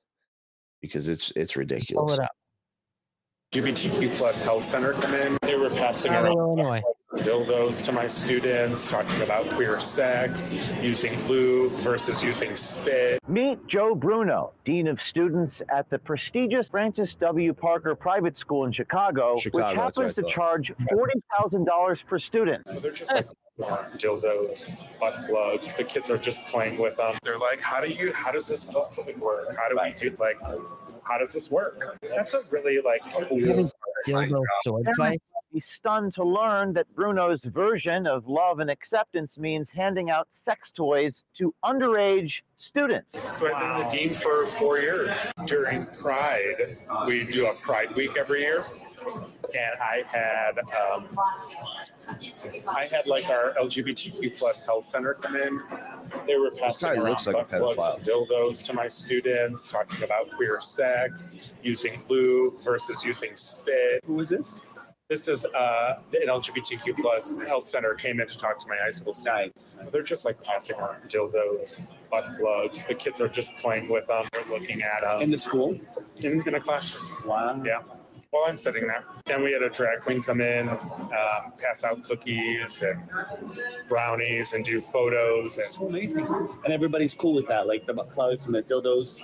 because 0.81 1.07
it's 1.09 1.31
it's 1.37 1.55
ridiculous. 1.55 2.17
Pull 2.17 2.17
ridiculous. 2.17 2.19
it 2.19 2.23
up. 2.25 3.91
LGBTQ 4.01 4.17
plus 4.17 4.43
health 4.43 4.65
center 4.65 4.95
come 4.95 5.15
in. 5.15 5.37
They 5.43 5.55
were 5.57 5.69
passing 5.71 6.13
around 6.13 6.29
Illinois. 6.29 6.83
Dildos 7.19 7.85
to 7.85 7.93
my 7.93 8.09
students, 8.09 8.87
talking 8.87 9.23
about 9.23 9.49
queer 9.51 9.81
sex, 9.81 10.53
using 10.83 11.19
lube 11.29 11.73
versus 11.73 12.23
using 12.23 12.55
spit. 12.57 13.21
Meet 13.29 13.67
Joe 13.67 13.95
Bruno, 13.95 14.53
Dean 14.65 14.89
of 14.89 15.01
Students 15.01 15.63
at 15.69 15.89
the 15.91 15.99
prestigious 15.99 16.69
Francis 16.69 17.15
W. 17.17 17.53
Parker 17.53 17.95
Private 17.95 18.37
School 18.37 18.65
in 18.65 18.73
Chicago, 18.73 19.37
Chicago, 19.37 19.69
which 19.69 19.75
that's 19.75 19.99
what 19.99 20.05
I 20.05 20.09
happens 20.09 20.15
to 20.15 20.23
charge 20.33 20.73
$40,000 20.91 22.07
per 22.07 22.19
student. 22.19 22.67
They're 22.67 22.93
just 22.93 23.15
like 23.15 23.29
dildos, 23.99 24.67
butt 24.99 25.15
plugs. 25.27 25.73
The 25.73 25.85
kids 25.85 26.11
are 26.11 26.19
just 26.19 26.45
playing 26.47 26.79
with 26.79 26.97
them. 26.97 27.15
They're 27.23 27.39
like, 27.39 27.61
how 27.61 27.81
do 27.81 27.89
you, 27.89 28.13
how 28.13 28.33
does 28.33 28.49
this 28.49 28.67
work? 28.67 28.91
How 29.57 29.69
do 29.69 29.79
we 29.83 29.93
do, 29.93 30.17
like, 30.19 30.39
how 31.03 31.19
does 31.19 31.33
this 31.33 31.51
work? 31.51 31.99
That's 32.03 32.35
a 32.35 32.41
really 32.51 32.81
like 32.81 33.03
cool 33.13 33.39
Having 34.07 34.31
part 34.31 34.31
dildo 34.31 34.45
sword 34.63 34.85
Parents 34.85 34.99
fights. 34.99 35.33
be 35.53 35.61
stunned 35.61 36.13
to 36.15 36.25
learn 36.25 36.73
that 36.75 36.87
Bruno's 36.95 37.45
version 37.45 38.07
of 38.07 38.27
love 38.27 38.59
and 38.61 38.71
acceptance 38.71 39.39
means 39.39 39.69
handing 39.69 40.11
out 40.11 40.27
sex 40.31 40.71
toys 40.71 41.25
to 41.35 41.55
underage 41.65 42.43
students. 42.57 43.21
So 43.39 43.53
I've 43.53 43.61
been 43.61 43.89
the 43.89 43.89
dean 43.89 44.15
for 44.15 44.47
four 44.47 44.79
years. 44.79 45.17
During 45.47 45.87
Pride, 45.87 46.77
we 47.07 47.25
do 47.25 47.47
a 47.47 47.55
Pride 47.55 47.95
Week 47.95 48.17
every 48.17 48.41
year. 48.41 48.65
And 49.07 49.81
I 49.81 50.03
had, 50.07 50.59
um, 50.59 51.09
I 52.67 52.87
had 52.87 53.07
like 53.07 53.29
our 53.29 53.53
LGBTQ 53.61 54.39
plus 54.39 54.65
health 54.65 54.85
center 54.85 55.15
come 55.15 55.37
in. 55.37 55.63
They 56.27 56.37
were 56.37 56.51
passing 56.51 56.89
guy 56.89 56.95
around 56.95 57.11
looks 57.11 57.27
like 57.27 57.53
a 57.53 57.59
butt 57.59 57.77
plugs 57.77 57.97
and 57.99 58.07
dildos 58.07 58.65
to 58.67 58.73
my 58.73 58.89
students, 58.89 59.69
talking 59.69 60.05
about 60.05 60.31
queer 60.33 60.61
sex, 60.61 61.37
using 61.63 62.03
lube 62.09 62.61
versus 62.63 63.05
using 63.05 63.37
spit. 63.37 64.03
Who 64.07 64.21
is 64.21 64.31
this? 64.31 64.61
This 65.09 65.29
is 65.29 65.45
uh, 65.45 66.01
an 66.15 66.29
LGBTQ 66.29 66.97
plus 66.99 67.37
health 67.47 67.67
center 67.67 67.93
came 67.95 68.21
in 68.21 68.27
to 68.27 68.39
talk 68.39 68.59
to 68.61 68.69
my 68.69 68.77
high 68.83 68.91
school 68.91 69.13
students. 69.13 69.75
They're 69.93 70.01
just 70.01 70.25
like 70.25 70.43
passing 70.43 70.77
around 70.77 71.09
dildos, 71.09 71.77
butt 72.11 72.25
plugs. 72.39 72.85
The 72.89 72.95
kids 72.95 73.21
are 73.21 73.29
just 73.29 73.55
playing 73.59 73.91
with 73.91 74.07
them. 74.07 74.25
They're 74.33 74.45
looking 74.47 74.83
at 74.83 75.03
them. 75.03 75.21
In 75.21 75.31
the 75.31 75.37
school? 75.37 75.79
In, 76.23 76.43
in 76.49 76.55
a 76.55 76.61
classroom. 76.61 77.29
Wow. 77.29 77.63
Yeah. 77.63 77.81
While 78.35 78.47
I'm 78.49 78.57
sitting 78.59 78.89
there. 78.89 79.05
Then 79.27 79.45
we 79.45 79.53
had 79.53 79.63
a 79.63 79.71
drag 79.71 80.01
queen 80.01 80.21
come 80.21 80.41
in, 80.41 80.69
um, 80.69 81.53
pass 81.57 81.85
out 81.85 82.03
cookies 82.03 82.83
and 82.83 83.01
brownies 83.89 84.55
and 84.55 84.65
do 84.65 84.81
photos. 84.81 85.57
And 85.57 85.65
so 85.65 85.87
amazing. 85.87 86.27
And 86.65 86.73
everybody's 86.73 87.15
cool 87.15 87.33
with 87.33 87.47
that, 87.47 87.69
like 87.69 87.87
the 87.87 87.95
butt 87.95 88.13
plugs 88.13 88.47
and 88.47 88.55
the 88.57 88.63
dildos. 88.63 89.21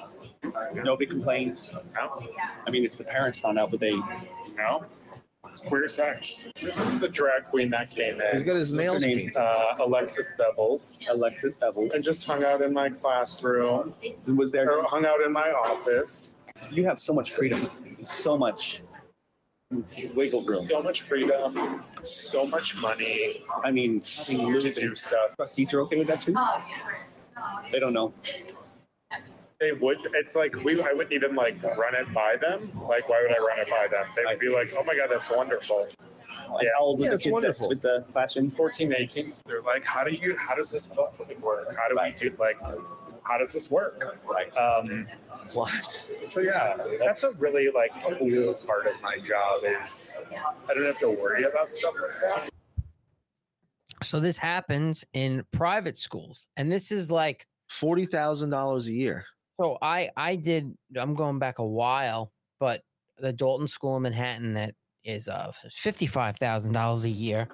Nobody 0.77 1.07
complains. 1.07 1.75
No. 1.93 2.25
I 2.65 2.71
mean, 2.71 2.85
if 2.85 2.97
the 2.97 3.03
parents 3.03 3.41
found 3.41 3.59
out, 3.59 3.73
would 3.73 3.81
they? 3.81 3.97
No. 4.57 4.85
It's 5.49 5.61
queer 5.61 5.89
sex. 5.89 6.47
This 6.63 6.79
is 6.79 7.01
the 7.01 7.09
drag 7.09 7.47
queen 7.47 7.69
that 7.71 7.91
came 7.91 8.21
in. 8.21 8.29
He's 8.31 8.45
got 8.45 8.55
his 8.55 8.73
nails 8.73 9.03
name? 9.03 9.33
Uh, 9.35 9.75
Alexis 9.81 10.33
Bevels. 10.39 11.01
Alexis 11.09 11.59
Bevels. 11.59 11.93
And 11.95 12.05
just 12.05 12.25
hung 12.25 12.45
out 12.45 12.63
in 12.63 12.73
my 12.73 12.91
classroom. 12.91 13.93
Was 14.27 14.53
there? 14.53 14.79
Or 14.79 14.85
hung 14.85 15.05
out 15.05 15.21
in 15.21 15.33
my 15.33 15.51
office. 15.51 16.37
You 16.71 16.85
have 16.85 17.01
so 17.01 17.13
much 17.13 17.33
freedom, 17.33 17.69
so 18.05 18.39
much 18.39 18.83
wiggle 20.15 20.43
room. 20.43 20.65
So 20.65 20.83
much 20.83 21.03
freedom, 21.03 21.85
so 22.03 22.47
much 22.47 22.77
money. 22.81 23.45
I 23.63 23.71
mean, 23.71 24.01
to 24.01 24.73
do 24.75 24.95
stuff. 24.95 25.37
Trustees 25.37 25.73
are 25.75 25.81
okay 25.83 25.99
with 25.99 26.09
that 26.09 26.21
too. 26.21 26.35
Oh, 26.37 26.63
they 27.71 27.79
don't 27.79 27.93
know. 27.93 28.13
They 29.61 29.73
would. 29.73 29.99
It's 30.15 30.35
like 30.35 30.55
we. 30.65 30.81
I 30.81 30.93
wouldn't 30.93 31.13
even 31.13 31.35
like 31.35 31.63
run 31.63 31.95
it 31.95 32.13
by 32.15 32.37
them. 32.41 32.73
Like, 32.89 33.09
why 33.09 33.23
would 33.23 33.31
I 33.31 33.39
run 33.39 33.59
it 33.61 33.69
by 33.69 33.89
them? 33.91 34.07
They 34.17 34.25
would 34.25 34.41
be 34.41 34.49
like, 34.49 34.71
"Oh 34.77 34.83
my 34.85 34.97
god, 34.97 35.09
that's 35.11 35.31
wonderful." 35.31 35.87
Like, 36.51 36.67
how 36.75 36.81
old 36.85 36.99
were 36.99 37.05
Yeah, 37.05 37.11
the 37.13 37.19
kids 37.19 37.33
wonderful. 37.33 37.69
with 37.69 37.83
the 37.83 38.05
classroom? 38.11 38.51
14, 38.51 38.95
18. 38.95 39.35
They're 39.47 39.61
like, 39.61 39.85
"How 39.85 40.03
do 40.03 40.13
you? 40.13 40.35
How 40.37 40.55
does 40.55 40.71
this 40.71 40.89
work? 40.91 41.77
How 41.77 41.89
do 41.89 41.99
we 42.03 42.11
do 42.13 42.35
like? 42.39 42.57
How 43.25 43.39
does 43.39 43.53
this 43.53 43.71
work?" 43.71 44.19
Right. 44.27 44.55
Um, 44.57 45.07
what? 45.53 46.09
So 46.29 46.41
yeah, 46.41 46.77
that's 46.99 47.25
a 47.25 47.33
really 47.33 47.71
like 47.71 47.91
cool 48.19 48.55
part 48.55 48.87
of 48.87 49.01
my 49.03 49.19
job 49.19 49.63
is 49.65 50.21
I 50.69 50.75
don't 50.75 50.85
have 50.85 50.99
to 51.01 51.11
worry 51.11 51.45
about 51.45 51.71
stuff 51.71 51.95
like 52.01 52.21
that. 52.21 52.49
So 54.03 54.21
this 54.21 54.37
happens 54.39 55.05
in 55.13 55.45
private 55.53 55.99
schools, 55.99 56.47
and 56.57 56.73
this 56.73 56.91
is 56.93 57.11
like 57.11 57.47
forty 57.69 58.07
thousand 58.07 58.51
dollars 58.51 58.87
a 58.87 58.93
year. 58.93 59.25
So 59.61 59.77
I 59.83 60.11
I 60.17 60.37
did. 60.37 60.75
I'm 60.97 61.15
going 61.15 61.39
back 61.39 61.59
a 61.59 61.67
while, 61.67 62.33
but 62.59 62.83
the 63.19 63.33
Dalton 63.33 63.67
School 63.67 63.97
in 63.97 64.03
Manhattan 64.03 64.55
that 64.55 64.75
is 65.05 65.29
uh 65.29 65.53
fifty 65.71 66.07
five 66.07 66.37
thousand 66.39 66.73
dollars 66.73 67.05
a 67.05 67.11
year, 67.11 67.49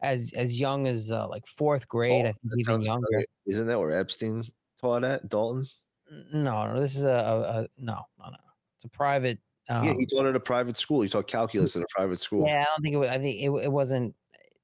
as 0.00 0.32
as 0.34 0.58
young 0.58 0.86
as 0.86 1.10
uh, 1.10 1.28
like 1.28 1.46
fourth 1.46 1.86
grade. 1.88 2.24
I 2.24 2.30
Oh, 2.30 2.32
think 2.32 2.38
that 2.44 2.58
even 2.58 2.80
younger. 2.80 3.06
familiar. 3.08 3.26
Isn't 3.46 3.66
that 3.66 3.78
where 3.78 3.92
Epstein 3.92 4.44
at 4.84 5.28
Dalton? 5.28 5.66
No, 6.32 6.72
no, 6.72 6.80
this 6.80 6.96
is 6.96 7.04
a, 7.04 7.08
a, 7.08 7.40
a 7.40 7.68
no, 7.78 8.00
no, 8.18 8.30
no. 8.30 8.36
It's 8.76 8.84
a 8.84 8.88
private. 8.88 9.38
Um, 9.68 9.84
yeah, 9.84 9.94
he 9.94 10.06
taught 10.06 10.26
at 10.26 10.36
a 10.36 10.40
private 10.40 10.76
school. 10.76 11.02
He 11.02 11.08
taught 11.08 11.26
calculus 11.28 11.76
at 11.76 11.82
a 11.82 11.86
private 11.94 12.18
school. 12.18 12.46
Yeah, 12.46 12.62
I 12.62 12.64
don't 12.64 12.82
think 12.82 12.94
it 12.94 12.98
was. 12.98 13.08
I 13.08 13.18
think 13.18 13.40
it, 13.40 13.50
it 13.64 13.72
wasn't. 13.72 14.14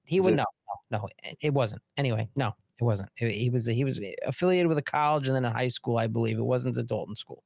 He 0.04 0.18
Is 0.18 0.24
would 0.24 0.34
it- 0.34 0.36
no, 0.36 0.44
no, 0.90 0.98
no. 0.98 1.08
It, 1.40 1.54
wasn't. 1.54 1.80
Anyway, 1.96 2.28
no, 2.36 2.52
it 2.80 2.84
wasn't. 2.84 3.08
He 3.14 3.48
was 3.48 3.64
he 3.66 3.84
was 3.84 4.00
affiliated 4.26 4.66
with 4.66 4.78
a 4.78 4.82
college 4.82 5.26
and 5.28 5.36
then 5.36 5.44
a 5.44 5.52
high 5.52 5.68
school, 5.68 5.96
I 5.98 6.08
believe. 6.08 6.38
It 6.38 6.44
wasn't 6.44 6.74
the 6.74 6.82
Dalton 6.82 7.16
School. 7.16 7.42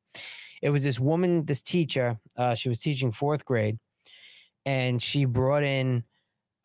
It 0.62 0.70
was 0.70 0.82
this 0.82 0.98
woman, 0.98 1.44
this 1.44 1.60
teacher. 1.62 2.18
Uh, 2.36 2.54
she 2.54 2.68
was 2.68 2.80
teaching 2.80 3.12
fourth 3.12 3.44
grade, 3.44 3.78
and 4.64 5.00
she 5.00 5.26
brought 5.26 5.62
in 5.62 6.04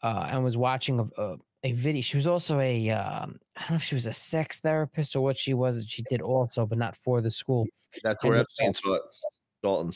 uh, 0.02 0.30
and 0.32 0.44
was 0.44 0.58
watching 0.58 1.00
a, 1.00 1.22
a, 1.22 1.38
a 1.64 1.72
video. 1.74 2.02
She 2.02 2.18
was 2.18 2.28
also 2.28 2.60
a 2.60 2.90
um, 2.92 3.38
I 3.58 3.62
don't 3.62 3.70
know 3.72 3.76
if 3.78 3.84
she 3.84 3.96
was 3.96 4.06
a 4.06 4.14
sex 4.14 4.60
therapist 4.60 5.16
or 5.16 5.22
what 5.22 5.38
she 5.38 5.54
was. 5.56 5.86
She 5.90 6.04
did 6.10 6.22
also, 6.22 6.66
but 6.66 6.78
not 6.78 6.96
for 6.96 7.22
the 7.22 7.32
school. 7.32 7.66
That's 8.04 8.24
where 8.24 8.34
this- 8.38 8.56
Epstein 8.62 8.74
taught 8.74 9.02
Dalton. 9.64 9.94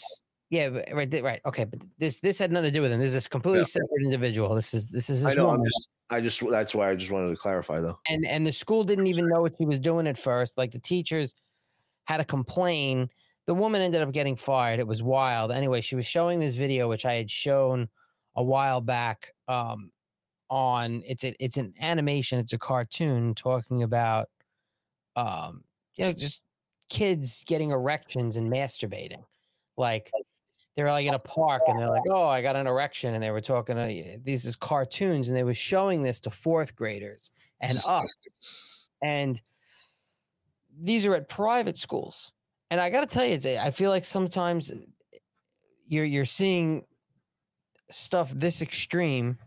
yeah, 0.49 0.67
right, 0.91 1.13
right. 1.21 1.41
Okay, 1.45 1.65
but 1.65 1.79
this 1.99 2.19
this 2.19 2.39
had 2.39 2.51
nothing 2.51 2.69
to 2.69 2.71
do 2.71 2.81
with 2.81 2.91
him. 2.91 2.99
This 2.99 3.09
is 3.09 3.13
this 3.13 3.27
completely 3.27 3.59
Yeah. 3.59 3.65
separate 3.65 4.03
individual. 4.03 4.55
This 4.55 4.73
is 4.73 4.89
this 4.89 5.09
is 5.09 5.23
I 5.23 5.29
his 5.29 5.37
know. 5.37 5.43
I'm 5.45 5.51
woman. 5.59 5.65
just, 5.67 5.89
I 6.09 6.21
just. 6.21 6.41
That's 6.49 6.73
why 6.73 6.89
I 6.89 6.95
just 6.95 7.11
wanted 7.11 7.29
to 7.29 7.35
clarify, 7.35 7.79
though. 7.79 7.99
and 8.09 8.25
and 8.25 8.45
the 8.47 8.51
school 8.51 8.83
didn't 8.83 9.07
even 9.07 9.27
know 9.29 9.41
what 9.41 9.53
she 9.57 9.65
was 9.65 9.79
doing 9.79 10.07
at 10.07 10.17
first. 10.17 10.57
Like 10.57 10.71
the 10.71 10.79
teachers 10.79 11.35
had 12.05 12.17
to 12.17 12.25
complain. 12.25 13.09
The 13.45 13.53
woman 13.53 13.81
ended 13.81 14.01
up 14.01 14.11
getting 14.11 14.35
fired. 14.35 14.79
It 14.79 14.87
was 14.87 15.03
wild. 15.03 15.51
Anyway, 15.51 15.81
she 15.81 15.95
was 15.95 16.05
showing 16.05 16.39
this 16.39 16.55
video, 16.55 16.89
which 16.89 17.05
I 17.05 17.13
had 17.15 17.29
shown 17.29 17.89
a 18.35 18.43
while 18.43 18.81
back. 18.81 19.33
Um, 19.47 19.91
on 20.51 21.01
it's 21.07 21.23
a, 21.23 21.33
it's 21.43 21.57
an 21.57 21.73
animation. 21.79 22.37
It's 22.37 22.53
a 22.53 22.57
cartoon 22.59 23.33
talking 23.33 23.83
about, 23.83 24.29
um, 25.15 25.63
you 25.95 26.05
know, 26.05 26.11
just 26.11 26.41
kids 26.89 27.43
getting 27.47 27.71
erections 27.71 28.35
and 28.35 28.51
masturbating. 28.51 29.23
Like 29.77 30.11
they 30.75 30.83
were 30.83 30.91
like 30.91 31.07
in 31.07 31.13
a 31.13 31.19
park 31.19 31.61
and 31.67 31.79
they're 31.79 31.89
like, 31.89 32.03
"Oh, 32.09 32.27
I 32.27 32.41
got 32.41 32.57
an 32.57 32.67
erection," 32.67 33.13
and 33.13 33.23
they 33.23 33.31
were 33.31 33.41
talking 33.41 33.77
to 33.77 34.19
these 34.23 34.45
is 34.45 34.57
cartoons, 34.57 35.29
and 35.29 35.37
they 35.37 35.45
were 35.45 35.53
showing 35.53 36.03
this 36.03 36.19
to 36.21 36.29
fourth 36.29 36.75
graders 36.75 37.31
and 37.61 37.77
us, 37.87 38.21
and 39.01 39.41
these 40.81 41.05
are 41.05 41.15
at 41.15 41.29
private 41.29 41.77
schools. 41.77 42.33
And 42.69 42.79
I 42.79 42.89
got 42.89 43.01
to 43.01 43.07
tell 43.07 43.25
you, 43.25 43.33
it's, 43.33 43.45
I 43.45 43.71
feel 43.71 43.89
like 43.89 44.05
sometimes 44.05 44.71
you're 45.87 46.05
you're 46.05 46.25
seeing 46.25 46.83
stuff 47.89 48.31
this 48.35 48.61
extreme 48.61 49.37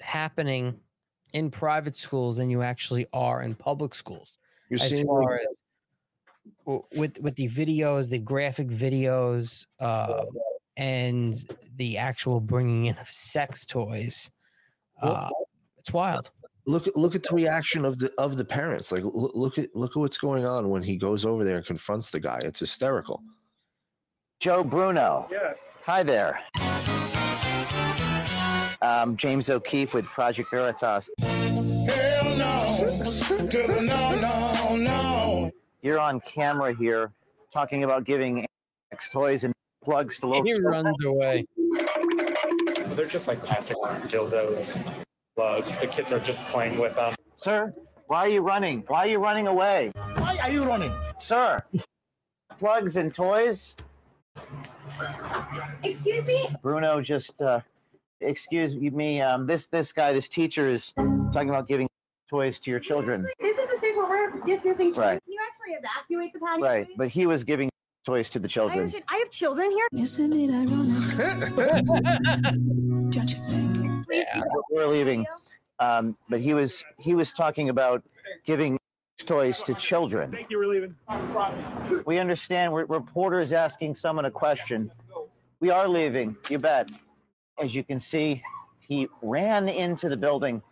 happening 0.00 0.78
in 1.32 1.50
private 1.50 1.96
schools 1.96 2.36
than 2.36 2.50
you 2.50 2.62
actually 2.62 3.06
are 3.12 3.42
in 3.42 3.54
public 3.54 3.94
schools. 3.94 4.38
You're 4.68 4.80
as 4.82 5.02
far 5.02 5.36
as 5.36 5.46
with 6.94 7.18
with 7.20 7.36
the 7.36 7.48
videos, 7.48 8.08
the 8.08 8.18
graphic 8.18 8.68
videos, 8.68 9.66
uh, 9.78 10.24
and 10.76 11.34
the 11.76 11.98
actual 11.98 12.40
bringing 12.40 12.86
in 12.86 12.96
of 12.98 13.08
sex 13.08 13.64
toys. 13.64 14.30
Uh, 15.02 15.28
it's 15.78 15.92
wild. 15.92 16.30
Look 16.66 16.86
at 16.86 16.96
look 16.96 17.14
at 17.14 17.22
the 17.22 17.34
reaction 17.34 17.84
of 17.84 17.98
the 17.98 18.12
of 18.18 18.36
the 18.36 18.44
parents. 18.44 18.92
Like 18.92 19.02
look, 19.02 19.32
look 19.34 19.58
at 19.58 19.74
look 19.74 19.92
at 19.92 19.96
what's 19.96 20.18
going 20.18 20.44
on 20.44 20.68
when 20.68 20.82
he 20.82 20.96
goes 20.96 21.24
over 21.24 21.44
there 21.44 21.56
and 21.56 21.66
confronts 21.66 22.10
the 22.10 22.20
guy. 22.20 22.40
It's 22.42 22.60
hysterical. 22.60 23.22
Joe 24.40 24.62
Bruno. 24.62 25.26
Yes. 25.30 25.56
Hi 25.84 26.02
there. 26.02 26.40
Um, 28.82 29.16
James 29.16 29.50
O'Keefe 29.50 29.92
with 29.92 30.06
Project 30.06 30.50
Veritas. 30.50 31.10
Hell 31.20 32.36
no, 32.36 32.88
to 33.48 33.66
the 33.66 33.82
no, 33.82 34.14
no, 34.16 34.76
no. 34.76 35.50
You're 35.82 35.98
on 35.98 36.20
camera 36.20 36.74
here 36.74 37.12
talking 37.52 37.84
about 37.84 38.04
giving 38.04 38.46
sex 38.90 39.10
toys 39.10 39.44
and 39.44 39.52
plugs 39.82 40.18
to 40.20 40.28
local. 40.28 40.44
He 40.44 40.58
runs 40.60 40.96
away. 41.04 41.46
They're 42.94 43.06
just 43.06 43.28
like 43.28 43.44
passing 43.44 43.76
around 43.84 44.02
dildos, 44.04 44.74
plugs. 45.36 45.76
The 45.76 45.86
kids 45.86 46.10
are 46.12 46.18
just 46.18 46.42
playing 46.46 46.78
with 46.78 46.94
them. 46.94 47.14
Sir, 47.36 47.74
why 48.06 48.20
are 48.20 48.28
you 48.28 48.40
running? 48.40 48.84
Why 48.86 49.00
are 49.00 49.06
you 49.08 49.18
running 49.18 49.46
away? 49.46 49.92
Why 50.16 50.38
are 50.42 50.50
you 50.50 50.64
running? 50.64 50.92
Sir, 51.18 51.60
plugs 52.58 52.96
and 52.96 53.12
toys. 53.14 53.76
Excuse 55.82 56.26
me? 56.26 56.54
Bruno 56.62 57.00
just 57.00 57.40
uh 57.42 57.60
excuse 58.20 58.74
me, 58.74 59.20
um 59.20 59.46
this 59.46 59.68
this 59.68 59.92
guy, 59.92 60.12
this 60.12 60.28
teacher 60.28 60.68
is 60.68 60.92
talking 61.32 61.48
about 61.50 61.68
giving 61.68 61.88
toys 62.28 62.60
to 62.60 62.70
your 62.70 62.80
children. 62.80 63.26
This 63.40 63.58
is 63.58 63.70
a 63.70 63.76
space 63.78 63.96
where 63.96 64.08
we're 64.08 64.40
dismissing 64.42 64.92
children. 64.92 65.14
Right. 65.14 65.22
Can 65.24 65.32
you 65.32 65.40
actually 65.48 65.74
evacuate 65.74 66.32
the 66.32 66.38
patio? 66.38 66.64
Right, 66.64 66.86
please? 66.86 66.94
but 66.96 67.08
he 67.08 67.26
was 67.26 67.44
giving 67.44 67.70
toys 68.04 68.30
to 68.30 68.38
the 68.38 68.48
children. 68.48 68.78
understand. 68.80 69.04
I 69.08 69.16
have 69.16 69.30
children 69.30 69.70
here. 69.70 69.88
Isn't 69.92 70.32
it 70.32 70.50
ironic? 70.50 71.16
Don't 73.10 73.30
you 73.30 73.36
think? 73.36 74.06
Please 74.06 74.26
Yeah, 74.34 74.42
we're 74.70 74.86
leaving. 74.86 75.26
Um, 75.80 76.16
but 76.28 76.40
he 76.40 76.54
was 76.54 76.84
he 76.98 77.14
was 77.14 77.32
talking 77.32 77.68
about 77.68 78.02
giving 78.44 78.78
toys 79.18 79.62
to 79.64 79.74
children. 79.74 80.30
Thank 80.30 80.50
you 80.50 80.58
for 80.58 80.66
leaving. 80.66 80.94
We 82.06 82.18
understand. 82.18 82.72
We're 82.72 82.84
reporters 82.84 83.52
asking 83.52 83.94
someone 83.94 84.26
a 84.26 84.30
question. 84.30 84.90
We 85.60 85.70
are 85.70 85.88
leaving. 85.88 86.36
You 86.48 86.58
bet. 86.58 86.88
As 87.60 87.74
you 87.74 87.84
can 87.84 88.00
see, 88.00 88.42
he 88.78 89.08
ran 89.22 89.68
into 89.68 90.08
the 90.08 90.16
building 90.16 90.62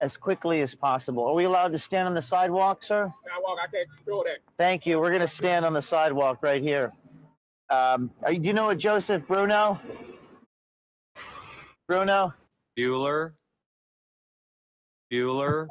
as 0.00 0.16
quickly 0.16 0.60
as 0.60 0.74
possible. 0.74 1.24
Are 1.24 1.34
we 1.34 1.44
allowed 1.44 1.72
to 1.72 1.78
stand 1.78 2.06
on 2.06 2.14
the 2.14 2.22
sidewalk, 2.22 2.84
sir? 2.84 3.12
Sidewalk, 3.28 3.58
I 3.62 3.66
can't 3.70 3.88
control 3.96 4.24
that. 4.24 4.38
Thank 4.56 4.86
you. 4.86 5.00
We're 5.00 5.10
going 5.10 5.20
to 5.20 5.26
stand 5.28 5.64
on 5.64 5.72
the 5.72 5.82
sidewalk 5.82 6.38
right 6.42 6.62
here. 6.62 6.92
Um, 7.70 8.10
are 8.22 8.32
you- 8.32 8.38
do 8.38 8.46
you 8.46 8.52
know 8.54 8.70
a 8.70 8.76
Joseph 8.76 9.26
Bruno? 9.26 9.80
Bruno? 11.88 12.32
Bueller. 12.78 13.32
Bueller. 15.12 15.66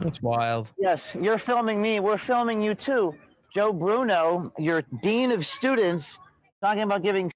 It's 0.00 0.20
wild. 0.20 0.72
Yes, 0.78 1.12
you're 1.18 1.38
filming 1.38 1.80
me. 1.80 2.00
We're 2.00 2.18
filming 2.18 2.60
you 2.60 2.74
too. 2.74 3.14
Joe 3.54 3.72
Bruno, 3.72 4.52
your 4.58 4.82
dean 5.02 5.30
of 5.32 5.46
students, 5.46 6.18
talking 6.62 6.82
about 6.82 7.02
giving 7.02 7.30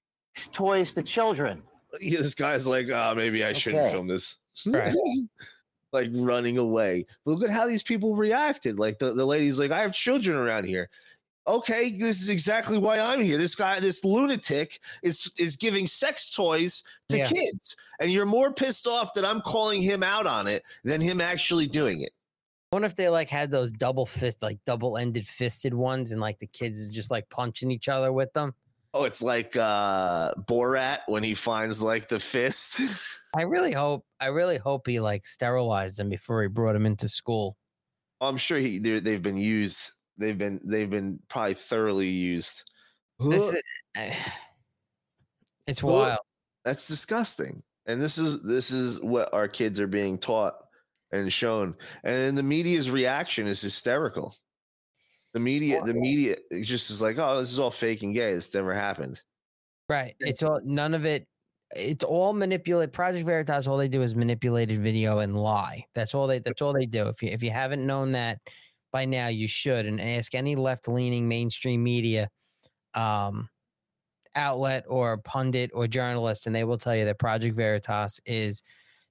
toys 0.51 0.93
to 0.93 1.01
children. 1.03 1.63
This 1.99 2.35
guy's 2.35 2.67
like, 2.67 2.89
oh, 2.89 3.13
maybe 3.15 3.43
I 3.43 3.53
shouldn't 3.53 3.83
Okay. 3.83 3.91
film 3.93 4.07
this. 4.07 4.37
Right. 4.65 4.93
like 5.91 6.09
running 6.13 6.57
away. 6.57 7.05
But 7.25 7.31
look 7.31 7.43
at 7.43 7.49
how 7.49 7.65
these 7.65 7.81
people 7.83 8.15
reacted. 8.15 8.77
Like 8.77 8.99
the, 8.99 9.13
the 9.13 9.25
lady's 9.25 9.57
like, 9.59 9.71
I 9.71 9.81
have 9.81 9.93
children 9.93 10.37
around 10.37 10.65
here. 10.65 10.89
Okay, 11.47 11.97
this 11.97 12.21
is 12.21 12.29
exactly 12.29 12.77
why 12.77 12.99
I'm 12.99 13.23
here. 13.23 13.37
This 13.37 13.55
guy, 13.55 13.79
this 13.79 14.05
lunatic, 14.05 14.79
is 15.01 15.31
is 15.39 15.55
giving 15.55 15.87
sex 15.87 16.29
toys 16.29 16.83
to 17.07 17.17
Yeah. 17.17 17.25
kids, 17.25 17.75
and 17.99 18.11
you're 18.11 18.27
more 18.27 18.53
pissed 18.53 18.85
off 18.85 19.15
that 19.15 19.25
I'm 19.25 19.41
calling 19.41 19.81
him 19.81 20.03
out 20.03 20.27
on 20.27 20.45
it 20.45 20.61
than 20.83 21.01
him 21.01 21.19
actually 21.21 21.65
doing 21.65 22.01
it. 22.01 22.11
I 22.71 22.75
wonder 22.75 22.85
if 22.85 22.95
they 22.95 23.09
like 23.09 23.29
had 23.31 23.49
those 23.49 23.71
double 23.71 24.05
fist, 24.05 24.43
like 24.43 24.59
double 24.63 24.95
ended 24.95 25.25
fisted 25.25 25.73
ones, 25.73 26.11
and 26.11 26.21
like 26.21 26.37
the 26.37 26.45
kids 26.45 26.79
is 26.79 26.89
just 26.93 27.09
like 27.09 27.27
punching 27.31 27.71
each 27.71 27.89
other 27.89 28.13
with 28.13 28.31
them. 28.33 28.53
Oh, 28.93 29.03
it's 29.03 29.21
like 29.21 29.55
uh 29.55 30.33
Borat 30.33 30.99
when 31.07 31.23
he 31.23 31.33
finds 31.33 31.81
like 31.81 32.07
the 32.09 32.19
fist. 32.19 32.81
I 33.35 33.43
really 33.43 33.71
hope, 33.71 34.03
I 34.19 34.27
really 34.27 34.57
hope 34.57 34.87
he 34.87 34.99
like 34.99 35.25
sterilized 35.25 35.97
them 35.97 36.09
before 36.09 36.41
he 36.41 36.47
brought 36.47 36.75
him 36.75 36.87
into 36.87 37.07
school. 37.07 37.57
I'm 38.21 38.37
sure 38.37 38.57
he 38.57 38.79
they've 38.79 39.21
been 39.21 39.37
used. 39.37 39.91
They've 40.17 40.37
been 40.37 40.59
they've 40.65 40.89
been 40.89 41.19
probably 41.29 41.53
thoroughly 41.53 42.09
used. 42.09 42.69
This 43.19 43.53
is, 43.53 43.61
eh, 43.95 44.13
it's 45.67 45.83
wild. 45.83 46.19
That's 46.65 46.87
disgusting. 46.87 47.61
And 47.85 48.01
this 48.01 48.17
is 48.17 48.41
this 48.41 48.71
is 48.71 48.99
what 49.01 49.33
our 49.33 49.47
kids 49.47 49.79
are 49.79 49.87
being 49.87 50.17
taught 50.17 50.55
and 51.11 51.31
shown. 51.31 51.75
And 52.03 52.37
the 52.37 52.43
media's 52.43 52.91
reaction 52.91 53.47
is 53.47 53.61
hysterical. 53.61 54.35
The 55.33 55.39
media, 55.39 55.81
the 55.83 55.93
media 55.93 56.37
just 56.61 56.89
is 56.89 57.01
like, 57.01 57.17
oh, 57.19 57.39
this 57.39 57.51
is 57.51 57.59
all 57.59 57.69
fake 57.69 58.01
and 58.01 58.15
gay. 58.15 58.33
This 58.33 58.51
never 58.53 58.73
happened. 58.73 59.21
Right. 59.87 60.15
It's 60.19 60.41
all 60.41 60.59
none 60.63 60.93
of 60.93 61.05
it. 61.05 61.27
It's 61.75 62.03
all 62.03 62.33
manipulate. 62.33 62.93
Project 62.93 63.25
Veritas. 63.27 63.67
All 63.67 63.77
they 63.77 63.87
do 63.87 64.01
is 64.01 64.15
manipulated 64.15 64.79
video 64.79 65.19
and 65.19 65.35
lie. 65.35 65.85
That's 65.93 66.15
all 66.15 66.25
they. 66.25 66.39
That's 66.39 66.63
all 66.63 66.73
they 66.73 66.87
do. 66.87 67.07
If 67.09 67.21
you 67.21 67.29
if 67.29 67.43
you 67.43 67.51
haven't 67.51 67.85
known 67.85 68.11
that 68.13 68.39
by 68.91 69.05
now, 69.05 69.27
you 69.27 69.47
should 69.47 69.85
and 69.85 70.01
ask 70.01 70.33
any 70.33 70.55
left 70.55 70.87
leaning 70.87 71.27
mainstream 71.27 71.83
media 71.83 72.29
um, 72.95 73.49
outlet 74.35 74.85
or 74.87 75.19
pundit 75.19 75.69
or 75.75 75.87
journalist, 75.87 76.47
and 76.47 76.55
they 76.55 76.63
will 76.63 76.77
tell 76.79 76.95
you 76.95 77.05
that 77.05 77.19
Project 77.19 77.55
Veritas 77.55 78.19
is 78.25 78.63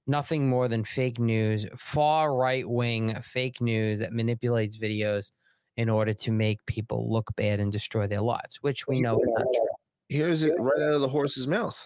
nothing 0.05 0.49
more 0.49 0.67
than 0.67 0.83
fake 0.83 1.19
news, 1.19 1.65
far 1.77 2.35
right 2.35 2.67
wing 2.67 3.15
fake 3.21 3.61
news 3.61 3.99
that 3.99 4.11
manipulates 4.11 4.77
videos 4.77 5.31
in 5.79 5.87
order 5.87 6.13
to 6.13 6.29
make 6.29 6.63
people 6.65 7.09
look 7.09 7.33
bad 7.37 7.61
and 7.61 7.71
destroy 7.71 8.05
their 8.05 8.19
lives, 8.19 8.57
which 8.59 8.85
we 8.85 8.99
know 8.99 9.17
is 9.17 9.29
not 9.29 9.47
true. 9.53 9.67
Here's 10.09 10.43
it 10.43 10.53
right 10.59 10.81
out 10.81 10.93
of 10.93 10.99
the 10.99 11.07
horse's 11.07 11.47
mouth. 11.47 11.79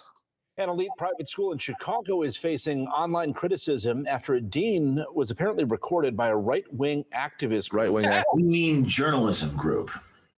An 0.57 0.67
elite 0.67 0.89
private 0.97 1.29
school 1.29 1.51
in 1.51 1.59
Chicago 1.59 2.23
is 2.23 2.35
facing 2.35 2.87
online 2.87 3.33
criticism 3.33 4.07
after 4.09 4.33
a 4.33 4.41
dean 4.41 5.05
was 5.13 5.29
apparently 5.29 5.63
recorded 5.63 6.17
by 6.17 6.29
a 6.29 6.35
right 6.35 6.65
wing 6.73 7.05
activist. 7.13 7.71
Right 7.71 7.93
wing 7.93 8.05
You 8.05 8.45
mean 8.45 8.83
journalism 8.83 9.55
group? 9.55 9.91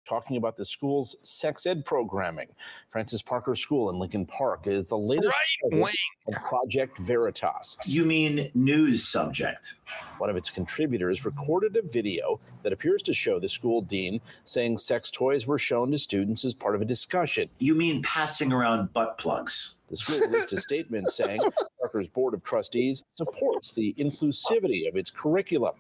Talking 0.07 0.38
about 0.38 0.56
the 0.56 0.65
school's 0.65 1.15
sex 1.23 1.65
ed 1.65 1.84
programming. 1.84 2.48
Francis 2.91 3.23
Parker 3.23 3.56
School 3.56 3.90
in 3.90 3.98
Lincoln 3.98 4.26
Park 4.27 4.68
is 4.68 4.86
the 4.86 4.98
latest 4.98 5.36
Right 5.72 5.95
of 6.27 6.34
Project 6.44 6.99
Veritas. 6.99 7.77
You 7.88 8.06
mean 8.06 8.52
news 8.53 9.07
subject? 9.07 9.76
One 10.19 10.30
of 10.30 10.36
its 10.36 10.52
contributors 10.52 11.26
recorded 11.26 11.76
a 11.76 11.82
video 11.82 12.40
that 12.61 12.72
appears 12.72 13.02
to 13.03 13.14
show 13.15 13.40
the 13.40 13.49
school 13.49 13.82
dean 13.82 14.22
saying 14.44 14.77
sex 14.77 15.10
toys 15.10 15.48
were 15.48 15.57
shown 15.57 15.91
to 15.91 15.98
students 15.98 16.45
as 16.45 16.53
part 16.53 16.76
of 16.76 16.82
a 16.82 16.86
discussion. 16.86 17.49
You 17.57 17.73
mean 17.73 18.03
passing 18.03 18.53
around 18.53 18.94
butt 18.94 19.18
plugs? 19.18 19.76
The 19.90 19.98
school 19.98 20.20
released 20.20 20.53
a 20.53 20.62
statement 20.62 21.10
saying 21.10 21.41
Parker's 21.80 22.07
board 22.07 22.34
of 22.34 22.44
trustees 22.44 23.03
supports 23.14 23.72
the 23.72 23.94
inclusivity 23.98 24.88
of 24.88 24.95
its 24.95 25.10
curriculum. 25.10 25.76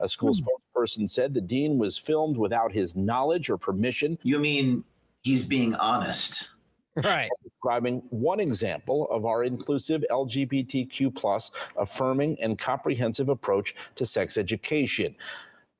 A 0.00 0.08
school 0.08 0.32
hmm. 0.32 0.44
spokesperson 0.44 1.08
said 1.08 1.34
the 1.34 1.40
dean 1.40 1.78
was 1.78 1.98
filmed 1.98 2.36
without 2.36 2.72
his 2.72 2.96
knowledge 2.96 3.50
or 3.50 3.58
permission. 3.58 4.18
You 4.22 4.38
mean 4.38 4.84
he's 5.22 5.44
being 5.44 5.74
honest? 5.74 6.48
Right. 6.96 7.28
Describing 7.44 8.02
one 8.10 8.40
example 8.40 9.08
of 9.10 9.24
our 9.24 9.44
inclusive 9.44 10.04
LGBTQ 10.10 11.14
plus 11.14 11.50
affirming 11.76 12.36
and 12.40 12.58
comprehensive 12.58 13.28
approach 13.28 13.74
to 13.94 14.04
sex 14.04 14.36
education. 14.36 15.14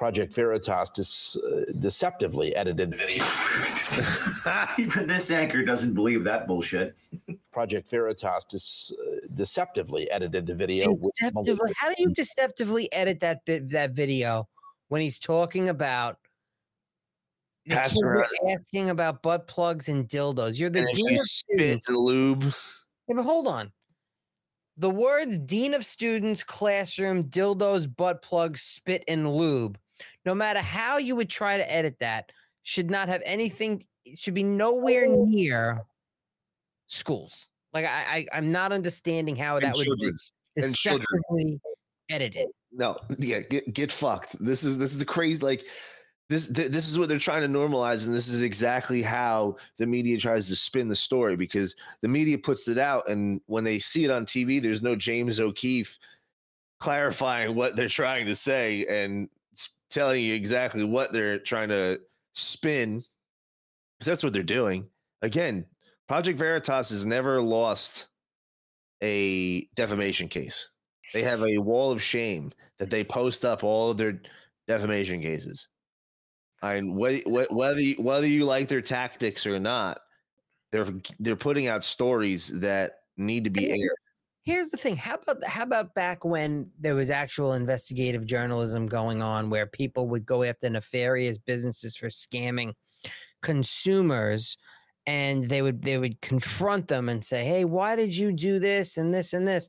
Project 0.00 0.32
Veritas 0.32 0.88
dis- 0.88 1.36
uh, 1.36 1.66
deceptively 1.78 2.56
edited 2.56 2.90
the 2.90 2.96
video. 2.96 3.22
Even 4.78 5.06
this 5.06 5.30
anchor 5.30 5.62
doesn't 5.62 5.92
believe 5.92 6.24
that 6.24 6.46
bullshit. 6.46 6.96
Project 7.52 7.90
Veritas 7.90 8.46
dis- 8.48 8.92
uh, 8.98 9.26
deceptively 9.34 10.10
edited 10.10 10.46
the 10.46 10.54
video. 10.54 10.96
Deceptively, 10.96 11.52
malicious 11.54 11.76
how 11.78 11.88
do 11.90 11.96
you 11.98 12.14
deceptively 12.14 12.90
edit 12.94 13.20
that 13.20 13.44
bit 13.44 13.68
that 13.72 13.90
video 13.90 14.48
when 14.88 15.02
he's 15.02 15.18
talking 15.18 15.68
about 15.68 16.16
the 17.66 17.74
Pass 17.74 17.90
kids 17.90 18.00
are 18.02 18.14
around. 18.14 18.28
asking 18.58 18.88
about 18.88 19.22
butt 19.22 19.46
plugs 19.48 19.90
and 19.90 20.08
dildos? 20.08 20.58
You're 20.58 20.70
the 20.70 20.78
And 20.78 20.88
dean 20.94 21.18
of 21.18 21.26
spit 21.26 21.82
students. 21.82 21.88
lube. 21.90 22.44
Yeah, 23.06 23.16
but 23.16 23.22
hold 23.24 23.46
on. 23.46 23.70
The 24.78 24.88
words 24.88 25.38
dean 25.38 25.74
of 25.74 25.84
students, 25.84 26.42
classroom, 26.42 27.24
dildos, 27.24 27.86
butt 27.94 28.22
plugs, 28.22 28.62
spit, 28.62 29.04
and 29.06 29.30
lube, 29.30 29.76
no 30.24 30.34
matter 30.34 30.60
how 30.60 30.98
you 30.98 31.16
would 31.16 31.30
try 31.30 31.56
to 31.56 31.72
edit 31.72 31.98
that, 32.00 32.32
should 32.62 32.90
not 32.90 33.08
have 33.08 33.22
anything, 33.24 33.82
should 34.16 34.34
be 34.34 34.42
nowhere 34.42 35.06
oh. 35.08 35.24
near 35.26 35.82
schools. 36.86 37.48
Like 37.72 37.84
I, 37.84 38.26
I 38.32 38.38
I'm 38.38 38.50
not 38.52 38.72
understanding 38.72 39.36
how 39.36 39.56
And 39.56 39.64
that 39.64 39.76
would 39.76 39.86
children. 39.86 41.06
be 41.36 41.42
And 41.42 41.60
edited. 42.10 42.48
No, 42.72 42.96
yeah, 43.18 43.40
get 43.40 43.72
get 43.72 43.92
fucked. 43.92 44.36
This 44.44 44.64
is 44.64 44.78
this 44.78 44.92
is 44.92 44.98
the 44.98 45.04
crazy 45.04 45.44
like 45.44 45.64
this 46.28 46.46
th- 46.46 46.70
this 46.70 46.88
is 46.88 46.98
what 46.98 47.08
they're 47.08 47.18
trying 47.18 47.42
to 47.42 47.58
normalize, 47.58 48.06
and 48.06 48.14
this 48.14 48.28
is 48.28 48.42
exactly 48.42 49.02
how 49.02 49.56
the 49.78 49.86
media 49.86 50.18
tries 50.18 50.46
to 50.48 50.56
spin 50.56 50.88
the 50.88 50.96
story 50.96 51.36
because 51.36 51.74
the 52.02 52.08
media 52.08 52.38
puts 52.38 52.68
it 52.68 52.78
out, 52.78 53.08
and 53.08 53.40
when 53.46 53.64
they 53.64 53.78
see 53.78 54.04
it 54.04 54.10
on 54.10 54.26
TV, 54.26 54.62
there's 54.62 54.82
no 54.82 54.94
James 54.94 55.40
O'Keefe 55.40 55.98
clarifying 56.78 57.54
what 57.54 57.76
they're 57.76 57.88
trying 57.88 58.26
to 58.26 58.34
say 58.34 58.86
and 58.88 59.28
telling 59.90 60.22
you 60.24 60.34
exactly 60.34 60.84
what 60.84 61.12
they're 61.12 61.38
trying 61.38 61.68
to 61.68 62.00
spin. 62.34 63.02
'Cause 63.98 64.06
that's 64.06 64.22
what 64.24 64.32
they're 64.32 64.42
doing. 64.42 64.88
Again, 65.22 65.66
Project 66.08 66.38
Veritas 66.38 66.90
has 66.90 67.04
never 67.06 67.42
lost 67.42 68.08
a 69.02 69.62
defamation 69.74 70.28
case. 70.28 70.68
They 71.12 71.22
have 71.22 71.42
a 71.42 71.58
wall 71.58 71.90
of 71.92 72.02
shame 72.02 72.52
that 72.78 72.90
they 72.90 73.04
post 73.04 73.44
up 73.44 73.64
all 73.64 73.90
of 73.90 73.98
their 73.98 74.22
defamation 74.66 75.20
cases. 75.22 75.68
And 76.62 76.96
whether 76.96 77.20
whether 77.50 77.80
you, 77.80 77.96
whether 78.02 78.26
you 78.26 78.44
like 78.44 78.68
their 78.68 78.82
tactics 78.82 79.46
or 79.46 79.58
not, 79.58 80.00
they're 80.72 80.86
they're 81.18 81.36
putting 81.36 81.68
out 81.68 81.84
stories 81.84 82.48
that 82.60 83.00
need 83.16 83.44
to 83.44 83.50
be 83.50 83.70
aired. 83.70 83.96
Here's 84.42 84.70
the 84.70 84.78
thing. 84.78 84.96
How 84.96 85.16
about 85.16 85.44
how 85.44 85.64
about 85.64 85.94
back 85.94 86.24
when 86.24 86.70
there 86.78 86.94
was 86.94 87.10
actual 87.10 87.52
investigative 87.52 88.24
journalism 88.26 88.86
going 88.86 89.22
on 89.22 89.50
where 89.50 89.66
people 89.66 90.08
would 90.08 90.24
go 90.24 90.44
after 90.44 90.70
nefarious 90.70 91.36
businesses 91.38 91.96
for 91.96 92.06
scamming 92.06 92.72
consumers 93.42 94.56
and 95.06 95.44
they 95.48 95.62
would 95.62 95.82
they 95.82 95.98
would 95.98 96.20
confront 96.22 96.88
them 96.88 97.08
and 97.08 97.22
say, 97.22 97.44
"Hey, 97.44 97.64
why 97.64 97.96
did 97.96 98.16
you 98.16 98.32
do 98.32 98.58
this 98.58 98.96
and 98.96 99.12
this 99.12 99.34
and 99.34 99.46
this?" 99.46 99.68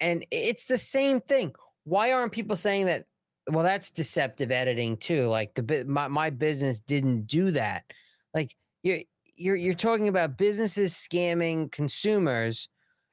And 0.00 0.24
it's 0.30 0.66
the 0.66 0.78
same 0.78 1.20
thing. 1.20 1.54
Why 1.84 2.12
aren't 2.12 2.32
people 2.32 2.56
saying 2.56 2.86
that 2.86 3.06
well 3.50 3.64
that's 3.64 3.90
deceptive 3.90 4.50
editing 4.50 4.96
too 4.96 5.26
like 5.28 5.54
the 5.54 5.84
my, 5.86 6.08
my 6.08 6.30
business 6.30 6.78
didn't 6.80 7.26
do 7.26 7.50
that 7.50 7.84
like 8.32 8.56
you're 8.82 9.00
you're 9.36 9.56
you're 9.56 9.74
talking 9.74 10.08
about 10.08 10.38
businesses 10.38 10.94
scamming 10.94 11.70
consumers 11.70 12.68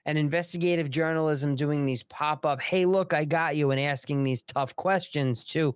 and 0.06 0.18
investigative 0.18 0.90
journalism 0.90 1.56
doing 1.56 1.86
these 1.86 2.04
pop-up 2.04 2.62
hey 2.62 2.86
look 2.86 3.14
i 3.14 3.26
got 3.26 3.56
you 3.56 3.72
and 3.72 3.80
asking 3.80 4.24
these 4.24 4.42
tough 4.44 4.76
questions 4.76 5.44
too 5.44 5.76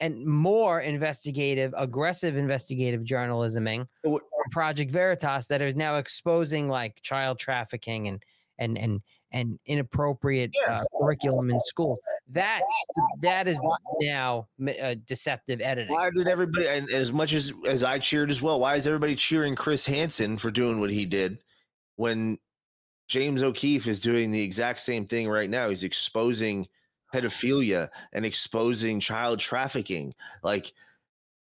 and 0.00 0.24
more 0.24 0.80
investigative 0.80 1.74
aggressive 1.76 2.36
investigative 2.36 3.02
journalisming 3.02 3.86
or 4.04 4.20
project 4.50 4.90
veritas 4.90 5.48
that 5.48 5.60
is 5.60 5.76
now 5.76 5.96
exposing 5.96 6.68
like 6.68 7.00
child 7.02 7.38
trafficking 7.38 8.08
and 8.08 8.22
and 8.58 8.78
and 8.78 9.00
and 9.32 9.58
inappropriate 9.66 10.54
uh, 10.68 10.82
curriculum 10.98 11.50
in 11.50 11.60
school. 11.60 11.98
That's 12.28 12.64
that 13.20 13.46
is 13.46 13.60
now 14.00 14.48
uh, 14.82 14.94
deceptive 15.06 15.60
editing. 15.60 15.94
Why 15.94 16.10
did 16.10 16.28
everybody, 16.28 16.66
and 16.66 16.90
as 16.90 17.12
much 17.12 17.34
as 17.34 17.52
as 17.66 17.84
I 17.84 17.98
cheered 17.98 18.30
as 18.30 18.40
well, 18.40 18.60
why 18.60 18.76
is 18.76 18.86
everybody 18.86 19.14
cheering 19.14 19.54
Chris 19.54 19.86
Hansen 19.86 20.38
for 20.38 20.50
doing 20.50 20.80
what 20.80 20.90
he 20.90 21.04
did 21.04 21.38
when 21.96 22.38
James 23.08 23.42
O'Keefe 23.42 23.86
is 23.86 24.00
doing 24.00 24.30
the 24.30 24.42
exact 24.42 24.80
same 24.80 25.06
thing 25.06 25.28
right 25.28 25.50
now? 25.50 25.68
He's 25.68 25.84
exposing 25.84 26.68
pedophilia 27.12 27.88
and 28.12 28.24
exposing 28.24 29.00
child 29.00 29.40
trafficking. 29.40 30.14
Like 30.42 30.72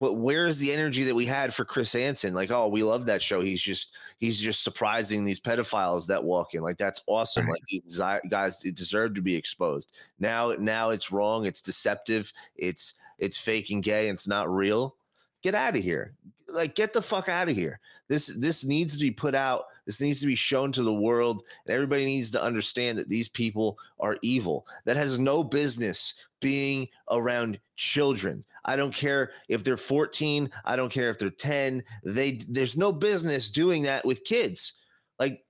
but 0.01 0.15
where 0.15 0.47
is 0.47 0.59
the 0.59 0.73
energy 0.73 1.03
that 1.05 1.15
we 1.15 1.27
had 1.27 1.53
for 1.53 1.65
Chris 1.65 1.93
Hansen? 1.93 2.33
Like, 2.33 2.53
oh, 2.53 2.69
we 2.69 2.85
love 2.85 3.07
that 3.07 3.21
show. 3.21 3.41
He's 3.41 3.61
just 3.61 3.97
he's 4.19 4.41
just 4.41 4.63
surprising 4.63 5.25
these 5.25 5.41
pedophiles 5.41 6.07
that 6.07 6.23
walk 6.23 6.55
in. 6.55 6.63
Like, 6.63 6.79
that's 6.79 7.03
awesome. 7.07 7.49
Like 7.49 7.63
these 7.69 8.01
guys 8.29 8.59
deserve 8.59 9.15
to 9.15 9.23
be 9.23 9.35
exposed. 9.35 9.91
Now, 10.21 10.53
now 10.59 10.91
it's 10.91 11.11
wrong. 11.11 11.47
It's 11.47 11.61
deceptive. 11.61 12.33
It's 12.55 12.95
it's 13.19 13.39
fake 13.39 13.71
and 13.71 13.83
gay. 13.83 14.09
And 14.09 14.17
it's 14.17 14.29
not 14.29 14.49
real. 14.49 14.95
Get 15.43 15.57
out 15.57 15.77
of 15.77 15.83
here. 15.83 16.15
Like, 16.49 16.77
get 16.77 16.93
the 16.93 17.03
fuck 17.03 17.29
out 17.29 17.49
of 17.49 17.57
here. 17.57 17.81
This 18.09 18.29
this 18.29 18.65
needs 18.65 18.95
to 18.95 19.01
be 19.01 19.11
put 19.11 19.35
out. 19.35 19.65
This 19.87 20.01
needs 20.01 20.21
to 20.21 20.27
be 20.27 20.35
shown 20.35 20.73
to 20.73 20.83
the 20.83 20.93
world. 20.93 21.43
And 21.67 21.75
everybody 21.75 22.05
needs 22.05 22.31
to 22.33 22.43
understand 22.43 22.99
that 22.99 23.09
these 23.09 23.29
people 23.29 23.79
are 24.01 24.19
evil. 24.23 24.67
That 24.85 24.97
has 24.97 25.19
no 25.19 25.45
business 25.45 26.15
being 26.41 26.89
around 27.11 27.59
children. 27.77 28.45
I 28.65 28.77
don't 28.77 28.95
care 28.95 29.31
if 29.49 29.65
they're 29.65 29.77
14, 29.77 30.51
I 30.65 30.77
don't 30.77 30.93
care 30.93 31.11
if 31.11 31.19
they're 31.19 31.31
10. 31.31 31.83
They 32.05 32.41
there's 32.49 32.77
no 32.77 32.93
business 32.93 33.51
doing 33.51 33.83
that 33.83 34.05
with 34.05 34.25
kids. 34.25 34.75
Like 35.19 35.45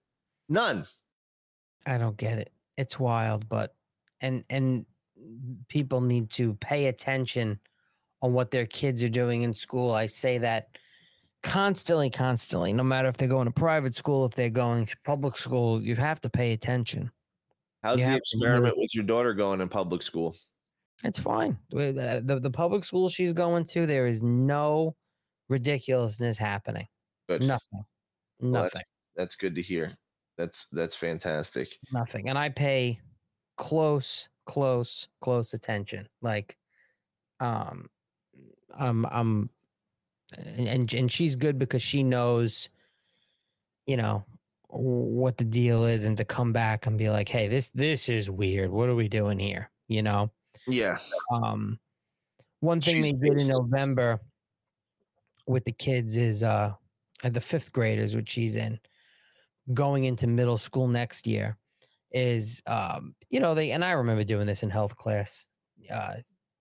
none. 0.48 0.86
I 1.86 1.98
don't 1.98 2.16
get 2.16 2.38
it. 2.38 2.52
It's 2.76 2.98
wild, 2.98 3.48
but 3.48 3.74
and 4.20 4.44
and 4.50 4.86
people 5.68 6.00
need 6.00 6.30
to 6.30 6.54
pay 6.54 6.86
attention 6.86 7.58
on 8.22 8.32
what 8.32 8.50
their 8.50 8.66
kids 8.66 9.02
are 9.02 9.08
doing 9.08 9.42
in 9.42 9.52
school. 9.52 9.92
I 9.92 10.06
say 10.06 10.38
that 10.38 10.68
constantly, 11.42 12.10
constantly, 12.10 12.72
no 12.72 12.82
matter 12.82 13.08
if 13.08 13.16
they're 13.16 13.28
going 13.28 13.46
to 13.46 13.52
private 13.52 13.94
school, 13.94 14.24
if 14.24 14.32
they're 14.34 14.50
going 14.50 14.86
to 14.86 14.96
public 15.04 15.36
school, 15.36 15.80
you 15.82 15.94
have 15.96 16.20
to 16.22 16.30
pay 16.30 16.52
attention. 16.52 17.10
How's 17.82 18.00
You 18.00 18.06
the 18.06 18.16
experiment 18.16 18.64
really- 18.64 18.80
with 18.80 18.94
your 18.94 19.04
daughter 19.04 19.34
going 19.34 19.60
in 19.60 19.68
public 19.68 20.02
school? 20.02 20.34
It's 21.04 21.18
fine. 21.18 21.56
Uh, 21.72 21.92
The, 22.24 22.40
the 22.42 22.50
public 22.50 22.82
school 22.84 23.08
she's 23.08 23.32
going 23.32 23.64
to, 23.66 23.86
there 23.86 24.08
is 24.08 24.22
no 24.22 24.96
ridiculousness 25.48 26.36
happening. 26.38 26.86
Good. 27.28 27.42
Nothing. 27.42 27.84
Well, 28.40 28.50
Nothing. 28.64 28.70
that's, 28.74 28.90
that's 29.16 29.36
good 29.36 29.54
to 29.54 29.62
hear. 29.62 29.92
That's 30.36 30.66
that's 30.72 30.94
fantastic. 30.94 31.68
Nothing. 31.92 32.28
And 32.28 32.38
I 32.38 32.48
pay 32.48 33.00
close, 33.56 34.28
close, 34.46 35.06
close 35.20 35.52
attention. 35.52 36.08
Like, 36.22 36.56
um, 37.40 37.86
I'm, 38.78 39.04
I'm, 39.06 39.50
and 40.36 40.68
and, 40.68 40.94
and 40.94 41.12
she's 41.12 41.36
good 41.36 41.58
because 41.58 41.82
she 41.82 42.02
knows, 42.02 42.68
you 43.86 43.96
know, 43.96 44.24
what 44.68 45.36
the 45.36 45.44
deal 45.44 45.84
is, 45.84 46.04
and 46.04 46.16
to 46.16 46.24
come 46.24 46.52
back 46.52 46.86
and 46.86 46.98
be 46.98 47.10
like, 47.10 47.28
hey, 47.28 47.48
this 47.48 47.70
this 47.70 48.08
is 48.08 48.30
weird. 48.30 48.70
What 48.70 48.88
are 48.88 48.94
we 48.94 49.08
doing 49.08 49.38
here? 49.38 49.70
You 49.88 50.02
know. 50.02 50.30
Yeah. 50.66 50.98
Um, 51.32 51.78
one 52.60 52.80
thing 52.80 53.02
She's 53.02 53.16
they 53.16 53.28
did 53.28 53.40
in 53.40 53.48
November 53.48 54.20
with 55.46 55.64
the 55.64 55.72
kids 55.72 56.16
is 56.16 56.42
uh, 56.42 56.72
the 57.22 57.40
fifth 57.40 57.72
graders, 57.72 58.14
which 58.14 58.28
she's 58.28 58.56
in, 58.56 58.78
going 59.72 60.04
into 60.04 60.26
middle 60.26 60.58
school 60.58 60.88
next 60.88 61.26
year, 61.26 61.56
is 62.12 62.62
um, 62.66 63.14
you 63.30 63.40
know 63.40 63.54
they 63.54 63.70
and 63.70 63.84
I 63.84 63.92
remember 63.92 64.24
doing 64.24 64.46
this 64.46 64.62
in 64.62 64.70
health 64.70 64.96
class. 64.96 65.46
Uh, 65.92 66.16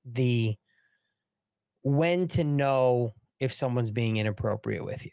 the 0.05 0.55
when 1.83 2.27
to 2.29 2.43
know 2.43 3.13
if 3.39 3.53
someone's 3.53 3.91
being 3.91 4.17
inappropriate 4.17 4.83
with 4.85 5.05
you, 5.05 5.11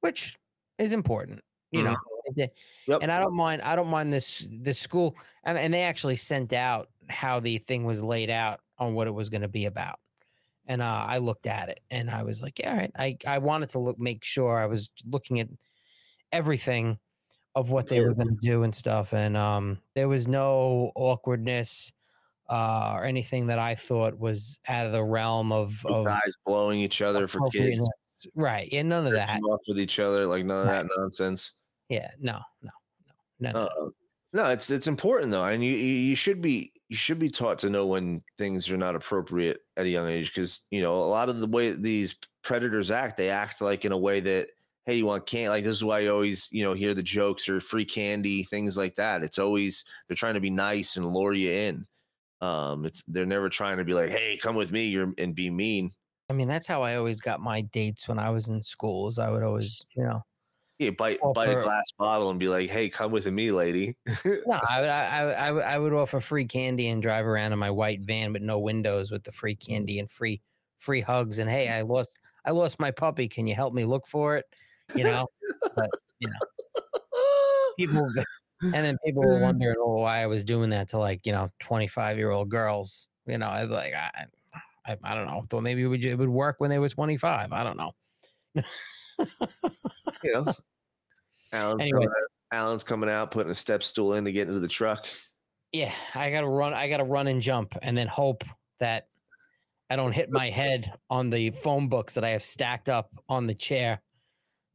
which 0.00 0.36
is 0.78 0.92
important. 0.92 1.42
You 1.70 1.82
know, 1.84 1.96
it- 2.36 2.54
and 3.02 3.12
I 3.12 3.18
don't 3.18 3.34
mind. 3.36 3.62
I 3.62 3.76
don't 3.76 3.88
mind 3.90 4.12
this 4.12 4.46
this 4.50 4.78
school, 4.78 5.16
and 5.44 5.58
and 5.58 5.72
they 5.74 5.82
actually 5.82 6.16
sent 6.16 6.52
out 6.52 6.88
how 7.08 7.40
the 7.40 7.58
thing 7.58 7.84
was 7.84 8.02
laid 8.02 8.30
out 8.30 8.60
on 8.78 8.94
what 8.94 9.06
it 9.06 9.12
was 9.12 9.28
going 9.30 9.42
to 9.42 9.48
be 9.48 9.66
about. 9.66 9.98
And 10.66 10.82
uh, 10.82 11.04
I 11.08 11.18
looked 11.18 11.46
at 11.46 11.68
it, 11.70 11.80
and 11.90 12.10
I 12.10 12.22
was 12.24 12.42
like, 12.42 12.58
"Yeah, 12.58 12.70
all 12.72 12.76
right." 12.78 12.92
I 12.96 13.16
I 13.26 13.38
wanted 13.38 13.70
to 13.70 13.78
look, 13.80 13.98
make 13.98 14.24
sure 14.24 14.58
I 14.58 14.66
was 14.66 14.90
looking 15.06 15.40
at 15.40 15.48
everything 16.32 16.98
of 17.54 17.70
what 17.70 17.88
they 17.88 18.00
were 18.00 18.14
going 18.14 18.28
to 18.28 18.38
do 18.42 18.62
and 18.62 18.74
stuff, 18.74 19.12
and 19.14 19.36
um, 19.36 19.78
there 19.94 20.08
was 20.08 20.28
no 20.28 20.92
awkwardness 20.96 21.92
uh, 22.48 22.94
or 22.96 23.04
anything 23.04 23.46
that 23.48 23.58
I 23.58 23.74
thought 23.74 24.18
was 24.18 24.58
out 24.68 24.86
of 24.86 24.92
the 24.92 25.04
realm 25.04 25.52
of 25.52 25.84
of 25.86 26.06
guys 26.06 26.34
blowing 26.46 26.80
each 26.80 27.02
other 27.02 27.26
for 27.26 27.48
kids. 27.50 27.88
Right? 28.34 28.68
Yeah, 28.72 28.82
none 28.82 29.06
of 29.06 29.12
that. 29.12 29.40
off 29.42 29.60
with 29.68 29.78
each 29.78 30.00
other, 30.00 30.26
like 30.26 30.44
none 30.44 30.60
of 30.60 30.66
that 30.66 30.86
nonsense. 30.96 31.52
Yeah, 31.88 32.10
no, 32.20 32.40
no, 32.62 32.70
no, 33.40 33.52
no. 33.52 33.60
Uh, 33.60 33.90
no, 34.32 34.46
it's 34.46 34.70
it's 34.70 34.88
important 34.88 35.30
though, 35.30 35.44
and 35.44 35.64
you 35.64 35.72
you 35.72 35.94
you 35.94 36.16
should 36.16 36.42
be 36.42 36.72
you 36.88 36.96
should 36.96 37.18
be 37.18 37.30
taught 37.30 37.58
to 37.60 37.70
know 37.70 37.86
when 37.86 38.22
things 38.38 38.70
are 38.70 38.76
not 38.76 38.96
appropriate 38.96 39.60
at 39.76 39.86
a 39.86 39.88
young 39.88 40.08
age 40.08 40.32
because 40.34 40.60
you 40.70 40.82
know 40.82 40.94
a 40.94 40.96
lot 40.96 41.28
of 41.28 41.38
the 41.40 41.46
way 41.46 41.70
these 41.70 42.16
predators 42.42 42.90
act, 42.90 43.16
they 43.16 43.30
act 43.30 43.60
like 43.60 43.84
in 43.84 43.92
a 43.92 43.98
way 43.98 44.20
that 44.20 44.48
hey, 44.88 44.96
you 44.96 45.04
want 45.04 45.26
candy? 45.26 45.50
Like 45.50 45.64
this 45.64 45.76
is 45.76 45.84
why 45.84 46.00
you 46.00 46.12
always 46.12 46.48
you 46.50 46.64
know 46.64 46.72
hear 46.72 46.94
the 46.94 47.02
jokes 47.02 47.48
or 47.48 47.60
free 47.60 47.84
candy 47.84 48.42
things 48.44 48.76
like 48.76 48.94
that. 48.96 49.22
It's 49.22 49.38
always 49.38 49.84
they're 50.08 50.16
trying 50.16 50.34
to 50.34 50.40
be 50.40 50.50
nice 50.50 50.96
and 50.96 51.06
lure 51.06 51.34
you 51.34 51.50
in. 51.50 51.86
Um, 52.40 52.84
it's 52.84 53.02
they're 53.08 53.26
never 53.26 53.48
trying 53.48 53.78
to 53.78 53.84
be 53.84 53.94
like, 53.94 54.10
hey, 54.10 54.36
come 54.36 54.54
with 54.56 54.70
me, 54.72 54.86
you're 54.86 55.12
and 55.18 55.34
be 55.34 55.50
mean. 55.50 55.90
I 56.30 56.34
mean, 56.34 56.48
that's 56.48 56.66
how 56.66 56.82
I 56.82 56.96
always 56.96 57.20
got 57.20 57.40
my 57.40 57.62
dates 57.62 58.06
when 58.06 58.18
I 58.18 58.30
was 58.30 58.48
in 58.48 58.60
schools. 58.62 59.18
I 59.18 59.30
would 59.30 59.42
always, 59.42 59.82
you 59.96 60.04
know, 60.04 60.22
Yeah, 60.78 60.90
bite 60.90 61.18
bite 61.34 61.50
a 61.50 61.60
glass 61.60 61.86
bottle 61.98 62.30
and 62.30 62.38
be 62.38 62.48
like, 62.48 62.70
hey, 62.70 62.88
come 62.90 63.10
with 63.12 63.26
me, 63.26 63.50
lady. 63.50 63.96
no, 64.06 64.14
I, 64.68 64.80
would- 64.80 64.88
I, 64.90 65.04
I, 65.06 65.22
I, 65.48 65.50
would- 65.50 65.64
I 65.64 65.78
would 65.78 65.92
offer 65.94 66.20
free 66.20 66.44
candy 66.44 66.88
and 66.88 67.02
drive 67.02 67.26
around 67.26 67.52
in 67.52 67.58
my 67.58 67.70
white 67.70 68.02
van 68.02 68.32
with 68.32 68.42
no 68.42 68.58
windows 68.58 69.10
with 69.10 69.24
the 69.24 69.32
free 69.32 69.56
candy 69.56 69.98
and 69.98 70.10
free 70.10 70.42
free 70.80 71.00
hugs 71.00 71.40
and 71.40 71.50
hey, 71.50 71.68
I 71.68 71.82
lost 71.82 72.18
I 72.44 72.52
lost 72.52 72.78
my 72.78 72.90
puppy. 72.92 73.26
Can 73.28 73.46
you 73.48 73.54
help 73.54 73.74
me 73.74 73.84
look 73.84 74.06
for 74.06 74.36
it? 74.36 74.44
You 74.94 75.04
know, 75.04 75.26
but 75.74 75.90
you 76.20 76.28
know, 76.28 77.22
people 77.78 78.08
and 78.62 78.72
then 78.72 78.96
people 79.04 79.22
were 79.22 79.40
wondering 79.42 79.76
oh, 79.78 80.00
why 80.00 80.22
I 80.22 80.26
was 80.26 80.44
doing 80.44 80.70
that 80.70 80.88
to 80.90 80.98
like 80.98 81.26
you 81.26 81.32
know 81.32 81.48
twenty 81.58 81.88
five 81.88 82.16
year 82.18 82.30
old 82.30 82.48
girls. 82.48 83.08
You 83.26 83.38
know, 83.38 83.46
I 83.46 83.62
was 83.62 83.70
like 83.70 83.94
I, 83.94 84.26
I 84.86 84.96
I 85.02 85.14
don't 85.14 85.26
know. 85.26 85.42
Thought 85.48 85.62
maybe 85.62 85.82
it 85.82 85.86
would 85.86 86.04
it 86.04 86.18
would 86.18 86.28
work 86.28 86.56
when 86.58 86.70
they 86.70 86.78
were 86.78 86.88
twenty 86.88 87.16
five. 87.16 87.52
I 87.52 87.62
don't 87.62 87.76
know. 87.76 87.92
you 88.54 88.62
know. 90.32 90.52
Alan's, 91.52 91.80
Anyway. 91.80 92.00
coming 92.00 92.08
out, 92.08 92.56
Alan's 92.58 92.84
coming 92.84 93.08
out, 93.08 93.30
putting 93.30 93.50
a 93.50 93.54
step 93.54 93.82
stool 93.82 94.14
in 94.14 94.24
to 94.24 94.32
get 94.32 94.48
into 94.48 94.60
the 94.60 94.68
truck. 94.68 95.06
Yeah, 95.72 95.92
I 96.14 96.30
gotta 96.30 96.48
run. 96.48 96.74
I 96.74 96.88
gotta 96.88 97.04
run 97.04 97.26
and 97.28 97.40
jump, 97.40 97.76
and 97.82 97.96
then 97.96 98.06
hope 98.06 98.44
that 98.80 99.10
I 99.90 99.96
don't 99.96 100.12
hit 100.12 100.28
my 100.30 100.50
head 100.50 100.92
on 101.10 101.30
the 101.30 101.50
phone 101.50 101.88
books 101.88 102.14
that 102.14 102.24
I 102.24 102.30
have 102.30 102.42
stacked 102.42 102.88
up 102.88 103.10
on 103.28 103.46
the 103.46 103.54
chair, 103.54 104.00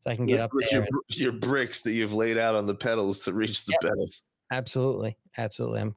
so 0.03 0.11
I 0.11 0.15
can 0.15 0.25
get 0.25 0.33
with, 0.33 0.41
up 0.41 0.49
with 0.53 0.69
there. 0.69 0.79
your, 0.79 0.87
and- 1.09 1.17
your 1.19 1.31
bricks 1.31 1.81
that 1.81 1.93
you've 1.93 2.13
laid 2.13 2.37
out 2.37 2.55
on 2.55 2.65
the 2.65 2.75
pedals 2.75 3.19
to 3.25 3.33
reach 3.33 3.65
the 3.65 3.77
pedals. 3.81 4.21
absolutely, 4.51 5.17
absolutely. 5.37 5.79
I'm, 5.81 5.95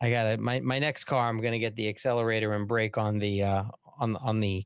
I 0.00 0.10
got 0.10 0.24
to 0.24 0.36
My 0.38 0.60
my 0.60 0.78
next 0.78 1.04
car, 1.04 1.28
I'm 1.28 1.40
gonna 1.40 1.58
get 1.58 1.76
the 1.76 1.88
accelerator 1.88 2.52
and 2.54 2.66
brake 2.66 2.98
on 2.98 3.18
the 3.18 3.42
uh 3.42 3.64
on 4.00 4.16
on 4.16 4.40
the 4.40 4.64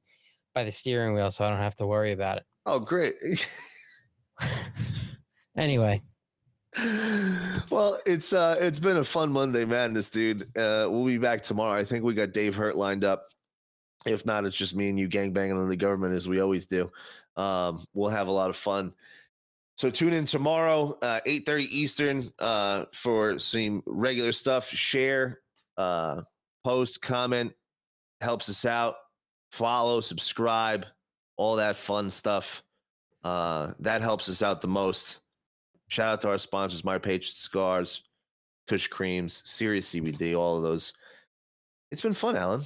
by 0.54 0.64
the 0.64 0.72
steering 0.72 1.14
wheel, 1.14 1.30
so 1.30 1.44
I 1.44 1.50
don't 1.50 1.58
have 1.58 1.76
to 1.76 1.86
worry 1.86 2.12
about 2.12 2.38
it. 2.38 2.44
Oh, 2.66 2.78
great! 2.80 3.14
Anyway, 5.56 6.00
well, 7.70 7.98
it's 8.06 8.32
uh 8.32 8.56
it's 8.60 8.78
been 8.78 8.98
a 8.98 9.04
fun 9.04 9.32
Monday 9.32 9.64
Madness, 9.64 10.08
dude. 10.08 10.42
Uh 10.56 10.86
we'll 10.88 11.04
be 11.04 11.18
back 11.18 11.42
tomorrow. 11.42 11.78
I 11.78 11.84
think 11.84 12.04
we 12.04 12.14
got 12.14 12.32
Dave 12.32 12.54
Hurt 12.54 12.76
lined 12.76 13.02
up. 13.04 13.26
If 14.06 14.24
not, 14.24 14.44
it's 14.44 14.56
just 14.56 14.76
me 14.76 14.88
and 14.88 14.98
you 14.98 15.08
gangbanging 15.08 15.60
on 15.60 15.68
the 15.68 15.76
government 15.76 16.14
as 16.14 16.28
we 16.28 16.40
always 16.40 16.66
do. 16.66 16.90
Um, 17.38 17.86
we'll 17.94 18.10
have 18.10 18.26
a 18.26 18.32
lot 18.32 18.50
of 18.50 18.56
fun. 18.56 18.92
So 19.76 19.90
tune 19.90 20.12
in 20.12 20.24
tomorrow, 20.24 20.98
uh, 21.02 21.20
8:30 21.24 21.64
Eastern, 21.66 22.32
uh, 22.40 22.86
for 22.92 23.38
some 23.38 23.82
regular 23.86 24.32
stuff. 24.32 24.68
Share, 24.68 25.40
uh, 25.76 26.22
post, 26.64 27.00
comment, 27.00 27.54
helps 28.20 28.48
us 28.48 28.64
out. 28.64 28.96
Follow, 29.52 30.00
subscribe, 30.00 30.84
all 31.36 31.56
that 31.56 31.76
fun 31.76 32.10
stuff. 32.10 32.62
Uh, 33.22 33.72
that 33.78 34.00
helps 34.00 34.28
us 34.28 34.42
out 34.42 34.60
the 34.60 34.68
most. 34.68 35.20
Shout 35.86 36.08
out 36.08 36.20
to 36.22 36.28
our 36.28 36.38
sponsors, 36.38 36.84
My 36.84 36.98
Patriot 36.98 37.34
Scars, 37.34 38.02
Kush 38.66 38.88
Creams, 38.88 39.42
Serious 39.46 39.88
CBD, 39.88 40.36
all 40.36 40.56
of 40.56 40.62
those. 40.62 40.92
It's 41.90 42.02
been 42.02 42.14
fun, 42.14 42.36
Alan. 42.36 42.62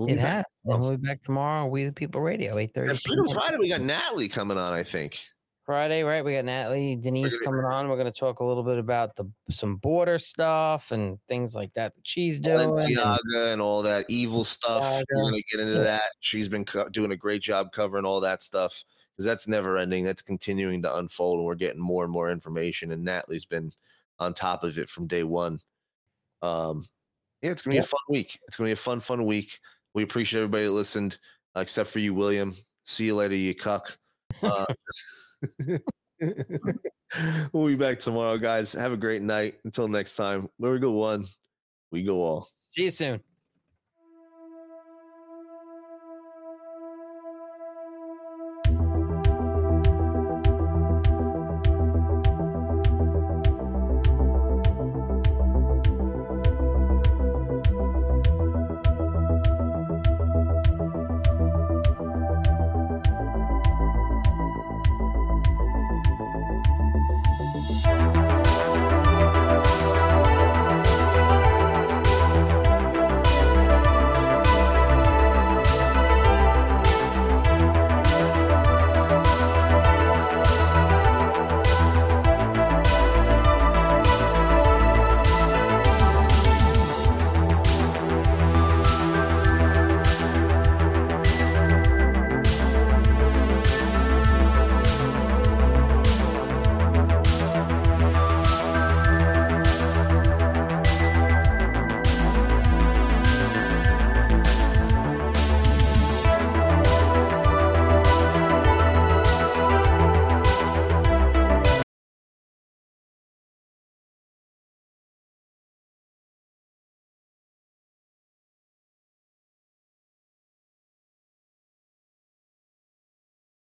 We'll 0.00 0.08
it 0.10 0.18
has. 0.18 0.46
And 0.64 0.80
we'll 0.80 0.96
be 0.96 1.06
back 1.06 1.20
tomorrow. 1.20 1.66
We 1.66 1.84
the 1.84 1.92
People 1.92 2.22
Radio, 2.22 2.56
eight 2.56 2.72
thirty. 2.72 2.90
And 2.90 3.32
Friday, 3.32 3.58
we 3.58 3.68
got 3.68 3.82
Natalie 3.82 4.28
coming 4.30 4.56
on, 4.56 4.72
I 4.72 4.82
think. 4.82 5.20
Friday, 5.66 6.02
right? 6.02 6.24
We 6.24 6.32
got 6.32 6.46
Natalie, 6.46 6.96
Denise 6.96 7.38
coming 7.38 7.64
on. 7.66 7.88
We're 7.88 7.96
going 7.96 8.10
to 8.10 8.18
talk 8.18 8.40
a 8.40 8.44
little 8.44 8.62
bit 8.64 8.78
about 8.78 9.14
the 9.14 9.30
some 9.50 9.76
border 9.76 10.18
stuff 10.18 10.90
and 10.90 11.18
things 11.28 11.54
like 11.54 11.72
that 11.74 11.94
that 11.94 12.00
she's 12.08 12.40
doing. 12.40 12.60
and- 12.64 12.72
Balenciaga 12.72 13.52
and 13.52 13.60
all 13.60 13.82
that 13.82 14.06
evil 14.08 14.42
stuff. 14.42 15.02
We're 15.12 15.22
going 15.22 15.34
to 15.34 15.42
get 15.56 15.60
into 15.60 15.74
Yeah. 15.78 15.84
that. 15.84 16.02
She's 16.20 16.48
been 16.48 16.64
co- 16.64 16.88
doing 16.88 17.12
a 17.12 17.16
great 17.16 17.42
job 17.42 17.70
covering 17.72 18.06
all 18.06 18.20
that 18.20 18.40
stuff 18.42 18.82
because 19.12 19.26
that's 19.26 19.46
never 19.46 19.76
ending. 19.76 20.02
That's 20.02 20.22
continuing 20.22 20.80
to 20.82 20.96
unfold, 20.96 21.38
and 21.38 21.46
we're 21.46 21.54
getting 21.56 21.82
more 21.82 22.04
and 22.04 22.12
more 22.12 22.30
information. 22.30 22.90
And 22.90 23.04
Natalie's 23.04 23.44
been 23.44 23.70
on 24.18 24.32
top 24.34 24.64
of 24.64 24.78
it 24.78 24.88
from 24.88 25.06
day 25.06 25.22
one. 25.24 25.60
Um, 26.42 26.88
yeah, 27.42 27.50
it's 27.52 27.62
going 27.62 27.76
to 27.76 27.80
be 27.80 27.84
a 27.84 27.86
fun 27.86 28.00
week. 28.08 28.40
It's 28.48 28.56
going 28.56 28.66
to 28.66 28.70
be 28.70 28.72
a 28.72 28.76
fun, 28.82 28.98
fun 29.00 29.24
week. 29.24 29.60
We 29.94 30.02
appreciate 30.02 30.40
everybody 30.40 30.64
that 30.64 30.72
listened, 30.72 31.18
uh, 31.56 31.60
except 31.60 31.90
for 31.90 31.98
you, 31.98 32.14
William. 32.14 32.54
See 32.84 33.06
you 33.06 33.14
later, 33.16 33.34
you 33.34 33.54
cuck. 33.54 33.96
Uh, 34.42 34.66
we'll 37.52 37.66
be 37.66 37.76
back 37.76 37.98
tomorrow, 37.98 38.38
guys. 38.38 38.72
Have 38.72 38.92
a 38.92 38.96
great 38.96 39.22
night. 39.22 39.56
Until 39.64 39.88
next 39.88 40.14
time, 40.14 40.48
where 40.58 40.72
we 40.72 40.78
go 40.78 40.92
one, 40.92 41.26
we 41.90 42.02
go 42.02 42.22
all. 42.22 42.48
See 42.68 42.84
you 42.84 42.90
soon. 42.90 43.20